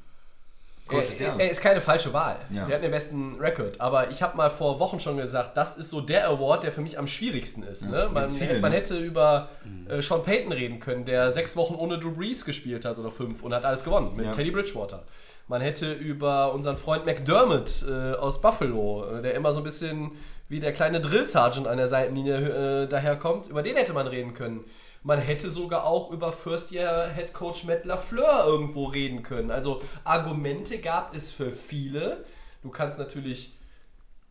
Des 0.90 1.20
er, 1.20 1.34
er 1.38 1.50
ist 1.50 1.60
keine 1.60 1.80
falsche 1.80 2.12
Wahl. 2.12 2.36
Ja. 2.50 2.66
Er 2.68 2.76
hat 2.76 2.82
den 2.82 2.90
besten 2.92 3.36
Rekord. 3.40 3.80
Aber 3.80 4.10
ich 4.10 4.22
habe 4.22 4.36
mal 4.36 4.50
vor 4.50 4.78
Wochen 4.78 5.00
schon 5.00 5.16
gesagt, 5.16 5.56
das 5.56 5.76
ist 5.76 5.90
so 5.90 6.00
der 6.00 6.28
Award, 6.28 6.62
der 6.62 6.70
für 6.72 6.80
mich 6.80 6.98
am 6.98 7.06
schwierigsten 7.06 7.62
ist. 7.64 7.88
ne? 7.90 8.08
man, 8.12 8.30
viele, 8.30 8.50
hätte- 8.50 8.60
man 8.60 8.70
ne? 8.70 8.76
hätte 8.78 8.98
über 8.98 9.48
äh, 9.88 10.00
Sean 10.00 10.22
Payton 10.22 10.52
reden 10.52 10.78
können, 10.78 11.04
der 11.04 11.32
sechs 11.32 11.56
Wochen 11.56 11.74
ohne 11.74 11.98
Drew 11.98 12.12
Brees 12.12 12.44
gespielt 12.44 12.84
hat 12.84 12.98
oder 12.98 13.10
fünf 13.10 13.42
und 13.42 13.52
hat 13.52 13.64
alles 13.64 13.82
gewonnen 13.84 14.12
mit 14.16 14.26
Ja. 14.26 14.32
Teddy 14.32 14.50
Bridgewater. 14.52 15.02
Man 15.48 15.60
hätte 15.60 15.92
über 15.92 16.52
unseren 16.52 16.76
Freund 16.76 17.04
McDermott 17.06 17.84
äh, 17.88 18.12
aus 18.14 18.40
Buffalo, 18.40 19.06
äh, 19.18 19.22
der 19.22 19.34
immer 19.34 19.52
so 19.52 19.60
ein 19.60 19.64
bisschen 19.64 20.12
wie 20.48 20.60
der 20.60 20.72
kleine 20.72 21.00
Drill 21.00 21.26
Sergeant 21.26 21.66
an 21.66 21.76
der 21.76 21.88
Seitenlinie 21.88 22.82
äh, 22.84 22.86
daherkommt, 22.88 23.48
über 23.48 23.62
den 23.62 23.74
hätte 23.76 23.92
man 23.92 24.06
reden 24.06 24.34
können. 24.34 24.64
Man 25.06 25.20
hätte 25.20 25.50
sogar 25.50 25.84
auch 25.84 26.10
über 26.10 26.32
First 26.32 26.72
Year 26.72 27.12
Head 27.14 27.32
Coach 27.32 27.62
Matt 27.62 27.84
LaFleur 27.84 28.44
irgendwo 28.44 28.86
reden 28.86 29.22
können. 29.22 29.52
Also 29.52 29.80
Argumente 30.02 30.78
gab 30.78 31.14
es 31.14 31.30
für 31.30 31.52
viele. 31.52 32.24
Du 32.64 32.70
kannst 32.70 32.98
natürlich 32.98 33.52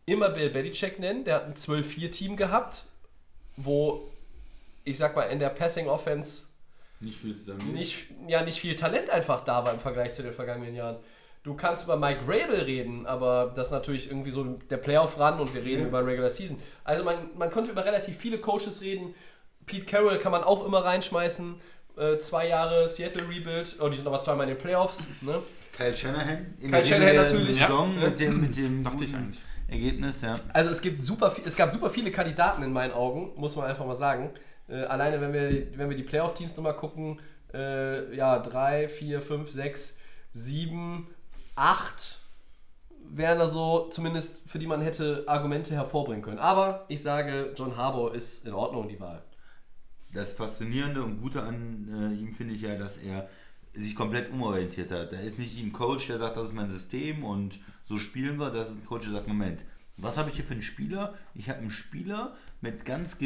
immer 0.04 0.28
Bill 0.28 0.50
Belichick 0.50 0.98
nennen. 0.98 1.24
Der 1.24 1.36
hat 1.36 1.46
ein 1.46 1.54
12-4-Team 1.54 2.36
gehabt, 2.36 2.84
wo 3.56 4.06
ich 4.84 4.98
sag 4.98 5.16
mal 5.16 5.22
in 5.22 5.38
der 5.38 5.48
Passing 5.48 5.88
Offense 5.88 6.42
Nicht 7.00 7.16
viel 7.16 7.34
nicht, 7.72 8.04
ja, 8.28 8.42
nicht 8.42 8.60
viel 8.60 8.76
Talent 8.76 9.08
einfach 9.08 9.44
da 9.44 9.64
war 9.64 9.72
im 9.72 9.80
Vergleich 9.80 10.12
zu 10.12 10.22
den 10.22 10.34
vergangenen 10.34 10.74
Jahren. 10.74 10.98
Du 11.42 11.54
kannst 11.54 11.84
über 11.84 11.96
Mike 11.96 12.20
Rabel 12.28 12.60
reden, 12.60 13.06
aber 13.06 13.50
das 13.56 13.68
ist 13.68 13.72
natürlich 13.72 14.10
irgendwie 14.10 14.30
so 14.30 14.44
der 14.44 14.76
Playoff-Run 14.76 15.40
und 15.40 15.54
wir 15.54 15.64
reden 15.64 15.86
über 15.86 16.04
Regular 16.04 16.28
Season. 16.28 16.58
Also 16.84 17.02
man, 17.02 17.30
man 17.34 17.50
konnte 17.50 17.70
über 17.70 17.82
relativ 17.82 18.18
viele 18.18 18.38
Coaches 18.38 18.82
reden. 18.82 19.14
Pete 19.66 19.84
Carroll 19.84 20.18
kann 20.18 20.32
man 20.32 20.44
auch 20.44 20.64
immer 20.64 20.84
reinschmeißen. 20.84 21.54
Äh, 21.96 22.18
zwei 22.18 22.48
Jahre 22.48 22.88
Seattle 22.88 23.28
Rebuild. 23.28 23.76
Oh, 23.80 23.88
die 23.88 23.96
sind 23.96 24.06
aber 24.06 24.20
zweimal 24.20 24.48
in 24.48 24.54
den 24.54 24.62
Playoffs. 24.62 25.06
Ne? 25.20 25.40
Kyle 25.76 25.96
Shanahan. 25.96 26.54
In 26.60 26.70
Kyle 26.70 26.84
Shanahan 26.84 27.16
natürlich, 27.16 27.58
Saison 27.58 27.94
ja. 27.98 28.08
mit 28.08 28.20
dem, 28.20 28.40
mit 28.40 28.56
dem 28.56 28.84
Dachte 28.84 29.04
ich 29.04 29.14
eigentlich. 29.14 29.40
Ergebnis, 29.68 30.20
ja. 30.20 30.34
Also 30.52 30.70
es 30.70 30.80
gibt 30.80 31.02
super 31.02 31.34
es 31.44 31.56
gab 31.56 31.70
super 31.70 31.90
viele 31.90 32.10
Kandidaten 32.12 32.62
in 32.62 32.72
meinen 32.72 32.92
Augen, 32.92 33.32
muss 33.36 33.56
man 33.56 33.66
einfach 33.66 33.84
mal 33.84 33.96
sagen. 33.96 34.30
Äh, 34.68 34.84
alleine 34.84 35.20
wenn 35.20 35.32
wir, 35.32 35.76
wenn 35.76 35.90
wir 35.90 35.96
die 35.96 36.04
Playoff-Teams 36.04 36.56
nochmal 36.56 36.76
gucken, 36.76 37.20
äh, 37.52 38.14
ja, 38.14 38.38
drei, 38.38 38.88
vier, 38.88 39.20
fünf, 39.20 39.50
sechs, 39.50 39.98
sieben, 40.32 41.08
acht 41.56 42.20
wären 43.08 43.38
da 43.38 43.46
so, 43.46 43.88
zumindest 43.88 44.42
für 44.48 44.58
die 44.58 44.66
man 44.66 44.82
hätte 44.82 45.24
Argumente 45.26 45.74
hervorbringen 45.74 46.22
können. 46.22 46.38
Aber 46.38 46.84
ich 46.88 47.02
sage, 47.02 47.52
John 47.56 47.76
Harbour 47.76 48.14
ist 48.14 48.46
in 48.46 48.52
Ordnung, 48.52 48.88
die 48.88 49.00
Wahl. 49.00 49.22
Das 50.16 50.32
Faszinierende 50.32 51.02
und 51.02 51.20
Gute 51.20 51.42
an 51.42 51.88
äh, 51.92 52.18
ihm 52.18 52.34
finde 52.34 52.54
ich 52.54 52.62
ja, 52.62 52.74
dass 52.76 52.96
er 52.96 53.28
sich 53.74 53.94
komplett 53.94 54.32
umorientiert 54.32 54.90
hat. 54.90 55.12
Da 55.12 55.18
ist 55.18 55.38
nicht 55.38 55.62
ein 55.62 55.72
Coach, 55.72 56.06
der 56.06 56.18
sagt, 56.18 56.38
das 56.38 56.46
ist 56.46 56.54
mein 56.54 56.70
System 56.70 57.22
und 57.22 57.60
so 57.84 57.98
spielen 57.98 58.38
wir. 58.38 58.50
Das 58.50 58.68
ist 58.68 58.76
ein 58.76 58.86
Coach, 58.86 59.04
der 59.04 59.12
sagt, 59.12 59.28
Moment, 59.28 59.66
was 59.98 60.16
habe 60.16 60.30
ich 60.30 60.36
hier 60.36 60.44
für 60.46 60.54
einen 60.54 60.62
Spieler? 60.62 61.14
Ich 61.34 61.50
habe 61.50 61.58
einen 61.58 61.70
Spieler 61.70 62.34
mit 62.62 62.86
ganz 62.86 63.18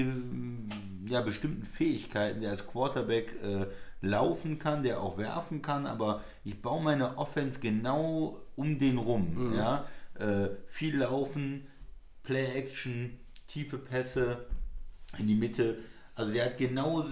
ja, 1.06 1.20
bestimmten 1.20 1.64
Fähigkeiten, 1.64 2.40
der 2.40 2.50
als 2.50 2.66
Quarterback 2.66 3.36
äh, 3.40 3.66
laufen 4.00 4.58
kann, 4.58 4.82
der 4.82 5.00
auch 5.00 5.16
werfen 5.16 5.62
kann, 5.62 5.86
aber 5.86 6.24
ich 6.44 6.60
baue 6.60 6.82
meine 6.82 7.18
Offense 7.18 7.60
genau 7.60 8.40
um 8.56 8.80
den 8.80 8.98
rum. 8.98 9.54
Ja? 9.54 9.86
Äh, 10.18 10.48
viel 10.66 10.98
laufen, 10.98 11.68
Play-Action, 12.24 13.16
tiefe 13.46 13.78
Pässe 13.78 14.46
in 15.18 15.28
die 15.28 15.36
Mitte. 15.36 15.78
Also 16.20 16.34
der 16.34 16.44
hat 16.44 16.58
genau 16.58 17.06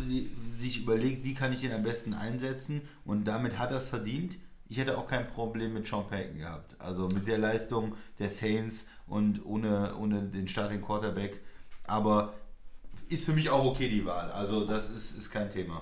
sich 0.59 0.82
überlegt, 0.82 1.24
wie 1.24 1.32
kann 1.32 1.50
ich 1.54 1.62
den 1.62 1.72
am 1.72 1.82
besten 1.82 2.12
einsetzen 2.12 2.82
und 3.06 3.24
damit 3.24 3.59
hat 3.59 3.70
er 3.70 3.78
es 3.78 3.88
verdient. 3.88 4.36
Ich 4.68 4.76
hätte 4.76 4.98
auch 4.98 5.06
kein 5.06 5.26
Problem 5.28 5.72
mit 5.72 5.86
Sean 5.86 6.06
Payton 6.06 6.36
gehabt. 6.36 6.76
Also 6.78 7.09
mit 7.09 7.26
der 7.26 7.38
Leistung 7.38 7.94
der 8.18 8.28
Saints 8.28 8.84
und 9.06 9.46
ohne, 9.46 9.96
ohne 9.96 10.24
den 10.24 10.46
Starting 10.46 10.82
Quarterback. 10.82 11.40
Aber 11.84 12.34
ist 13.09 13.24
für 13.24 13.32
mich 13.32 13.48
auch 13.48 13.64
okay 13.64 13.88
die 13.88 14.04
Wahl. 14.04 14.30
Also 14.30 14.66
das 14.66 14.90
ist, 14.90 15.16
ist 15.16 15.30
kein 15.30 15.50
Thema. 15.50 15.80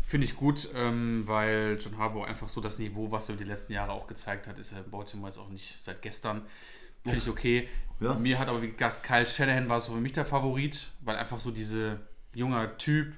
Finde 0.00 0.24
ich 0.24 0.34
gut, 0.34 0.68
ähm, 0.74 1.24
weil 1.26 1.76
John 1.78 1.98
Harbaugh 1.98 2.24
einfach 2.24 2.48
so 2.48 2.62
das 2.62 2.78
Niveau, 2.78 3.10
was 3.10 3.28
er 3.28 3.34
über 3.34 3.44
die 3.44 3.50
letzten 3.50 3.74
Jahre 3.74 3.92
auch 3.92 4.06
gezeigt 4.06 4.46
hat, 4.46 4.58
ist 4.58 4.72
er 4.72 4.82
in 4.82 4.90
Baltimore 4.90 5.28
jetzt 5.28 5.38
auch 5.38 5.50
nicht 5.50 5.82
seit 5.82 6.00
gestern. 6.00 6.40
Finde 7.02 7.18
ich 7.18 7.28
okay. 7.28 7.68
Ja. 8.00 8.14
Mir 8.14 8.38
hat 8.38 8.48
aber, 8.48 8.62
wie 8.62 8.70
gesagt, 8.70 9.02
Kyle 9.02 9.26
Shanahan 9.26 9.68
war 9.68 9.78
so 9.78 9.92
für 9.92 10.00
mich 10.00 10.12
der 10.12 10.24
Favorit, 10.24 10.90
weil 11.02 11.16
einfach 11.16 11.38
so 11.38 11.50
diese 11.50 12.00
junger 12.34 12.76
Typ 12.78 13.12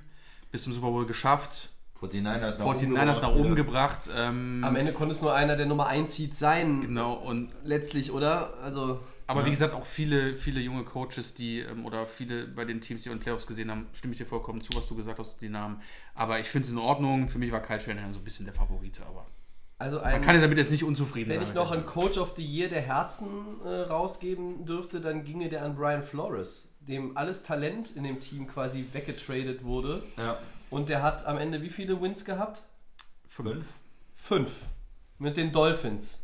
bis 0.50 0.62
zum 0.64 0.72
Super 0.72 0.90
Bowl 0.90 1.06
geschafft, 1.06 1.70
49ers 2.00 2.58
nach 2.58 2.66
49ers 2.66 3.20
nach 3.22 3.34
oben 3.34 3.54
gebracht. 3.54 4.10
Ähm, 4.14 4.62
Am 4.64 4.76
Ende 4.76 4.92
konnte 4.92 5.12
es 5.14 5.22
nur 5.22 5.34
einer 5.34 5.56
der 5.56 5.66
Nummer 5.66 5.86
1 5.86 6.14
Seed 6.14 6.36
sein. 6.36 6.80
Genau, 6.80 7.14
und 7.14 7.52
Letztlich, 7.64 8.12
oder? 8.12 8.54
Also. 8.62 9.00
Aber 9.26 9.46
wie 9.46 9.50
gesagt, 9.50 9.72
auch 9.72 9.86
viele, 9.86 10.34
viele 10.34 10.60
junge 10.60 10.84
Coaches, 10.84 11.32
die 11.34 11.60
ähm, 11.60 11.86
oder 11.86 12.04
viele 12.04 12.46
bei 12.46 12.66
den 12.66 12.82
Teams, 12.82 13.02
die 13.02 13.06
wir 13.06 13.12
in 13.12 13.18
den 13.18 13.22
Playoffs 13.22 13.46
gesehen 13.46 13.70
haben, 13.70 13.86
stimme 13.94 14.12
ich 14.12 14.18
dir 14.18 14.26
vollkommen 14.26 14.60
zu, 14.60 14.74
was 14.76 14.86
du 14.86 14.94
gesagt 14.96 15.18
hast, 15.18 15.40
die 15.40 15.48
Namen. 15.48 15.80
Aber 16.14 16.38
ich 16.40 16.46
finde 16.46 16.66
es 16.66 16.72
in 16.72 16.78
Ordnung. 16.78 17.28
Für 17.30 17.38
mich 17.38 17.50
war 17.50 17.60
Kyle 17.62 17.80
Shanahan 17.80 18.12
so 18.12 18.18
ein 18.18 18.24
bisschen 18.24 18.44
der 18.44 18.54
Favorite, 18.54 19.00
aber 19.08 19.24
Also 19.78 19.96
man 19.96 20.06
ein, 20.06 20.20
kann 20.20 20.34
jetzt 20.34 20.44
damit 20.44 20.58
jetzt 20.58 20.70
nicht 20.72 20.84
unzufrieden 20.84 21.30
wenn 21.30 21.36
sein. 21.36 21.42
ich 21.44 21.54
mit 21.54 21.56
noch 21.56 21.70
einen 21.70 21.86
Coach 21.86 22.18
of 22.18 22.34
the 22.36 22.44
Year 22.44 22.68
der 22.68 22.82
Herzen 22.82 23.62
äh, 23.64 23.68
rausgeben 23.68 24.66
dürfte, 24.66 25.00
dann 25.00 25.24
ginge 25.24 25.48
der 25.48 25.62
an 25.64 25.74
Brian 25.74 26.02
Flores, 26.02 26.68
dem 26.86 27.16
alles 27.16 27.42
Talent 27.42 27.96
in 27.96 28.04
dem 28.04 28.20
Team 28.20 28.46
quasi 28.46 28.86
weggetradet 28.92 29.64
wurde. 29.64 30.02
Ja. 30.16 30.38
Und 30.70 30.88
der 30.88 31.02
hat 31.02 31.24
am 31.26 31.38
Ende 31.38 31.62
wie 31.62 31.70
viele 31.70 32.00
Wins 32.00 32.24
gehabt? 32.24 32.62
fünf. 33.34 33.66
Fünf. 34.14 34.50
Mit 35.18 35.36
den 35.36 35.50
Dolphins. 35.50 36.20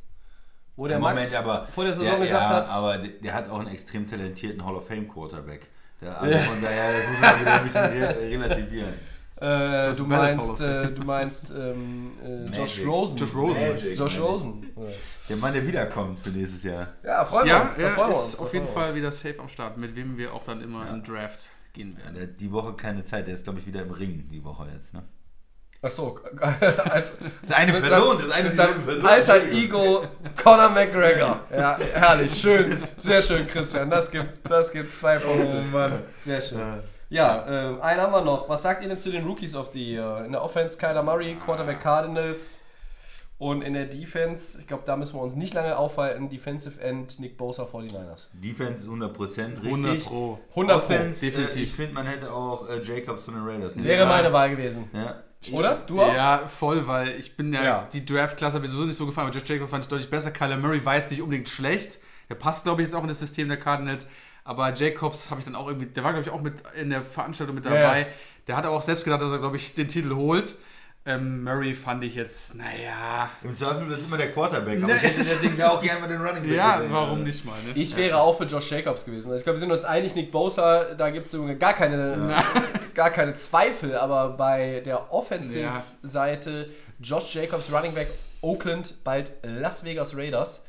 Wo 0.77 0.87
der 0.87 0.99
Moment, 0.99 1.19
Max 1.19 1.35
aber 1.35 1.67
vor 1.67 1.85
der 1.85 1.95
Saison 1.95 2.15
ja, 2.15 2.19
gesagt 2.19 2.51
ja, 2.51 2.57
hat. 2.57 2.69
aber 2.71 2.99
der, 2.99 3.35
hat 3.35 3.51
auch 3.51 3.59
einen 3.59 3.69
extrem 3.69 4.09
talentierten 4.09 4.65
Hall 4.65 4.75
of 4.75 4.87
Fame 4.87 5.09
Quarterback. 5.09 5.69
Der, 6.01 6.19
also 6.21 6.39
von 6.39 6.63
daher, 6.63 6.99
das 6.99 7.11
muss 7.11 7.21
man 7.21 7.41
wieder 7.41 7.53
ein 7.53 7.63
bisschen 7.65 7.85
re 7.85 8.17
relativieren. 8.17 8.95
Äh, 9.41 9.95
du, 9.95 10.05
meinst, 10.05 10.61
äh, 10.61 10.93
du 10.93 11.03
meinst 11.03 11.51
ähm, 11.51 12.13
äh, 12.23 12.45
Josh. 12.57 12.85
Rosen. 12.87 13.19
Josh 13.19 13.35
Rosen. 13.35 13.69
Magic, 13.69 13.99
Josh. 13.99 14.21
Rosen. 14.21 14.71
Der 15.29 15.37
Mann, 15.39 15.55
der 15.55 15.67
wiederkommt 15.67 16.23
für 16.23 16.29
nächstes 16.31 16.63
Jahr. 16.63 16.89
Ja, 17.03 17.25
freuen 17.25 17.47
wir 17.47 17.53
Ja, 17.53 17.63
uns. 17.63 17.77
Da 17.77 17.83
er 17.83 17.91
freuen 17.91 18.11
ist 18.13 18.19
uns. 18.19 18.39
auf 18.41 18.53
jeden 18.53 18.67
Fall 18.69 18.89
uns. 18.89 18.97
wieder 18.97 19.11
safe 19.11 19.41
am 19.41 19.49
Start, 19.49 19.79
mit 19.79 19.97
wem 19.97 20.19
wir 20.19 20.35
auch 20.35 20.45
dann 20.45 20.63
immer 20.63 20.87
im 20.91 21.03
Draft 21.03 21.41
gehen 21.73 21.97
Ja, 21.99 22.05
werden. 22.15 22.23
hat 22.31 22.41
die 22.41 22.53
Woche 22.53 22.75
keine 22.75 23.05
Zeit, 23.05 23.27
der 23.29 23.35
ist 23.35 23.45
glaube 23.45 23.61
ich 23.61 23.67
wieder 23.67 23.83
im 23.83 23.91
Ring 23.93 24.29
die 24.31 24.45
Woche 24.45 24.67
jetzt. 24.75 24.93
Ne? 24.93 25.03
Ach 25.83 25.91
so. 25.91 26.19
Das 26.61 27.13
ist 27.43 27.55
eine 27.55 27.73
mit 27.73 27.83
Person, 27.83 28.19
das 28.19 28.27
ist 28.27 28.33
eine 28.33 28.51
Person. 28.51 29.07
alter 29.07 29.43
Ego 29.51 30.05
Conor 30.43 30.69
McGregor. 30.69 31.41
Ja, 31.51 31.79
herrlich. 31.95 32.39
Schön. 32.39 32.83
Sehr 32.99 33.23
schön, 33.23 33.47
Christian. 33.47 33.89
Das 33.89 34.11
gibt, 34.11 34.41
das 34.51 34.71
gibt 34.71 34.95
zwei 34.95 35.19
Punkte. 35.19 35.65
Sehr 36.21 36.41
schön. 36.43 36.59
Ja, 37.11 37.45
ähm, 37.49 37.83
einen 37.83 38.01
haben 38.01 38.13
wir 38.13 38.23
noch. 38.23 38.49
Was 38.49 38.63
sagt 38.63 38.83
ihr 38.83 38.89
denn 38.89 38.99
zu 38.99 39.11
den 39.11 39.25
Rookies 39.27 39.55
of 39.57 39.71
the 39.73 39.93
Year? 39.95 40.25
In 40.25 40.33
der 40.33 40.43
Offense 40.43 40.79
Kyler 40.79 41.03
Murray, 41.03 41.37
Quarterback 41.37 41.81
Cardinals. 41.81 42.61
Und 43.37 43.63
in 43.63 43.73
der 43.73 43.87
Defense, 43.87 44.61
ich 44.61 44.67
glaube, 44.67 44.83
da 44.85 44.97
müssen 44.97 45.17
wir 45.17 45.23
uns 45.23 45.35
nicht 45.35 45.55
lange 45.55 45.75
aufhalten, 45.77 46.29
Defensive 46.29 46.79
End 46.81 47.19
Nick 47.21 47.39
Bosa 47.39 47.63
49ers. 47.65 48.27
Defense 48.35 48.83
ist 48.83 48.87
100% 48.89 49.17
richtig. 49.17 49.65
100 49.65 50.05
Pro. 50.05 50.39
100 50.51 50.77
Pro. 50.79 50.85
Offense, 50.85 51.21
definitiv. 51.21 51.57
Äh, 51.57 51.63
ich 51.63 51.73
finde, 51.73 51.95
man 51.95 52.07
hätte 52.07 52.31
auch 52.33 52.69
äh, 52.69 52.83
Jacobs 52.83 53.25
von 53.25 53.35
den 53.35 53.43
Raiders 53.45 53.75
nehmen 53.75 53.89
Wäre 53.89 54.01
können. 54.01 54.11
meine 54.11 54.33
Wahl 54.33 54.51
gewesen. 54.51 54.91
Ja. 54.93 55.15
Oder? 55.53 55.77
Du 55.87 56.03
auch? 56.03 56.13
Ja, 56.13 56.43
voll, 56.49 56.87
weil 56.87 57.09
ich 57.19 57.35
bin 57.35 57.55
ja, 57.55 57.65
Ja. 57.65 57.89
die 57.91 58.05
Draft-Klasse 58.05 58.57
hat 58.57 58.63
mir 58.63 58.69
sowieso 58.69 58.87
nicht 58.87 58.97
so 58.99 59.07
gefallen, 59.07 59.29
aber 59.29 59.37
Josh 59.39 59.49
Jacobs 59.49 59.71
fand 59.71 59.85
ich 59.85 59.89
deutlich 59.89 60.11
besser. 60.11 60.33
Kyler 60.33 60.59
Murray 60.59 60.85
war 60.85 60.97
jetzt 60.97 61.11
nicht 61.11 61.23
unbedingt 61.23 61.49
schlecht. 61.49 61.99
Der 62.29 62.35
passt, 62.35 62.65
glaube 62.65 62.83
ich, 62.83 62.89
jetzt 62.89 62.95
auch 62.95 63.03
in 63.03 63.09
das 63.09 63.21
System 63.21 63.49
der 63.49 63.57
Cardinals. 63.57 64.07
Aber 64.45 64.73
Jacobs 64.75 65.31
habe 65.31 65.41
ich 65.41 65.45
dann 65.47 65.55
auch 65.55 65.67
irgendwie, 65.69 65.87
der 65.87 66.03
war, 66.05 66.13
glaube 66.13 66.27
ich, 66.27 66.33
auch 66.33 66.41
mit 66.41 66.63
in 66.81 66.91
der 66.91 67.03
Veranstaltung 67.03 67.55
mit 67.57 67.65
Ja, 67.65 67.73
dabei. 67.75 68.01
ja. 68.01 68.07
Der 68.49 68.57
hat 68.57 68.67
auch 68.67 68.83
selbst 68.83 69.05
gedacht, 69.05 69.21
dass 69.23 69.31
er, 69.31 69.39
glaube 69.39 69.57
ich, 69.57 69.75
den 69.75 69.87
Titel 69.89 70.15
holt. 70.15 70.55
Ähm, 71.07 71.45
Murray 71.45 71.73
fand 71.73 72.05
ich 72.05 72.15
jetzt, 72.15 72.55
naja. 72.57 73.31
Im 73.43 73.55
Zweifel 73.57 73.89
wird 73.89 74.01
es 74.01 74.05
immer 74.05 74.19
der 74.19 74.33
Quarterback. 74.33 74.79
Aber 74.79 74.89
Ne, 74.89 74.97
ich 74.97 75.03
hätte 75.03 75.17
deswegen 75.17 75.57
ja 75.57 75.71
auch 75.71 75.81
gerne 75.81 76.01
mal 76.01 76.09
den 76.09 76.21
Running 76.21 76.43
Back 76.43 76.53
Ja, 76.53 76.77
gesehen. 76.77 76.93
warum 76.93 77.23
nicht 77.25 77.43
mal, 77.47 77.55
ne? 77.67 77.73
Ich 77.75 77.97
wäre 77.97 78.19
auch 78.21 78.37
für 78.37 78.45
Josh 78.45 78.71
Jacobs 78.71 79.05
gewesen. 79.07 79.29
Also 79.29 79.37
Ich 79.39 79.45
glaube, 79.45 79.57
wir 79.57 79.61
sind 79.61 79.73
uns 79.73 79.85
einig, 79.87 80.15
Nick 80.15 80.31
Bosa, 80.31 80.93
da 80.95 81.09
gibt 81.09 81.27
es 81.27 81.37
gar 81.59 81.73
keine, 81.73 82.35
gar 82.95 83.11
keine 83.11 83.33
Zweifel, 83.33 83.97
aber 83.97 84.37
bei 84.37 84.83
der 84.85 85.11
Offensive-Seite 85.11 86.71
Josh 87.01 87.35
Jacobs, 87.35 87.73
Running 87.73 87.95
Back 87.95 88.09
Oakland, 88.43 89.03
bald 89.05 89.33
Las 89.43 89.85
Vegas 89.85 90.17
Raiders. 90.17 90.65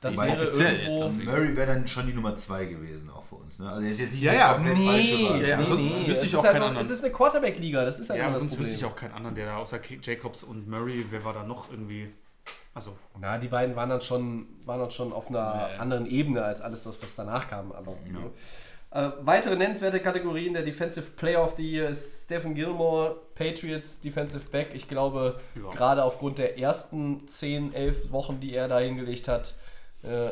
Das 0.00 0.16
Wobei 0.16 0.28
wäre 0.28 0.42
offiziell 0.48 0.74
irgendwo... 0.80 1.02
jetzt 1.04 1.18
Vegas. 1.20 1.34
Murray 1.34 1.56
wäre 1.56 1.66
dann 1.74 1.86
schon 1.88 2.06
die 2.06 2.14
Nummer 2.14 2.34
2 2.36 2.64
gewesen, 2.64 3.10
auch 3.10 3.22
für 3.24 3.34
uns. 3.34 3.58
Ne? 3.58 3.68
Also 3.68 3.82
er 3.84 3.90
ist 3.90 4.00
jetzt 4.00 4.12
nicht 4.12 4.22
Ja, 4.22 4.32
ja, 4.32 4.54
komplett 4.54 4.78
falsche 4.78 5.24
Wahl. 5.28 5.42
ja, 5.42 5.48
ja. 5.48 5.64
sonst 5.64 5.94
wüsste 5.94 6.10
es 6.10 6.18
ich 6.24 6.24
ist 6.32 6.34
auch 6.38 6.44
halt 6.44 6.52
keinen 6.54 6.62
anderen. 6.62 6.84
Es 6.86 6.90
ist 6.90 7.04
eine 7.04 7.12
Quarterback-Liga, 7.12 7.84
das 7.84 7.98
ist 8.00 8.08
halt 8.10 8.18
Ja, 8.20 8.26
aber 8.28 8.36
sonst 8.36 8.52
Problem. 8.52 8.66
wüsste 8.66 8.80
ich 8.80 8.90
auch 8.90 8.96
keinen 8.96 9.12
anderen, 9.12 9.34
der 9.34 9.46
da 9.46 9.56
außer 9.58 9.78
Jacobs 10.02 10.42
und 10.42 10.68
Murray, 10.68 11.04
wer 11.10 11.22
war 11.24 11.34
da 11.34 11.42
noch 11.42 11.70
irgendwie. 11.70 12.08
Also, 12.72 12.96
Na, 13.20 13.36
die 13.36 13.48
beiden 13.48 13.76
waren 13.76 13.90
dann 13.90 14.00
schon, 14.00 14.46
waren 14.64 14.80
dann 14.80 14.90
schon 14.90 15.12
auf 15.12 15.28
einer 15.28 15.38
Ja, 15.38 15.68
ja. 15.74 15.78
anderen 15.80 16.06
Ebene 16.06 16.42
als 16.44 16.62
alles 16.62 16.84
das, 16.84 17.02
was 17.02 17.14
danach 17.16 17.48
kam. 17.48 17.72
Aber, 17.72 17.94
äh, 18.92 19.10
weitere 19.20 19.56
nennenswerte 19.56 20.00
Kategorien 20.00 20.54
der 20.54 20.62
Defensive 20.62 21.10
Player 21.10 21.42
of 21.44 21.56
the 21.56 21.68
Year 21.68 21.88
ist 21.90 22.24
Stephen 22.24 22.54
Gilmore, 22.54 23.16
Patriots 23.34 24.00
Defensive 24.00 24.48
Back. 24.50 24.70
Ich 24.74 24.88
glaube, 24.88 25.38
Ja. 25.56 25.70
gerade 25.72 26.02
aufgrund 26.04 26.38
der 26.38 26.58
ersten 26.58 27.28
10, 27.28 27.74
11 27.74 28.12
Wochen, 28.12 28.40
die 28.40 28.54
er 28.54 28.66
da 28.68 28.78
hingelegt 28.78 29.28
hat, 29.28 29.48
äh, 29.50 29.52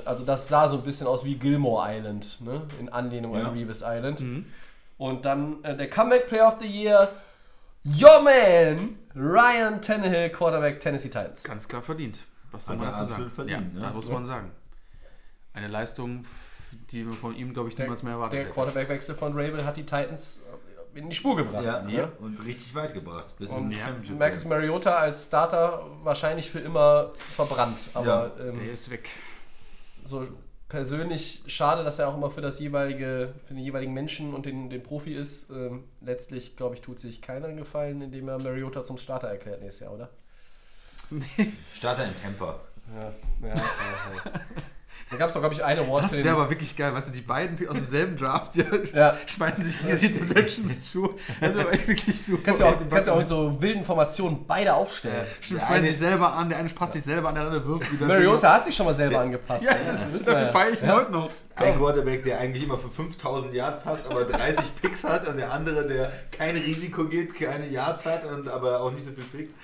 also 0.04 0.24
das 0.24 0.48
sah 0.48 0.66
so 0.68 0.76
ein 0.78 0.82
bisschen 0.82 1.06
aus 1.06 1.24
wie 1.24 1.34
Gilmore 1.34 1.84
Island, 1.94 2.40
ne? 2.40 2.62
in 2.80 2.88
Anlehnung 2.88 3.34
Ja. 3.34 3.48
an 3.48 3.52
Revis 3.54 3.82
Island. 3.86 4.24
Und 4.96 5.24
dann 5.24 5.62
äh, 5.62 5.76
der 5.76 5.88
Comeback 5.90 6.26
Player 6.26 6.48
of 6.48 6.56
the 6.60 6.66
Year, 6.66 7.08
your 7.84 8.20
man, 8.22 8.96
Ryan 9.14 9.80
Tannehill, 9.80 10.30
Quarterback 10.30 10.80
Tennessee 10.80 11.08
Titans. 11.08 11.44
ganz 11.44 11.68
klar 11.68 11.82
verdient. 11.82 12.20
Was 12.50 12.66
soll 12.66 12.76
man 12.76 12.86
er 12.86 12.92
dazu 12.92 13.04
sagen? 13.04 13.30
verdient, 13.30 13.74
ja, 13.74 13.80
ne? 13.80 13.86
da 13.86 13.92
muss 13.92 14.10
man 14.10 14.24
sagen. 14.24 14.50
Eine 15.52 15.68
Leistung, 15.68 16.24
die 16.90 17.04
man 17.04 17.12
von 17.14 17.36
ihm, 17.36 17.52
glaube 17.52 17.68
ich, 17.68 17.76
niemals 17.78 18.02
mehr 18.02 18.14
erwartet 18.14 18.32
Der 18.38 18.40
hätte. 18.44 18.52
Quarterback-Wechsel 18.54 19.14
von 19.14 19.32
Rabel 19.32 19.64
hat 19.64 19.76
die 19.76 19.84
Titans 19.84 20.42
in 20.94 21.10
die 21.10 21.14
Spur 21.14 21.36
gebracht. 21.36 21.64
Ja, 21.64 21.82
ne? 21.82 22.10
und 22.20 22.44
richtig 22.44 22.74
weit 22.74 22.94
gebracht. 22.94 23.36
Bis 23.38 23.50
Und 23.50 23.72
Championship 23.72 24.18
Marcus. 24.18 24.44
Mariota 24.46 24.96
als 24.96 25.26
Starter 25.26 25.84
wahrscheinlich 26.02 26.50
für 26.50 26.58
immer 26.60 27.12
verbrannt. 27.18 27.90
Aber 27.94 28.30
Der 28.38 28.46
ähm, 28.46 28.70
ist 28.72 28.90
weg. 28.90 29.08
So 30.08 30.26
persönlich 30.68 31.42
schade, 31.46 31.84
dass 31.84 31.98
er 31.98 32.08
auch 32.08 32.16
immer 32.16 32.30
für 32.30 32.40
das 32.40 32.58
jeweilige, 32.60 33.34
für 33.46 33.54
den 33.54 33.62
jeweiligen 33.62 33.94
Menschen 33.94 34.34
und 34.34 34.46
den, 34.46 34.70
den 34.70 34.82
Profi 34.82 35.14
ist. 35.14 35.50
Ähm, 35.50 35.84
letztlich, 36.00 36.56
glaube 36.56 36.74
ich, 36.74 36.80
tut 36.80 36.98
sich 36.98 37.22
keiner 37.22 37.46
einen 37.46 37.56
Gefallen, 37.56 38.02
indem 38.02 38.28
er 38.28 38.38
Mariota 38.38 38.84
zum 38.84 38.98
Starter 38.98 39.28
erklärt 39.28 39.62
nächstes 39.62 39.86
Jahr, 39.86 39.94
oder? 39.94 40.10
Starter 41.74 42.04
in 42.04 42.20
Temper. 42.22 42.60
Ja, 42.94 43.48
ja. 43.48 43.54
ja. 43.54 43.62
Da 45.10 45.16
gab 45.16 45.28
es 45.28 45.34
doch, 45.34 45.40
glaube 45.40 45.54
ich, 45.54 45.64
eine 45.64 45.80
Award 45.80 46.04
Das 46.04 46.22
wäre 46.22 46.36
aber 46.36 46.50
wirklich 46.50 46.76
geil, 46.76 46.92
weißt 46.92 47.08
du, 47.08 47.12
die 47.12 47.22
beiden 47.22 47.56
aus 47.68 47.74
demselben 47.74 48.16
Draft 48.16 48.54
die 48.56 48.64
Ja. 48.94 49.16
schmeißen 49.26 49.64
sich 49.64 49.76
die 49.78 50.06
Interceptions 50.06 50.82
zu. 50.90 51.14
Also 51.40 51.58
wirklich 51.60 52.22
super. 52.24 52.42
Kannst 52.44 52.60
du 52.60 52.64
auch, 52.66 52.74
kannst 52.90 53.08
auch 53.08 53.20
in 53.20 53.26
so 53.26 53.62
wilden 53.62 53.84
Formationen 53.84 54.44
beide 54.46 54.74
aufstellen. 54.74 55.24
Stimmt, 55.40 55.60
Der 55.60 55.66
schmeißen 55.66 55.76
eine- 55.84 55.88
sich 55.88 55.98
selber 55.98 56.32
an, 56.34 56.48
der 56.50 56.58
eine 56.58 56.68
passt 56.68 56.92
sich 56.92 57.02
selber 57.04 57.28
an, 57.30 57.34
der 57.36 57.44
andere 57.44 57.66
wirft 57.66 57.90
wieder. 57.92 58.06
Mariota 58.06 58.54
hat 58.54 58.64
sich 58.66 58.76
schon 58.76 58.86
mal 58.86 58.94
selber 58.94 59.20
angepasst. 59.20 59.64
Ja, 59.64 59.72
das 59.86 60.02
ist 60.02 60.14
wissen 60.14 60.26
dafür 60.26 60.52
feiere 60.52 60.72
ich 60.72 60.82
ja. 60.82 60.94
heute 60.94 61.12
noch. 61.12 61.30
Ein 61.56 61.76
Quarterback, 61.76 62.22
der 62.22 62.38
eigentlich 62.38 62.62
immer 62.62 62.78
für 62.78 62.88
5000 62.88 63.52
Yards 63.52 63.82
passt, 63.82 64.02
aber 64.08 64.22
30 64.24 64.64
Picks 64.80 65.02
hat 65.02 65.26
und 65.26 65.38
der 65.38 65.52
andere, 65.52 65.88
der 65.88 66.12
kein 66.30 66.54
Risiko 66.56 67.04
geht, 67.06 67.34
keine 67.34 67.66
Yards 67.68 68.04
hat 68.06 68.24
und 68.26 68.48
aber 68.48 68.80
auch 68.80 68.92
nicht 68.92 69.04
so 69.04 69.10
viel 69.10 69.24
Picks. 69.24 69.54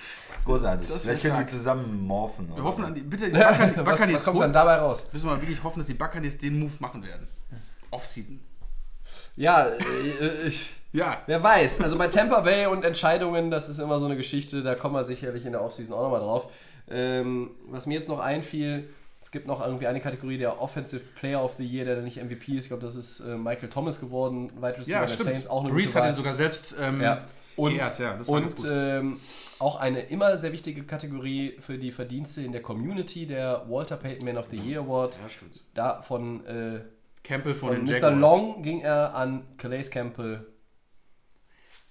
Großartig. 0.45 0.87
Das 0.87 1.01
Vielleicht 1.03 1.21
können 1.23 1.33
die 1.37 1.41
stark. 1.41 1.49
zusammen 1.49 2.05
morphen. 2.05 2.55
Wir 2.55 2.63
hoffen 2.63 2.85
an 2.85 2.93
die, 2.93 3.01
bitte, 3.01 3.25
die 3.25 3.31
Buccaneers, 3.31 3.77
was, 3.77 3.83
Buccaneers 3.85 4.13
was 4.15 4.23
kommt 4.25 4.39
dann 4.41 4.53
dabei 4.53 4.75
raus? 4.77 5.07
Müssen 5.11 5.27
wir 5.29 5.41
wirklich 5.41 5.63
hoffen, 5.63 5.79
dass 5.79 5.87
die 5.87 5.93
Buccaneers 5.95 6.37
den 6.37 6.59
Move 6.59 6.73
machen 6.79 7.03
werden. 7.03 7.27
Offseason. 7.91 8.39
Ja, 9.35 9.67
äh, 9.69 10.47
ich, 10.47 10.69
Ja. 10.93 11.17
wer 11.25 11.41
weiß. 11.41 11.81
Also 11.81 11.97
bei 11.97 12.07
Tampa 12.07 12.41
Bay 12.41 12.67
und 12.67 12.85
Entscheidungen, 12.85 13.49
das 13.51 13.69
ist 13.69 13.79
immer 13.79 13.97
so 13.99 14.05
eine 14.05 14.15
Geschichte, 14.17 14.61
da 14.63 14.75
kommen 14.75 14.95
wir 14.95 15.03
sicherlich 15.03 15.45
in 15.45 15.51
der 15.53 15.61
Offseason 15.61 15.93
auch 15.95 16.03
nochmal 16.03 16.21
drauf. 16.21 16.47
Ähm, 16.89 17.51
was 17.67 17.85
mir 17.87 17.95
jetzt 17.95 18.07
noch 18.09 18.19
einfiel, 18.19 18.87
es 19.21 19.31
gibt 19.31 19.47
noch 19.47 19.65
irgendwie 19.65 19.87
eine 19.87 19.99
Kategorie 19.99 20.37
der 20.37 20.61
Offensive 20.61 21.03
Player 21.19 21.43
of 21.43 21.55
the 21.55 21.65
Year, 21.65 21.83
der 21.85 21.95
dann 21.95 22.03
nicht 22.05 22.23
MVP 22.23 22.53
ist. 22.57 22.65
Ich 22.65 22.69
glaube, 22.69 22.83
das 22.85 22.95
ist 22.95 23.21
äh, 23.21 23.35
Michael 23.35 23.69
Thomas 23.69 23.99
geworden, 23.99 24.51
Wide 24.57 24.77
Receiver 24.77 24.99
Ja, 25.01 25.05
der. 25.07 25.17
Saints, 25.17 25.47
auch 25.47 25.63
eine 25.63 25.73
Breeze 25.73 25.93
gute 25.93 26.03
hat 26.05 26.11
ihn 26.13 26.15
sogar 26.15 26.33
selbst 26.35 26.75
ähm, 26.79 27.01
Ja. 27.01 27.25
Und, 27.55 27.71
geehrt, 27.73 27.99
ja. 27.99 28.17
Das 28.17 28.27
war 28.27 28.41
ganz 28.41 28.53
und 28.53 28.61
gut. 28.63 28.71
ähm, 28.73 29.19
auch 29.59 29.79
eine 29.79 30.01
immer 30.01 30.37
sehr 30.37 30.51
wichtige 30.51 30.83
Kategorie 30.83 31.55
für 31.59 31.77
die 31.77 31.91
Verdienste 31.91 32.41
in 32.41 32.51
der 32.51 32.61
Community, 32.61 33.25
der 33.25 33.65
Walter 33.69 33.97
Payton 33.97 34.25
Man 34.25 34.37
of 34.37 34.47
the 34.51 34.57
Year 34.57 34.81
Award. 34.81 35.17
ja, 35.21 35.29
stimmt. 35.29 35.63
Davon 35.73 36.45
äh, 36.45 36.81
Campbell 37.23 37.53
von, 37.55 37.69
Von 37.69 37.85
den 37.85 37.95
Mr. 37.95 38.09
Jaguars. 38.11 38.19
Long 38.19 38.61
ging 38.61 38.81
er 38.81 39.15
an 39.15 39.43
Calais 39.57 39.89
Campbell. 39.89 40.45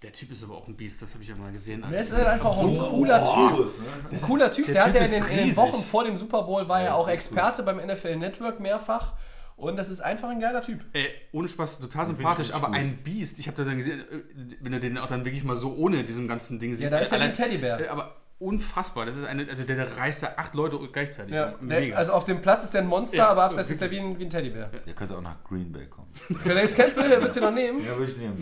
Der 0.03 0.13
Typ 0.13 0.33
ist 0.33 0.45
aber 0.45 0.59
auch 0.59 0.69
ein 0.69 0.77
Biest, 0.77 1.01
das 1.01 1.15
habe 1.15 1.23
ich 1.23 1.31
ja 1.31 1.35
mal 1.35 1.51
gesehen. 1.51 1.83
Der 1.91 1.99
ist 2.01 2.13
halt 2.13 2.27
einfach 2.27 2.51
auch 2.51 2.63
ein 2.63 2.79
cooler 2.79 3.25
Typ. 3.25 3.57
Groß, 3.57 3.79
ne? 3.79 3.85
Ein 4.13 4.21
cooler 4.21 4.51
Typ. 4.51 4.67
der 4.67 4.75
Der, 4.75 4.85
hat 4.85 4.93
Typ 4.93 5.01
ja 5.01 5.07
in 5.07 5.13
ist 5.13 5.31
den, 5.31 5.39
in 5.39 5.47
den. 5.49 5.57
Wochen 5.57 5.83
vor 5.83 6.05
dem 6.05 6.17
Super 6.19 6.43
Bowl 6.43 6.69
war 6.69 6.83
ja 6.83 6.93
auch 6.95 7.09
das 7.09 7.15
ist 7.15 7.27
Experte 7.33 7.63
beim 7.63 7.79
NFL 7.79 8.17
Network 8.17 8.61
mehrfach. 8.61 9.15
Und 9.57 9.77
das 9.77 9.89
ist 9.89 10.01
einfach 10.01 10.29
ein 10.31 10.41
geiler 10.41 10.63
Typ. 10.63 10.85
Ey, 10.93 11.09
ohne 11.33 11.49
Spaß, 11.49 11.79
total 11.81 12.07
sympathisch, 12.09 12.53
aber 12.53 12.67
gut. 12.69 12.77
ein 12.77 12.97
Biest. 13.05 13.39
Ich 13.39 13.47
habe 13.47 13.57
das 13.57 13.67
dann 13.67 13.79
gesehen, 13.79 14.01
äh, 14.01 14.57
wenn 14.61 14.73
er 14.73 14.81
den 14.81 14.99
auch 14.99 15.07
dann 15.07 15.25
wirklich 15.25 15.45
mal 15.45 15.57
so 15.57 15.75
ohne 15.77 16.03
diesem 16.05 16.27
ganzen 16.29 16.59
Ding 16.59 16.75
sieht. 16.75 16.85
Ja, 16.85 16.91
da 16.91 16.99
ist 16.99 17.13
er 17.13 17.21
wie 17.21 17.23
ein 17.25 17.33
Teddybär. 17.33 17.81
Äh, 17.81 17.89
Aber 17.89 18.17
unfassbar. 18.41 19.07
Das 19.07 19.17
ist 19.17 19.25
eine, 19.25 19.49
also 19.49 19.63
der, 19.63 19.77
der 19.77 19.97
reißt 19.97 20.25
da 20.25 20.33
acht 20.37 20.55
Leute 20.57 20.77
gleichzeitig. 20.93 21.33
Ja, 21.33 21.55
Mega. 21.61 21.81
der, 21.87 21.99
also 21.99 22.13
auf 22.15 22.25
dem 22.25 22.43
Platz 22.43 22.65
ist 22.65 22.75
der 22.75 22.83
ein 22.83 22.89
Monster, 22.89 23.17
Ja, 23.17 23.29
aber 23.29 23.45
abseits 23.45 23.71
ist 23.71 23.81
er 23.81 23.91
wie 23.93 24.01
ein, 24.01 24.19
wie 24.19 24.25
ein 24.25 24.29
Teddybär. 24.31 24.71
Der 24.87 24.93
könnte 24.93 25.17
auch 25.17 25.23
nach 25.23 25.43
Green 25.45 25.71
Bay 25.73 25.87
kommen. 25.87 26.09
Calais 26.45 26.75
Campbell, 26.75 27.09
der 27.09 27.23
wird 27.23 27.35
du 27.35 27.41
noch 27.41 27.53
nehmen. 27.55 27.79
Ja, 27.87 27.97
würde 27.97 28.11
ich 28.11 28.19
nehmen. 28.19 28.37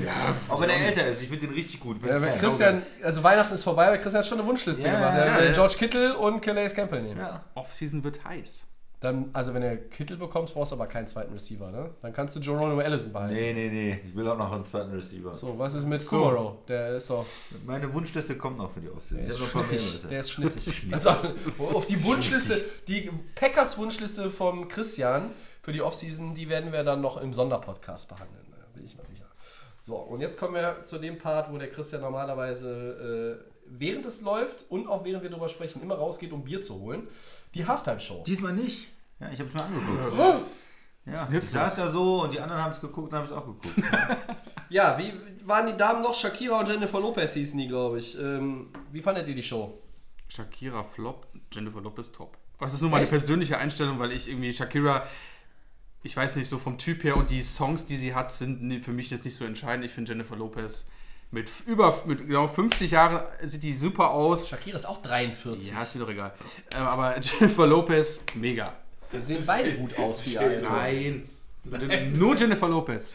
auch 0.48 0.60
wenn 0.62 0.70
er 0.70 0.80
älter 0.80 1.06
ist, 1.06 1.20
ich 1.22 1.28
finde 1.28 1.46
den 1.46 1.54
richtig 1.54 1.78
gut. 1.78 2.04
Ja, 2.06 2.16
Christian, 2.16 2.82
also 3.02 3.22
Weihnachten 3.22 3.54
ist 3.54 3.64
vorbei, 3.64 3.86
aber 3.88 3.98
Christian 3.98 4.20
hat 4.22 4.26
schon 4.26 4.38
eine 4.40 4.48
Wunschliste 4.48 4.88
Ja, 4.88 4.94
gemacht. 4.94 5.14
ja, 5.14 5.24
Er 5.24 5.38
will 5.40 5.46
ja. 5.48 5.52
George 5.52 5.74
Kittle 5.78 6.16
und 6.18 6.40
Calais 6.40 6.70
Campbell 6.74 7.02
nehmen. 7.02 7.20
ja. 7.20 7.44
Offseason 7.54 8.02
wird 8.02 8.24
heiß. 8.24 8.66
Dann, 9.02 9.30
also 9.32 9.52
wenn 9.52 9.62
du 9.62 9.76
Kittle 9.90 10.16
bekommst, 10.16 10.54
brauchst 10.54 10.70
du 10.70 10.76
aber 10.76 10.86
keinen 10.86 11.08
zweiten 11.08 11.32
Receiver, 11.32 11.72
ne? 11.72 11.90
Dann 12.02 12.12
kannst 12.12 12.36
du 12.36 12.40
Geronimo 12.40 12.80
Allison 12.80 13.12
behalten. 13.12 13.34
Nee, 13.34 13.52
nee, 13.52 13.68
nee. 13.68 14.00
Ich 14.06 14.14
will 14.14 14.28
auch 14.28 14.38
noch 14.38 14.52
einen 14.52 14.64
zweiten 14.64 14.92
Receiver. 14.92 15.34
So, 15.34 15.58
was 15.58 15.74
ist 15.74 15.86
mit 15.86 16.06
Kumaro? 16.06 16.62
Der 16.68 16.94
ist 16.94 17.08
so. 17.08 17.26
Meine 17.66 17.92
Wunschliste 17.92 18.38
kommt 18.38 18.58
noch 18.58 18.70
für 18.70 18.80
die 18.80 18.88
Offseason. 18.88 19.18
Der 19.18 19.28
ist 19.28 19.40
schnittig. 19.50 20.00
Der 20.08 20.20
ist 20.20 20.30
schnittig. 20.30 20.84
Also 20.92 21.10
auf 21.58 21.86
die 21.86 22.04
Wunschliste, 22.04 22.64
die 22.86 23.10
Packers 23.34 23.76
Wunschliste 23.76 24.30
von 24.30 24.68
Christian 24.68 25.32
für 25.62 25.72
die 25.72 25.82
Offseason, 25.82 26.36
die 26.36 26.48
werden 26.48 26.70
wir 26.72 26.84
dann 26.84 27.00
noch 27.00 27.20
im 27.20 27.32
Sonderpodcast 27.32 28.08
behandeln. 28.08 28.46
Da 28.52 28.66
bin 28.72 28.84
ich 28.84 28.96
mal 28.96 29.04
sicher. 29.04 29.26
So, 29.80 29.96
und 29.96 30.20
jetzt 30.20 30.38
kommen 30.38 30.54
wir 30.54 30.84
zu 30.84 30.98
dem 30.98 31.18
Part, 31.18 31.52
wo 31.52 31.58
der 31.58 31.70
Christian 31.70 32.02
normalerweise 32.02 33.40
äh, 33.48 33.51
während 33.78 34.04
es 34.06 34.20
läuft 34.20 34.64
und 34.70 34.86
auch 34.86 35.04
während 35.04 35.22
wir 35.22 35.30
darüber 35.30 35.48
sprechen, 35.48 35.82
immer 35.82 35.94
rausgeht, 35.96 36.32
um 36.32 36.44
Bier 36.44 36.60
zu 36.60 36.78
holen. 36.80 37.08
Die 37.54 37.66
Halftime-Show. 37.66 38.24
Diesmal 38.26 38.52
nicht. 38.52 38.88
Ja, 39.20 39.30
ich 39.32 39.38
habe 39.40 39.48
es 39.48 39.54
mir 39.54 39.62
angeguckt. 39.64 40.42
Ja, 41.04 41.24
ich 41.24 41.30
Hilflos. 41.30 41.52
saß 41.52 41.76
da 41.76 41.90
so 41.90 42.22
und 42.22 42.32
die 42.34 42.40
anderen 42.40 42.62
haben 42.62 42.72
es 42.72 42.80
geguckt 42.80 43.12
und 43.12 43.18
haben 43.18 43.24
es 43.26 43.32
auch 43.32 43.46
geguckt. 43.46 43.74
Ja, 44.68 44.96
wie 44.98 45.12
waren 45.46 45.66
die 45.66 45.76
Damen 45.76 46.00
noch? 46.02 46.14
Shakira 46.14 46.58
und 46.60 46.66
Jennifer 46.66 46.98
Lopez 46.98 47.34
hießen 47.34 47.58
die, 47.58 47.68
glaube 47.68 47.98
ich. 47.98 48.18
Ähm, 48.18 48.68
wie 48.90 49.02
fandet 49.02 49.28
ihr 49.28 49.34
die 49.34 49.42
Show? 49.42 49.78
Shakira 50.28 50.82
Flop, 50.82 51.26
Jennifer 51.52 51.82
Lopez 51.82 52.10
Top. 52.10 52.38
Es 52.58 52.72
ist 52.72 52.80
nur 52.80 52.88
meine 52.88 53.02
Echt? 53.02 53.10
persönliche 53.12 53.58
Einstellung, 53.58 53.98
weil 53.98 54.12
ich 54.12 54.30
irgendwie 54.30 54.50
Shakira, 54.50 55.06
ich 56.02 56.16
weiß 56.16 56.36
nicht, 56.36 56.48
so 56.48 56.56
vom 56.56 56.78
Typ 56.78 57.04
her 57.04 57.18
und 57.18 57.28
die 57.28 57.42
Songs, 57.42 57.84
die 57.84 57.96
sie 57.98 58.14
hat, 58.14 58.32
sind 58.32 58.62
ni- 58.62 58.80
für 58.80 58.92
mich 58.92 59.10
jetzt 59.10 59.26
nicht 59.26 59.36
so 59.36 59.44
entscheidend. 59.44 59.84
Ich 59.84 59.92
finde 59.92 60.12
Jennifer 60.12 60.36
Lopez 60.36 60.88
mit 61.32 61.50
über 61.66 62.00
mit 62.06 62.26
genau 62.26 62.46
50 62.46 62.90
Jahren 62.90 63.22
sieht 63.42 63.62
die 63.62 63.74
super 63.74 64.10
aus. 64.10 64.48
Shakira 64.48 64.76
ist 64.76 64.84
auch 64.84 65.02
43. 65.02 65.72
Ja, 65.72 65.82
ist 65.82 65.94
mir 65.94 66.02
doch 66.02 66.10
egal. 66.10 66.32
Ähm, 66.76 66.86
aber 66.86 67.18
Jennifer 67.20 67.66
Lopez, 67.66 68.20
mega. 68.34 68.74
Die 69.12 69.18
sehen 69.18 69.42
beide 69.44 69.72
gut 69.74 69.98
aus 69.98 70.20
für 70.20 70.30
ihr 70.30 70.40
Alter. 70.40 70.70
Nein. 70.70 71.28
Nur 72.14 72.36
Jennifer 72.36 72.68
Lopez. 72.68 73.14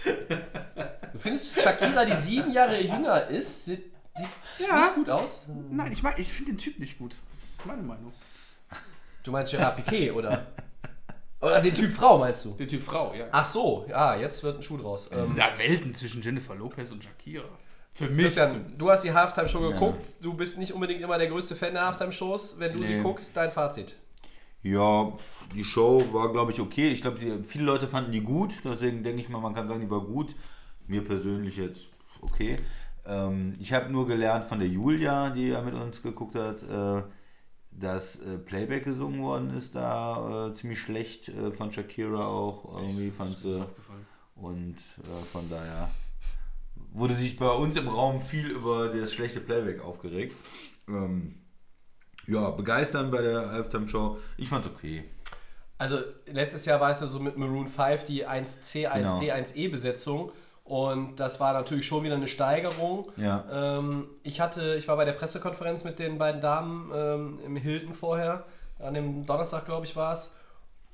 Du 1.14 1.20
findest 1.20 1.62
Shakira, 1.62 2.06
die 2.06 2.16
sieben 2.16 2.52
Jahre 2.52 2.82
jünger 2.82 3.28
ist, 3.28 3.66
sieht 3.66 3.84
die 4.18 4.64
Ja. 4.64 4.86
nicht 4.86 4.96
gut 4.96 5.10
aus? 5.10 5.42
Nein, 5.70 5.92
ich, 5.92 6.04
ich 6.18 6.32
finde 6.34 6.52
den 6.54 6.58
Typ 6.58 6.80
nicht 6.80 6.98
gut. 6.98 7.16
Das 7.30 7.40
ist 7.44 7.66
meine 7.66 7.82
Meinung. 7.84 8.14
Du 9.24 9.32
meinst 9.32 9.52
Gerard 9.52 9.76
Piquet, 9.76 10.12
oder? 10.12 10.48
Oder 11.42 11.62
den 11.62 11.76
Typ 11.76 11.94
Frau, 11.94 12.18
meinst 12.18 12.46
du? 12.46 12.52
Der 12.54 12.68
Typ 12.68 12.82
Frau, 12.84 13.14
ja. 13.14 13.26
Ach 13.32 13.46
so, 13.46 13.86
ja, 13.90 14.16
jetzt 14.16 14.42
wird 14.44 14.58
ein 14.58 14.64
Schuh 14.64 14.78
draus. 14.78 15.08
Es 15.08 15.20
Ähm, 15.20 15.26
sind 15.28 15.38
da 15.40 15.58
Welten 15.58 15.94
zwischen 15.94 16.22
Jennifer 16.22 16.56
Lopez 16.56 16.90
und 16.92 17.04
Shakira. 17.04 17.44
Für 17.98 18.10
mich. 18.10 18.26
Christian, 18.26 18.76
du 18.78 18.90
hast 18.92 19.04
die 19.04 19.12
Halftime-Show 19.12 19.60
geguckt. 19.72 20.16
Du 20.22 20.34
bist 20.36 20.60
nicht 20.60 20.72
unbedingt 20.72 21.02
immer 21.02 21.18
der 21.18 21.28
größte 21.28 21.56
Fan 21.56 21.74
der 21.74 21.88
Halftime-Shows. 21.88 22.60
Wenn 22.60 22.74
du 22.78 22.84
sie 22.84 22.98
Nee. 22.98 23.02
guckst, 23.02 23.36
dein 23.36 23.52
Fazit. 23.52 23.96
Ja, 24.62 25.12
die 25.56 25.64
Show 25.64 26.04
war, 26.14 26.32
glaube 26.32 26.52
ich, 26.52 26.60
okay. 26.60 26.90
Ich 26.92 27.02
glaube, 27.02 27.44
viele 27.44 27.64
Leute 27.64 27.88
fanden 27.88 28.12
die 28.12 28.22
gut. 28.22 28.54
Deswegen 28.64 29.02
denke 29.04 29.22
ich 29.22 29.30
mal, 29.30 29.40
man 29.42 29.56
kann 29.56 29.68
sagen, 29.68 29.82
die 29.82 29.90
war 29.90 30.02
gut. 30.02 30.36
Mir 30.86 31.04
persönlich 31.04 31.58
jetzt 31.58 31.88
okay. 32.22 32.58
Ähm, 33.06 33.56
ich 33.60 33.74
habe 33.74 33.90
nur 33.92 34.06
gelernt 34.08 34.46
von 34.46 34.60
der 34.60 34.68
Julia, 34.68 35.32
die 35.32 35.48
ja 35.50 35.62
mit 35.62 35.74
uns 35.74 36.02
geguckt 36.04 36.36
hat, 36.36 36.62
äh, 36.64 37.04
dass 37.72 38.18
äh, 38.20 38.38
Playback 38.38 38.84
gesungen 38.84 39.22
worden 39.24 39.56
ist 39.58 39.74
da 39.76 40.48
äh, 40.50 40.54
ziemlich 40.54 40.80
schlecht 40.80 41.30
äh, 41.30 41.52
von 41.52 41.72
Shakira 41.72 42.28
auch. 42.28 42.76
Irgendwie 42.80 43.10
fand 43.10 43.40
sie. 43.40 43.66
Und 44.36 44.76
äh, 44.76 45.26
von 45.32 45.50
daher 45.50 45.90
wurde 46.98 47.14
sich 47.14 47.38
bei 47.38 47.50
uns 47.50 47.76
im 47.76 47.88
Raum 47.88 48.22
viel 48.22 48.48
über 48.48 48.88
das 48.90 49.14
schlechte 49.14 49.40
Playback 49.40 49.84
aufgeregt. 49.84 50.36
Ähm, 50.88 51.36
ja, 52.28 52.50
begeistern 52.50 53.12
bei 53.12 53.22
der 53.22 53.52
Halftime 53.52 53.88
Show. 53.88 54.18
Ich 54.38 54.50
fand's 54.50 54.68
okay. 54.68 55.06
Also, 55.78 56.00
letztes 56.26 56.66
Jahr 56.66 56.80
war 56.82 56.90
es 56.90 57.00
ja 57.00 57.08
so 57.08 57.20
mit 57.20 57.38
Maroon 57.38 57.68
5 57.68 58.04
die 58.06 58.26
1C, 58.28 58.88
1D, 58.90 59.20
Genau. 59.20 59.20
1E-Besetzung. 59.20 60.32
Und 60.64 61.16
das 61.18 61.40
war 61.40 61.54
natürlich 61.54 61.88
schon 61.88 62.04
wieder 62.04 62.16
eine 62.16 62.28
Steigerung. 62.28 63.10
Ja. 63.16 63.46
Ähm, 63.52 64.08
ich 64.24 64.42
hatte, 64.42 64.76
ich 64.76 64.88
war 64.88 64.98
bei 64.98 65.06
der 65.06 65.14
Pressekonferenz 65.14 65.86
mit 65.86 66.00
den 66.00 66.18
beiden 66.18 66.42
Damen 66.42 66.92
ähm, 66.94 67.40
im 67.46 67.56
Hilton 67.56 67.94
vorher, 67.94 68.44
an 68.80 68.94
dem 68.94 69.26
Donnerstag, 69.26 69.66
glaube 69.66 69.86
ich, 69.86 69.96
war 69.96 70.14
es. 70.14 70.34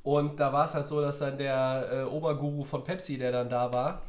Und 0.04 0.40
da 0.40 0.54
war 0.54 0.66
es 0.66 0.76
halt 0.76 0.86
so, 0.86 1.02
dass 1.02 1.20
dann 1.20 1.38
der 1.38 1.90
äh, 1.92 2.04
Oberguru 2.04 2.64
von 2.64 2.84
Pepsi, 2.84 3.18
der 3.18 3.32
dann 3.32 3.50
da 3.50 3.74
war, 3.74 4.04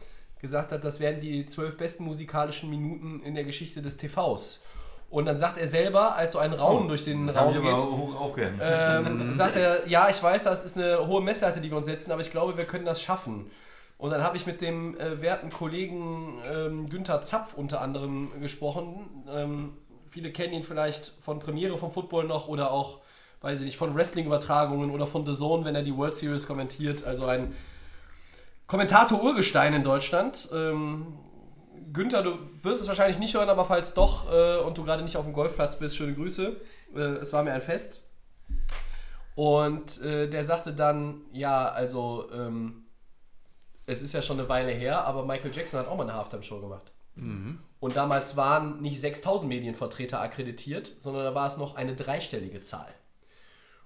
gesagt 0.45 0.73
hat, 0.73 0.85
das 0.85 1.01
wären 1.01 1.21
die 1.21 1.47
zwölf 1.47 1.79
besten 1.79 2.05
musikalischen 2.05 2.69
Minuten 2.69 3.23
in 3.25 3.35
der 3.35 3.45
Geschichte 3.45 3.81
des 3.81 3.97
TVs. 3.97 4.63
Und 5.09 5.25
dann 5.25 5.39
sagt 5.39 5.57
er 5.57 5.67
selber, 5.67 6.17
als 6.17 6.35
so 6.35 6.39
ein 6.39 6.53
Raunen 6.53 6.87
durch 6.87 7.05
den 7.05 7.25
Oh, 7.25 7.27
das 7.29 7.37
hab 7.37 7.47
Raum 7.47 7.63
geht, 7.63 7.73
hoch 7.73 8.39
ähm, 8.61 9.35
sagt 9.35 9.57
er, 9.57 9.89
ja, 9.89 10.09
ich 10.11 10.23
weiß, 10.23 10.45
das 10.45 10.65
ist 10.67 10.77
eine 10.77 11.07
hohe 11.07 11.23
Messlatte, 11.23 11.63
die 11.63 11.71
wir 11.71 11.79
uns 11.79 11.87
setzen, 11.87 12.13
aber 12.13 12.21
ich 12.21 12.31
glaube, 12.31 12.59
wir 12.59 12.65
können 12.65 12.85
das 12.85 13.01
schaffen. 13.01 13.51
Und 13.97 14.11
dann 14.11 14.23
habe 14.23 14.37
ich 14.37 14.45
mit 14.45 14.61
dem 14.61 14.99
äh, 14.99 15.23
werten 15.23 15.49
Kollegen 15.49 16.43
ähm, 16.53 16.91
Günther 16.91 17.23
Zapf 17.23 17.55
unter 17.55 17.81
anderem 17.81 18.39
gesprochen. 18.41 19.25
Ähm, 19.33 19.73
viele 20.07 20.31
kennen 20.31 20.53
ihn 20.53 20.63
vielleicht 20.63 21.07
von 21.07 21.39
Premiere 21.39 21.79
vom 21.79 21.91
Football 21.91 22.25
noch 22.25 22.49
oder 22.49 22.71
auch, 22.71 23.01
weiß 23.41 23.61
ich 23.61 23.67
nicht, 23.67 23.77
von 23.79 23.95
Wrestling-Übertragungen 23.95 24.91
oder 24.91 25.07
von 25.07 25.25
The 25.25 25.35
Zone, 25.35 25.65
wenn 25.65 25.75
er 25.75 25.83
die 25.83 25.97
World 25.97 26.17
Series 26.17 26.47
kommentiert. 26.47 27.07
Also 27.07 27.25
ein 27.25 27.55
Kommentator 28.67 29.23
Urgestein 29.23 29.75
in 29.75 29.83
Deutschland. 29.83 30.49
Ähm, 30.53 31.19
Günther, 31.93 32.23
du 32.23 32.39
wirst 32.63 32.83
es 32.83 32.89
wahrscheinlich 32.89 33.19
nicht 33.19 33.35
hören, 33.35 33.49
aber 33.49 33.65
falls 33.65 33.95
doch 33.95 34.33
äh, 34.33 34.59
und 34.59 34.77
du 34.77 34.85
gerade 34.85 35.03
nicht 35.03 35.17
auf 35.17 35.25
dem 35.25 35.33
Golfplatz 35.33 35.79
bist, 35.79 35.97
schöne 35.97 36.15
Grüße. 36.15 36.57
Äh, 36.95 36.99
es 36.99 37.33
war 37.33 37.43
mir 37.43 37.53
ein 37.53 37.63
Fest. 37.63 38.09
Und 39.35 40.01
äh, 40.03 40.29
der 40.29 40.45
sagte 40.45 40.73
dann, 40.73 41.23
ja, 41.33 41.69
also 41.69 42.29
ähm, 42.33 42.85
es 43.87 44.03
ist 44.03 44.13
ja 44.13 44.23
schon 44.23 44.39
eine 44.39 44.49
Weile 44.49 44.73
her, 44.73 45.05
aber 45.05 45.25
Michael 45.25 45.55
Jackson 45.55 45.81
hat 45.81 45.89
auch 45.89 45.97
mal 45.97 46.05
eine 46.05 46.15
Halftime-Show 46.15 46.61
gemacht. 46.61 46.93
Und 47.81 47.97
damals 47.97 48.37
waren 48.37 48.81
nicht 48.81 49.01
6000 49.01 49.49
Medienvertreter 49.49 50.21
akkreditiert, 50.21 50.87
sondern 50.87 51.25
da 51.25 51.35
war 51.35 51.47
es 51.47 51.57
noch 51.57 51.77
eine 51.77 51.95
dreistellige 51.95 52.61
Zahl. 52.61 52.89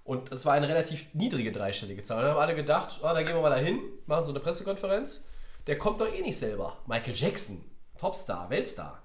Und 0.08 0.32
es 0.32 0.46
war 0.46 0.54
eine 0.54 0.66
relativ 0.66 1.04
niedrige 1.12 1.52
dreistellige 1.52 2.02
Zahl. 2.02 2.16
Und 2.16 2.22
dann 2.22 2.32
haben 2.32 2.40
alle 2.40 2.54
gedacht, 2.54 2.98
ah, 3.02 3.12
da 3.12 3.22
gehen 3.22 3.34
wir 3.34 3.42
mal 3.42 3.50
dahin, 3.50 3.78
machen 4.06 4.24
so 4.24 4.32
eine 4.32 4.40
Pressekonferenz. 4.40 5.26
Der 5.66 5.76
kommt 5.76 6.00
doch 6.00 6.10
eh 6.10 6.22
nicht 6.22 6.38
selber. 6.38 6.78
Michael 6.86 7.12
Jackson, 7.14 7.62
Topstar, 7.98 8.48
Weltstar. 8.48 9.02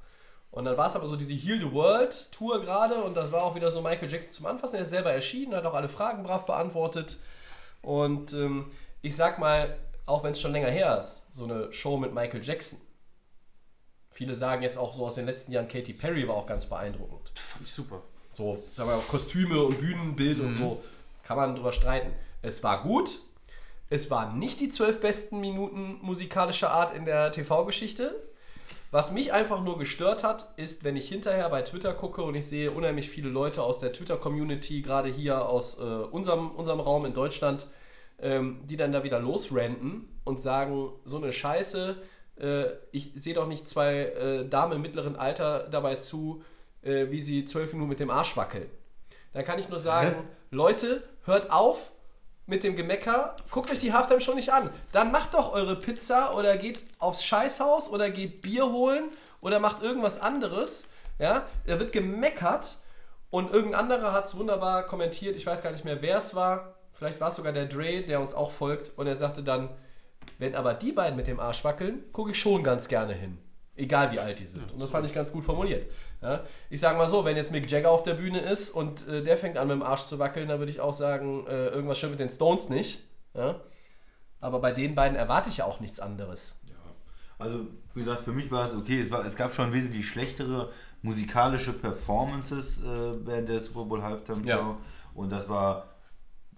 Und 0.50 0.64
dann 0.64 0.78
war 0.78 0.88
es 0.88 0.96
aber 0.96 1.06
so 1.06 1.18
diese 1.18 1.34
Heal 1.34 1.60
the 1.60 1.70
World 1.74 2.32
Tour 2.32 2.62
gerade 2.62 3.04
und 3.04 3.16
das 3.16 3.34
war 3.34 3.44
auch 3.44 3.54
wieder 3.54 3.70
so 3.70 3.82
Michael 3.82 4.10
Jackson 4.10 4.32
zum 4.32 4.46
Anfassen. 4.46 4.78
Er 4.78 4.84
ist 4.84 4.92
selber 4.92 5.12
erschienen, 5.12 5.54
hat 5.54 5.66
auch 5.66 5.74
alle 5.74 5.90
Fragen 5.90 6.24
brav 6.24 6.46
beantwortet. 6.46 7.18
Und 7.82 8.32
ähm, 8.32 8.72
ich 9.02 9.14
sag 9.14 9.40
mal, 9.40 9.78
auch 10.06 10.24
wenn 10.24 10.32
es 10.32 10.40
schon 10.40 10.54
länger 10.54 10.70
her 10.70 10.98
ist, 10.98 11.36
so 11.36 11.44
eine 11.44 11.74
Show 11.74 11.98
mit 11.98 12.14
Michael 12.14 12.42
Jackson. 12.42 12.80
Viele 14.10 14.36
sagen 14.36 14.64
jetzt 14.64 14.78
auch 14.78 14.96
so 14.96 15.06
aus 15.06 15.16
den 15.16 15.26
letzten 15.26 15.52
Jahren, 15.52 15.68
Katy 15.68 15.92
Perry 15.92 16.26
war 16.30 16.36
auch 16.36 16.48
ganz 16.48 16.66
beeindruckend. 16.66 17.38
Fand 17.38 17.66
ich 17.66 17.74
super. 17.74 18.04
So, 18.34 18.64
sagen 18.72 18.90
wir 18.90 18.96
mal, 18.98 19.04
Kostüme 19.04 19.62
und 19.62 19.80
Bühnenbild 19.80 20.40
und 20.40 20.52
so, 20.52 20.82
kann 21.24 21.38
man 21.38 21.56
drüber 21.56 21.72
streiten. 21.72 22.12
Es 22.42 22.64
war 22.64 22.82
gut. 22.82 23.20
Es 23.90 24.10
waren 24.10 24.40
nicht 24.40 24.60
die 24.60 24.70
zwölf 24.70 25.00
besten 25.00 25.40
Minuten 25.40 26.00
musikalischer 26.02 26.72
Art 26.72 26.96
in 26.96 27.06
der 27.06 27.32
TV-Geschichte. 27.32 28.16
Was 28.90 29.12
mich 29.12 29.34
einfach 29.34 29.64
nur 29.64 29.78
gestört 29.78 30.24
hat, 30.24 30.50
ist, 30.56 30.84
wenn 30.84 30.96
ich 30.96 31.10
hinterher 31.10 31.50
bei 31.50 31.62
Twitter 31.64 31.94
gucke 31.94 32.22
und 32.24 32.36
ich 32.36 32.46
sehe 32.46 32.72
unheimlich 32.72 33.10
viele 33.10 33.30
Leute 33.30 33.64
aus 33.64 33.80
der 33.80 33.92
Twitter-Community, 33.92 34.82
gerade 34.82 35.10
hier 35.10 35.48
aus 35.48 35.80
äh, 35.80 35.84
unserem, 35.84 36.52
unserem 36.52 36.80
Raum 36.80 37.06
in 37.06 37.14
Deutschland, 37.14 37.68
ähm, 38.20 38.62
die 38.66 38.78
dann 38.78 38.92
da 38.92 39.04
wieder 39.04 39.20
losrenten 39.20 40.08
und 40.24 40.40
sagen, 40.40 40.90
so 41.06 41.18
eine 41.18 41.34
Scheiße, 41.34 41.96
äh, 42.40 42.66
ich 42.92 43.12
sehe 43.16 43.34
doch 43.34 43.48
nicht 43.48 43.68
zwei 43.68 43.96
äh, 43.96 44.48
Damen 44.48 44.74
im 44.74 44.82
mittleren 44.82 45.16
Alter 45.16 45.68
dabei 45.70 45.96
zu, 45.96 46.44
äh, 46.84 47.10
wie 47.10 47.22
sie 47.22 47.46
zwölf 47.46 47.74
Minuten 47.74 47.90
mit 47.90 48.00
dem 48.00 48.10
Arsch 48.10 48.36
wackeln. 48.38 48.70
Da 49.34 49.42
kann 49.42 49.60
ich 49.60 49.70
nur 49.70 49.80
sagen, 49.80 50.16
Leute, 50.52 51.04
hört 51.26 51.52
auf, 51.52 51.92
mit 52.46 52.64
dem 52.64 52.76
Gemecker, 52.76 53.38
guckt 53.52 53.72
euch 53.72 53.80
die 53.80 53.94
Halftime 53.94 54.22
schon 54.22 54.36
nicht 54.36 54.52
an. 54.52 54.70
Dann 54.92 55.12
macht 55.12 55.34
doch 55.34 55.54
eure 55.54 55.78
Pizza 55.78 56.36
oder 56.36 56.58
geht 56.58 56.84
aufs 57.00 57.24
Scheißhaus 57.24 57.90
oder 57.90 58.10
geht 58.10 58.42
Bier 58.42 58.72
holen 58.72 59.06
oder 59.42 59.60
macht 59.60 59.82
irgendwas 59.82 60.22
anderes. 60.22 60.90
Ja, 61.20 61.48
da 61.66 61.80
wird 61.80 61.92
gemeckert 61.92 62.78
und 63.30 63.52
irgendein 63.52 63.80
anderer 63.80 64.12
hat 64.12 64.26
es 64.26 64.36
wunderbar 64.38 64.86
kommentiert. 64.86 65.36
Ich 65.36 65.46
weiß 65.46 65.64
gar 65.64 65.72
nicht 65.72 65.86
mehr, 65.86 66.02
wer 66.02 66.18
es 66.18 66.36
war. 66.36 66.76
Vielleicht 66.92 67.22
war 67.22 67.30
es 67.30 67.36
sogar 67.36 67.54
der 67.54 67.66
Dre, 67.66 68.02
der 68.02 68.20
uns 68.20 68.34
auch 68.34 68.52
folgt. 68.52 68.92
Und 68.98 69.08
er 69.08 69.16
sagte 69.16 69.42
dann, 69.42 69.70
wenn 70.38 70.56
aber 70.56 70.74
die 70.74 70.92
beiden 70.92 71.16
mit 71.16 71.28
dem 71.28 71.40
Arsch 71.40 71.64
wackeln, 71.64 72.04
gucke 72.12 72.32
ich 72.32 72.40
schon 72.40 72.64
ganz 72.64 72.88
gerne 72.88 73.14
hin. 73.14 73.38
Egal 73.76 74.12
wie 74.12 74.20
alt 74.20 74.38
die 74.38 74.46
sind. 74.46 74.72
Und 74.72 74.80
das 74.80 74.92
fand 74.92 75.06
ich 75.08 75.14
ganz 75.14 75.32
gut 75.32 75.44
formuliert. 75.44 75.92
Ja, 76.22 76.44
ich 76.70 76.80
sage 76.80 76.98
mal 76.98 77.08
so, 77.10 77.26
wenn 77.26 77.36
jetzt 77.36 77.52
Mick 77.52 77.70
Jagger 77.72 77.90
auf 77.90 78.04
der 78.04 78.14
Bühne 78.14 78.40
ist 78.40 78.70
und 78.70 79.08
äh, 79.08 79.24
der 79.24 79.36
fängt 79.36 79.58
an 79.58 79.68
mit 79.68 79.76
dem 79.76 79.84
Arsch 79.84 80.04
zu 80.04 80.20
wackeln, 80.20 80.48
dann 80.48 80.60
würde 80.60 80.72
ich 80.72 80.80
auch 80.80 80.94
sagen, 80.94 81.48
äh, 81.48 81.70
irgendwas 81.70 81.98
stimmt 81.98 82.12
mit 82.12 82.20
den 82.20 82.30
Stones 82.30 82.70
nicht. 82.70 83.04
Ja? 83.34 83.62
Aber 84.40 84.60
bei 84.60 84.72
den 84.72 84.94
beiden 84.94 85.18
erwarte 85.18 85.50
ich 85.50 85.58
ja 85.58 85.66
auch 85.66 85.80
nichts 85.80 86.00
anderes. 86.00 86.56
Also, 87.40 87.68
wie 87.94 88.04
gesagt, 88.04 88.24
für 88.24 88.32
mich 88.32 88.52
war 88.52 88.68
es 88.68 88.76
okay. 88.76 89.02
Es, 89.02 89.10
war, 89.10 89.26
es 89.26 89.36
gab 89.36 89.54
schon 89.54 89.74
wesentlich 89.74 90.08
schlechtere 90.08 90.70
musikalische 91.02 91.74
Performances 91.74 92.78
äh, 92.78 93.26
während 93.26 93.50
der 93.50 93.60
Super 93.60 93.86
Bowl 93.86 94.04
Halftime 94.04 94.44
Show. 94.44 94.50
Ja. 94.50 94.78
Und 95.14 95.32
das 95.32 95.50
war 95.50 95.93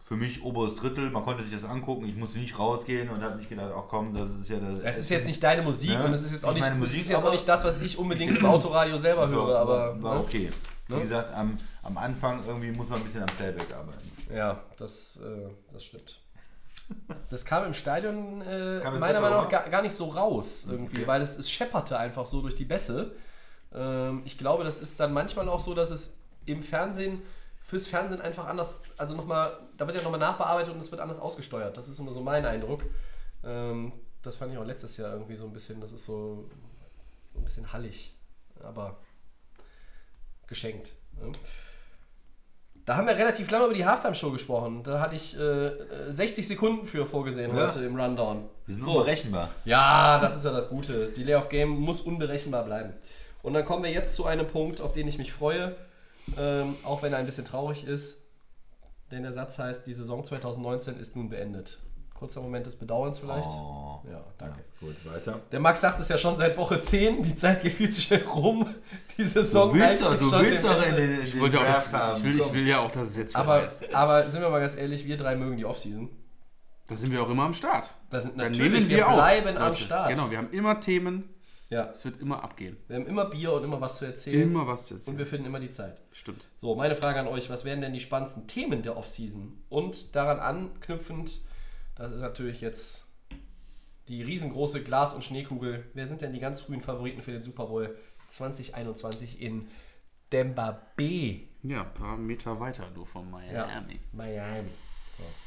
für 0.05 0.15
mich 0.15 0.43
oberes 0.43 0.75
Drittel. 0.75 1.09
Man 1.09 1.23
konnte 1.23 1.43
sich 1.43 1.59
das 1.59 1.67
angucken. 1.67 2.05
Ich 2.05 2.15
musste 2.15 2.37
nicht 2.37 2.57
rausgehen 2.59 3.09
und 3.09 3.23
habe 3.23 3.37
nicht 3.37 3.49
gedacht, 3.49 3.71
ach 3.75 3.85
komm, 3.89 4.13
das 4.13 4.29
ist 4.39 4.49
ja 4.49 4.59
das. 4.59 4.79
Es 4.83 4.97
ist 4.99 5.09
jetzt 5.09 5.25
nicht 5.25 5.41
deine 5.41 5.63
Musik 5.63 5.89
Ja, 5.89 6.05
und 6.05 6.13
es 6.13 6.23
ist 6.23 6.31
jetzt 6.31 6.45
auch 6.45 6.53
nicht, 6.53 6.75
Musik, 6.75 7.01
ist 7.01 7.09
jetzt 7.09 7.23
auch 7.25 7.31
nicht 7.31 7.49
das, 7.49 7.63
was 7.65 7.81
ich 7.81 7.97
unbedingt 7.97 8.37
im 8.37 8.45
Autoradio 8.45 8.97
selber 8.97 9.27
so, 9.27 9.47
höre, 9.47 9.57
aber 9.57 10.01
war, 10.01 10.13
ne? 10.15 10.19
okay. 10.21 10.49
Ne? 10.87 10.97
Wie 10.97 11.01
gesagt, 11.01 11.33
am, 11.33 11.57
am 11.81 11.97
Anfang 11.97 12.43
irgendwie 12.45 12.71
muss 12.71 12.87
man 12.87 12.99
ein 12.99 13.03
bisschen 13.03 13.23
am 13.23 13.35
Playback 13.35 13.73
arbeiten. 13.73 14.11
Ja, 14.31 14.61
das, 14.77 15.17
äh, 15.17 15.49
das 15.73 15.83
stimmt. 15.83 16.19
Das 17.31 17.43
kam 17.43 17.65
im 17.65 17.73
Stadion 17.73 18.41
äh, 18.41 18.81
Kam 18.83 18.99
meiner 18.99 19.19
Meinung 19.19 19.39
nach 19.39 19.49
gar, 19.49 19.67
gar 19.69 19.81
nicht 19.81 19.95
so 19.95 20.05
raus 20.05 20.67
irgendwie, 20.69 20.97
Okay. 20.97 21.07
weil 21.07 21.21
es, 21.23 21.35
es 21.39 21.49
schepperte 21.49 21.97
einfach 21.97 22.27
so 22.27 22.41
durch 22.41 22.55
die 22.55 22.65
Bässe. 22.65 23.15
Ähm, 23.73 24.21
ich 24.23 24.37
glaube, 24.37 24.63
das 24.63 24.81
ist 24.81 24.99
dann 24.99 25.11
manchmal 25.13 25.49
auch 25.49 25.59
so, 25.59 25.73
dass 25.73 25.89
es 25.89 26.15
im 26.45 26.61
Fernsehen, 26.61 27.23
fürs 27.63 27.87
Fernsehen 27.87 28.21
einfach 28.21 28.45
anders, 28.45 28.83
also 28.99 29.15
nochmal, 29.15 29.57
da 29.77 29.85
wird 29.87 29.97
ja 29.97 30.03
nochmal 30.03 30.19
nachbearbeitet 30.19 30.73
und 30.73 30.79
es 30.79 30.91
wird 30.91 31.01
anders 31.01 31.19
ausgesteuert. 31.19 31.75
Das 31.77 31.87
ist 31.87 31.99
immer 31.99 32.11
so 32.11 32.21
mein 32.21 32.45
Eindruck. 32.45 32.83
Ähm, 33.43 33.91
das 34.21 34.35
fand 34.35 34.51
ich 34.51 34.57
auch 34.57 34.65
letztes 34.65 34.97
Jahr 34.97 35.13
irgendwie 35.13 35.35
so 35.35 35.45
ein 35.45 35.53
bisschen, 35.53 35.79
das 35.81 35.91
ist 35.93 36.05
so, 36.05 36.49
ein 37.35 37.43
bisschen 37.43 37.71
hallig, 37.73 38.13
aber 38.63 38.97
geschenkt. 40.47 40.91
Ne? 41.19 41.31
Da 42.85 42.97
haben 42.97 43.07
wir 43.07 43.17
relativ 43.17 43.49
lange 43.49 43.65
über 43.65 43.73
die 43.73 43.85
Halftime-Show 43.85 44.31
gesprochen. 44.31 44.83
Da 44.83 44.99
hatte 44.99 45.15
ich 45.15 45.35
äh, 45.39 45.41
äh, 45.67 46.11
60 46.11 46.47
Sekunden 46.47 46.85
für 46.85 47.05
vorgesehen 47.05 47.55
Ja. 47.55 47.65
heute 47.67 47.83
im 47.83 47.99
Rundown. 47.99 48.47
Wir 48.67 48.75
sind 48.75 48.83
So. 48.83 48.91
unberechenbar. 48.91 49.49
Ja, 49.65 50.19
das 50.19 50.35
ist 50.37 50.45
ja 50.45 50.51
das 50.51 50.69
Gute. 50.69 51.09
Die 51.09 51.23
Layoff 51.23 51.49
Game 51.49 51.69
muss 51.69 52.01
unberechenbar 52.01 52.63
bleiben. 52.63 52.93
Und 53.41 53.53
dann 53.53 53.65
kommen 53.65 53.83
wir 53.83 53.91
jetzt 53.91 54.15
zu 54.15 54.25
einem 54.25 54.47
Punkt, 54.47 54.81
auf 54.81 54.93
den 54.93 55.07
ich 55.07 55.17
mich 55.17 55.33
freue, 55.33 55.75
ähm, 56.37 56.75
auch 56.83 57.01
wenn 57.01 57.11
er 57.13 57.19
ein 57.19 57.25
bisschen 57.25 57.45
traurig 57.45 57.85
ist. 57.85 58.21
Denn 59.11 59.23
der 59.23 59.33
Satz 59.33 59.59
heißt, 59.59 59.85
die 59.87 59.93
Saison 59.93 60.23
2019 60.25 60.97
ist 60.99 61.15
nun 61.15 61.29
beendet. 61.29 61.79
Kurzer 62.15 62.41
Moment 62.41 62.65
des 62.65 62.77
Bedauerns 62.77 63.19
vielleicht. 63.19 63.49
Oh. 63.49 63.99
Ja, 64.09 64.23
danke. 64.37 64.63
Gut, 64.79 64.95
weiter. 65.13 65.41
Der 65.51 65.59
Max 65.59 65.81
sagt 65.81 65.99
es 65.99 66.07
ja 66.07 66.17
schon 66.17 66.37
seit 66.37 66.57
Woche 66.57 66.79
10, 66.79 67.21
die 67.21 67.35
Zeit 67.35 67.61
geht 67.61 67.73
viel 67.73 67.89
zu 67.89 67.99
schnell 68.01 68.23
rum. 68.35 68.73
Die 69.17 69.25
Saison 69.25 69.73
Du 69.73 69.79
willst 69.79 70.01
doch, 70.01 70.17
du 70.17 70.25
schon 70.25 70.41
willst 70.45 70.63
doch 70.63 70.81
in 70.81 70.95
den, 70.95 71.11
in 71.11 71.21
Ich, 71.23 71.31
den 71.31 71.41
wollte 71.41 71.59
auch 71.59 71.65
das, 71.65 71.93
haben. 71.93 72.17
ich, 72.17 72.23
will, 72.23 72.39
ich 72.39 72.53
will 72.53 72.67
ja 72.67 72.79
auch, 72.79 72.89
dass 72.91 73.07
es 73.09 73.17
jetzt 73.17 73.33
vorbei 73.35 73.57
Aber, 73.57 73.67
ist. 73.67 73.93
aber 73.93 74.29
sind 74.29 74.41
wir 74.41 74.49
mal 74.49 74.59
ganz 74.61 74.77
ehrlich, 74.77 75.05
wir 75.05 75.17
drei 75.17 75.35
mögen 75.35 75.57
die 75.57 75.65
Offseason. 75.65 76.09
Da 76.87 76.95
sind 76.95 77.11
wir 77.11 77.21
auch 77.21 77.29
immer 77.29 77.43
am 77.43 77.53
Start. 77.53 77.93
Da 78.09 78.21
sind 78.21 78.39
Dann 78.39 78.51
natürlich, 78.53 78.71
nehmen 78.85 78.89
wir, 78.89 78.97
wir, 78.97 79.07
auf. 79.09 79.15
bleiben 79.15 79.57
am 79.57 79.63
Leute. 79.65 79.77
Start. 79.79 80.09
Genau, 80.09 80.31
wir 80.31 80.37
haben 80.37 80.51
immer 80.51 80.79
Themen. 80.79 81.29
Ja, 81.69 81.89
Es 81.89 82.05
wird 82.05 82.21
immer 82.21 82.43
abgehen. 82.43 82.77
wir 82.87 82.95
haben 82.97 83.07
immer 83.07 83.25
Bier 83.25 83.51
und 83.53 83.63
immer 83.63 83.81
was 83.81 83.97
zu 83.97 84.05
erzählen. 84.05 84.43
Immer 84.43 84.67
was 84.67 84.85
zu 84.85 84.93
Und 84.93 84.99
erzählen. 84.99 85.17
wir 85.17 85.25
finden 85.25 85.47
immer 85.47 85.59
die 85.59 85.71
Zeit. 85.71 85.99
Stimmt. 86.11 86.47
So, 86.57 86.75
meine 86.75 86.95
Frage 86.95 87.19
an 87.19 87.27
euch, 87.27 87.49
was 87.49 87.65
wären 87.65 87.81
denn 87.81 87.93
die 87.93 87.99
spannendsten 87.99 88.47
Themen 88.47 88.83
der 88.83 88.97
Offseason? 88.97 89.57
Und 89.69 90.15
daran 90.15 90.39
anknüpfend, 90.39 91.39
das 91.95 92.11
ist 92.13 92.21
natürlich 92.21 92.61
jetzt 92.61 93.05
die 94.07 94.21
riesengroße 94.21 94.83
Glas- 94.83 95.15
und 95.15 95.23
Schneekugel. 95.23 95.83
Wer 95.95 96.05
sind 96.05 96.21
denn 96.21 96.33
die 96.33 96.39
ganz 96.39 96.61
frühen 96.61 96.81
Favoriten 96.81 97.23
für 97.23 97.31
den 97.31 97.41
Super 97.41 97.65
Bowl 97.65 97.97
2021 98.27 99.41
in 99.41 99.67
Denver 100.31 100.81
B? 100.95 101.47
Ja, 101.63 101.81
ein 101.81 101.93
paar 101.95 102.15
Meter 102.17 102.59
weiter 102.59 102.85
nur 102.93 103.07
von 103.07 103.25
Ja, 103.51 103.65
Miami. 104.11 104.69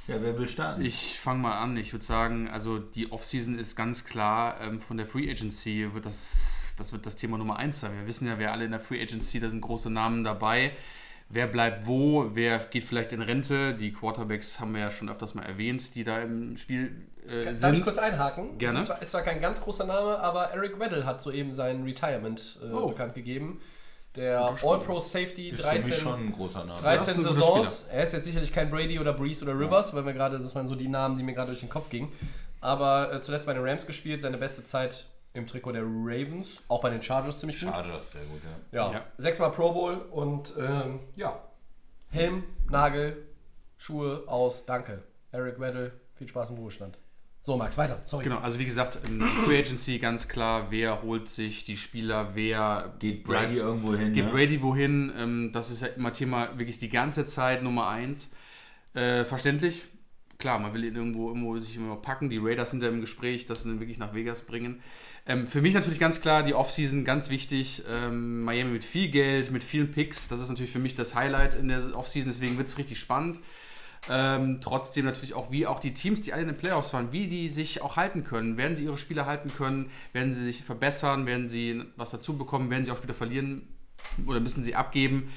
Ja, 0.06 0.16
wer 0.22 0.38
will 0.38 0.48
starten? 0.48 0.82
Ich 0.82 1.18
fange 1.20 1.40
mal 1.40 1.58
an. 1.58 1.76
Ich 1.76 1.92
würde 1.92 2.04
sagen, 2.04 2.48
also 2.48 2.78
die 2.78 3.12
Offseason 3.12 3.58
ist 3.58 3.76
ganz 3.76 4.04
klar 4.04 4.60
ähm, 4.60 4.80
von 4.80 4.96
der 4.96 5.06
Free 5.06 5.30
Agency 5.30 5.90
wird 5.92 6.06
das, 6.06 6.72
das 6.78 6.92
wird 6.92 7.04
das 7.04 7.16
Thema 7.16 7.36
Nummer 7.36 7.56
eins 7.56 7.80
sein. 7.80 7.92
Wir 7.98 8.06
wissen 8.06 8.26
ja, 8.26 8.38
wer 8.38 8.52
alle 8.52 8.64
in 8.64 8.70
der 8.70 8.80
Free 8.80 9.00
Agency, 9.02 9.38
da 9.40 9.48
sind 9.48 9.60
große 9.60 9.90
Namen 9.90 10.24
dabei. 10.24 10.72
Wer 11.30 11.46
bleibt 11.46 11.86
wo? 11.86 12.30
Wer 12.32 12.58
geht 12.58 12.84
vielleicht 12.84 13.12
in 13.12 13.20
Rente? 13.20 13.74
Die 13.74 13.92
Quarterbacks 13.92 14.60
haben 14.60 14.72
wir 14.72 14.80
ja 14.80 14.90
schon 14.90 15.10
öfters 15.10 15.34
mal 15.34 15.42
erwähnt, 15.42 15.94
die 15.94 16.02
da 16.02 16.20
im 16.22 16.56
Spiel 16.56 17.04
äh, 17.28 17.52
Darf 17.54 17.74
ich 17.74 17.82
kurz 17.82 17.98
einhaken? 17.98 18.56
Gerne. 18.56 18.78
Es 19.00 19.12
war 19.12 19.20
kein 19.20 19.38
ganz 19.42 19.60
großer 19.60 19.84
Name, 19.84 20.18
aber 20.20 20.52
Eric 20.52 20.80
Weddle 20.80 21.04
hat 21.04 21.20
soeben 21.20 21.52
sein 21.52 21.84
Retirement 21.84 22.58
äh, 22.62 22.72
Oh. 22.72 22.88
bekannt 22.88 23.12
gegeben. 23.14 23.60
Der 24.16 24.40
All-Pro 24.62 24.98
Safety, 24.98 25.50
ist 25.50 25.60
für 25.60 25.72
mich 25.78 25.82
13, 25.82 25.94
schon 26.00 26.20
ein 26.26 26.32
großer 26.32 26.64
Name. 26.64 26.80
13 26.80 26.82
Das 26.82 27.08
ist 27.08 27.14
ein 27.18 27.22
guter 27.22 27.34
Saisons. 27.34 27.88
Er 27.92 28.02
ist 28.02 28.12
jetzt 28.14 28.24
sicherlich 28.24 28.52
kein 28.52 28.70
Brady 28.70 28.98
oder 28.98 29.12
Breeze 29.12 29.44
oder 29.44 29.58
Rivers, 29.58 29.94
weil 29.94 30.04
wir 30.06 30.12
gerade, 30.12 30.38
das 30.38 30.54
waren 30.54 30.66
so 30.66 30.74
die 30.74 30.88
Namen, 30.88 31.16
die 31.16 31.22
mir 31.22 31.34
gerade 31.34 31.48
durch 31.48 31.60
den 31.60 31.68
Kopf 31.68 31.88
gingen. 31.88 32.12
Aber 32.60 33.12
äh, 33.12 33.20
zuletzt 33.20 33.46
bei 33.46 33.52
den 33.54 33.62
Rams 33.64 33.86
gespielt, 33.86 34.20
seine 34.20 34.38
beste 34.38 34.64
Zeit 34.64 35.06
im 35.34 35.46
Trikot 35.46 35.72
der 35.72 35.82
Ravens, 35.84 36.62
auch 36.68 36.80
bei 36.80 36.90
den 36.90 37.00
Chargers 37.02 37.38
ziemlich 37.38 37.60
gut. 37.60 37.70
Chargers, 37.70 38.10
sehr 38.10 38.24
gut, 38.24 38.40
ja. 38.72 38.86
Ja, 38.86 38.92
Ja. 38.92 39.04
sechsmal 39.18 39.52
Pro 39.52 39.72
Bowl 39.72 39.94
und 40.10 40.52
ähm, 40.58 41.00
ja, 41.14 41.40
Helm, 42.10 42.42
Nagel, 42.70 43.26
Schuhe 43.76 44.24
aus, 44.26 44.64
danke. 44.66 45.02
Eric 45.30 45.60
Weddle, 45.60 45.92
viel 46.14 46.26
Spaß 46.26 46.50
im 46.50 46.56
Ruhestand. 46.56 46.98
So, 47.40 47.56
Max, 47.56 47.78
weiter. 47.78 48.02
Sorry. 48.04 48.24
Genau, 48.24 48.38
also 48.38 48.58
wie 48.58 48.64
gesagt, 48.66 48.98
Free 49.44 49.58
Agency 49.58 49.98
ganz 49.98 50.28
klar, 50.28 50.66
wer 50.70 51.02
holt 51.02 51.28
sich 51.28 51.64
die 51.64 51.76
Spieler, 51.76 52.34
wer 52.34 52.94
Geht 52.98 53.24
Brady 53.24 53.46
bleibt- 53.54 53.56
irgendwo 53.58 53.94
hin? 53.94 54.12
Geht 54.12 54.26
ne? 54.26 54.30
Brady 54.32 54.60
wohin? 54.60 55.12
Ähm, 55.16 55.50
das 55.52 55.70
ist 55.70 55.80
ja 55.80 55.88
immer 55.88 56.12
Thema 56.12 56.58
wirklich 56.58 56.78
die 56.78 56.90
ganze 56.90 57.24
Zeit 57.26 57.62
Nummer 57.62 57.88
eins. 57.88 58.32
Äh, 58.94 59.24
verständlich. 59.24 59.84
Klar, 60.38 60.58
man 60.58 60.72
will 60.74 60.84
ihn 60.84 60.94
irgendwo, 60.94 61.28
irgendwo 61.28 61.58
sich 61.58 61.74
immer 61.76 61.96
packen. 61.96 62.28
Die 62.30 62.38
Raiders 62.38 62.70
sind 62.70 62.82
ja 62.82 62.88
im 62.88 63.00
Gespräch, 63.00 63.46
dass 63.46 63.62
sie 63.62 63.70
ihn 63.70 63.80
wirklich 63.80 63.98
nach 63.98 64.14
Vegas 64.14 64.42
bringen. 64.42 64.80
Ähm, 65.26 65.46
für 65.46 65.60
mich 65.62 65.74
natürlich 65.74 65.98
ganz 65.98 66.20
klar 66.20 66.42
die 66.42 66.54
Offseason 66.54 67.04
ganz 67.04 67.28
wichtig. 67.30 67.82
Ähm, 67.90 68.42
Miami 68.44 68.72
mit 68.72 68.84
viel 68.84 69.08
Geld, 69.10 69.50
mit 69.50 69.64
vielen 69.64 69.90
Picks. 69.90 70.28
Das 70.28 70.40
ist 70.40 70.48
natürlich 70.48 70.70
für 70.70 70.78
mich 70.78 70.94
das 70.94 71.14
Highlight 71.14 71.54
in 71.54 71.68
der 71.68 71.96
Offseason. 71.96 72.30
Deswegen 72.30 72.56
wird 72.58 72.68
es 72.68 72.78
richtig 72.78 73.00
spannend. 73.00 73.40
Ähm, 74.10 74.60
trotzdem 74.60 75.04
natürlich 75.04 75.34
auch, 75.34 75.50
wie 75.50 75.66
auch 75.66 75.80
die 75.80 75.94
Teams, 75.94 76.22
die 76.22 76.32
alle 76.32 76.42
in 76.42 76.48
den 76.48 76.56
Playoffs 76.56 76.92
waren, 76.92 77.12
wie 77.12 77.26
die 77.26 77.48
sich 77.48 77.82
auch 77.82 77.96
halten 77.96 78.24
können. 78.24 78.56
Werden 78.56 78.76
sie 78.76 78.84
ihre 78.84 78.98
Spieler 78.98 79.26
halten 79.26 79.50
können? 79.56 79.90
Werden 80.12 80.32
sie 80.32 80.42
sich 80.42 80.62
verbessern? 80.64 81.26
Werden 81.26 81.48
sie 81.48 81.82
was 81.96 82.10
dazu 82.10 82.38
bekommen? 82.38 82.70
Werden 82.70 82.84
sie 82.84 82.90
auch 82.90 82.96
Spieler 82.96 83.14
verlieren? 83.14 83.68
Oder 84.26 84.40
müssen 84.40 84.64
sie 84.64 84.74
abgeben? 84.74 85.30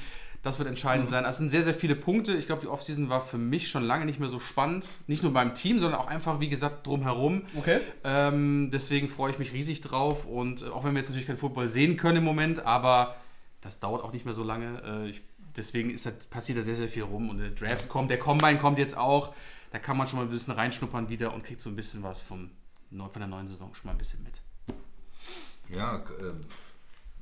Das 0.44 0.58
wird 0.58 0.68
entscheidend 0.68 1.08
sein. 1.08 1.24
Also 1.24 1.36
Es 1.36 1.38
sind 1.38 1.50
sehr, 1.52 1.62
sehr 1.62 1.76
viele 1.76 1.96
Punkte. 1.96 2.34
Ich 2.34 2.48
glaube, 2.48 2.62
die 2.62 2.68
Offseason 2.68 3.10
war 3.10 3.22
für 3.22 3.38
mich 3.38 3.68
schon 3.68 3.84
lange 3.84 4.06
nicht 4.06 4.20
mehr 4.20 4.30
so 4.30 4.40
spannend. 4.40 4.88
Nicht 5.06 5.22
nur 5.22 5.34
beim 5.34 5.54
Team, 5.54 5.80
sondern 5.80 6.00
auch 6.00 6.08
einfach, 6.08 6.40
wie 6.40 6.50
gesagt, 6.50 6.88
drumherum. 6.88 7.44
Okay. 7.56 7.82
Ähm, 8.04 8.70
deswegen 8.74 9.08
freue 9.08 9.32
ich 9.32 9.38
mich 9.38 9.54
riesig 9.54 9.82
drauf. 9.82 10.26
Und 10.26 10.64
äh, 10.64 10.70
auch 10.70 10.84
wenn 10.84 10.94
wir 10.94 11.00
jetzt 11.00 11.10
natürlich 11.10 11.28
keinen 11.28 11.38
Football 11.38 11.68
sehen 11.68 11.96
können 11.96 12.18
im 12.18 12.24
Moment, 12.24 12.66
aber 12.66 13.18
das 13.62 13.80
dauert 13.80 14.04
auch 14.04 14.14
nicht 14.14 14.26
mehr 14.26 14.34
so 14.34 14.44
lange. 14.44 14.82
Äh, 14.84 15.10
ich, 15.10 15.22
deswegen 15.58 15.90
ist 15.92 16.06
das, 16.06 16.26
passiert 16.28 16.58
da 16.58 16.62
sehr, 16.62 16.76
sehr 16.76 16.90
viel 16.90 17.04
rum. 17.04 17.30
Und 17.30 17.38
der 17.40 17.52
Draft 17.52 17.90
kommt, 17.90 18.10
der 18.10 18.20
Combine 18.20 18.58
kommt 18.58 18.78
jetzt 18.78 18.98
auch. 18.98 19.34
Da 19.72 19.80
kann 19.80 19.98
man 19.98 20.08
schon 20.08 20.20
mal 20.20 20.26
ein 20.26 20.32
bisschen 20.32 20.54
reinschnuppern 20.54 21.10
wieder 21.10 21.34
und 21.34 21.44
kriegt 21.44 21.62
so 21.62 21.70
ein 21.70 21.76
bisschen 21.76 22.04
was 22.04 22.20
vom, 22.22 22.52
von 22.90 23.12
der 23.16 23.28
neuen 23.28 23.48
Saison 23.48 23.74
schon 23.74 23.88
mal 23.88 23.92
ein 23.94 23.98
bisschen 23.98 24.22
mit. 24.24 24.42
Ja, 25.70 26.04
ähm, 26.20 26.46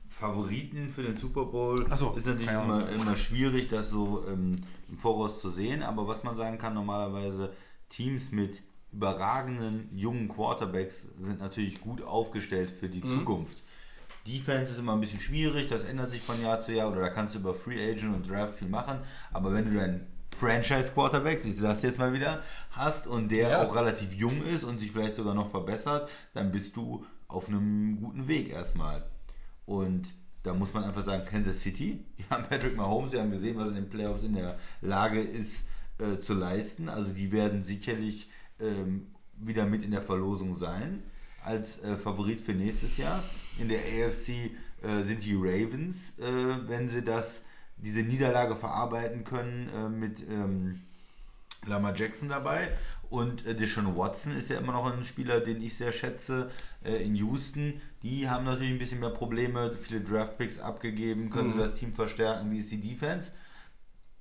Favoriten 0.10 0.91
für 0.91 1.03
den 1.03 1.15
Super 1.15 1.45
Bowl 1.45 1.85
so, 1.95 2.14
ist 2.15 2.26
natürlich 2.26 2.49
immer, 2.49 2.89
immer 2.89 3.15
schwierig, 3.15 3.69
das 3.69 3.89
so 3.89 4.26
ähm, 4.27 4.64
im 4.89 4.97
Voraus 4.97 5.39
zu 5.41 5.49
sehen. 5.49 5.84
Aber 5.84 6.07
was 6.07 6.23
man 6.23 6.35
sagen 6.35 6.57
kann, 6.57 6.73
normalerweise 6.73 7.53
Teams 7.89 8.31
mit 8.31 8.61
überragenden 8.91 9.95
jungen 9.95 10.27
Quarterbacks 10.27 11.07
sind 11.19 11.39
natürlich 11.39 11.80
gut 11.80 12.01
aufgestellt 12.01 12.72
für 12.72 12.88
Mhm. 12.88 12.91
die 12.91 13.06
Zukunft. 13.06 13.61
Defense 14.30 14.72
ist 14.73 14.80
immer 14.80 14.93
ein 14.93 14.99
bisschen 15.01 15.19
schwierig, 15.19 15.68
das 15.68 15.84
ändert 15.84 16.11
sich 16.11 16.22
von 16.22 16.41
Jahr 16.41 16.61
zu 16.61 16.72
Jahr 16.73 16.91
oder 16.91 17.01
da 17.01 17.10
kannst 17.10 17.35
du 17.35 17.39
über 17.39 17.53
Free 17.53 17.91
Agent 17.91 18.14
und 18.15 18.30
Draft 18.30 18.56
viel 18.56 18.69
machen. 18.69 18.99
Aber 19.31 19.53
wenn 19.53 19.65
du 19.72 19.77
deinen 19.80 20.07
Franchise 20.38 20.91
Quarterback, 20.93 21.43
ich 21.43 21.56
sag's 21.57 21.81
jetzt 21.84 21.97
mal 21.99 22.14
wieder, 22.14 22.43
hast 22.72 23.07
und 23.07 23.30
der 23.30 23.49
Ja. 23.49 23.64
auch 23.64 23.76
relativ 23.76 24.14
jung 24.14 24.43
ist 24.43 24.64
und 24.64 24.80
sich 24.80 24.91
vielleicht 24.91 25.15
sogar 25.15 25.34
noch 25.34 25.49
verbessert, 25.49 26.10
dann 26.34 26.51
bist 26.51 26.76
du 26.76 27.06
auf 27.27 27.47
einem 27.47 27.99
guten 28.01 28.27
Weg 28.27 28.49
erstmal. 28.49 29.03
Und 29.65 30.14
da 30.43 30.53
muss 30.53 30.73
man 30.73 30.84
einfach 30.84 31.03
sagen, 31.06 31.26
Kansas 31.26 31.60
City, 31.61 32.03
die 32.18 32.23
haben 32.30 32.43
Patrick 32.47 32.76
Mahomes, 32.76 33.11
wir 33.11 33.19
haben 33.22 33.31
gesehen, 33.31 33.57
was 33.57 33.69
in 33.69 33.76
den 33.76 33.89
Playoffs 33.89 34.23
in 34.23 34.34
der 34.34 34.57
Lage 34.81 35.22
ist, 35.22 35.64
äh, 35.97 36.19
zu 36.19 36.34
leisten. 36.34 36.88
Also 36.89 37.11
die 37.11 37.31
werden 37.31 37.61
sicherlich 37.64 38.30
ähm, 38.60 39.07
wieder 39.38 39.65
mit 39.65 39.84
in 39.84 39.91
der 39.91 40.01
Verlosung 40.01 40.56
sein 40.56 41.03
als 41.43 41.81
äh, 41.84 41.97
Favorit 41.97 42.39
für 42.41 42.53
nächstes 42.53 42.97
Jahr. 42.97 43.23
In 43.60 43.68
der 43.68 43.80
AFC 43.80 44.30
äh, 44.81 45.03
sind 45.03 45.26
die 45.26 45.36
Ravens, 45.36 46.18
äh, 46.18 46.68
wenn 46.68 46.88
sie 46.88 47.03
das, 47.03 47.44
diese 47.77 48.02
Niederlage 48.02 48.56
verarbeiten 48.56 49.26
können 49.26 49.69
äh, 49.76 49.90
mit 49.90 50.22
ähm, 50.30 50.81
Lama 51.65 51.94
Jackson 51.94 52.30
dabei. 52.30 52.72
Und 53.10 53.45
äh, 53.45 53.56
Deshaun 53.56 53.98
Watson 53.98 54.31
ist 54.38 54.49
ja 54.49 54.60
immer 54.60 54.72
noch 54.72 54.86
ein 54.86 55.03
Spieler, 55.03 55.41
den 55.41 55.61
ich 55.61 55.76
sehr 55.76 55.91
schätze 55.91 56.52
äh, 56.86 57.03
in 57.03 57.15
Houston. 57.15 57.81
Die 58.02 58.30
haben 58.30 58.45
natürlich 58.45 58.72
ein 58.72 58.80
bisschen 58.80 59.02
mehr 59.02 59.10
Probleme, 59.10 59.76
viele 59.76 59.99
Draftpicks 59.99 60.60
abgegeben, 60.60 61.30
können 61.30 61.52
sie 61.52 61.60
das 61.60 61.76
Team 61.76 61.94
verstärken, 61.94 62.49
wie 62.52 62.60
ist 62.60 62.72
die 62.72 62.80
Defense? 62.80 63.31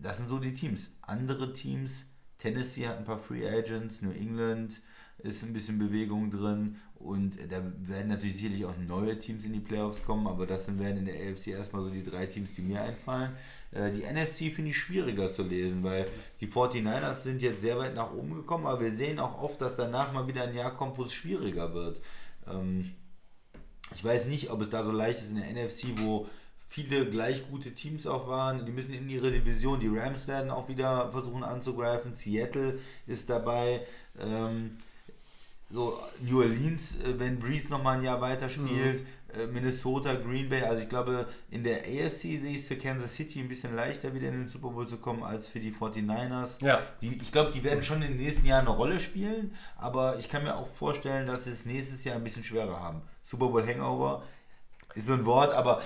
Das 0.01 0.17
sind 0.17 0.29
so 0.29 0.39
die 0.39 0.55
Teams. 0.55 0.91
Andere 1.03 1.53
Teams, 1.53 2.07
Tennessee 2.39 2.89
hat 2.89 2.99
ein 2.99 3.05
paar 3.05 3.19
Free 3.19 3.49
Agents, 3.49 4.03
New 4.03 4.11
England 4.11 4.81
ist 5.19 5.43
ein 5.43 5.53
bisschen 5.53 5.79
Bewegung 5.79 6.31
drin 6.31 6.77
und 7.01 7.37
da 7.51 7.63
werden 7.87 8.09
natürlich 8.09 8.37
sicherlich 8.37 8.65
auch 8.65 8.77
neue 8.77 9.19
Teams 9.19 9.45
in 9.45 9.53
die 9.53 9.61
Playoffs 9.61 10.03
kommen, 10.05 10.27
aber 10.27 10.47
das 10.47 10.67
sind- 10.67 10.79
werden 10.81 10.99
in 10.99 11.05
der 11.07 11.15
AFC 11.15 11.49
erstmal 11.53 11.83
so 11.83 11.91
die 11.91 12.03
drei 12.03 12.27
Teams, 12.27 12.55
die 12.55 12.63
mir 12.63 12.83
einfallen. 12.83 13.33
Äh, 13.71 13.91
Die 13.93 14.03
NFC 14.03 14.51
finde 14.51 14.71
ich 14.71 14.77
schwieriger 14.79 15.33
zu 15.33 15.43
lesen, 15.43 15.83
weil 15.85 16.07
die 16.41 16.47
49ers 16.49 17.23
sind 17.23 17.43
jetzt 17.43 17.63
sehr 17.63 17.79
weit 17.79 17.95
nach 17.95 18.13
oben 18.13 18.35
gekommen, 18.35 18.67
aber 18.67 18.81
wir 18.81 18.91
sehen 18.93 19.19
auch 19.19 19.41
oft, 19.41 19.61
dass 19.61 19.77
danach 19.77 20.13
mal 20.13 20.27
wieder 20.27 20.43
ein 20.45 20.55
Jahr 20.55 20.77
kommt, 20.77 20.99
wo 20.99 21.05
es 21.05 21.13
schwieriger 21.13 21.73
wird. 21.75 22.01
Ähm, 22.47 22.91
ich 23.95 24.05
weiß 24.05 24.27
nicht, 24.27 24.51
ob 24.51 24.61
es 24.63 24.71
da 24.71 24.85
so 24.85 24.93
leicht 24.93 25.21
ist 25.21 25.31
in 25.31 25.37
der 25.37 25.49
NFC, 25.51 25.95
wo 25.97 26.29
viele 26.67 27.09
gleich 27.09 27.49
gute 27.49 27.73
Teams 27.75 28.07
auch 28.07 28.29
waren. 28.29 28.67
Die 28.67 28.73
müssen 28.73 28.93
in 28.93 29.09
ihre 29.09 29.31
Division. 29.31 29.81
Die 29.81 29.89
Rams 29.89 30.27
werden 30.29 30.51
auch 30.51 30.69
wieder 30.69 31.11
versuchen 31.13 31.43
anzugreifen. 31.43 32.15
Seattle 32.15 32.79
ist 33.07 33.31
dabei. 33.31 33.87
Ähm, 34.21 34.77
so 35.71 35.99
New 36.21 36.41
Orleans, 36.41 36.97
äh, 37.05 37.19
wenn 37.19 37.39
Breeze 37.39 37.69
nochmal 37.69 37.99
ein 37.99 38.03
Jahr 38.03 38.21
weiterspielt. 38.21 39.05
Äh, 39.35 39.47
Minnesota, 39.47 40.15
Green 40.15 40.49
Bay. 40.49 40.63
Also 40.63 40.83
ich 40.83 40.89
glaube, 40.89 41.27
in 41.51 41.63
der 41.63 41.81
AFC 41.81 42.21
sehe 42.21 42.57
ich 42.57 42.63
es 42.63 42.69
für 42.69 42.77
Kansas 42.77 43.15
City 43.15 43.41
ein 43.41 43.49
bisschen 43.49 43.77
leichter 43.77 44.15
wieder 44.15 44.29
in 44.29 44.45
den 44.45 44.49
Super 44.49 44.71
Bowl 44.71 44.89
zu 44.89 44.97
kommen 44.97 45.23
als 45.23 45.47
für 45.47 45.61
die 45.61 45.71
49ers. 45.71 46.65
Ja. 46.65 46.81
Die, 47.03 47.19
ich 47.19 47.31
glaube, 47.31 47.51
die 47.51 47.63
werden 47.63 47.85
schon 47.85 48.01
in 48.01 48.13
den 48.13 48.17
nächsten 48.17 48.47
Jahren 48.47 48.67
eine 48.67 48.75
Rolle 48.75 48.99
spielen, 48.99 49.55
aber 49.77 50.19
ich 50.19 50.31
kann 50.31 50.45
mir 50.45 50.57
auch 50.57 50.69
vorstellen, 50.69 51.27
dass 51.27 51.45
sie 51.45 51.51
es 51.51 51.67
nächstes 51.67 52.05
Jahr 52.05 52.17
ein 52.17 52.25
bisschen 52.25 52.45
schwerer 52.45 52.81
haben. 52.81 53.03
Super 53.23 53.49
Bowl 53.49 53.67
Hangover 53.67 54.23
ist 54.95 55.07
so 55.07 55.13
ein 55.13 55.27
Wort, 55.27 55.53
aber 55.53 55.83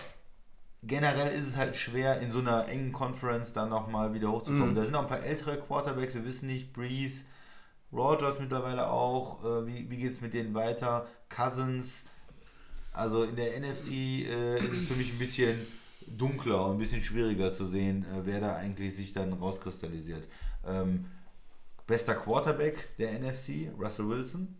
generell 0.84 1.32
ist 1.32 1.48
es 1.48 1.56
halt 1.56 1.76
schwer, 1.76 2.20
in 2.20 2.30
so 2.30 2.38
einer 2.38 2.68
engen 2.68 2.92
Conference 2.92 3.52
dann 3.52 3.70
nochmal 3.70 4.14
wieder 4.14 4.30
hochzukommen. 4.30 4.74
Da 4.76 4.84
sind 4.84 4.94
auch 4.94 5.02
ein 5.02 5.08
paar 5.08 5.24
ältere 5.24 5.58
Quarterbacks, 5.58 6.14
wir 6.14 6.24
wissen 6.24 6.46
nicht, 6.46 6.72
Breeze, 6.72 7.22
Rogers 7.92 8.38
mittlerweile 8.38 8.90
auch, 8.90 9.44
äh, 9.44 9.66
wie, 9.66 9.90
wie 9.90 9.96
geht 9.96 10.14
es 10.14 10.20
mit 10.20 10.34
denen 10.34 10.54
weiter, 10.54 11.06
Cousins, 11.28 12.04
also 12.92 13.24
in 13.24 13.36
der 13.36 13.58
NFC 13.58 13.90
äh, 13.90 14.58
ist 14.58 14.72
es 14.72 14.88
für 14.88 14.94
mich 14.94 15.12
ein 15.12 15.18
bisschen 15.18 15.66
dunkler 16.06 16.66
und 16.66 16.72
ein 16.72 16.78
bisschen 16.78 17.02
schwieriger 17.02 17.54
zu 17.54 17.66
sehen, 17.66 18.04
äh, 18.04 18.24
wer 18.24 18.40
da 18.40 18.56
eigentlich 18.56 18.94
sich 18.94 19.12
dann 19.12 19.32
rauskristallisiert. 19.32 20.28
Ähm, 20.66 21.06
bester 21.86 22.14
Quarterback 22.14 22.96
der 22.98 23.18
NFC, 23.18 23.70
Russell 23.78 24.08
Wilson. 24.08 24.56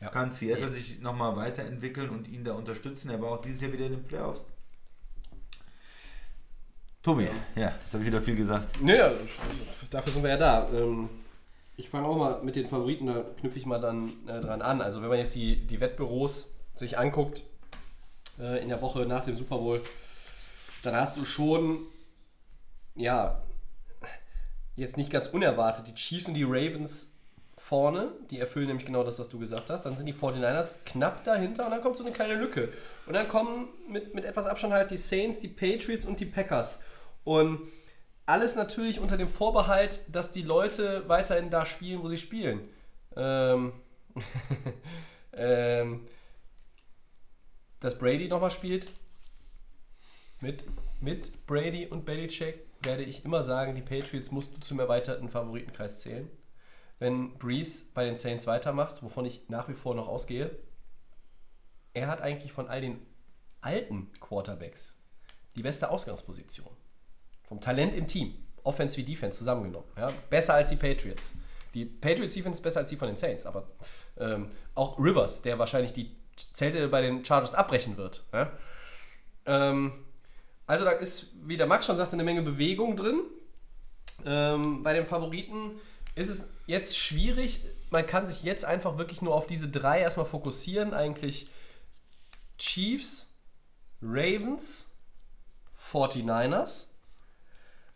Ja. 0.00 0.08
Kann 0.08 0.32
Seattle 0.32 0.72
sich 0.72 1.00
nochmal 1.00 1.36
weiterentwickeln 1.36 2.10
und 2.10 2.28
ihn 2.28 2.44
da 2.44 2.54
unterstützen? 2.54 3.10
Er 3.10 3.20
war 3.20 3.32
auch 3.32 3.40
dieses 3.40 3.60
Jahr 3.60 3.72
wieder 3.72 3.86
in 3.86 3.92
den 3.92 4.04
Playoffs. 4.04 4.44
Tobi, 7.02 7.28
ja, 7.54 7.74
jetzt 7.82 7.92
habe 7.92 8.02
ich 8.02 8.06
wieder 8.06 8.22
viel 8.22 8.34
gesagt. 8.34 8.80
Naja, 8.82 9.12
dafür 9.90 10.12
sind 10.12 10.22
wir 10.22 10.30
ja 10.30 10.36
da. 10.38 10.68
Ähm, 10.72 11.08
ich 11.76 11.88
fange 11.88 12.06
auch 12.06 12.16
mal 12.16 12.42
mit 12.42 12.56
den 12.56 12.68
Favoriten, 12.68 13.06
da 13.06 13.24
knüpfe 13.40 13.58
ich 13.58 13.66
mal 13.66 13.80
dann 13.80 14.12
äh, 14.26 14.40
dran 14.40 14.62
an. 14.62 14.80
Also 14.80 15.02
wenn 15.02 15.08
man 15.08 15.18
jetzt 15.18 15.34
die, 15.34 15.66
die 15.66 15.80
Wettbüros 15.80 16.54
sich 16.74 16.98
anguckt 16.98 17.42
äh, 18.38 18.62
in 18.62 18.68
der 18.68 18.80
Woche 18.80 19.06
nach 19.06 19.24
dem 19.24 19.36
Super 19.36 19.58
Bowl, 19.58 19.80
dann 20.82 20.94
hast 20.94 21.16
du 21.16 21.24
schon, 21.24 21.80
ja, 22.94 23.42
jetzt 24.76 24.96
nicht 24.96 25.10
ganz 25.10 25.28
unerwartet, 25.28 25.86
die 25.88 25.94
Chiefs 25.94 26.28
und 26.28 26.34
die 26.34 26.44
Ravens 26.44 27.12
vorne, 27.56 28.12
die 28.30 28.38
erfüllen 28.38 28.66
nämlich 28.66 28.84
genau 28.84 29.04
das, 29.04 29.18
was 29.18 29.28
du 29.28 29.38
gesagt 29.38 29.70
hast. 29.70 29.86
Dann 29.86 29.96
sind 29.96 30.06
die 30.06 30.14
49ers 30.14 30.74
knapp 30.84 31.24
dahinter 31.24 31.64
und 31.64 31.70
dann 31.70 31.80
kommt 31.80 31.96
so 31.96 32.04
eine 32.04 32.12
kleine 32.12 32.34
Lücke. 32.34 32.72
Und 33.06 33.14
dann 33.14 33.28
kommen 33.28 33.68
mit, 33.88 34.14
mit 34.14 34.24
etwas 34.24 34.46
Abstand 34.46 34.74
halt 34.74 34.90
die 34.90 34.98
Saints, 34.98 35.40
die 35.40 35.48
Patriots 35.48 36.04
und 36.04 36.20
die 36.20 36.26
Packers. 36.26 36.82
Und 37.24 37.60
alles 38.26 38.56
natürlich 38.56 39.00
unter 39.00 39.16
dem 39.16 39.28
Vorbehalt, 39.28 40.00
dass 40.08 40.30
die 40.30 40.42
Leute 40.42 41.08
weiterhin 41.08 41.50
da 41.50 41.66
spielen, 41.66 42.02
wo 42.02 42.08
sie 42.08 42.16
spielen. 42.16 42.68
Ähm, 43.16 43.72
ähm, 45.32 46.06
dass 47.80 47.98
Brady 47.98 48.28
nochmal 48.28 48.50
spielt, 48.50 48.92
mit, 50.40 50.64
mit 51.00 51.46
Brady 51.46 51.86
und 51.86 52.04
Belichick, 52.04 52.60
werde 52.82 53.02
ich 53.02 53.24
immer 53.24 53.42
sagen, 53.42 53.74
die 53.74 53.82
Patriots 53.82 54.30
musst 54.30 54.56
du 54.56 54.60
zum 54.60 54.78
erweiterten 54.78 55.28
Favoritenkreis 55.28 56.00
zählen. 56.00 56.30
Wenn 56.98 57.36
Breeze 57.38 57.86
bei 57.94 58.04
den 58.04 58.16
Saints 58.16 58.46
weitermacht, 58.46 59.02
wovon 59.02 59.24
ich 59.24 59.48
nach 59.48 59.68
wie 59.68 59.74
vor 59.74 59.94
noch 59.94 60.08
ausgehe, 60.08 60.56
er 61.92 62.08
hat 62.08 62.20
eigentlich 62.20 62.52
von 62.52 62.68
all 62.68 62.80
den 62.80 63.00
alten 63.60 64.12
Quarterbacks 64.20 64.98
die 65.56 65.62
beste 65.62 65.90
Ausgangsposition. 65.90 66.70
Vom 67.48 67.60
Talent 67.60 67.94
im 67.94 68.06
Team. 68.06 68.34
Offense 68.62 68.96
wie 68.96 69.04
Defense 69.04 69.38
zusammengenommen. 69.38 69.86
Ja? 69.96 70.10
Besser 70.30 70.54
als 70.54 70.70
die 70.70 70.76
Patriots. 70.76 71.32
Die 71.74 71.84
Patriots 71.84 72.34
Defense 72.34 72.58
ist 72.58 72.62
besser 72.62 72.80
als 72.80 72.90
die 72.90 72.96
von 72.96 73.08
den 73.08 73.16
Saints, 73.16 73.44
aber 73.46 73.66
ähm, 74.18 74.48
auch 74.74 74.98
Rivers, 74.98 75.42
der 75.42 75.58
wahrscheinlich 75.58 75.92
die 75.92 76.16
Zelte 76.52 76.88
bei 76.88 77.02
den 77.02 77.24
Chargers 77.24 77.54
abbrechen 77.54 77.96
wird. 77.96 78.24
Ja? 78.32 78.50
Ähm, 79.46 79.92
also 80.66 80.84
da 80.84 80.92
ist, 80.92 81.32
wie 81.42 81.56
der 81.56 81.66
Max 81.66 81.86
schon 81.86 81.96
sagte, 81.96 82.14
eine 82.14 82.24
Menge 82.24 82.42
Bewegung 82.42 82.96
drin. 82.96 83.20
Ähm, 84.24 84.82
bei 84.82 84.94
den 84.94 85.04
Favoriten 85.04 85.80
ist 86.14 86.30
es 86.30 86.48
jetzt 86.66 86.96
schwierig. 86.96 87.64
Man 87.90 88.06
kann 88.06 88.26
sich 88.26 88.42
jetzt 88.42 88.64
einfach 88.64 88.96
wirklich 88.96 89.20
nur 89.20 89.34
auf 89.34 89.46
diese 89.46 89.68
drei 89.68 90.00
erstmal 90.00 90.26
fokussieren. 90.26 90.94
Eigentlich 90.94 91.48
Chiefs, 92.56 93.34
Ravens, 94.00 94.90
49ers. 95.92 96.86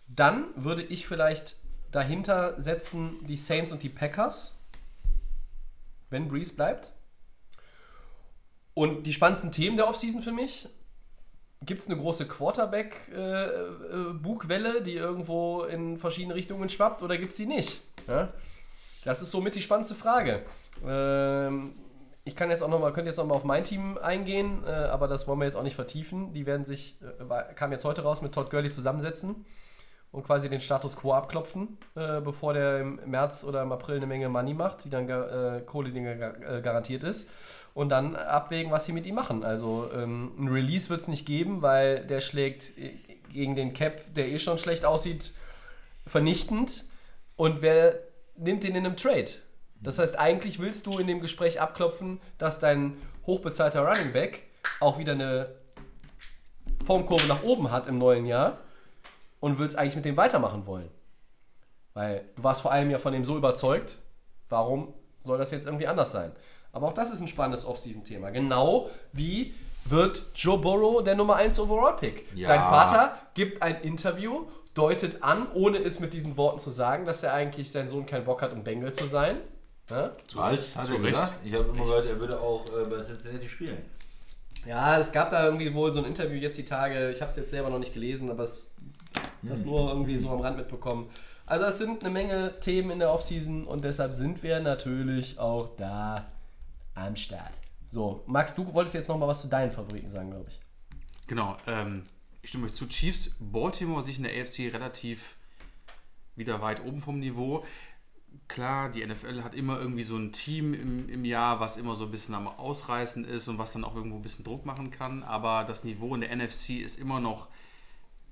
Dann 0.08 0.46
würde 0.56 0.82
ich 0.82 1.06
vielleicht 1.06 1.56
dahinter 1.90 2.60
setzen 2.60 3.16
die 3.26 3.36
Saints 3.36 3.72
und 3.72 3.82
die 3.82 3.88
Packers, 3.88 4.58
wenn 6.10 6.28
Breeze 6.28 6.54
bleibt. 6.54 6.90
Und 8.74 9.06
die 9.06 9.12
spannendsten 9.12 9.50
Themen 9.52 9.76
der 9.76 9.88
Offseason 9.88 10.22
für 10.22 10.32
mich. 10.32 10.68
Gibt 11.64 11.80
es 11.80 11.88
eine 11.88 11.98
große 11.98 12.28
Quarterback-Bugwelle, 12.28 14.82
die 14.82 14.94
irgendwo 14.94 15.64
in 15.64 15.98
verschiedene 15.98 16.36
Richtungen 16.36 16.68
schwappt, 16.68 17.02
oder 17.02 17.18
gibt 17.18 17.32
es 17.32 17.36
sie 17.36 17.46
nicht? 17.46 17.80
Ja? 18.06 18.32
Das 19.04 19.20
ist 19.22 19.32
somit 19.32 19.56
die 19.56 19.62
spannendste 19.62 19.96
Frage. 19.96 20.44
Ähm, 20.86 21.74
ich 22.24 22.36
kann 22.36 22.50
jetzt 22.50 22.62
auch 22.62 22.68
noch 22.68 22.78
mal, 22.78 22.92
könnte 22.92 23.08
jetzt 23.08 23.16
noch 23.16 23.26
mal 23.26 23.34
auf 23.34 23.42
mein 23.42 23.64
Team 23.64 23.98
eingehen, 23.98 24.62
äh, 24.64 24.70
aber 24.70 25.08
das 25.08 25.26
wollen 25.26 25.40
wir 25.40 25.46
jetzt 25.46 25.56
auch 25.56 25.64
nicht 25.64 25.74
vertiefen. 25.74 26.32
Die 26.32 26.46
werden 26.46 26.64
sich, 26.64 26.96
äh, 27.02 27.14
kam 27.54 27.72
jetzt 27.72 27.84
heute 27.84 28.02
raus, 28.02 28.22
mit 28.22 28.32
Todd 28.32 28.50
Gurley 28.50 28.70
zusammensetzen 28.70 29.44
und 30.10 30.24
quasi 30.24 30.48
den 30.48 30.60
Status 30.60 30.96
quo 30.96 31.12
abklopfen, 31.12 31.78
äh, 31.94 32.20
bevor 32.20 32.54
der 32.54 32.80
im 32.80 33.00
März 33.06 33.44
oder 33.44 33.62
im 33.62 33.72
April 33.72 33.96
eine 33.96 34.06
Menge 34.06 34.28
Money 34.28 34.54
macht, 34.54 34.84
die 34.84 34.90
dann 34.90 35.08
äh, 35.08 35.60
Kohle, 35.66 35.90
die 35.90 36.02
gar- 36.02 36.40
äh, 36.40 36.62
garantiert 36.62 37.04
ist. 37.04 37.30
Und 37.74 37.90
dann 37.90 38.16
abwägen, 38.16 38.72
was 38.72 38.86
sie 38.86 38.92
mit 38.92 39.06
ihm 39.06 39.14
machen. 39.14 39.44
Also 39.44 39.90
ähm, 39.92 40.32
ein 40.38 40.48
Release 40.48 40.88
wird 40.88 41.00
es 41.00 41.08
nicht 41.08 41.26
geben, 41.26 41.62
weil 41.62 42.04
der 42.06 42.20
schlägt 42.20 42.76
äh, 42.78 42.94
gegen 43.32 43.54
den 43.54 43.74
Cap, 43.74 44.02
der 44.14 44.28
eh 44.28 44.38
schon 44.38 44.56
schlecht 44.58 44.84
aussieht, 44.84 45.32
vernichtend. 46.06 46.84
Und 47.36 47.60
wer 47.60 48.00
nimmt 48.36 48.64
den 48.64 48.74
in 48.74 48.86
einem 48.86 48.96
Trade? 48.96 49.30
Das 49.80 49.98
heißt, 49.98 50.18
eigentlich 50.18 50.58
willst 50.58 50.86
du 50.86 50.98
in 50.98 51.06
dem 51.06 51.20
Gespräch 51.20 51.60
abklopfen, 51.60 52.20
dass 52.38 52.58
dein 52.58 52.96
hochbezahlter 53.26 53.86
Running 53.86 54.12
Back 54.12 54.44
auch 54.80 54.98
wieder 54.98 55.12
eine 55.12 55.50
Formkurve 56.84 57.28
nach 57.28 57.42
oben 57.42 57.70
hat 57.70 57.86
im 57.86 57.98
neuen 57.98 58.26
Jahr 58.26 58.58
und 59.40 59.58
willst 59.58 59.76
eigentlich 59.78 59.96
mit 59.96 60.04
dem 60.04 60.16
weitermachen 60.16 60.66
wollen. 60.66 60.90
Weil 61.94 62.24
du 62.36 62.42
warst 62.42 62.62
vor 62.62 62.72
allem 62.72 62.90
ja 62.90 62.98
von 62.98 63.12
dem 63.12 63.24
so 63.24 63.36
überzeugt, 63.36 63.98
warum 64.48 64.94
soll 65.22 65.38
das 65.38 65.50
jetzt 65.50 65.66
irgendwie 65.66 65.86
anders 65.86 66.12
sein? 66.12 66.32
Aber 66.72 66.86
auch 66.86 66.92
das 66.92 67.10
ist 67.10 67.20
ein 67.20 67.28
spannendes 67.28 67.64
Offseason-Thema. 67.64 68.30
Genau 68.30 68.88
wie 69.12 69.54
wird 69.84 70.22
Joe 70.34 70.58
Burrow 70.58 71.02
der 71.02 71.14
Nummer 71.14 71.36
1 71.36 71.58
Overall-Pick? 71.58 72.36
Ja. 72.36 72.48
Sein 72.48 72.60
Vater 72.60 73.18
gibt 73.34 73.62
ein 73.62 73.80
Interview, 73.82 74.46
deutet 74.74 75.22
an, 75.22 75.48
ohne 75.54 75.78
es 75.78 75.98
mit 75.98 76.12
diesen 76.12 76.36
Worten 76.36 76.58
zu 76.60 76.70
sagen, 76.70 77.06
dass 77.06 77.22
er 77.22 77.32
eigentlich 77.32 77.72
sein 77.72 77.88
Sohn 77.88 78.06
keinen 78.06 78.24
Bock 78.24 78.42
hat, 78.42 78.52
um 78.52 78.62
Bengal 78.62 78.92
zu 78.92 79.06
sein. 79.06 79.38
Ja? 79.90 80.12
Was 80.34 80.76
hat 80.76 80.86
zu 80.86 80.94
er 80.94 81.02
Recht. 81.02 81.12
gesagt? 81.12 81.32
Ich 81.44 81.54
habe 81.54 81.64
immer 81.64 81.84
gehört, 81.84 82.08
er 82.08 82.20
würde 82.20 82.40
auch 82.40 82.64
äh, 82.66 82.84
bei 82.88 83.02
Cincinnati 83.02 83.48
spielen. 83.48 83.78
Ja, 84.66 84.98
es 84.98 85.12
gab 85.12 85.30
da 85.30 85.44
irgendwie 85.46 85.72
wohl 85.72 85.92
so 85.92 86.00
ein 86.00 86.04
Interview 86.04 86.36
jetzt 86.36 86.58
die 86.58 86.64
Tage, 86.64 87.10
ich 87.10 87.20
habe 87.20 87.30
es 87.30 87.36
jetzt 87.36 87.50
selber 87.50 87.70
noch 87.70 87.78
nicht 87.78 87.94
gelesen, 87.94 88.30
aber 88.30 88.42
es 88.42 88.66
Das 89.42 89.64
nur 89.64 89.88
irgendwie 89.88 90.18
so 90.18 90.30
am 90.30 90.40
Rand 90.40 90.56
mitbekommen. 90.56 91.08
Also 91.46 91.64
es 91.64 91.78
sind 91.78 92.04
eine 92.04 92.12
Menge 92.12 92.60
Themen 92.60 92.90
in 92.90 92.98
der 92.98 93.12
Offseason 93.12 93.64
und 93.64 93.84
deshalb 93.84 94.14
sind 94.14 94.42
wir 94.42 94.60
natürlich 94.60 95.38
auch 95.38 95.76
da 95.76 96.26
am 96.94 97.16
Start. 97.16 97.54
So, 97.88 98.22
Max, 98.26 98.54
du 98.54 98.70
wolltest 98.74 98.94
jetzt 98.94 99.08
noch 99.08 99.16
mal 99.16 99.28
was 99.28 99.40
zu 99.40 99.48
deinen 99.48 99.70
Favoriten 99.70 100.10
sagen, 100.10 100.30
glaube 100.30 100.50
ich. 100.50 100.60
Genau, 101.26 101.56
ähm, 101.66 102.02
ich 102.42 102.50
stimme 102.50 102.66
euch 102.66 102.74
zu. 102.74 102.86
Chiefs, 102.86 103.36
Baltimore 103.40 104.02
sich 104.02 104.18
in 104.18 104.24
der 104.24 104.32
AFC 104.32 104.72
relativ 104.72 105.36
wieder 106.36 106.60
weit 106.60 106.84
oben 106.84 107.00
vom 107.00 107.18
Niveau. 107.18 107.64
Klar, 108.46 108.90
die 108.90 109.04
NFL 109.04 109.42
hat 109.42 109.54
immer 109.54 109.78
irgendwie 109.78 110.04
so 110.04 110.16
ein 110.16 110.32
Team 110.32 110.74
im, 110.74 111.08
im 111.08 111.24
Jahr, 111.24 111.60
was 111.60 111.76
immer 111.76 111.94
so 111.96 112.04
ein 112.04 112.10
bisschen 112.10 112.34
am 112.34 112.46
Ausreißen 112.46 113.24
ist 113.24 113.48
und 113.48 113.58
was 113.58 113.72
dann 113.72 113.84
auch 113.84 113.94
irgendwo 113.94 114.16
ein 114.16 114.22
bisschen 114.22 114.44
Druck 114.44 114.66
machen 114.66 114.90
kann. 114.90 115.22
Aber 115.22 115.64
das 115.64 115.84
Niveau 115.84 116.14
in 116.14 116.20
der 116.20 116.34
NFC 116.34 116.80
ist 116.80 116.98
immer 116.98 117.20
noch 117.20 117.48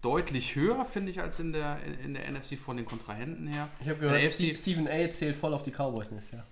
deutlich 0.07 0.55
höher, 0.55 0.85
finde 0.85 1.11
ich, 1.11 1.21
als 1.21 1.41
in 1.41 1.53
der, 1.53 1.79
in 2.05 2.15
der 2.15 2.31
NFC 2.31 2.57
von 2.57 2.77
den 2.77 2.87
Kontrahenten 2.87 3.49
her. 3.49 3.69
Ich 3.81 3.89
habe 3.89 3.99
gehört, 3.99 4.23
Steve- 4.33 4.57
Stephen 4.57 4.87
A. 4.87 5.11
zählt 5.11 5.35
voll 5.35 5.53
auf 5.53 5.65
die 5.65 5.73
Cowboys 5.73 6.13
nächstes 6.13 6.35
Jahr. 6.35 6.47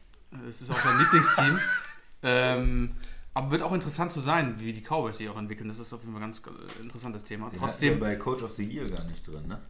Es 0.48 0.60
ist 0.60 0.72
auch 0.72 0.81
sein 0.81 0.98
Lieblingsteam. 0.98 1.60
ähm, 2.24 2.97
aber 3.32 3.52
wird 3.52 3.62
auch 3.62 3.72
interessant 3.72 4.10
zu 4.10 4.18
sein, 4.18 4.56
wie 4.59 4.72
die 4.72 4.81
Cowboys 4.82 5.18
sich 5.18 5.28
auch 5.28 5.39
entwickeln. 5.39 5.68
Das 5.68 5.78
ist 5.78 5.93
auf 5.93 6.01
jeden 6.01 6.12
Fall 6.12 6.20
ein 6.22 6.32
ganz 6.32 6.43
äh, 6.44 6.82
interessantes 6.82 7.22
Thema. 7.22 7.48
Den 7.51 7.60
Trotzdem, 7.60 8.01
bei 8.01 8.16
Coach 8.16 8.43
of 8.43 8.51
the 8.56 8.64
Year 8.64 8.89
gar 8.89 9.05
nicht 9.05 9.24
drin, 9.24 9.47
ne? 9.47 9.60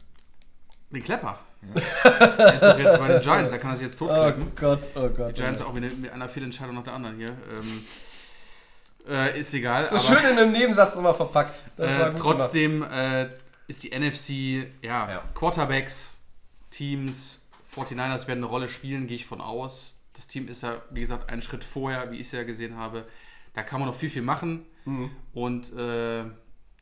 den 0.90 1.05
Klepper. 1.05 1.39
Der 2.05 2.55
ist 2.55 2.62
doch 2.62 2.78
jetzt 2.78 2.98
bei 2.98 3.09
den 3.09 3.20
Giants, 3.20 3.51
da 3.51 3.59
kann 3.59 3.73
er 3.73 3.77
sich 3.77 3.86
jetzt 3.86 4.01
Oh 4.01 4.06
totkleppen. 4.06 4.52
Gott, 4.55 4.81
oh 4.94 5.09
Gott. 5.09 5.31
Die 5.31 5.35
Giants 5.43 5.61
auch 5.61 5.74
wieder 5.74 5.89
mit 5.90 6.11
einer 6.11 6.28
Fehlentscheidung 6.28 6.74
nach 6.74 6.85
der 6.85 6.94
anderen 6.94 7.16
hier. 7.16 7.31
Ähm, 7.31 7.85
äh, 9.09 9.39
ist 9.40 9.52
egal. 9.52 9.85
So 9.86 9.97
aber, 9.97 10.05
schön 10.05 10.31
in 10.32 10.39
einem 10.39 10.52
Nebensatz 10.52 10.94
nochmal 10.94 11.15
verpackt. 11.15 11.62
Das 11.77 11.98
war 11.98 12.06
äh, 12.06 12.11
gut 12.12 12.20
trotzdem 12.20 12.82
äh, 12.82 13.28
ist 13.66 13.82
die 13.82 13.91
NFC, 13.91 14.69
ja, 14.82 15.11
Ja. 15.11 15.31
Quarterbacks, 15.35 16.20
Teams, 16.70 17.41
49ers 17.74 18.27
werden 18.27 18.39
eine 18.41 18.47
Rolle 18.47 18.69
spielen, 18.69 19.07
gehe 19.07 19.16
ich 19.16 19.27
von 19.27 19.41
aus. 19.41 20.01
Das 20.12 20.27
Team 20.27 20.49
ist 20.49 20.62
ja, 20.62 20.82
wie 20.91 21.01
gesagt, 21.01 21.28
einen 21.31 21.43
Schritt 21.43 21.65
vorher, 21.65 22.11
wie 22.12 22.16
ich 22.16 22.23
es 22.28 22.32
ja 22.32 22.45
gesehen 22.45 22.77
habe. 22.77 23.07
Da 23.53 23.62
kann 23.62 23.81
man 23.81 23.89
noch 23.89 23.97
viel, 23.97 24.11
viel 24.11 24.23
machen. 24.23 24.65
Mhm. 24.85 25.11
Und 25.32 25.73
äh, 25.73 26.24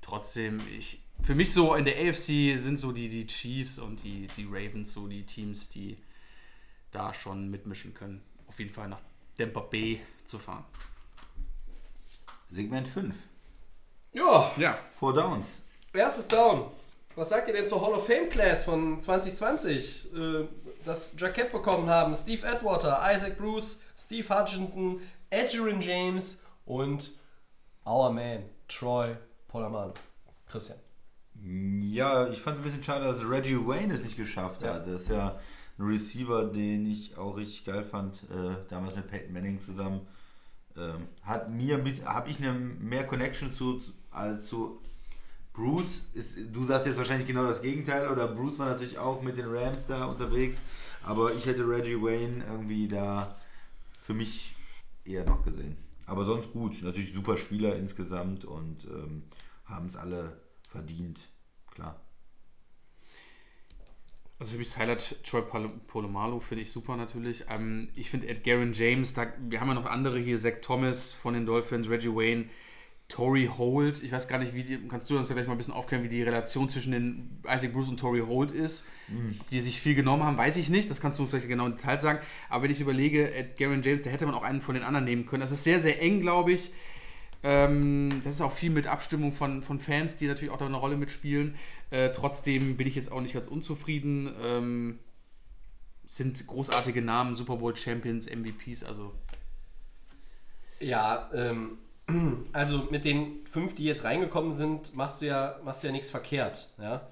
trotzdem, 0.02 0.60
ich, 0.78 1.02
für 1.22 1.34
mich 1.34 1.52
so 1.52 1.74
in 1.74 1.84
der 1.84 1.96
AFC 1.96 2.58
sind 2.58 2.78
so 2.78 2.92
die, 2.92 3.08
die 3.08 3.26
Chiefs 3.26 3.78
und 3.78 4.02
die, 4.02 4.26
die 4.36 4.44
Ravens 4.44 4.92
so 4.92 5.06
die 5.06 5.24
Teams, 5.24 5.68
die 5.70 5.96
da 6.90 7.14
schon 7.14 7.48
mitmischen 7.50 7.94
können. 7.94 8.22
Auf 8.46 8.58
jeden 8.58 8.72
Fall 8.72 8.88
nach 8.88 9.00
Tampa 9.38 9.60
Bay 9.60 10.00
zu 10.24 10.38
fahren. 10.38 10.64
Segment 12.50 12.86
5. 12.86 13.14
Ja, 14.12 14.52
Ja, 14.58 14.78
Four 14.92 15.14
Downs. 15.14 15.62
Erstes 16.00 16.28
Down. 16.28 16.66
Was 17.14 17.28
sagt 17.28 17.48
ihr 17.48 17.54
denn 17.54 17.66
zur 17.66 17.84
Hall 17.84 17.92
of 17.92 18.06
Fame 18.06 18.30
Class 18.30 18.64
von 18.64 19.00
2020? 19.00 20.14
Äh, 20.14 20.48
Das 20.84 21.14
Jackett 21.18 21.52
bekommen 21.52 21.88
haben 21.88 22.14
Steve 22.14 22.46
Atwater, 22.48 23.00
Isaac 23.14 23.38
Bruce, 23.38 23.80
Steve 23.96 24.26
Hutchinson, 24.28 25.00
Edgerrin 25.30 25.80
James 25.80 26.42
und 26.64 27.12
our 27.86 28.10
man, 28.10 28.42
Troy 28.68 29.14
Polamalu. 29.48 29.92
Christian. 30.48 30.78
Ja, 31.44 32.28
ich 32.28 32.40
fand 32.40 32.56
es 32.58 32.60
ein 32.60 32.64
bisschen 32.64 32.82
schade, 32.84 33.04
dass 33.04 33.28
Reggie 33.28 33.56
Wayne 33.56 33.94
es 33.94 34.02
nicht 34.04 34.16
geschafft 34.16 34.62
hat. 34.64 34.86
Das 34.86 35.02
ist 35.02 35.08
ja 35.10 35.38
ein 35.78 35.84
Receiver, 35.84 36.44
den 36.46 36.86
ich 36.86 37.16
auch 37.16 37.36
richtig 37.36 37.64
geil 37.64 37.84
fand, 37.84 38.22
äh, 38.30 38.56
damals 38.68 38.94
mit 38.96 39.08
Peyton 39.08 39.32
Manning 39.32 39.60
zusammen. 39.60 40.06
Ähm, 40.76 41.08
hat 41.22 41.50
mir 41.50 41.82
habe 42.06 42.30
ich 42.30 42.38
eine 42.38 42.52
mehr 42.52 43.06
Connection 43.06 43.52
zu 43.54 43.80
als 44.10 44.46
zu 44.46 44.80
Bruce. 45.52 46.02
Ist, 46.14 46.36
du 46.52 46.64
sagst 46.64 46.86
jetzt 46.86 46.96
wahrscheinlich 46.96 47.26
genau 47.26 47.46
das 47.46 47.62
Gegenteil 47.62 48.08
oder 48.08 48.28
Bruce 48.28 48.58
war 48.58 48.66
natürlich 48.66 48.98
auch 48.98 49.22
mit 49.22 49.36
den 49.36 49.46
Rams 49.46 49.86
da 49.86 50.06
unterwegs, 50.06 50.58
aber 51.02 51.34
ich 51.34 51.46
hätte 51.46 51.68
Reggie 51.68 52.00
Wayne 52.00 52.44
irgendwie 52.48 52.88
da 52.88 53.38
für 53.98 54.14
mich 54.14 54.54
eher 55.04 55.24
noch 55.24 55.44
gesehen. 55.44 55.76
Aber 56.06 56.24
sonst 56.24 56.52
gut, 56.52 56.82
natürlich 56.82 57.12
super 57.12 57.36
Spieler 57.36 57.76
insgesamt 57.76 58.44
und 58.44 58.84
ähm, 58.84 59.22
haben 59.64 59.86
es 59.86 59.96
alle 59.96 60.40
verdient, 60.68 61.20
klar. 61.70 62.00
Also 64.38 64.52
für 64.52 64.58
mich 64.58 64.68
das 64.70 64.78
Highlight 64.78 65.22
Troy 65.24 65.42
Pol- 65.42 65.80
Polamalu 65.86 66.40
finde 66.40 66.62
ich 66.62 66.72
super 66.72 66.96
natürlich. 66.96 67.44
Ähm, 67.48 67.90
ich 67.94 68.10
finde 68.10 68.26
Ed 68.28 68.42
Garen 68.42 68.72
James, 68.72 69.14
da, 69.14 69.32
wir 69.38 69.60
haben 69.60 69.68
ja 69.68 69.74
noch 69.74 69.86
andere 69.86 70.18
hier, 70.18 70.36
Zach 70.36 70.54
Thomas 70.60 71.12
von 71.12 71.34
den 71.34 71.46
Dolphins, 71.46 71.88
Reggie 71.88 72.12
Wayne, 72.12 72.46
Tory 73.12 73.50
Holt. 73.58 74.02
Ich 74.02 74.10
weiß 74.10 74.26
gar 74.26 74.38
nicht, 74.38 74.54
wie 74.54 74.64
die, 74.64 74.78
kannst 74.88 75.10
du 75.10 75.18
uns 75.18 75.28
ja 75.28 75.34
gleich 75.34 75.46
mal 75.46 75.52
ein 75.52 75.58
bisschen 75.58 75.74
aufklären, 75.74 76.02
wie 76.02 76.08
die 76.08 76.22
Relation 76.22 76.70
zwischen 76.70 76.92
den 76.92 77.42
Isaac 77.44 77.74
Bruce 77.74 77.90
und 77.90 78.00
Tory 78.00 78.20
Holt 78.20 78.52
ist. 78.52 78.86
Ob 79.40 79.50
die 79.50 79.60
sich 79.60 79.82
viel 79.82 79.94
genommen 79.94 80.22
haben, 80.22 80.38
weiß 80.38 80.56
ich 80.56 80.70
nicht. 80.70 80.88
Das 80.88 81.02
kannst 81.02 81.18
du 81.18 81.22
uns 81.22 81.30
vielleicht 81.30 81.46
genau 81.46 81.66
in 81.66 81.76
Detail 81.76 82.00
sagen. 82.00 82.20
Aber 82.48 82.64
wenn 82.64 82.70
ich 82.70 82.80
überlege, 82.80 83.34
Ed 83.34 83.58
Garen 83.58 83.82
James, 83.82 84.00
da 84.00 84.08
hätte 84.08 84.24
man 84.24 84.34
auch 84.34 84.42
einen 84.42 84.62
von 84.62 84.74
den 84.74 84.82
anderen 84.82 85.04
nehmen 85.04 85.26
können. 85.26 85.42
Das 85.42 85.50
ist 85.50 85.62
sehr, 85.62 85.78
sehr 85.78 86.00
eng, 86.00 86.20
glaube 86.20 86.52
ich. 86.52 86.70
Ähm, 87.42 88.22
das 88.24 88.36
ist 88.36 88.40
auch 88.40 88.52
viel 88.52 88.70
mit 88.70 88.86
Abstimmung 88.86 89.32
von, 89.32 89.62
von 89.62 89.78
Fans, 89.78 90.16
die 90.16 90.26
natürlich 90.26 90.50
auch 90.50 90.58
da 90.58 90.64
eine 90.64 90.76
Rolle 90.76 90.96
mitspielen. 90.96 91.56
Äh, 91.90 92.12
trotzdem 92.12 92.78
bin 92.78 92.86
ich 92.86 92.94
jetzt 92.94 93.12
auch 93.12 93.20
nicht 93.20 93.34
ganz 93.34 93.46
unzufrieden. 93.46 94.34
Ähm, 94.40 94.98
sind 96.06 96.46
großartige 96.46 97.02
Namen, 97.02 97.34
Super 97.34 97.56
Bowl 97.56 97.76
Champions, 97.76 98.26
MVPs, 98.30 98.84
also 98.84 99.12
Ja, 100.80 101.30
ähm, 101.34 101.78
also 102.52 102.86
mit 102.90 103.04
den 103.04 103.44
fünf, 103.46 103.74
die 103.74 103.84
jetzt 103.84 104.04
reingekommen 104.04 104.52
sind, 104.52 104.94
machst 104.96 105.22
du 105.22 105.26
ja, 105.26 105.56
machst 105.64 105.82
du 105.82 105.86
ja 105.88 105.92
nichts 105.92 106.10
verkehrt. 106.10 106.68
Ja? 106.80 107.02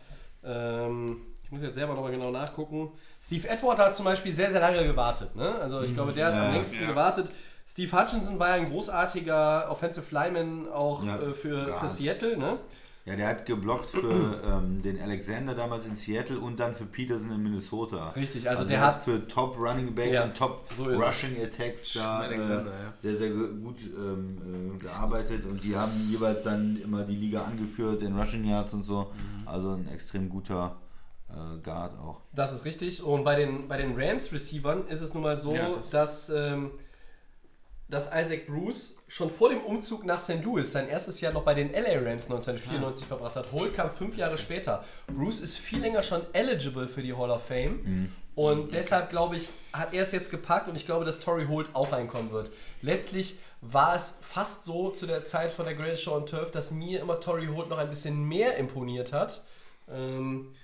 Ähm, 0.45 1.21
ich 1.43 1.51
muss 1.51 1.63
jetzt 1.63 1.75
selber 1.75 1.95
nochmal 1.95 2.13
genau 2.13 2.31
nachgucken. 2.31 2.93
Steve 3.21 3.51
Atwater 3.51 3.87
hat 3.87 3.95
zum 3.95 4.05
Beispiel 4.05 4.33
sehr, 4.33 4.51
sehr 4.51 4.61
lange 4.61 4.85
gewartet. 4.85 5.35
Ne? 5.37 5.55
Also 5.57 5.83
ich 5.83 5.95
glaube, 5.95 6.13
der 6.13 6.27
hat 6.27 6.35
am 6.35 6.53
längsten 6.55 6.81
Ja. 6.83 6.89
gewartet. 6.89 7.31
Steve 7.67 7.97
Hutchinson 8.01 8.39
war 8.39 8.49
ja 8.49 8.55
ein 8.55 8.65
großartiger 8.65 9.71
Offensive 9.71 10.13
Lineman 10.15 10.69
auch 10.73 11.05
Ja, 11.05 11.17
äh, 11.21 11.33
für, 11.35 11.69
für. 11.69 11.89
Seattle. 11.89 12.37
Ne? 12.37 12.59
Ja, 13.07 13.17
der 13.17 13.29
hat 13.29 13.47
geblockt 13.47 13.91
für 13.91 14.41
ähm, 14.45 14.83
den 14.83 15.01
Alexander 15.01 15.55
damals 15.55 15.87
in 15.87 15.97
Seattle 15.97 16.39
und 16.39 16.61
dann 16.61 16.75
für 16.75 16.85
Peterson 16.85 17.31
in 17.33 17.43
Minnesota. 17.43 18.11
Richtig, 18.11 18.49
also 18.49 18.65
der 18.65 18.77
der 18.77 18.87
hat- 18.87 18.95
hat 18.97 19.03
für 19.03 19.27
Top 19.27 19.57
Running 19.59 19.95
Backs 19.95 20.13
Ja, 20.13 20.25
und 20.25 20.37
Top 20.37 20.67
so 20.77 20.87
ist 20.89 20.99
es. 20.99 21.03
Rushing 21.07 21.43
Attacks 21.43 21.93
da 21.95 22.31
äh, 22.31 22.37
ja. 22.39 22.65
sehr, 23.03 23.17
sehr 23.17 23.31
gut 23.31 23.81
ähm, 23.97 24.75
äh, 24.77 24.79
gearbeitet 24.79 25.47
und 25.47 25.65
die 25.65 25.75
haben 25.75 25.93
jeweils 26.11 26.43
dann 26.43 26.77
immer 26.77 27.03
die 27.05 27.17
Liga 27.17 27.43
angeführt 27.43 28.03
in 28.03 28.17
Rushing 28.19 28.45
Yards 28.45 28.75
und 28.75 28.85
so. 28.85 29.11
Mhm. 29.43 29.49
Also 29.49 29.71
ein 29.71 29.89
extrem 29.89 30.29
guter 30.29 30.77
äh, 31.31 31.59
Guard 31.63 31.99
auch. 31.99 32.21
Das 32.35 32.53
ist 32.53 32.65
richtig. 32.67 33.03
Und 33.03 33.25
bei 33.25 33.35
den, 33.37 33.67
bei 33.67 33.79
den 33.79 33.95
Rams-Receivern 33.99 34.87
ist 34.89 35.01
es 35.01 35.15
nun 35.15 35.23
mal 35.23 35.41
so, 35.41 35.55
Ja, 35.55 35.71
das- 35.71 35.91
dass, 35.91 36.29
ähm, 36.29 36.71
dass 37.91 38.07
Isaac 38.07 38.47
Bruce 38.47 38.99
schon 39.09 39.31
vor 39.31 39.49
dem 39.49 39.61
Umzug 39.63 40.05
nach 40.05 40.21
St. 40.21 40.43
Louis 40.45 40.71
sein 40.71 40.89
erstes 40.89 41.21
Jahr 41.21 41.33
noch 41.33 41.43
bei 41.43 41.55
den 41.55 41.73
LA 41.73 41.99
Rams 41.99 42.31
1994 42.31 43.07
verbracht 43.07 43.37
hat. 43.37 43.53
Holt 43.53 43.75
kam 43.75 43.91
fünf 43.91 44.17
Jahre 44.17 44.39
später. 44.39 44.85
Bruce 45.09 45.41
ist 45.41 45.59
viel 45.59 45.81
länger 45.81 46.03
schon 46.03 46.23
eligible 46.33 46.89
für 46.89 47.03
die 47.03 47.15
Hall 47.15 47.31
of 47.31 47.43
Fame. 47.45 47.81
Und 48.37 48.73
deshalb 48.75 49.11
glaube 49.11 49.37
ich, 49.37 49.51
hat 49.73 49.93
er 49.93 50.05
es 50.05 50.13
jetzt 50.13 50.31
gepackt 50.31 50.69
und 50.69 50.77
ich 50.77 50.87
glaube, 50.87 51.05
dass 51.05 51.19
Tory 51.19 51.47
Holt 51.47 51.69
auch 51.75 51.93
reinkommen 51.93 52.31
wird. 52.31 52.51
Letztlich 52.81 53.41
war 53.61 53.95
es 53.95 54.19
fast 54.23 54.65
so 54.65 54.91
zu 54.91 55.07
der 55.07 55.25
Zeit 55.25 55.53
von 55.53 55.67
der 55.67 55.75
Greatest 55.75 56.05
Show 56.05 56.15
on 56.15 56.27
Turf, 56.27 56.51
dass 56.51 56.71
mir 56.71 57.01
immer 57.01 57.21
Tory 57.21 57.49
Holt 57.49 57.69
noch 57.69 57.79
ein 57.79 57.91
bisschen 57.91 58.23
mehr 58.25 58.57
imponiert 58.57 59.13
hat. 59.13 59.45
Ähm, 59.91 60.55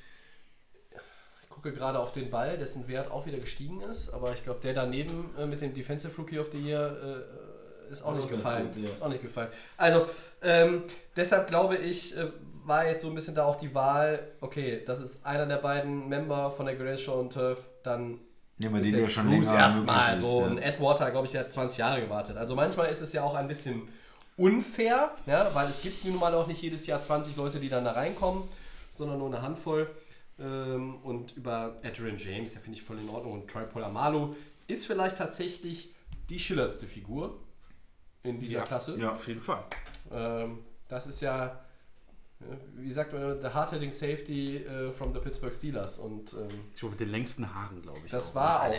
gucke 1.56 1.72
gerade 1.72 1.98
auf 1.98 2.12
den 2.12 2.28
Ball, 2.28 2.58
dessen 2.58 2.86
Wert 2.86 3.10
auch 3.10 3.24
wieder 3.24 3.38
gestiegen 3.38 3.80
ist, 3.80 4.12
aber 4.12 4.34
ich 4.34 4.44
glaube, 4.44 4.60
der 4.60 4.74
daneben 4.74 5.30
äh, 5.38 5.46
mit 5.46 5.62
dem 5.62 5.72
Defensive 5.72 6.14
Rookie 6.18 6.38
of 6.38 6.50
the 6.52 6.58
Year 6.58 7.24
äh, 7.88 7.90
ist 7.90 8.04
auch 8.04 8.14
nicht 8.14 8.28
gefallen. 8.28 8.68
gut, 8.74 8.84
ja. 8.84 8.90
Ist 8.90 9.02
auch 9.02 9.08
nicht 9.08 9.22
gefallen. 9.22 9.48
Also, 9.78 10.06
ähm, 10.42 10.82
deshalb 11.16 11.48
glaube 11.48 11.76
ich, 11.76 12.14
äh, 12.14 12.26
war 12.66 12.86
jetzt 12.86 13.02
so 13.02 13.08
ein 13.08 13.14
bisschen 13.14 13.34
da 13.34 13.46
auch 13.46 13.56
die 13.56 13.74
Wahl, 13.74 14.32
okay, 14.42 14.82
das 14.84 15.00
ist 15.00 15.24
einer 15.24 15.46
der 15.46 15.56
beiden 15.56 16.08
Member 16.08 16.50
von 16.50 16.66
der 16.66 16.74
Greatest 16.76 17.04
Show 17.04 17.18
on 17.18 17.30
Turf, 17.30 17.70
dann 17.82 18.18
Nehmen 18.58 18.74
wir 18.74 18.80
ist 18.82 18.86
den, 18.86 18.92
der 18.92 19.00
jetzt 19.02 19.12
schon 19.12 19.26
Bruce 19.26 19.46
länger 19.46 19.58
erstmal. 19.58 20.20
So 20.20 20.40
ist, 20.40 20.50
ein 20.50 20.56
ja. 20.58 20.62
Edwater, 20.64 21.10
glaube 21.10 21.26
ich, 21.26 21.32
der 21.32 21.42
hat 21.42 21.52
20 21.52 21.78
Jahre 21.78 22.02
gewartet. 22.02 22.36
Also 22.36 22.54
manchmal 22.54 22.90
ist 22.90 23.00
es 23.00 23.14
ja 23.14 23.22
auch 23.22 23.34
ein 23.34 23.48
bisschen 23.48 23.88
unfair, 24.36 25.12
ja, 25.24 25.54
weil 25.54 25.70
es 25.70 25.80
gibt 25.80 26.04
nun 26.04 26.18
mal 26.18 26.34
auch 26.34 26.46
nicht 26.46 26.60
jedes 26.60 26.86
Jahr 26.86 27.00
20 27.00 27.36
Leute, 27.36 27.60
die 27.60 27.70
dann 27.70 27.84
da 27.84 27.92
reinkommen, 27.92 28.44
sondern 28.92 29.18
nur 29.18 29.28
eine 29.28 29.40
Handvoll. 29.40 29.88
Ähm, 30.38 30.96
und 31.02 31.36
über 31.36 31.80
Adrian 31.82 32.18
James, 32.18 32.52
der 32.52 32.60
finde 32.62 32.78
ich 32.78 32.84
voll 32.84 32.98
in 32.98 33.08
Ordnung. 33.08 33.32
Und 33.32 33.50
Troy 33.50 33.64
Polamalu 33.64 34.34
ist 34.66 34.86
vielleicht 34.86 35.16
tatsächlich 35.18 35.94
die 36.28 36.38
schillerndste 36.38 36.86
Figur 36.86 37.40
in 38.22 38.38
dieser 38.40 38.58
Ja, 38.58 38.64
Klasse. 38.64 38.98
Ja, 38.98 39.14
auf 39.14 39.26
jeden 39.28 39.40
Fall. 39.40 39.64
Ähm, 40.10 40.58
das 40.88 41.06
ist 41.06 41.20
ja, 41.20 41.64
wie 42.74 42.92
sagt 42.92 43.12
man, 43.12 43.40
the 43.40 43.48
hard-hitting 43.48 43.92
safety 43.92 44.56
äh, 44.58 44.90
from 44.92 45.14
the 45.14 45.20
Pittsburgh 45.20 45.54
Steelers. 45.54 45.98
Und 45.98 46.32
ähm, 46.34 46.48
Ich 46.74 46.80
glaube, 46.80 46.92
mit 46.92 47.00
den 47.00 47.10
längsten 47.10 47.54
Haaren, 47.54 47.80
glaube 47.82 48.00
ich. 48.04 48.10
das 48.10 48.30
auch. 48.30 48.34
war 48.34 48.62
auch 48.64 48.74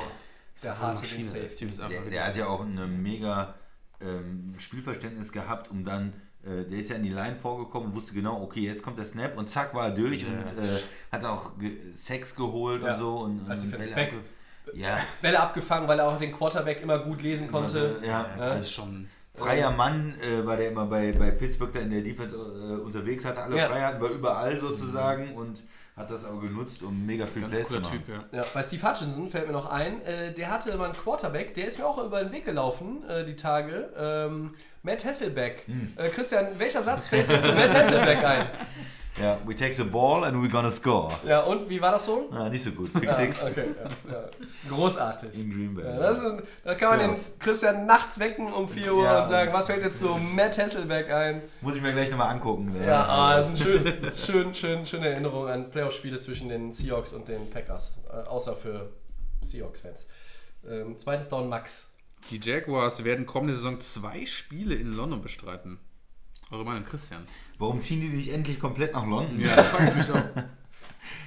Das 0.54 0.62
der 0.64 0.80
hard-hitting 0.80 1.22
der 1.34 1.50
safety. 1.50 1.66
Der, 1.90 2.02
der 2.02 2.26
hat 2.28 2.36
ja 2.36 2.48
auch 2.48 2.62
ein 2.62 3.02
mega 3.02 3.56
ähm, 4.00 4.54
Spielverständnis 4.60 5.32
gehabt, 5.32 5.72
um 5.72 5.84
dann 5.84 6.14
äh, 6.44 6.64
der 6.70 6.80
ist 6.80 6.90
ja 6.90 6.96
in 6.98 7.04
die 7.04 7.10
Line 7.10 7.36
vorgekommen 7.36 7.90
und 7.90 7.96
wusste 7.96 8.14
genau, 8.14 8.42
okay, 8.42 8.62
jetzt 8.62 8.84
kommt 8.84 8.98
der 8.98 9.06
Snap 9.06 9.38
und 9.38 9.50
zack 9.50 9.74
war 9.74 9.86
er 9.88 9.92
durch 9.96 10.26
und 10.26 10.34
äh, 10.62 10.78
hat 11.12 11.24
auch 11.26 11.58
ge 11.58 11.72
Sex 11.94 12.36
geholt 12.36 12.84
Ja. 12.84 12.94
und 12.94 13.00
so 13.00 13.18
und, 13.20 13.50
Als 13.50 13.64
und 13.64 13.72
Bälle 13.72 13.96
abge- 13.96 14.14
Ja, 14.74 14.98
Bälle 15.22 15.40
abgefangen, 15.40 15.88
weil 15.88 16.00
er 16.00 16.08
auch 16.08 16.18
den 16.18 16.32
Quarterback 16.32 16.82
immer 16.82 17.00
gut 17.00 17.22
lesen 17.22 17.50
konnte. 17.52 18.00
ja. 18.06 18.26
Das 18.38 18.60
ist 18.60 18.72
schon. 18.72 19.08
Freier 19.34 19.70
Mann 19.70 20.16
äh, 20.20 20.44
war 20.48 20.58
der 20.58 20.72
immer 20.72 20.88
bei, 20.88 21.12
bei 21.12 21.30
Pittsburgh 21.30 21.72
da 21.72 21.80
in 21.82 21.92
der 21.92 22.02
Defense 22.02 22.36
äh, 22.36 22.82
unterwegs, 22.82 23.24
hatte 23.24 23.44
alle 23.44 23.56
Ja. 23.56 23.68
Freiheiten, 23.68 24.02
war 24.02 24.10
überall 24.10 24.60
sozusagen 24.60 25.36
und 25.36 25.64
hat 25.96 26.10
das 26.10 26.26
aber 26.26 26.42
genutzt, 26.42 26.82
um 26.82 27.06
mega 27.06 27.26
viel 27.28 27.44
Ganz 27.44 27.54
Plays 27.56 27.68
zu 27.68 27.80
machen. 27.80 28.04
Typ, 28.06 28.10
ja. 28.10 28.40
Ja, 28.40 28.46
bei 28.54 28.64
Steve 28.64 28.88
Hutchinson 28.88 29.30
fällt 29.30 29.46
mir 29.48 29.54
noch 29.54 29.68
ein, 29.70 30.02
äh, 30.06 30.34
der 30.34 30.50
hatte 30.52 30.76
mal 30.76 30.86
einen 30.86 30.94
Quarterback, 30.96 31.54
der 31.54 31.68
ist 31.68 31.78
mir 31.78 31.86
auch 31.86 32.04
über 32.04 32.24
den 32.24 32.32
Weg 32.32 32.46
gelaufen, 32.46 33.04
äh, 33.08 33.26
die 33.26 33.36
Tage. 33.36 33.92
Ähm, 33.96 34.56
Matt 34.88 35.04
Hasselbeck. 35.04 35.64
Hm. 35.68 35.94
Äh, 35.98 36.10
Christian, 36.10 36.48
welcher 36.58 36.82
Satz 36.82 37.10
fällt 37.10 37.28
dir 37.28 37.42
zu 37.42 37.54
Matt 37.54 37.74
Hasselbeck 37.74 38.24
ein? 38.24 38.46
Ja, 39.20 39.36
we 39.48 39.56
take 39.56 39.74
the 39.74 39.84
ball 39.84 40.24
and 40.26 40.38
we're 40.38 40.48
gonna 40.48 40.70
score. 40.70 41.12
Ja, 41.26 41.42
und 41.42 41.68
wie 41.68 41.82
war 41.82 41.92
das 41.92 42.06
so? 42.06 42.30
Ah, 42.32 42.50
nicht 42.50 42.64
so 42.64 42.70
gut. 42.70 42.94
Pick 42.94 43.06
Ja, 43.06 43.16
Six 43.16 43.42
okay, 43.42 43.66
ja, 44.08 44.12
ja. 44.14 44.26
Großartig. 44.70 45.34
in 45.34 45.50
Green 45.52 45.74
Bay. 45.74 45.84
Ja, 45.84 45.98
das, 45.98 46.20
ist, 46.20 46.44
das 46.64 46.78
kann 46.78 46.90
man 46.90 47.00
den 47.00 47.20
Christian 47.40 47.88
nachts 47.88 48.20
wecken 48.20 48.54
um 48.54 48.70
4 48.70 48.94
Uhr 48.94 49.22
und 49.24 49.28
sagen, 49.28 49.52
was 49.54 49.66
fällt 49.66 49.84
jetzt 49.84 50.00
zu 50.02 50.10
Matt 50.10 50.60
Hasselbeck 50.60 51.12
ein? 51.12 51.42
Muss 51.62 51.76
ich 51.76 51.82
mir 51.82 51.94
gleich 51.94 52.12
nochmal 52.12 52.30
angucken. 52.30 52.76
Ja, 52.86 53.08
ah, 53.08 53.38
das 53.38 53.48
ist 53.48 53.52
ein 53.54 53.58
schön, 53.58 54.14
schön, 54.14 54.54
schön, 54.54 54.86
schöne 54.86 55.10
Erinnerung 55.10 55.48
an 55.48 55.72
Playoff-Spiele 55.72 56.20
zwischen 56.20 56.50
den 56.50 56.72
Seahawks 56.72 57.12
und 57.14 57.28
den 57.28 57.50
Packers. 57.50 57.98
Äh, 58.14 58.28
außer 58.28 58.56
für 58.56 58.92
Seahawks-Fans. 59.42 60.06
Ähm, 60.70 60.96
zweites 61.00 61.28
Down 61.28 61.50
Max. 61.50 61.90
Die 62.30 62.40
Jaguars 62.40 63.04
werden 63.04 63.26
kommende 63.26 63.54
Saison 63.54 63.80
zwei 63.80 64.26
Spiele 64.26 64.76
in 64.76 64.94
London 64.94 65.22
bestreiten. 65.22 65.80
Eure 66.52 66.66
Meinung, 66.66 66.86
Christian? 66.86 67.24
Warum 67.58 67.82
ziehen 67.82 68.02
die 68.02 68.10
nicht 68.10 68.32
endlich 68.34 68.60
komplett 68.60 68.94
nach 68.94 69.06
London? 69.06 69.40
Ja, 69.40 69.56
das 69.56 69.66
frage 69.68 69.90
ich 69.90 69.96
mich 69.96 70.12
auch. 70.12 70.24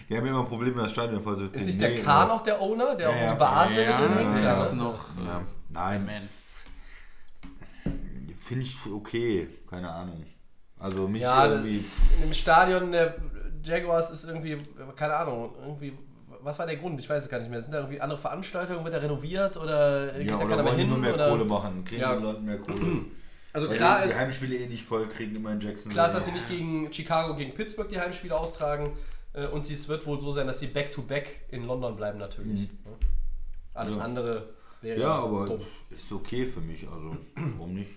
Die 0.09 0.17
haben 0.17 0.27
immer 0.27 0.45
Probleme, 0.45 0.83
das 0.83 0.91
Stadion 0.91 1.23
voll 1.23 1.37
zu 1.37 1.45
Ist 1.57 1.67
nicht 1.67 1.81
der 1.81 2.03
K 2.03 2.27
noch 2.27 2.43
der 2.43 2.61
Owner, 2.61 2.97
der 2.97 3.11
Ja, 3.11 3.15
auch 3.17 3.21
ja. 3.21 3.33
die 3.33 3.39
Basel 3.39 3.87
mit 3.89 3.99
drin 3.99 4.13
hängt? 4.19 4.37
der 4.39 4.45
Ja, 4.45 4.51
ist 4.53 4.73
noch. 4.75 5.05
Ja. 5.25 5.47
Nein, 5.69 6.05
Man. 6.07 6.29
finde 8.43 8.65
ich 8.65 8.77
okay. 8.93 9.49
Keine 9.69 9.91
Ahnung. 9.91 10.27
Also 10.79 11.07
mich 11.07 11.23
Ja, 11.23 11.47
irgendwie... 11.47 11.85
in 12.17 12.23
dem 12.23 12.35
Stadion 12.35 12.91
der 12.91 13.17
Jaguars 13.63 14.11
ist 14.11 14.25
irgendwie, 14.25 14.59
keine 14.97 15.15
Ahnung, 15.15 15.55
irgendwie, 15.63 15.97
was 16.43 16.59
war 16.59 16.67
der 16.67 16.77
Grund? 16.77 16.99
Ich 17.01 17.09
weiß 17.09 17.25
es 17.25 17.31
gar 17.31 17.39
nicht 17.39 17.51
mehr. 17.51 17.61
Sind 17.63 17.73
da 17.73 17.79
irgendwie 17.79 18.01
andere 18.01 18.19
Veranstaltungen, 18.19 18.85
wird 18.85 18.95
er 18.95 19.03
renoviert 19.03 19.57
oder 19.57 20.13
geht 20.13 20.29
Ja, 20.29 20.39
da 20.39 20.45
oder 20.45 20.57
keiner 20.57 20.63
mehr 20.65 20.75
hin? 20.75 20.89
nur 20.89 20.99
mehr 20.99 21.15
oder? 21.15 21.29
Kohle 21.31 21.45
machen? 21.45 21.85
Kriegen 21.85 22.01
Ja. 22.03 22.17
die 22.17 22.23
London 22.23 22.45
mehr 22.45 22.59
Kohle? 22.59 22.81
Also 23.53 23.69
Weil 23.69 23.79
klar 23.79 23.99
die, 23.99 24.07
ist, 24.07 24.15
die 24.15 24.21
Heimspiele 24.21 24.57
eh 24.59 24.67
nicht 24.69 24.85
voll 24.85 25.09
kriegen, 25.09 25.35
immer 25.35 25.51
in 25.51 25.61
Jackson. 25.61 25.91
klar 25.91 26.07
ist, 26.07 26.13
dass 26.13 26.25
sie 26.25 26.31
nicht 26.31 26.49
gegen 26.49 26.93
Chicago, 26.93 27.35
gegen 27.35 27.53
Pittsburgh 27.53 27.89
die 27.89 27.99
Heimspiele 27.99 28.37
austragen. 28.39 28.93
äh, 29.33 29.47
Und 29.49 29.69
es 29.69 29.89
wird 29.89 30.07
wohl 30.07 30.21
so 30.21 30.31
sein, 30.31 30.47
dass 30.47 30.61
sie 30.61 30.69
back-to-back 30.69 31.47
in 31.51 31.65
London 31.67 31.97
bleiben 31.97 32.19
natürlich. 32.21 32.61
ne? 32.61 32.69
Alles 33.75 33.97
Ja. 33.97 34.03
andere 34.03 34.51
wäre 34.83 35.01
Ja, 35.01 35.15
aber 35.17 35.47
dumm. 35.49 35.61
ist 35.91 36.13
okay 36.13 36.47
für 36.47 36.61
mich. 36.61 36.87
Also, 36.89 37.17
warum 37.57 37.75
nicht? 37.75 37.91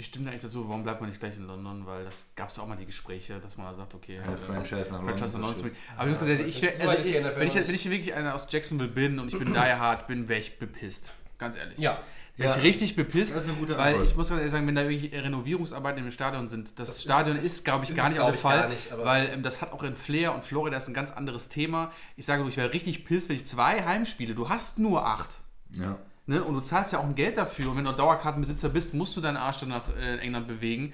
Ich 0.00 0.06
stimme 0.06 0.26
da 0.26 0.30
eigentlich 0.30 0.44
dazu, 0.44 0.68
warum 0.68 0.84
bleibt 0.84 1.00
man 1.00 1.10
nicht 1.10 1.18
gleich 1.18 1.36
in 1.36 1.44
London? 1.46 1.84
Weil 1.84 2.04
das 2.04 2.26
gab 2.36 2.50
es 2.50 2.56
ja 2.56 2.62
auch 2.62 2.68
mal 2.68 2.76
die 2.76 2.86
Gespräche, 2.86 3.40
dass 3.40 3.56
man 3.56 3.66
da 3.66 3.74
sagt, 3.74 3.94
okay, 3.94 4.20
Eine 4.20 4.34
äh, 4.36 4.38
Franchise 4.38 4.86
nach 4.92 5.02
Franchise 5.02 5.32
London 5.36 5.40
nach 5.40 5.56
London. 5.56 5.72
Aber 5.96 6.04
ich 6.04 6.10
muss 6.10 6.18
ganz 6.26 6.38
ehrlich, 6.40 6.56
ich 6.56 6.62
wär, 6.62 6.76
so 6.76 6.88
also 6.88 7.08
ich, 7.08 7.14
wenn, 7.14 7.46
ich, 7.48 7.54
wenn 7.68 7.74
ich 7.74 7.90
wirklich 7.90 8.14
einer 8.14 8.34
aus 8.36 8.46
Jacksonville 8.48 8.88
bin 8.90 9.18
und 9.18 9.28
ich 9.32 9.38
bin 9.38 9.48
die 9.52 9.58
hard 9.58 10.06
bin, 10.06 10.28
wäre 10.28 10.38
ich 10.40 10.58
bepisst. 10.60 11.12
Ganz 11.36 11.56
ehrlich. 11.56 11.78
Ja. 11.80 12.00
Wäre 12.36 12.50
Ja. 12.50 12.56
ich 12.58 12.62
richtig 12.62 12.94
bepisst, 12.94 13.32
Das 13.34 13.42
ist 13.42 13.48
eine 13.48 13.58
gute 13.58 13.76
weil 13.76 14.00
ich 14.04 14.14
muss 14.14 14.28
ganz 14.28 14.38
ehrlich 14.38 14.52
sagen, 14.52 14.68
wenn 14.68 14.76
da 14.76 14.88
wirklich 14.88 15.12
Renovierungsarbeiten 15.12 16.04
im 16.04 16.12
Stadion 16.12 16.48
sind, 16.48 16.78
das, 16.78 17.02
Stadion 17.02 17.36
ist, 17.36 17.64
glaube 17.64 17.82
ich, 17.84 17.90
ist 17.90 17.96
gar 17.96 18.08
nicht 18.08 18.20
der 18.20 18.34
Fall, 18.34 18.60
gar 18.60 18.68
nicht, 18.68 18.92
aber- 18.92 19.04
weil 19.04 19.28
ähm, 19.30 19.42
das 19.42 19.60
hat 19.60 19.72
auch 19.72 19.82
in 19.82 19.96
Flair 19.96 20.32
und 20.32 20.44
Florida 20.44 20.76
ist 20.76 20.86
ein 20.86 20.94
ganz 20.94 21.10
anderes 21.10 21.48
Thema. 21.48 21.90
Ich 22.16 22.24
sage 22.26 22.42
nur, 22.42 22.48
ich 22.50 22.56
wäre 22.56 22.72
richtig 22.72 23.04
pisst, 23.04 23.28
wenn 23.28 23.34
ich 23.34 23.46
zwei 23.46 23.84
Heimspiele, 23.84 24.36
du 24.36 24.48
hast 24.48 24.78
nur 24.78 25.04
acht. 25.04 25.38
Ja. 25.76 25.98
Ne? 26.28 26.44
Und 26.44 26.54
du 26.54 26.60
zahlst 26.60 26.92
ja 26.92 26.98
auch 27.00 27.04
ein 27.04 27.14
Geld 27.14 27.36
dafür. 27.38 27.70
Und 27.70 27.78
wenn 27.78 27.84
du 27.84 27.92
Dauerkartenbesitzer 27.92 28.68
bist, 28.68 28.94
musst 28.94 29.16
du 29.16 29.20
deinen 29.20 29.36
Arsch 29.36 29.60
dann 29.60 29.70
nach 29.70 29.88
äh, 29.96 30.18
England 30.18 30.46
bewegen. 30.46 30.92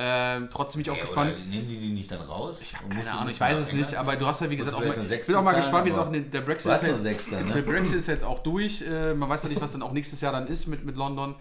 Ähm, 0.00 0.48
trotzdem 0.52 0.78
bin 0.78 0.86
ich 0.86 0.90
auch 0.92 0.96
Ja, 0.96 1.00
gespannt. 1.00 1.42
nehmen 1.50 1.66
die 1.68 1.76
die 1.76 1.88
nicht 1.88 2.08
dann 2.08 2.20
raus? 2.20 2.58
Ich 2.62 2.76
habe 2.76 2.88
keine 2.88 3.10
Ahnung, 3.10 3.30
ich 3.30 3.40
weiß 3.40 3.58
es 3.58 3.72
nicht, 3.72 3.96
aber 3.96 4.14
du 4.14 4.26
hast 4.26 4.40
ja 4.40 4.48
wie 4.48 4.56
gesagt 4.56 4.76
auch 4.76 4.80
mal, 4.80 4.96
ich 5.10 5.26
bin 5.26 5.34
auch 5.34 5.42
mal 5.42 5.54
gespannt, 5.56 5.86
wie 5.86 5.88
jetzt 5.88 5.98
auch 5.98 6.12
der 6.12 6.40
Brexit 6.40 6.72
ist 6.72 6.82
jetzt, 6.82 7.02
sechs 7.02 7.24
dann, 7.28 7.46
ne? 7.48 7.54
der 7.54 7.62
Brexit 7.62 7.96
ist 7.96 8.06
jetzt 8.06 8.24
auch 8.24 8.44
durch. 8.44 8.82
Äh, 8.82 9.14
man 9.14 9.28
weiß 9.28 9.42
noch 9.42 9.50
nicht, 9.50 9.60
was 9.60 9.72
dann 9.72 9.82
auch 9.82 9.90
nächstes 9.90 10.20
Jahr 10.20 10.30
dann 10.32 10.46
ist 10.46 10.68
mit, 10.68 10.84
mit 10.84 10.96
London. 10.96 11.34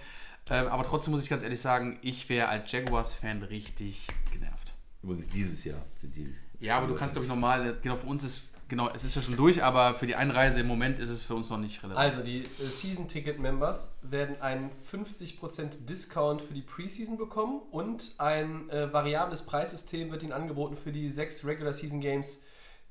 Ähm, 0.49 0.67
aber 0.69 0.81
trotzdem 0.83 1.11
muss 1.11 1.21
ich 1.21 1.29
ganz 1.29 1.43
ehrlich 1.43 1.61
sagen, 1.61 1.99
ich 2.01 2.29
wäre 2.29 2.47
als 2.47 2.71
Jaguars-Fan 2.71 3.43
richtig 3.43 4.07
genervt. 4.31 4.73
Übrigens, 5.03 5.27
dieses 5.29 5.63
Jahr 5.63 5.85
sind 6.01 6.15
die. 6.15 6.33
Ja, 6.59 6.77
aber 6.77 6.87
du 6.87 6.95
kannst, 6.95 7.13
glaube 7.13 7.25
ich, 7.25 7.29
normal, 7.29 7.77
genau, 7.83 7.97
für 7.97 8.07
uns 8.07 8.23
ist, 8.23 8.53
genau, 8.67 8.89
es 8.93 9.03
ist 9.03 9.15
ja 9.15 9.21
schon 9.21 9.35
durch, 9.37 9.63
aber 9.63 9.93
für 9.95 10.07
die 10.07 10.15
Einreise 10.15 10.59
im 10.61 10.67
Moment 10.67 10.99
ist 10.99 11.09
es 11.09 11.23
für 11.23 11.35
uns 11.35 11.49
noch 11.49 11.57
nicht 11.57 11.83
relevant. 11.83 11.99
Also, 11.99 12.21
die 12.21 12.41
äh, 12.41 12.45
Season-Ticket-Members 12.67 13.97
werden 14.01 14.41
einen 14.41 14.71
50% 14.91 15.85
Discount 15.85 16.41
für 16.41 16.53
die 16.53 16.61
Preseason 16.61 17.17
bekommen 17.17 17.61
und 17.71 18.15
ein 18.17 18.69
äh, 18.69 18.91
variables 18.91 19.41
Preissystem 19.43 20.11
wird 20.11 20.23
ihnen 20.23 20.33
angeboten 20.33 20.75
für 20.75 20.91
die 20.91 21.09
sechs 21.09 21.45
Regular 21.45 21.73
Season 21.73 22.01
Games, 22.01 22.41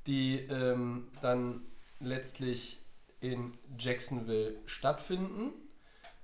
die 0.05 0.39
ähm, 0.49 1.07
dann 1.21 1.61
letztlich 1.99 2.79
in 3.19 3.51
Jacksonville 3.77 4.55
stattfinden. 4.65 5.51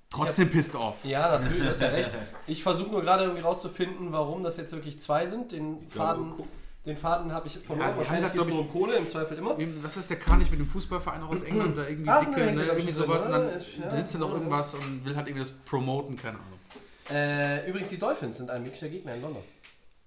Trotzdem 0.10 0.52
pissed 0.52 0.76
off. 0.76 1.04
Ja, 1.06 1.40
natürlich, 1.40 1.64
du 1.64 1.70
hast 1.70 1.82
ja 1.82 1.88
recht. 1.90 2.12
Ich 2.48 2.62
versuche 2.62 2.92
nur 2.92 3.02
gerade 3.02 3.24
irgendwie 3.24 3.42
rauszufinden, 3.42 4.12
warum 4.12 4.44
das 4.44 4.58
jetzt 4.58 4.72
wirklich 4.72 5.00
zwei 5.00 5.26
sind. 5.26 5.52
Den 5.52 5.80
glaube, 5.80 5.90
Faden, 5.90 6.30
guck- 6.38 6.48
den 6.86 6.98
Faden 6.98 7.32
habe 7.32 7.48
ich 7.48 7.58
verloren. 7.60 7.92
Ja, 7.92 7.98
Wahrscheinlich 7.98 8.34
geht 8.34 8.42
es 8.42 8.56
um 8.56 8.72
Kohle, 8.72 8.96
im 8.98 9.08
Zweifel 9.08 9.38
immer. 9.38 9.58
Was 9.82 9.98
ist 9.98 10.10
der 10.10 10.18
Kranich 10.18 10.52
mit 10.52 10.60
dem 10.60 10.68
Fußballverein 10.68 11.24
auch 11.24 11.30
aus 11.30 11.44
England? 11.44 11.78
Da 11.78 11.88
irgendwie 11.88 12.12
dicke, 12.12 12.42
ne? 12.52 12.56
da, 12.56 12.74
irgendwie 12.74 12.90
ich, 12.90 12.96
sowas. 12.96 13.26
Und 13.26 13.32
drin, 13.32 13.42
dann 13.42 13.56
ne? 13.56 13.66
Ja, 13.80 13.90
besitzt 13.90 14.16
er 14.16 14.20
noch 14.20 14.30
ja. 14.30 14.34
irgendwas 14.36 14.76
und 14.76 15.06
will 15.06 15.16
halt 15.16 15.28
irgendwie 15.28 15.44
das 15.44 15.52
promoten, 15.52 16.18
keine 16.18 16.40
Ahnung. 16.40 16.60
Äh, 17.10 17.70
übrigens, 17.70 17.90
die 17.90 17.98
Dolphins 17.98 18.38
sind 18.38 18.50
ein 18.50 18.64
möglicher 18.64 18.90
Gegner 18.90 19.16
in 19.16 19.22
London. 19.22 19.44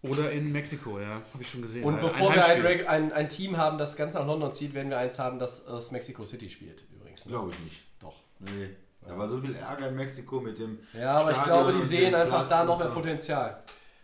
Oder 0.03 0.31
in 0.31 0.53
Mexiko, 0.53 1.01
ja, 1.01 1.21
habe 1.33 1.43
ich 1.43 1.51
schon 1.51 1.63
gesehen. 1.63 1.85
Und 1.85 1.95
Ein 1.97 2.01
bevor 2.01 2.35
wir 2.35 2.45
ein. 2.47 2.61
Reg- 2.61 2.89
ein, 2.89 3.13
ein 3.13 3.29
Team 3.29 3.57
haben, 3.57 3.79
das 3.79 3.97
ganz 3.97 4.15
nach 4.15 4.27
London 4.27 4.53
zieht, 4.53 4.75
werden 4.75 4.91
wir 4.91 4.99
eins 4.99 5.19
haben, 5.19 5.39
das 5.39 5.67
aus 5.67 5.91
Mexico 5.91 6.25
City 6.25 6.49
spielt, 6.49 6.85
übrigens. 6.95 7.25
Ne? 7.25 7.33
Glaube 7.33 7.51
ich 7.53 7.59
nicht. 7.61 7.83
Doch. 8.01 8.15
Nee. 8.39 8.71
Da 9.07 9.17
war 9.17 9.29
so 9.29 9.41
viel 9.41 9.55
Ärger 9.55 9.89
in 9.89 9.97
Mexiko 9.97 10.41
mit 10.41 10.59
dem. 10.59 10.79
Ja, 10.93 11.19
aber 11.19 11.31
ich 11.31 11.37
Stadion 11.37 11.59
glaube, 11.59 11.73
die 11.73 11.81
und 11.81 11.87
sehen 11.87 12.15
einfach 12.15 12.47
Platz 12.47 12.49
da 12.51 12.61
und 12.63 12.67
noch 12.67 12.79
mehr 12.79 12.89
so. 12.89 12.95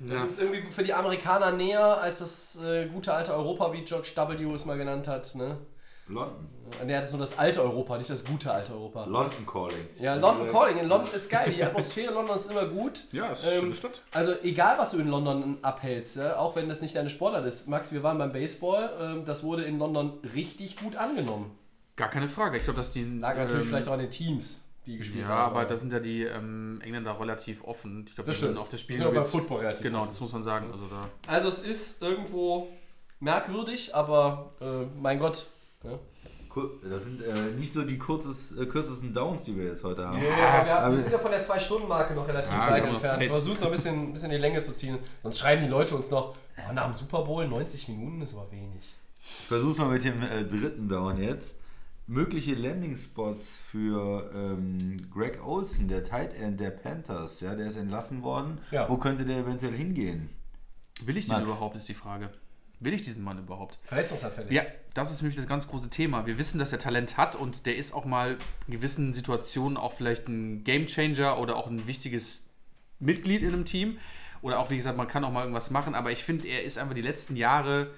Ja. 0.05 0.23
Das 0.23 0.33
ist 0.33 0.41
irgendwie 0.41 0.71
für 0.71 0.83
die 0.83 0.95
Amerikaner 0.95 1.53
näher 1.53 2.01
als 2.01 2.19
das 2.21 2.63
äh, 2.63 2.87
gute 2.87 3.15
alte 3.15 3.35
Europa, 3.35 3.73
wie 3.73 3.83
George 3.83 4.11
W. 4.17 4.53
es 4.55 4.65
mal 4.65 4.77
genannt 4.77 5.09
hat. 5.09 5.35
Ne? 5.35 5.59
London. 6.09 6.49
Er 6.87 6.99
hat 6.99 7.05
es 7.05 7.13
nur 7.13 7.21
das 7.21 7.39
alte 7.39 7.63
Europa, 7.63 7.99
nicht 7.99 8.11
das 8.11 8.25
gute 8.25 8.51
alte 8.51 8.73
Europa. 8.73 9.05
London 9.05 9.47
Calling. 9.47 9.87
Ja, 9.99 10.15
London 10.15 10.51
Calling. 10.51 10.79
In 10.79 10.89
London 10.89 11.15
ist 11.15 11.31
geil. 11.31 11.53
Die 11.55 11.63
Atmosphäre 11.65 12.09
in 12.09 12.15
London 12.15 12.37
ist 12.37 12.51
immer 12.51 12.67
gut. 12.67 13.05
Ja, 13.13 13.27
ist 13.27 13.47
eine 13.47 13.61
schöne 13.61 13.75
Stadt. 13.75 14.03
Also 14.13 14.33
egal, 14.43 14.79
was 14.79 14.93
du 14.93 14.99
in 14.99 15.09
London 15.09 15.59
abhältst, 15.63 16.17
ja, 16.17 16.37
auch 16.37 16.57
wenn 16.57 16.69
das 16.69 16.81
nicht 16.81 16.97
deine 16.97 17.11
Sportart 17.11 17.47
ist. 17.47 17.69
Max, 17.69 17.93
wir 17.93 18.03
waren 18.03 18.19
beim 18.19 18.33
Baseball. 18.33 18.91
ähm, 19.01 19.25
das 19.25 19.45
wurde 19.45 19.65
in 19.65 19.79
London 19.79 20.19
richtig 20.35 20.77
gut 20.77 20.97
angenommen. 20.97 21.57
Gar 21.97 22.09
keine 22.09 22.29
Frage. 22.29 22.57
Ich 22.57 22.65
glaube, 22.65 22.79
dass 22.79 22.91
die. 22.93 23.05
Lag 23.05 23.37
natürlich 23.37 23.65
ähm, 23.65 23.69
vielleicht 23.69 23.89
auch 23.89 23.93
an 23.93 23.99
den 23.99 24.11
Teams, 24.11 24.62
die 24.87 24.99
gespielt 24.99 25.23
Ja, 25.23 25.29
haben. 25.29 25.53
aber 25.57 25.65
da 25.65 25.77
sind 25.77 25.93
ja 25.93 26.01
die 26.01 26.23
ähm, 26.25 26.81
Engländer 26.83 27.19
relativ 27.21 27.63
offen. 27.65 28.05
Ich 28.09 28.15
glaube, 28.15 28.29
Das 28.31 28.37
stimmt. 28.39 28.59
auch 28.59 28.69
das 28.69 28.81
Spiel. 28.81 28.97
Die 28.99 29.03
sind 29.03 29.17
auch 29.17 29.25
Football 29.25 29.61
relativ 29.61 29.83
Genau, 29.83 29.99
offen. 30.01 30.09
das 30.09 30.21
muss 30.21 30.33
man 30.33 30.43
sagen. 30.43 30.67
Also 30.73 30.87
da. 30.87 31.09
Also 31.33 31.49
es 31.49 31.61
ist 31.61 32.03
irgendwo 32.03 32.69
merkwürdig, 33.21 33.95
aber 33.95 34.53
äh, 34.61 34.87
mein 35.01 35.19
Gott. 35.19 35.47
Ja. 35.85 35.99
Das 36.91 37.05
sind 37.05 37.23
äh, 37.23 37.33
nicht 37.59 37.73
so 37.73 37.83
die 37.83 37.97
kurzes, 37.97 38.53
äh, 38.59 38.67
kürzesten 38.67 39.15
Downs, 39.15 39.45
die 39.45 39.57
wir 39.57 39.65
jetzt 39.65 39.83
heute 39.85 40.07
haben. 40.07 40.19
Ja, 40.23 40.65
wir, 40.67 40.79
aber- 40.79 40.97
wir 40.97 41.03
sind 41.03 41.13
ja 41.13 41.19
von 41.19 41.31
der 41.31 41.43
2-Stunden-Marke 41.43 42.13
noch 42.15 42.29
relativ 42.29 42.53
Ja, 42.53 42.71
weit 42.71 42.83
haben 42.83 42.95
entfernt. 42.95 43.25
Versuche 43.33 43.59
noch 43.61 43.67
ein 43.67 43.71
bisschen, 43.73 43.95
ein 44.09 44.13
bisschen 44.13 44.31
die 44.31 44.37
Länge 44.37 44.61
zu 44.61 44.75
ziehen. 44.75 44.99
Sonst 45.23 45.39
schreiben 45.39 45.63
die 45.63 45.69
Leute 45.71 45.95
uns 45.97 46.11
noch, 46.11 46.35
oh, 46.59 46.73
nach 46.75 46.85
dem 46.85 46.93
Super 46.95 47.23
Bowl 47.23 47.49
90 47.49 47.89
Minuten 47.89 48.21
ist 48.21 48.35
aber 48.35 48.51
wenig. 48.53 48.95
Ich 49.25 49.47
versuche 49.47 49.81
mal 49.81 49.89
mit 49.89 50.05
dem 50.05 50.21
äh, 50.23 50.45
dritten 50.45 50.89
Down 50.91 51.23
jetzt. 51.23 51.57
Mögliche 52.07 52.55
Landing-Spots 52.55 53.59
für 53.71 54.31
ähm, 54.35 55.09
Greg 55.11 55.45
Olson, 55.47 55.89
der 55.89 56.05
Tight 56.05 56.35
End 56.35 56.61
der 56.61 56.71
Panthers. 56.71 57.41
Ja, 57.41 57.55
der 57.55 57.69
ist 57.69 57.77
entlassen 57.77 58.23
worden. 58.23 58.61
Ja. 58.71 58.89
Wo 58.89 58.97
könnte 58.97 59.25
der 59.25 59.39
eventuell 59.39 59.73
hingehen? 59.73 60.29
Will 61.05 61.17
ich 61.17 61.27
den 61.27 61.35
Max. 61.35 61.45
überhaupt, 61.45 61.77
ist 61.77 61.89
die 61.89 61.95
Frage. 61.95 62.31
Will 62.81 62.93
ich 62.93 63.03
diesen 63.03 63.23
Mann 63.23 63.39
überhaupt? 63.39 63.79
Verletzungsanfällig. 63.85 64.51
Ja, 64.51 64.65
das 64.95 65.13
ist 65.13 65.23
nämlich 65.23 65.37
das 65.37 65.47
ganz 65.47 65.69
große 65.69 65.89
Thema. 65.89 66.27
Wir 66.27 66.37
wissen, 66.37 66.59
dass 66.59 66.73
er 66.73 66.81
Talent 66.81 67.17
hat 67.17 67.37
und 67.37 67.67
der 67.67 67.77
ist 67.77 67.95
auch 67.95 68.05
mal 68.05 68.37
in 68.67 68.73
gewissen 68.73 69.13
Situationen 69.13 69.77
auch 69.77 69.93
vielleicht 69.93 70.27
ein 70.27 70.65
Gamechanger 70.65 71.39
oder 71.39 71.57
auch 71.57 71.69
ein 71.69 71.87
wichtiges 71.87 72.45
Mitglied 72.99 73.43
in 73.43 73.53
einem 73.53 73.65
Team. 73.65 73.99
Oder 74.43 74.59
auch, 74.59 74.71
wie 74.71 74.77
gesagt, 74.77 74.97
man 74.97 75.07
kann 75.07 75.25
auch 75.25 75.31
mal 75.31 75.43
irgendwas 75.43 75.71
machen, 75.71 75.95
aber 75.95 76.11
ich 76.11 76.25
finde, 76.25 76.49
er 76.49 76.65
ist 76.65 76.77
einfach 76.77 76.95
die 76.95 77.03
letzten 77.03 77.37
Jahre 77.37 77.93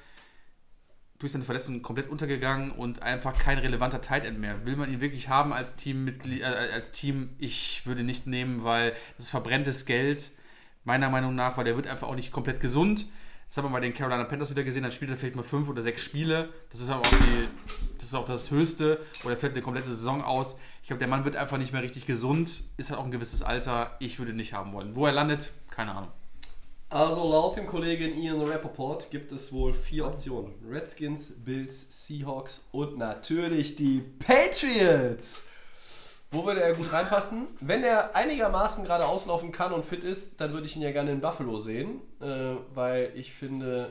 durch 1.18 1.32
seine 1.32 1.44
Verletzung 1.44 1.80
komplett 1.82 2.08
untergegangen 2.08 2.70
und 2.70 3.02
einfach 3.02 3.38
kein 3.38 3.58
relevanter 3.58 4.00
Tight 4.00 4.24
End 4.24 4.38
mehr. 4.38 4.66
Will 4.66 4.76
man 4.76 4.92
ihn 4.92 5.00
wirklich 5.00 5.28
haben 5.28 5.52
als 5.52 5.76
Teammitglied, 5.76 6.42
äh, 6.42 6.44
als 6.44 6.92
Team? 6.92 7.30
Ich 7.38 7.86
würde 7.86 8.02
nicht 8.02 8.26
nehmen, 8.26 8.64
weil 8.64 8.94
das 9.16 9.30
verbrenntes 9.30 9.86
Geld. 9.86 10.32
Meiner 10.84 11.08
Meinung 11.08 11.34
nach, 11.34 11.56
weil 11.56 11.64
der 11.64 11.76
wird 11.76 11.86
einfach 11.86 12.08
auch 12.08 12.14
nicht 12.14 12.30
komplett 12.30 12.60
gesund. 12.60 13.06
Das 13.48 13.56
haben 13.56 13.70
wir 13.70 13.72
bei 13.72 13.80
den 13.80 13.94
Carolina 13.94 14.24
Panthers 14.24 14.50
wieder 14.50 14.64
gesehen, 14.64 14.82
dann 14.82 14.92
spielt 14.92 15.12
er 15.12 15.16
vielleicht 15.16 15.36
mal 15.36 15.44
fünf 15.44 15.68
oder 15.68 15.80
sechs 15.80 16.02
Spiele. 16.02 16.48
Das 16.70 16.80
ist 16.80 16.90
aber 16.90 17.02
auch, 17.02 17.10
die, 17.10 17.48
das, 17.96 18.08
ist 18.08 18.14
auch 18.14 18.24
das 18.24 18.50
Höchste. 18.50 19.00
Oder 19.24 19.36
fällt 19.36 19.52
eine 19.52 19.62
komplette 19.62 19.88
Saison 19.88 20.22
aus. 20.22 20.58
Ich 20.82 20.88
glaube, 20.88 20.98
der 20.98 21.08
Mann 21.08 21.24
wird 21.24 21.36
einfach 21.36 21.56
nicht 21.56 21.72
mehr 21.72 21.82
richtig 21.82 22.04
gesund. 22.04 22.64
Ist 22.76 22.90
halt 22.90 22.98
auch 22.98 23.04
ein 23.04 23.12
gewisses 23.12 23.42
Alter. 23.42 23.96
Ich 24.00 24.18
würde 24.18 24.32
nicht 24.32 24.52
haben 24.52 24.72
wollen. 24.72 24.96
Wo 24.96 25.06
er 25.06 25.12
landet, 25.12 25.52
keine 25.70 25.94
Ahnung. 25.94 26.10
Also 26.94 27.28
laut 27.28 27.56
dem 27.56 27.66
Kollegen 27.66 28.16
Ian 28.22 28.40
Rappaport 28.42 29.10
gibt 29.10 29.32
es 29.32 29.52
wohl 29.52 29.72
vier 29.72 30.06
Optionen. 30.06 30.54
Redskins, 30.70 31.32
Bills, 31.44 32.06
Seahawks 32.06 32.68
und 32.70 32.98
natürlich 32.98 33.74
die 33.74 34.00
Patriots. 34.00 35.44
Wo 36.30 36.46
würde 36.46 36.62
er 36.62 36.72
gut 36.72 36.92
reinpassen? 36.92 37.48
Wenn 37.58 37.82
er 37.82 38.14
einigermaßen 38.14 38.84
gerade 38.84 39.06
auslaufen 39.06 39.50
kann 39.50 39.72
und 39.72 39.84
fit 39.84 40.04
ist, 40.04 40.40
dann 40.40 40.52
würde 40.52 40.68
ich 40.68 40.76
ihn 40.76 40.82
ja 40.82 40.92
gerne 40.92 41.10
in 41.10 41.20
Buffalo 41.20 41.58
sehen, 41.58 42.00
äh, 42.20 42.54
weil 42.72 43.10
ich 43.16 43.32
finde, 43.32 43.90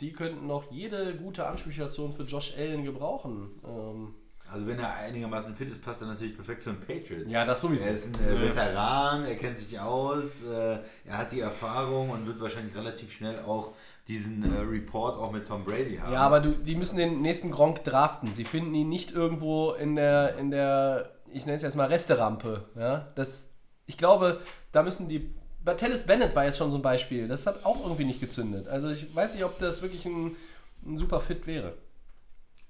die 0.00 0.14
könnten 0.14 0.46
noch 0.46 0.72
jede 0.72 1.14
gute 1.14 1.46
Anspielstation 1.46 2.14
für 2.14 2.22
Josh 2.22 2.54
Allen 2.56 2.82
gebrauchen. 2.82 3.60
Ähm, 3.62 4.14
Also 4.52 4.66
wenn 4.66 4.78
er 4.78 4.94
einigermaßen 4.96 5.54
fit 5.54 5.70
ist, 5.70 5.82
passt 5.82 6.02
er 6.02 6.08
natürlich 6.08 6.34
perfekt 6.34 6.62
zu 6.62 6.72
den 6.72 6.80
Patriots. 6.80 7.30
Ja, 7.30 7.44
das 7.44 7.60
sowieso. 7.60 7.86
Er 7.86 7.94
ist 7.94 8.06
ein 8.06 8.14
äh, 8.14 8.40
Veteran, 8.40 9.24
er 9.24 9.36
kennt 9.36 9.58
sich 9.58 9.80
aus, 9.80 10.42
äh, 10.42 10.78
er 11.06 11.18
hat 11.18 11.32
die 11.32 11.40
Erfahrung 11.40 12.10
und 12.10 12.26
wird 12.26 12.40
wahrscheinlich 12.40 12.74
relativ 12.74 13.12
schnell 13.12 13.40
auch 13.40 13.72
diesen 14.08 14.42
äh, 14.42 14.60
Report 14.60 15.18
auch 15.18 15.32
mit 15.32 15.46
Tom 15.46 15.64
Brady 15.64 15.96
haben. 15.96 16.12
Ja, 16.12 16.20
aber 16.20 16.40
du, 16.40 16.50
die 16.50 16.74
müssen 16.74 16.96
den 16.96 17.22
nächsten 17.22 17.50
Gronk 17.50 17.84
draften. 17.84 18.34
Sie 18.34 18.44
finden 18.44 18.74
ihn 18.74 18.88
nicht 18.88 19.12
irgendwo 19.12 19.72
in 19.72 19.94
der, 19.94 20.36
in 20.36 20.50
der 20.50 21.12
ich 21.32 21.46
nenne 21.46 21.56
es 21.56 21.62
jetzt 21.62 21.76
mal 21.76 21.86
Resterampe. 21.86 22.66
Ja? 22.76 23.08
Das, 23.14 23.48
ich 23.86 23.96
glaube, 23.96 24.40
da 24.70 24.82
müssen 24.82 25.08
die. 25.08 25.34
Bei 25.64 25.74
Tellis 25.74 26.06
Bennett 26.06 26.34
war 26.34 26.44
jetzt 26.44 26.58
schon 26.58 26.72
so 26.72 26.78
ein 26.78 26.82
Beispiel. 26.82 27.28
Das 27.28 27.46
hat 27.46 27.64
auch 27.64 27.82
irgendwie 27.82 28.04
nicht 28.04 28.20
gezündet. 28.20 28.68
Also 28.68 28.90
ich 28.90 29.14
weiß 29.14 29.34
nicht, 29.34 29.44
ob 29.44 29.58
das 29.60 29.80
wirklich 29.80 30.04
ein, 30.06 30.36
ein 30.84 30.96
super 30.96 31.20
Fit 31.20 31.46
wäre. 31.46 31.74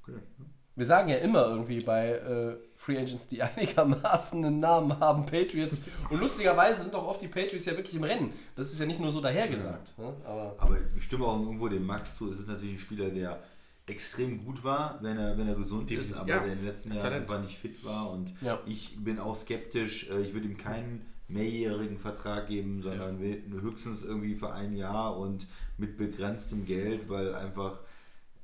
Okay. 0.02 0.18
Wir 0.74 0.86
sagen 0.86 1.09
ja 1.11 1.16
immer 1.16 1.47
irgendwie 1.47 1.81
bei 1.81 2.11
äh, 2.12 2.57
Free 2.77 2.99
Agents, 2.99 3.28
die 3.28 3.43
einigermaßen 3.77 4.44
einen 4.44 4.61
Namen 4.61 4.99
haben, 4.99 5.27
Patriots. 5.27 5.82
Und 6.11 6.20
lustigerweise 6.20 6.82
sind 6.82 6.94
auch 6.94 7.07
oft 7.07 7.20
die 7.23 7.28
Patriots 7.28 7.66
ja 7.66 7.77
wirklich 7.77 7.94
im 7.94 8.05
Rennen. 8.05 8.32
Das 8.57 8.73
ist 8.73 8.81
ja 8.81 8.86
nicht 8.86 9.01
nur 9.01 9.12
so 9.12 9.20
dahergesagt. 9.20 9.99
Ne? 9.99 10.12
Aber 10.24 10.55
Aber 10.59 10.77
ich 10.97 11.03
stimme 11.05 11.27
auch 11.27 11.40
irgendwo 11.40 11.69
dem 11.69 11.85
Max 11.85 12.16
zu. 12.16 12.31
Es 12.32 12.40
ist 12.40 12.49
natürlich 12.49 12.74
ein 12.74 12.78
Spieler, 12.78 13.11
der 13.11 13.39
extrem 13.86 14.44
gut 14.44 14.62
war, 14.65 14.99
wenn 15.03 15.19
er, 15.19 15.36
wenn 15.36 15.49
er 15.49 15.55
gesund 15.57 15.90
Definitiv, 15.90 16.15
ist, 16.15 16.20
aber 16.20 16.28
ja. 16.31 16.39
der 16.39 16.53
in 16.53 16.59
den 16.61 16.66
letzten 16.66 16.90
Jahren 16.90 17.01
Talent. 17.03 17.23
einfach 17.31 17.43
nicht 17.43 17.59
fit 17.59 17.85
war. 17.85 18.11
Und 18.11 18.32
Ja. 18.40 18.61
ich 18.65 18.97
bin 19.03 19.19
auch 19.19 19.36
skeptisch. 19.36 20.09
Äh, 20.11 20.20
Ich 20.23 20.32
würde 20.32 20.47
ihm 20.47 20.57
keinen 20.57 21.05
mehrjährigen 21.28 21.99
Vertrag 21.99 22.47
geben, 22.49 22.82
sondern 22.82 23.19
höchstens 23.19 24.03
irgendwie 24.03 24.35
für 24.35 24.53
ein 24.53 24.74
Jahr 24.77 25.16
und 25.16 25.47
mit 25.78 25.97
begrenztem 25.97 26.65
Geld, 26.65 27.09
weil 27.09 27.35
einfach 27.35 27.81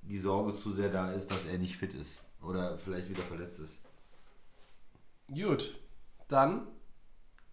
die 0.09 0.18
Sorge 0.18 0.56
zu 0.56 0.72
sehr 0.72 0.89
da 0.89 1.12
ist, 1.12 1.30
dass 1.30 1.47
er 1.47 1.59
nicht 1.59 1.76
fit 1.76 1.94
ist 1.94 2.20
oder 2.43 2.78
vielleicht 2.78 3.10
wieder 3.10 3.22
verletzt 3.22 3.60
ist. 3.60 3.78
Gut, 5.28 5.78
dann 6.28 6.66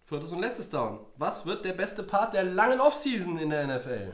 viertes 0.02 0.32
und 0.32 0.40
letztes 0.40 0.70
Down. 0.70 1.00
Was 1.18 1.44
wird 1.44 1.64
der 1.64 1.74
beste 1.74 2.02
Part 2.02 2.34
der 2.34 2.44
langen 2.44 2.80
Offseason 2.80 3.38
in 3.38 3.50
der 3.50 3.66
NFL? 3.66 4.12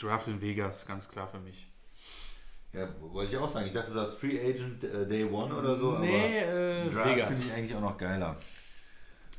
Draft 0.00 0.28
in 0.28 0.40
Vegas, 0.40 0.86
ganz 0.86 1.08
klar 1.08 1.26
für 1.26 1.40
mich. 1.40 1.66
Ja, 2.72 2.88
wollte 3.00 3.34
ich 3.34 3.38
auch 3.38 3.52
sagen. 3.52 3.66
Ich 3.66 3.72
dachte, 3.72 3.92
das 3.92 4.10
ist 4.10 4.18
Free 4.18 4.38
Agent 4.38 4.84
äh, 4.84 5.06
Day 5.06 5.24
One 5.24 5.52
oder 5.52 5.74
so, 5.74 5.98
Nee, 5.98 6.40
aber 6.40 6.52
äh, 6.52 6.88
Draft 6.88 7.34
finde 7.34 7.36
ich 7.36 7.52
eigentlich 7.52 7.74
auch 7.74 7.80
noch 7.80 7.98
geiler. 7.98 8.36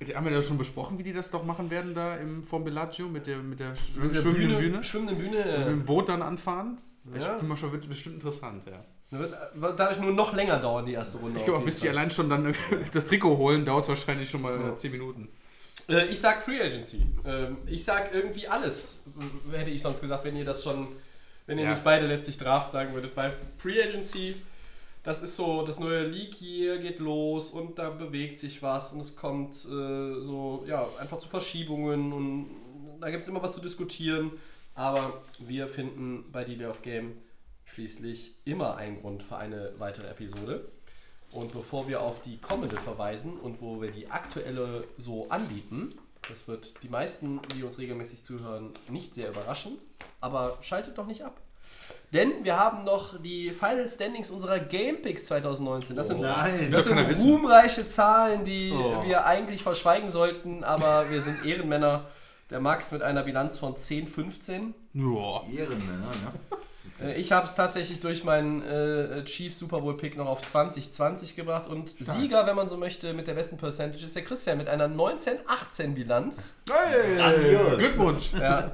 Die 0.02 0.16
haben 0.16 0.26
wir 0.26 0.34
ja 0.34 0.42
schon 0.42 0.58
besprochen, 0.58 0.98
wie 0.98 1.04
die 1.04 1.14
das 1.14 1.30
doch 1.30 1.46
machen 1.46 1.70
werden 1.70 1.94
da 1.94 2.18
im 2.18 2.44
vom 2.44 2.64
Bellagio 2.64 3.08
mit 3.08 3.28
der, 3.28 3.38
mit 3.38 3.60
der 3.60 3.76
Mit 3.96 4.16
der 4.16 4.22
schwimmenden 4.22 4.58
Bühne. 4.58 4.84
Schwimmende 4.84 5.16
Bühne. 5.16 5.38
Mit 5.38 5.46
äh, 5.46 5.66
dem 5.66 5.86
Boot 5.86 6.10
dann 6.10 6.22
anfahren. 6.22 6.82
Ich 7.16 7.22
Ja. 7.22 7.34
bin 7.38 7.48
mal 7.48 7.58
schon 7.58 7.72
wird 7.72 7.88
bestimmt 7.90 8.16
interessant, 8.16 8.64
ja. 8.66 8.84
Dadurch 9.76 10.00
nur 10.00 10.12
noch 10.14 10.34
länger 10.34 10.60
dauern, 10.60 10.86
die 10.86 10.94
erste 10.94 11.18
Runde. 11.18 11.38
Ich 11.38 11.44
glaube, 11.46 11.66
bis 11.66 11.80
die 11.80 11.90
allein 11.90 12.10
schon 12.10 12.30
dann 12.30 12.54
das 12.94 13.06
Trikot 13.06 13.38
holen, 13.38 13.66
dauert 13.66 13.84
es 13.84 13.90
wahrscheinlich 13.90 14.30
schon 14.30 14.42
mal 14.42 14.60
Ja. 14.60 14.76
10 14.76 14.92
Minuten. 14.92 15.28
Äh, 15.90 16.06
ich 16.08 16.20
sag 16.22 16.42
Free 16.44 16.62
Agency. 16.62 17.06
Ähm, 17.26 17.58
ich 17.66 17.84
sag 17.84 18.14
irgendwie 18.14 18.48
alles, 18.48 19.04
hätte 19.52 19.72
ich 19.72 19.82
sonst 19.82 20.00
gesagt, 20.00 20.24
wenn 20.24 20.36
ihr 20.36 20.46
das 20.46 20.64
schon, 20.64 20.88
wenn 21.48 21.58
ihr 21.58 21.66
Ja. 21.66 21.72
nicht 21.72 21.84
beide 21.84 22.08
letztlich 22.08 22.38
Draft 22.38 22.70
sagen 22.70 22.94
würdet. 22.94 23.18
Weil 23.18 23.34
Free 23.58 23.82
Agency, 23.82 24.36
das 25.04 25.22
ist 25.24 25.36
so, 25.36 25.66
das 25.66 25.80
neue 25.80 26.06
League 26.06 26.36
hier 26.36 26.78
geht 26.78 27.00
los 27.00 27.50
und 27.50 27.80
da 27.80 27.90
bewegt 27.90 28.38
sich 28.38 28.62
was 28.62 28.94
und 28.94 29.00
es 29.02 29.16
kommt 29.16 29.56
äh, 29.56 30.22
so, 30.22 30.64
ja, 30.68 30.88
einfach 31.00 31.18
zu 31.18 31.28
Verschiebungen 31.28 32.14
und 32.14 32.50
da 33.02 33.10
gibt 33.10 33.24
es 33.24 33.28
immer 33.30 33.42
was 33.42 33.56
zu 33.56 33.62
diskutieren. 33.62 34.32
Aber 34.82 35.22
wir 35.38 35.68
finden 35.68 36.26
bei 36.32 36.44
Delay 36.44 36.66
of 36.66 36.82
Game 36.82 37.18
schließlich 37.66 38.34
immer 38.46 38.78
einen 38.78 39.00
Grund 39.02 39.22
für 39.22 39.38
eine 39.38 39.74
weitere 39.78 40.08
Episode. 40.08 40.66
Und 41.32 41.54
bevor 41.54 41.88
wir 41.88 42.02
auf 42.02 42.20
die 42.22 42.40
kommende 42.40 42.78
verweisen 42.78 43.38
und 43.40 43.62
wo 43.62 43.80
wir 43.80 43.92
die 43.92 44.10
aktuelle 44.10 44.84
so 44.98 45.30
anbieten, 45.30 45.94
das 46.28 46.48
wird 46.48 46.82
die 46.82 46.90
meisten, 46.90 47.40
die 47.56 47.64
uns 47.64 47.78
regelmäßig 47.78 48.24
zuhören, 48.24 48.72
nicht 48.90 49.14
sehr 49.14 49.30
überraschen, 49.30 49.78
aber 50.20 50.58
schaltet 50.62 50.98
doch 50.98 51.06
nicht 51.06 51.24
ab. 51.24 51.40
Denn 52.12 52.44
wir 52.44 52.58
haben 52.60 52.84
noch 52.84 53.22
die 53.22 53.52
Final 53.52 53.88
Standings 53.90 54.32
unserer 54.32 54.60
Game 54.60 55.02
Picks 55.04 55.26
2019. 55.28 55.96
Das 55.96 56.08
sind, 56.08 56.22
nein, 56.22 56.72
das 56.72 56.86
sind 56.86 56.98
ruhmreiche 56.98 57.88
Zahlen, 57.88 58.44
die 58.44 58.72
Oh. 58.74 59.04
wir 59.06 59.26
eigentlich 59.26 59.62
verschweigen 59.64 60.10
sollten, 60.10 60.64
aber 60.64 61.10
wir 61.12 61.22
sind 61.22 61.46
Ehrenmänner. 61.46 62.06
Der 62.52 62.60
Max 62.60 62.92
mit 62.92 63.02
einer 63.02 63.24
Bilanz 63.24 63.58
von 63.58 63.78
10, 63.78 64.08
15. 64.08 64.74
Ja. 64.94 65.42
Ehrenmänner, 65.52 66.12
ne? 67.00 67.08
Äh, 67.08 67.20
Ich 67.20 67.32
habe 67.32 67.48
es 67.48 67.56
tatsächlich 67.56 68.00
durch 68.02 68.24
meinen 68.26 68.62
äh, 68.62 69.24
Chief 69.24 69.56
Super 69.56 69.80
Bowl 69.82 69.96
Pick 69.98 70.18
noch 70.18 70.28
auf 70.28 70.42
2020 70.46 71.36
gebracht 71.38 71.68
und 71.70 71.90
Sieger, 71.90 72.46
wenn 72.46 72.56
man 72.58 72.68
so 72.68 72.76
möchte, 72.78 73.14
mit 73.14 73.28
der 73.28 73.34
besten 73.36 73.58
Percentage 73.58 74.04
ist 74.06 74.16
der 74.16 74.24
Christian 74.24 74.58
mit 74.58 74.68
einer 74.68 74.88
19-18 74.88 75.94
Bilanz. 75.96 76.52
Hey, 76.70 77.16
Grandios. 77.18 77.78
Glückwunsch. 77.78 78.34
Ja. 78.34 78.72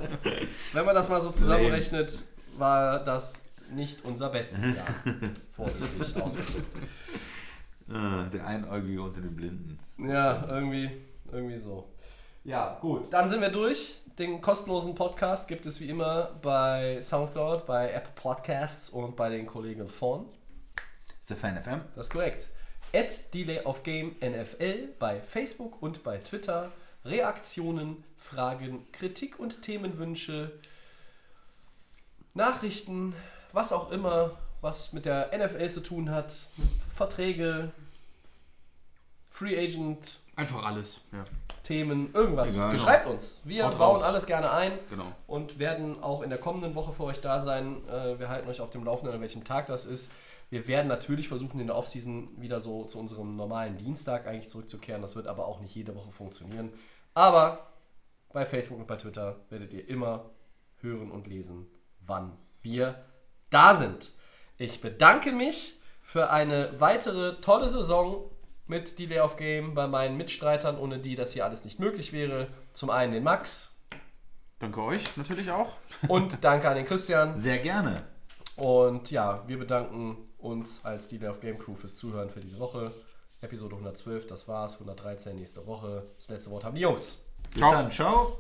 wenn 0.74 0.86
man 0.86 0.96
das 0.96 1.08
mal 1.10 1.22
so 1.22 1.30
zusammenrechnet, 1.32 2.24
war 2.58 3.04
das 3.04 3.44
nicht 3.76 4.04
unser 4.06 4.30
bestes 4.30 4.64
Jahr. 4.76 4.88
Vorsichtig 5.56 6.22
ausgedrückt. 6.22 6.76
Äh, 7.90 8.30
der 8.34 8.48
Einäugige 8.48 9.02
unter 9.04 9.22
den 9.22 9.36
Blinden. 9.36 9.80
Ja, 10.00 10.46
irgendwie, 10.50 10.90
irgendwie 11.32 11.58
so. 11.60 11.88
Ja, 12.48 12.78
gut. 12.80 13.12
Dann 13.12 13.28
sind 13.28 13.42
wir 13.42 13.50
durch. 13.50 13.98
Den 14.18 14.40
kostenlosen 14.40 14.96
Podcast 14.96 15.50
gibt 15.50 15.66
es 15.66 15.82
wie 15.82 15.90
immer 15.90 16.40
bei 16.42 16.98
Soundcloud, 17.02 17.66
bei 17.66 17.92
Apple 17.92 18.14
Podcasts 18.16 18.90
und 18.90 19.18
bei 19.18 19.28
den 19.28 19.46
Kollegen 19.46 19.90
von 19.90 20.30
Ist 21.22 21.30
der 21.30 21.36
Fan 21.36 21.62
FM? 21.62 21.82
Das 21.94 22.08
ist 22.08 22.14
korrekt. 22.14 22.48
At 22.94 23.34
Delay 23.34 23.60
of 23.66 23.84
Game 23.84 24.16
NFL 24.22 24.94
bei 24.98 25.20
Facebook 25.20 25.82
und 25.82 26.06
bei 26.06 26.20
Twitter. 26.20 26.72
Reaktionen, 27.04 28.06
Fragen, 28.16 28.90
Kritik 28.94 29.42
und 29.42 29.62
Themenwünsche, 29.62 30.58
Nachrichten, 32.34 33.14
was 33.52 33.74
auch 33.74 33.92
immer, 33.92 34.38
was 34.62 34.94
mit 34.94 35.04
der 35.04 35.32
NFL 35.38 35.70
zu 35.72 35.82
tun 35.82 36.12
hat, 36.12 36.32
Verträge, 36.96 37.74
Free 39.30 39.60
Agent, 39.60 40.22
Einfach 40.38 40.64
alles. 40.64 41.02
Ja, 41.12 41.24
Themen, 41.64 42.14
irgendwas. 42.14 42.54
Egal. 42.54 42.78
Schreibt 42.78 43.08
uns. 43.08 43.42
Wir 43.44 43.66
Haut 43.66 43.78
bauen 43.78 43.96
raus. 43.96 44.04
alles 44.04 44.28
gerne 44.28 44.52
ein 44.52 44.72
genau. 44.88 45.06
und 45.26 45.58
werden 45.58 46.02
auch 46.04 46.22
in 46.22 46.30
der 46.30 46.38
kommenden 46.38 46.76
Woche 46.76 46.94
für 46.94 47.06
euch 47.06 47.20
da 47.20 47.42
sein. 47.42 47.86
Äh, 47.90 48.20
Wir 48.20 48.30
halten 48.30 48.48
euch 48.48 48.62
auf 48.62 48.70
dem 48.70 48.84
Laufenden, 48.84 49.16
an 49.16 49.22
welchem 49.22 49.44
Tag 49.44 49.66
das 49.66 49.86
ist. 49.86 50.12
Wir 50.52 50.68
werden 50.68 50.88
natürlich 50.88 51.28
versuchen, 51.28 51.60
in 51.60 51.66
der 51.66 51.76
Offseason 51.76 52.40
wieder 52.40 52.62
so 52.62 52.84
zu 52.86 53.00
unserem 53.00 53.36
normalen 53.36 53.78
Dienstag 53.78 54.28
eigentlich 54.28 54.50
zurückzukehren. 54.50 55.02
Das 55.02 55.16
wird 55.16 55.26
aber 55.26 55.48
auch 55.48 55.60
nicht 55.60 55.74
jede 55.74 55.96
Woche 55.96 56.12
funktionieren. 56.12 56.72
Aber 57.16 57.72
bei 58.32 58.46
Facebook 58.46 58.80
und 58.80 58.88
bei 58.88 58.96
Twitter 58.96 59.38
werdet 59.50 59.74
ihr 59.74 59.90
immer 59.90 60.30
hören 60.82 61.10
und 61.10 61.26
lesen, 61.26 61.66
wann 62.06 62.38
wir 62.62 63.04
da 63.50 63.74
sind. 63.74 64.12
Ich 64.58 64.82
bedanke 64.82 65.32
mich 65.32 65.80
für 66.02 66.30
eine 66.30 66.80
weitere 66.80 67.42
tolle 67.42 67.70
Saison 67.70 68.30
mit 68.68 69.00
Delay 69.00 69.20
of 69.20 69.36
Game 69.38 69.74
bei 69.74 69.88
meinen 69.88 70.18
Mitstreitern, 70.18 70.78
ohne 70.78 71.00
die 71.00 71.16
das 71.16 71.34
hier 71.34 71.46
alles 71.46 71.64
nicht 71.66 71.80
möglich 71.80 72.14
wäre. 72.14 72.48
Zum 72.74 72.90
einen 72.90 73.14
den 73.14 73.24
Max 73.24 73.78
Danke 74.60 74.82
euch 74.82 75.18
natürlich 75.18 75.52
auch. 75.52 75.74
und 76.08 76.44
danke 76.44 76.68
an 76.68 76.76
den 76.76 76.86
Christian. 76.86 77.40
Sehr 77.40 77.60
gerne. 77.60 78.04
Und 78.56 79.12
ja, 79.12 79.44
wir 79.48 79.60
bedanken 79.60 80.18
uns 80.40 80.84
als 80.84 81.08
Delay 81.08 81.30
of 81.30 81.40
Game 81.40 81.60
Crew 81.60 81.76
fürs 81.76 81.96
Zuhören 81.96 82.30
für 82.30 82.40
diese 82.40 82.60
Woche. 82.60 82.92
Episode 83.42 83.76
112, 83.76 84.26
das 84.26 84.48
war's. 84.48 84.74
113 84.74 85.36
nächste 85.36 85.66
Woche. 85.68 86.08
Das 86.18 86.30
letzte 86.30 86.50
Wort 86.50 86.64
haben 86.64 86.76
die 86.76 86.82
Jungs. 86.82 87.22
Bis 87.52 87.60
Ciao. 87.60 87.72
dann. 87.72 87.92
Ciao. 87.92 88.40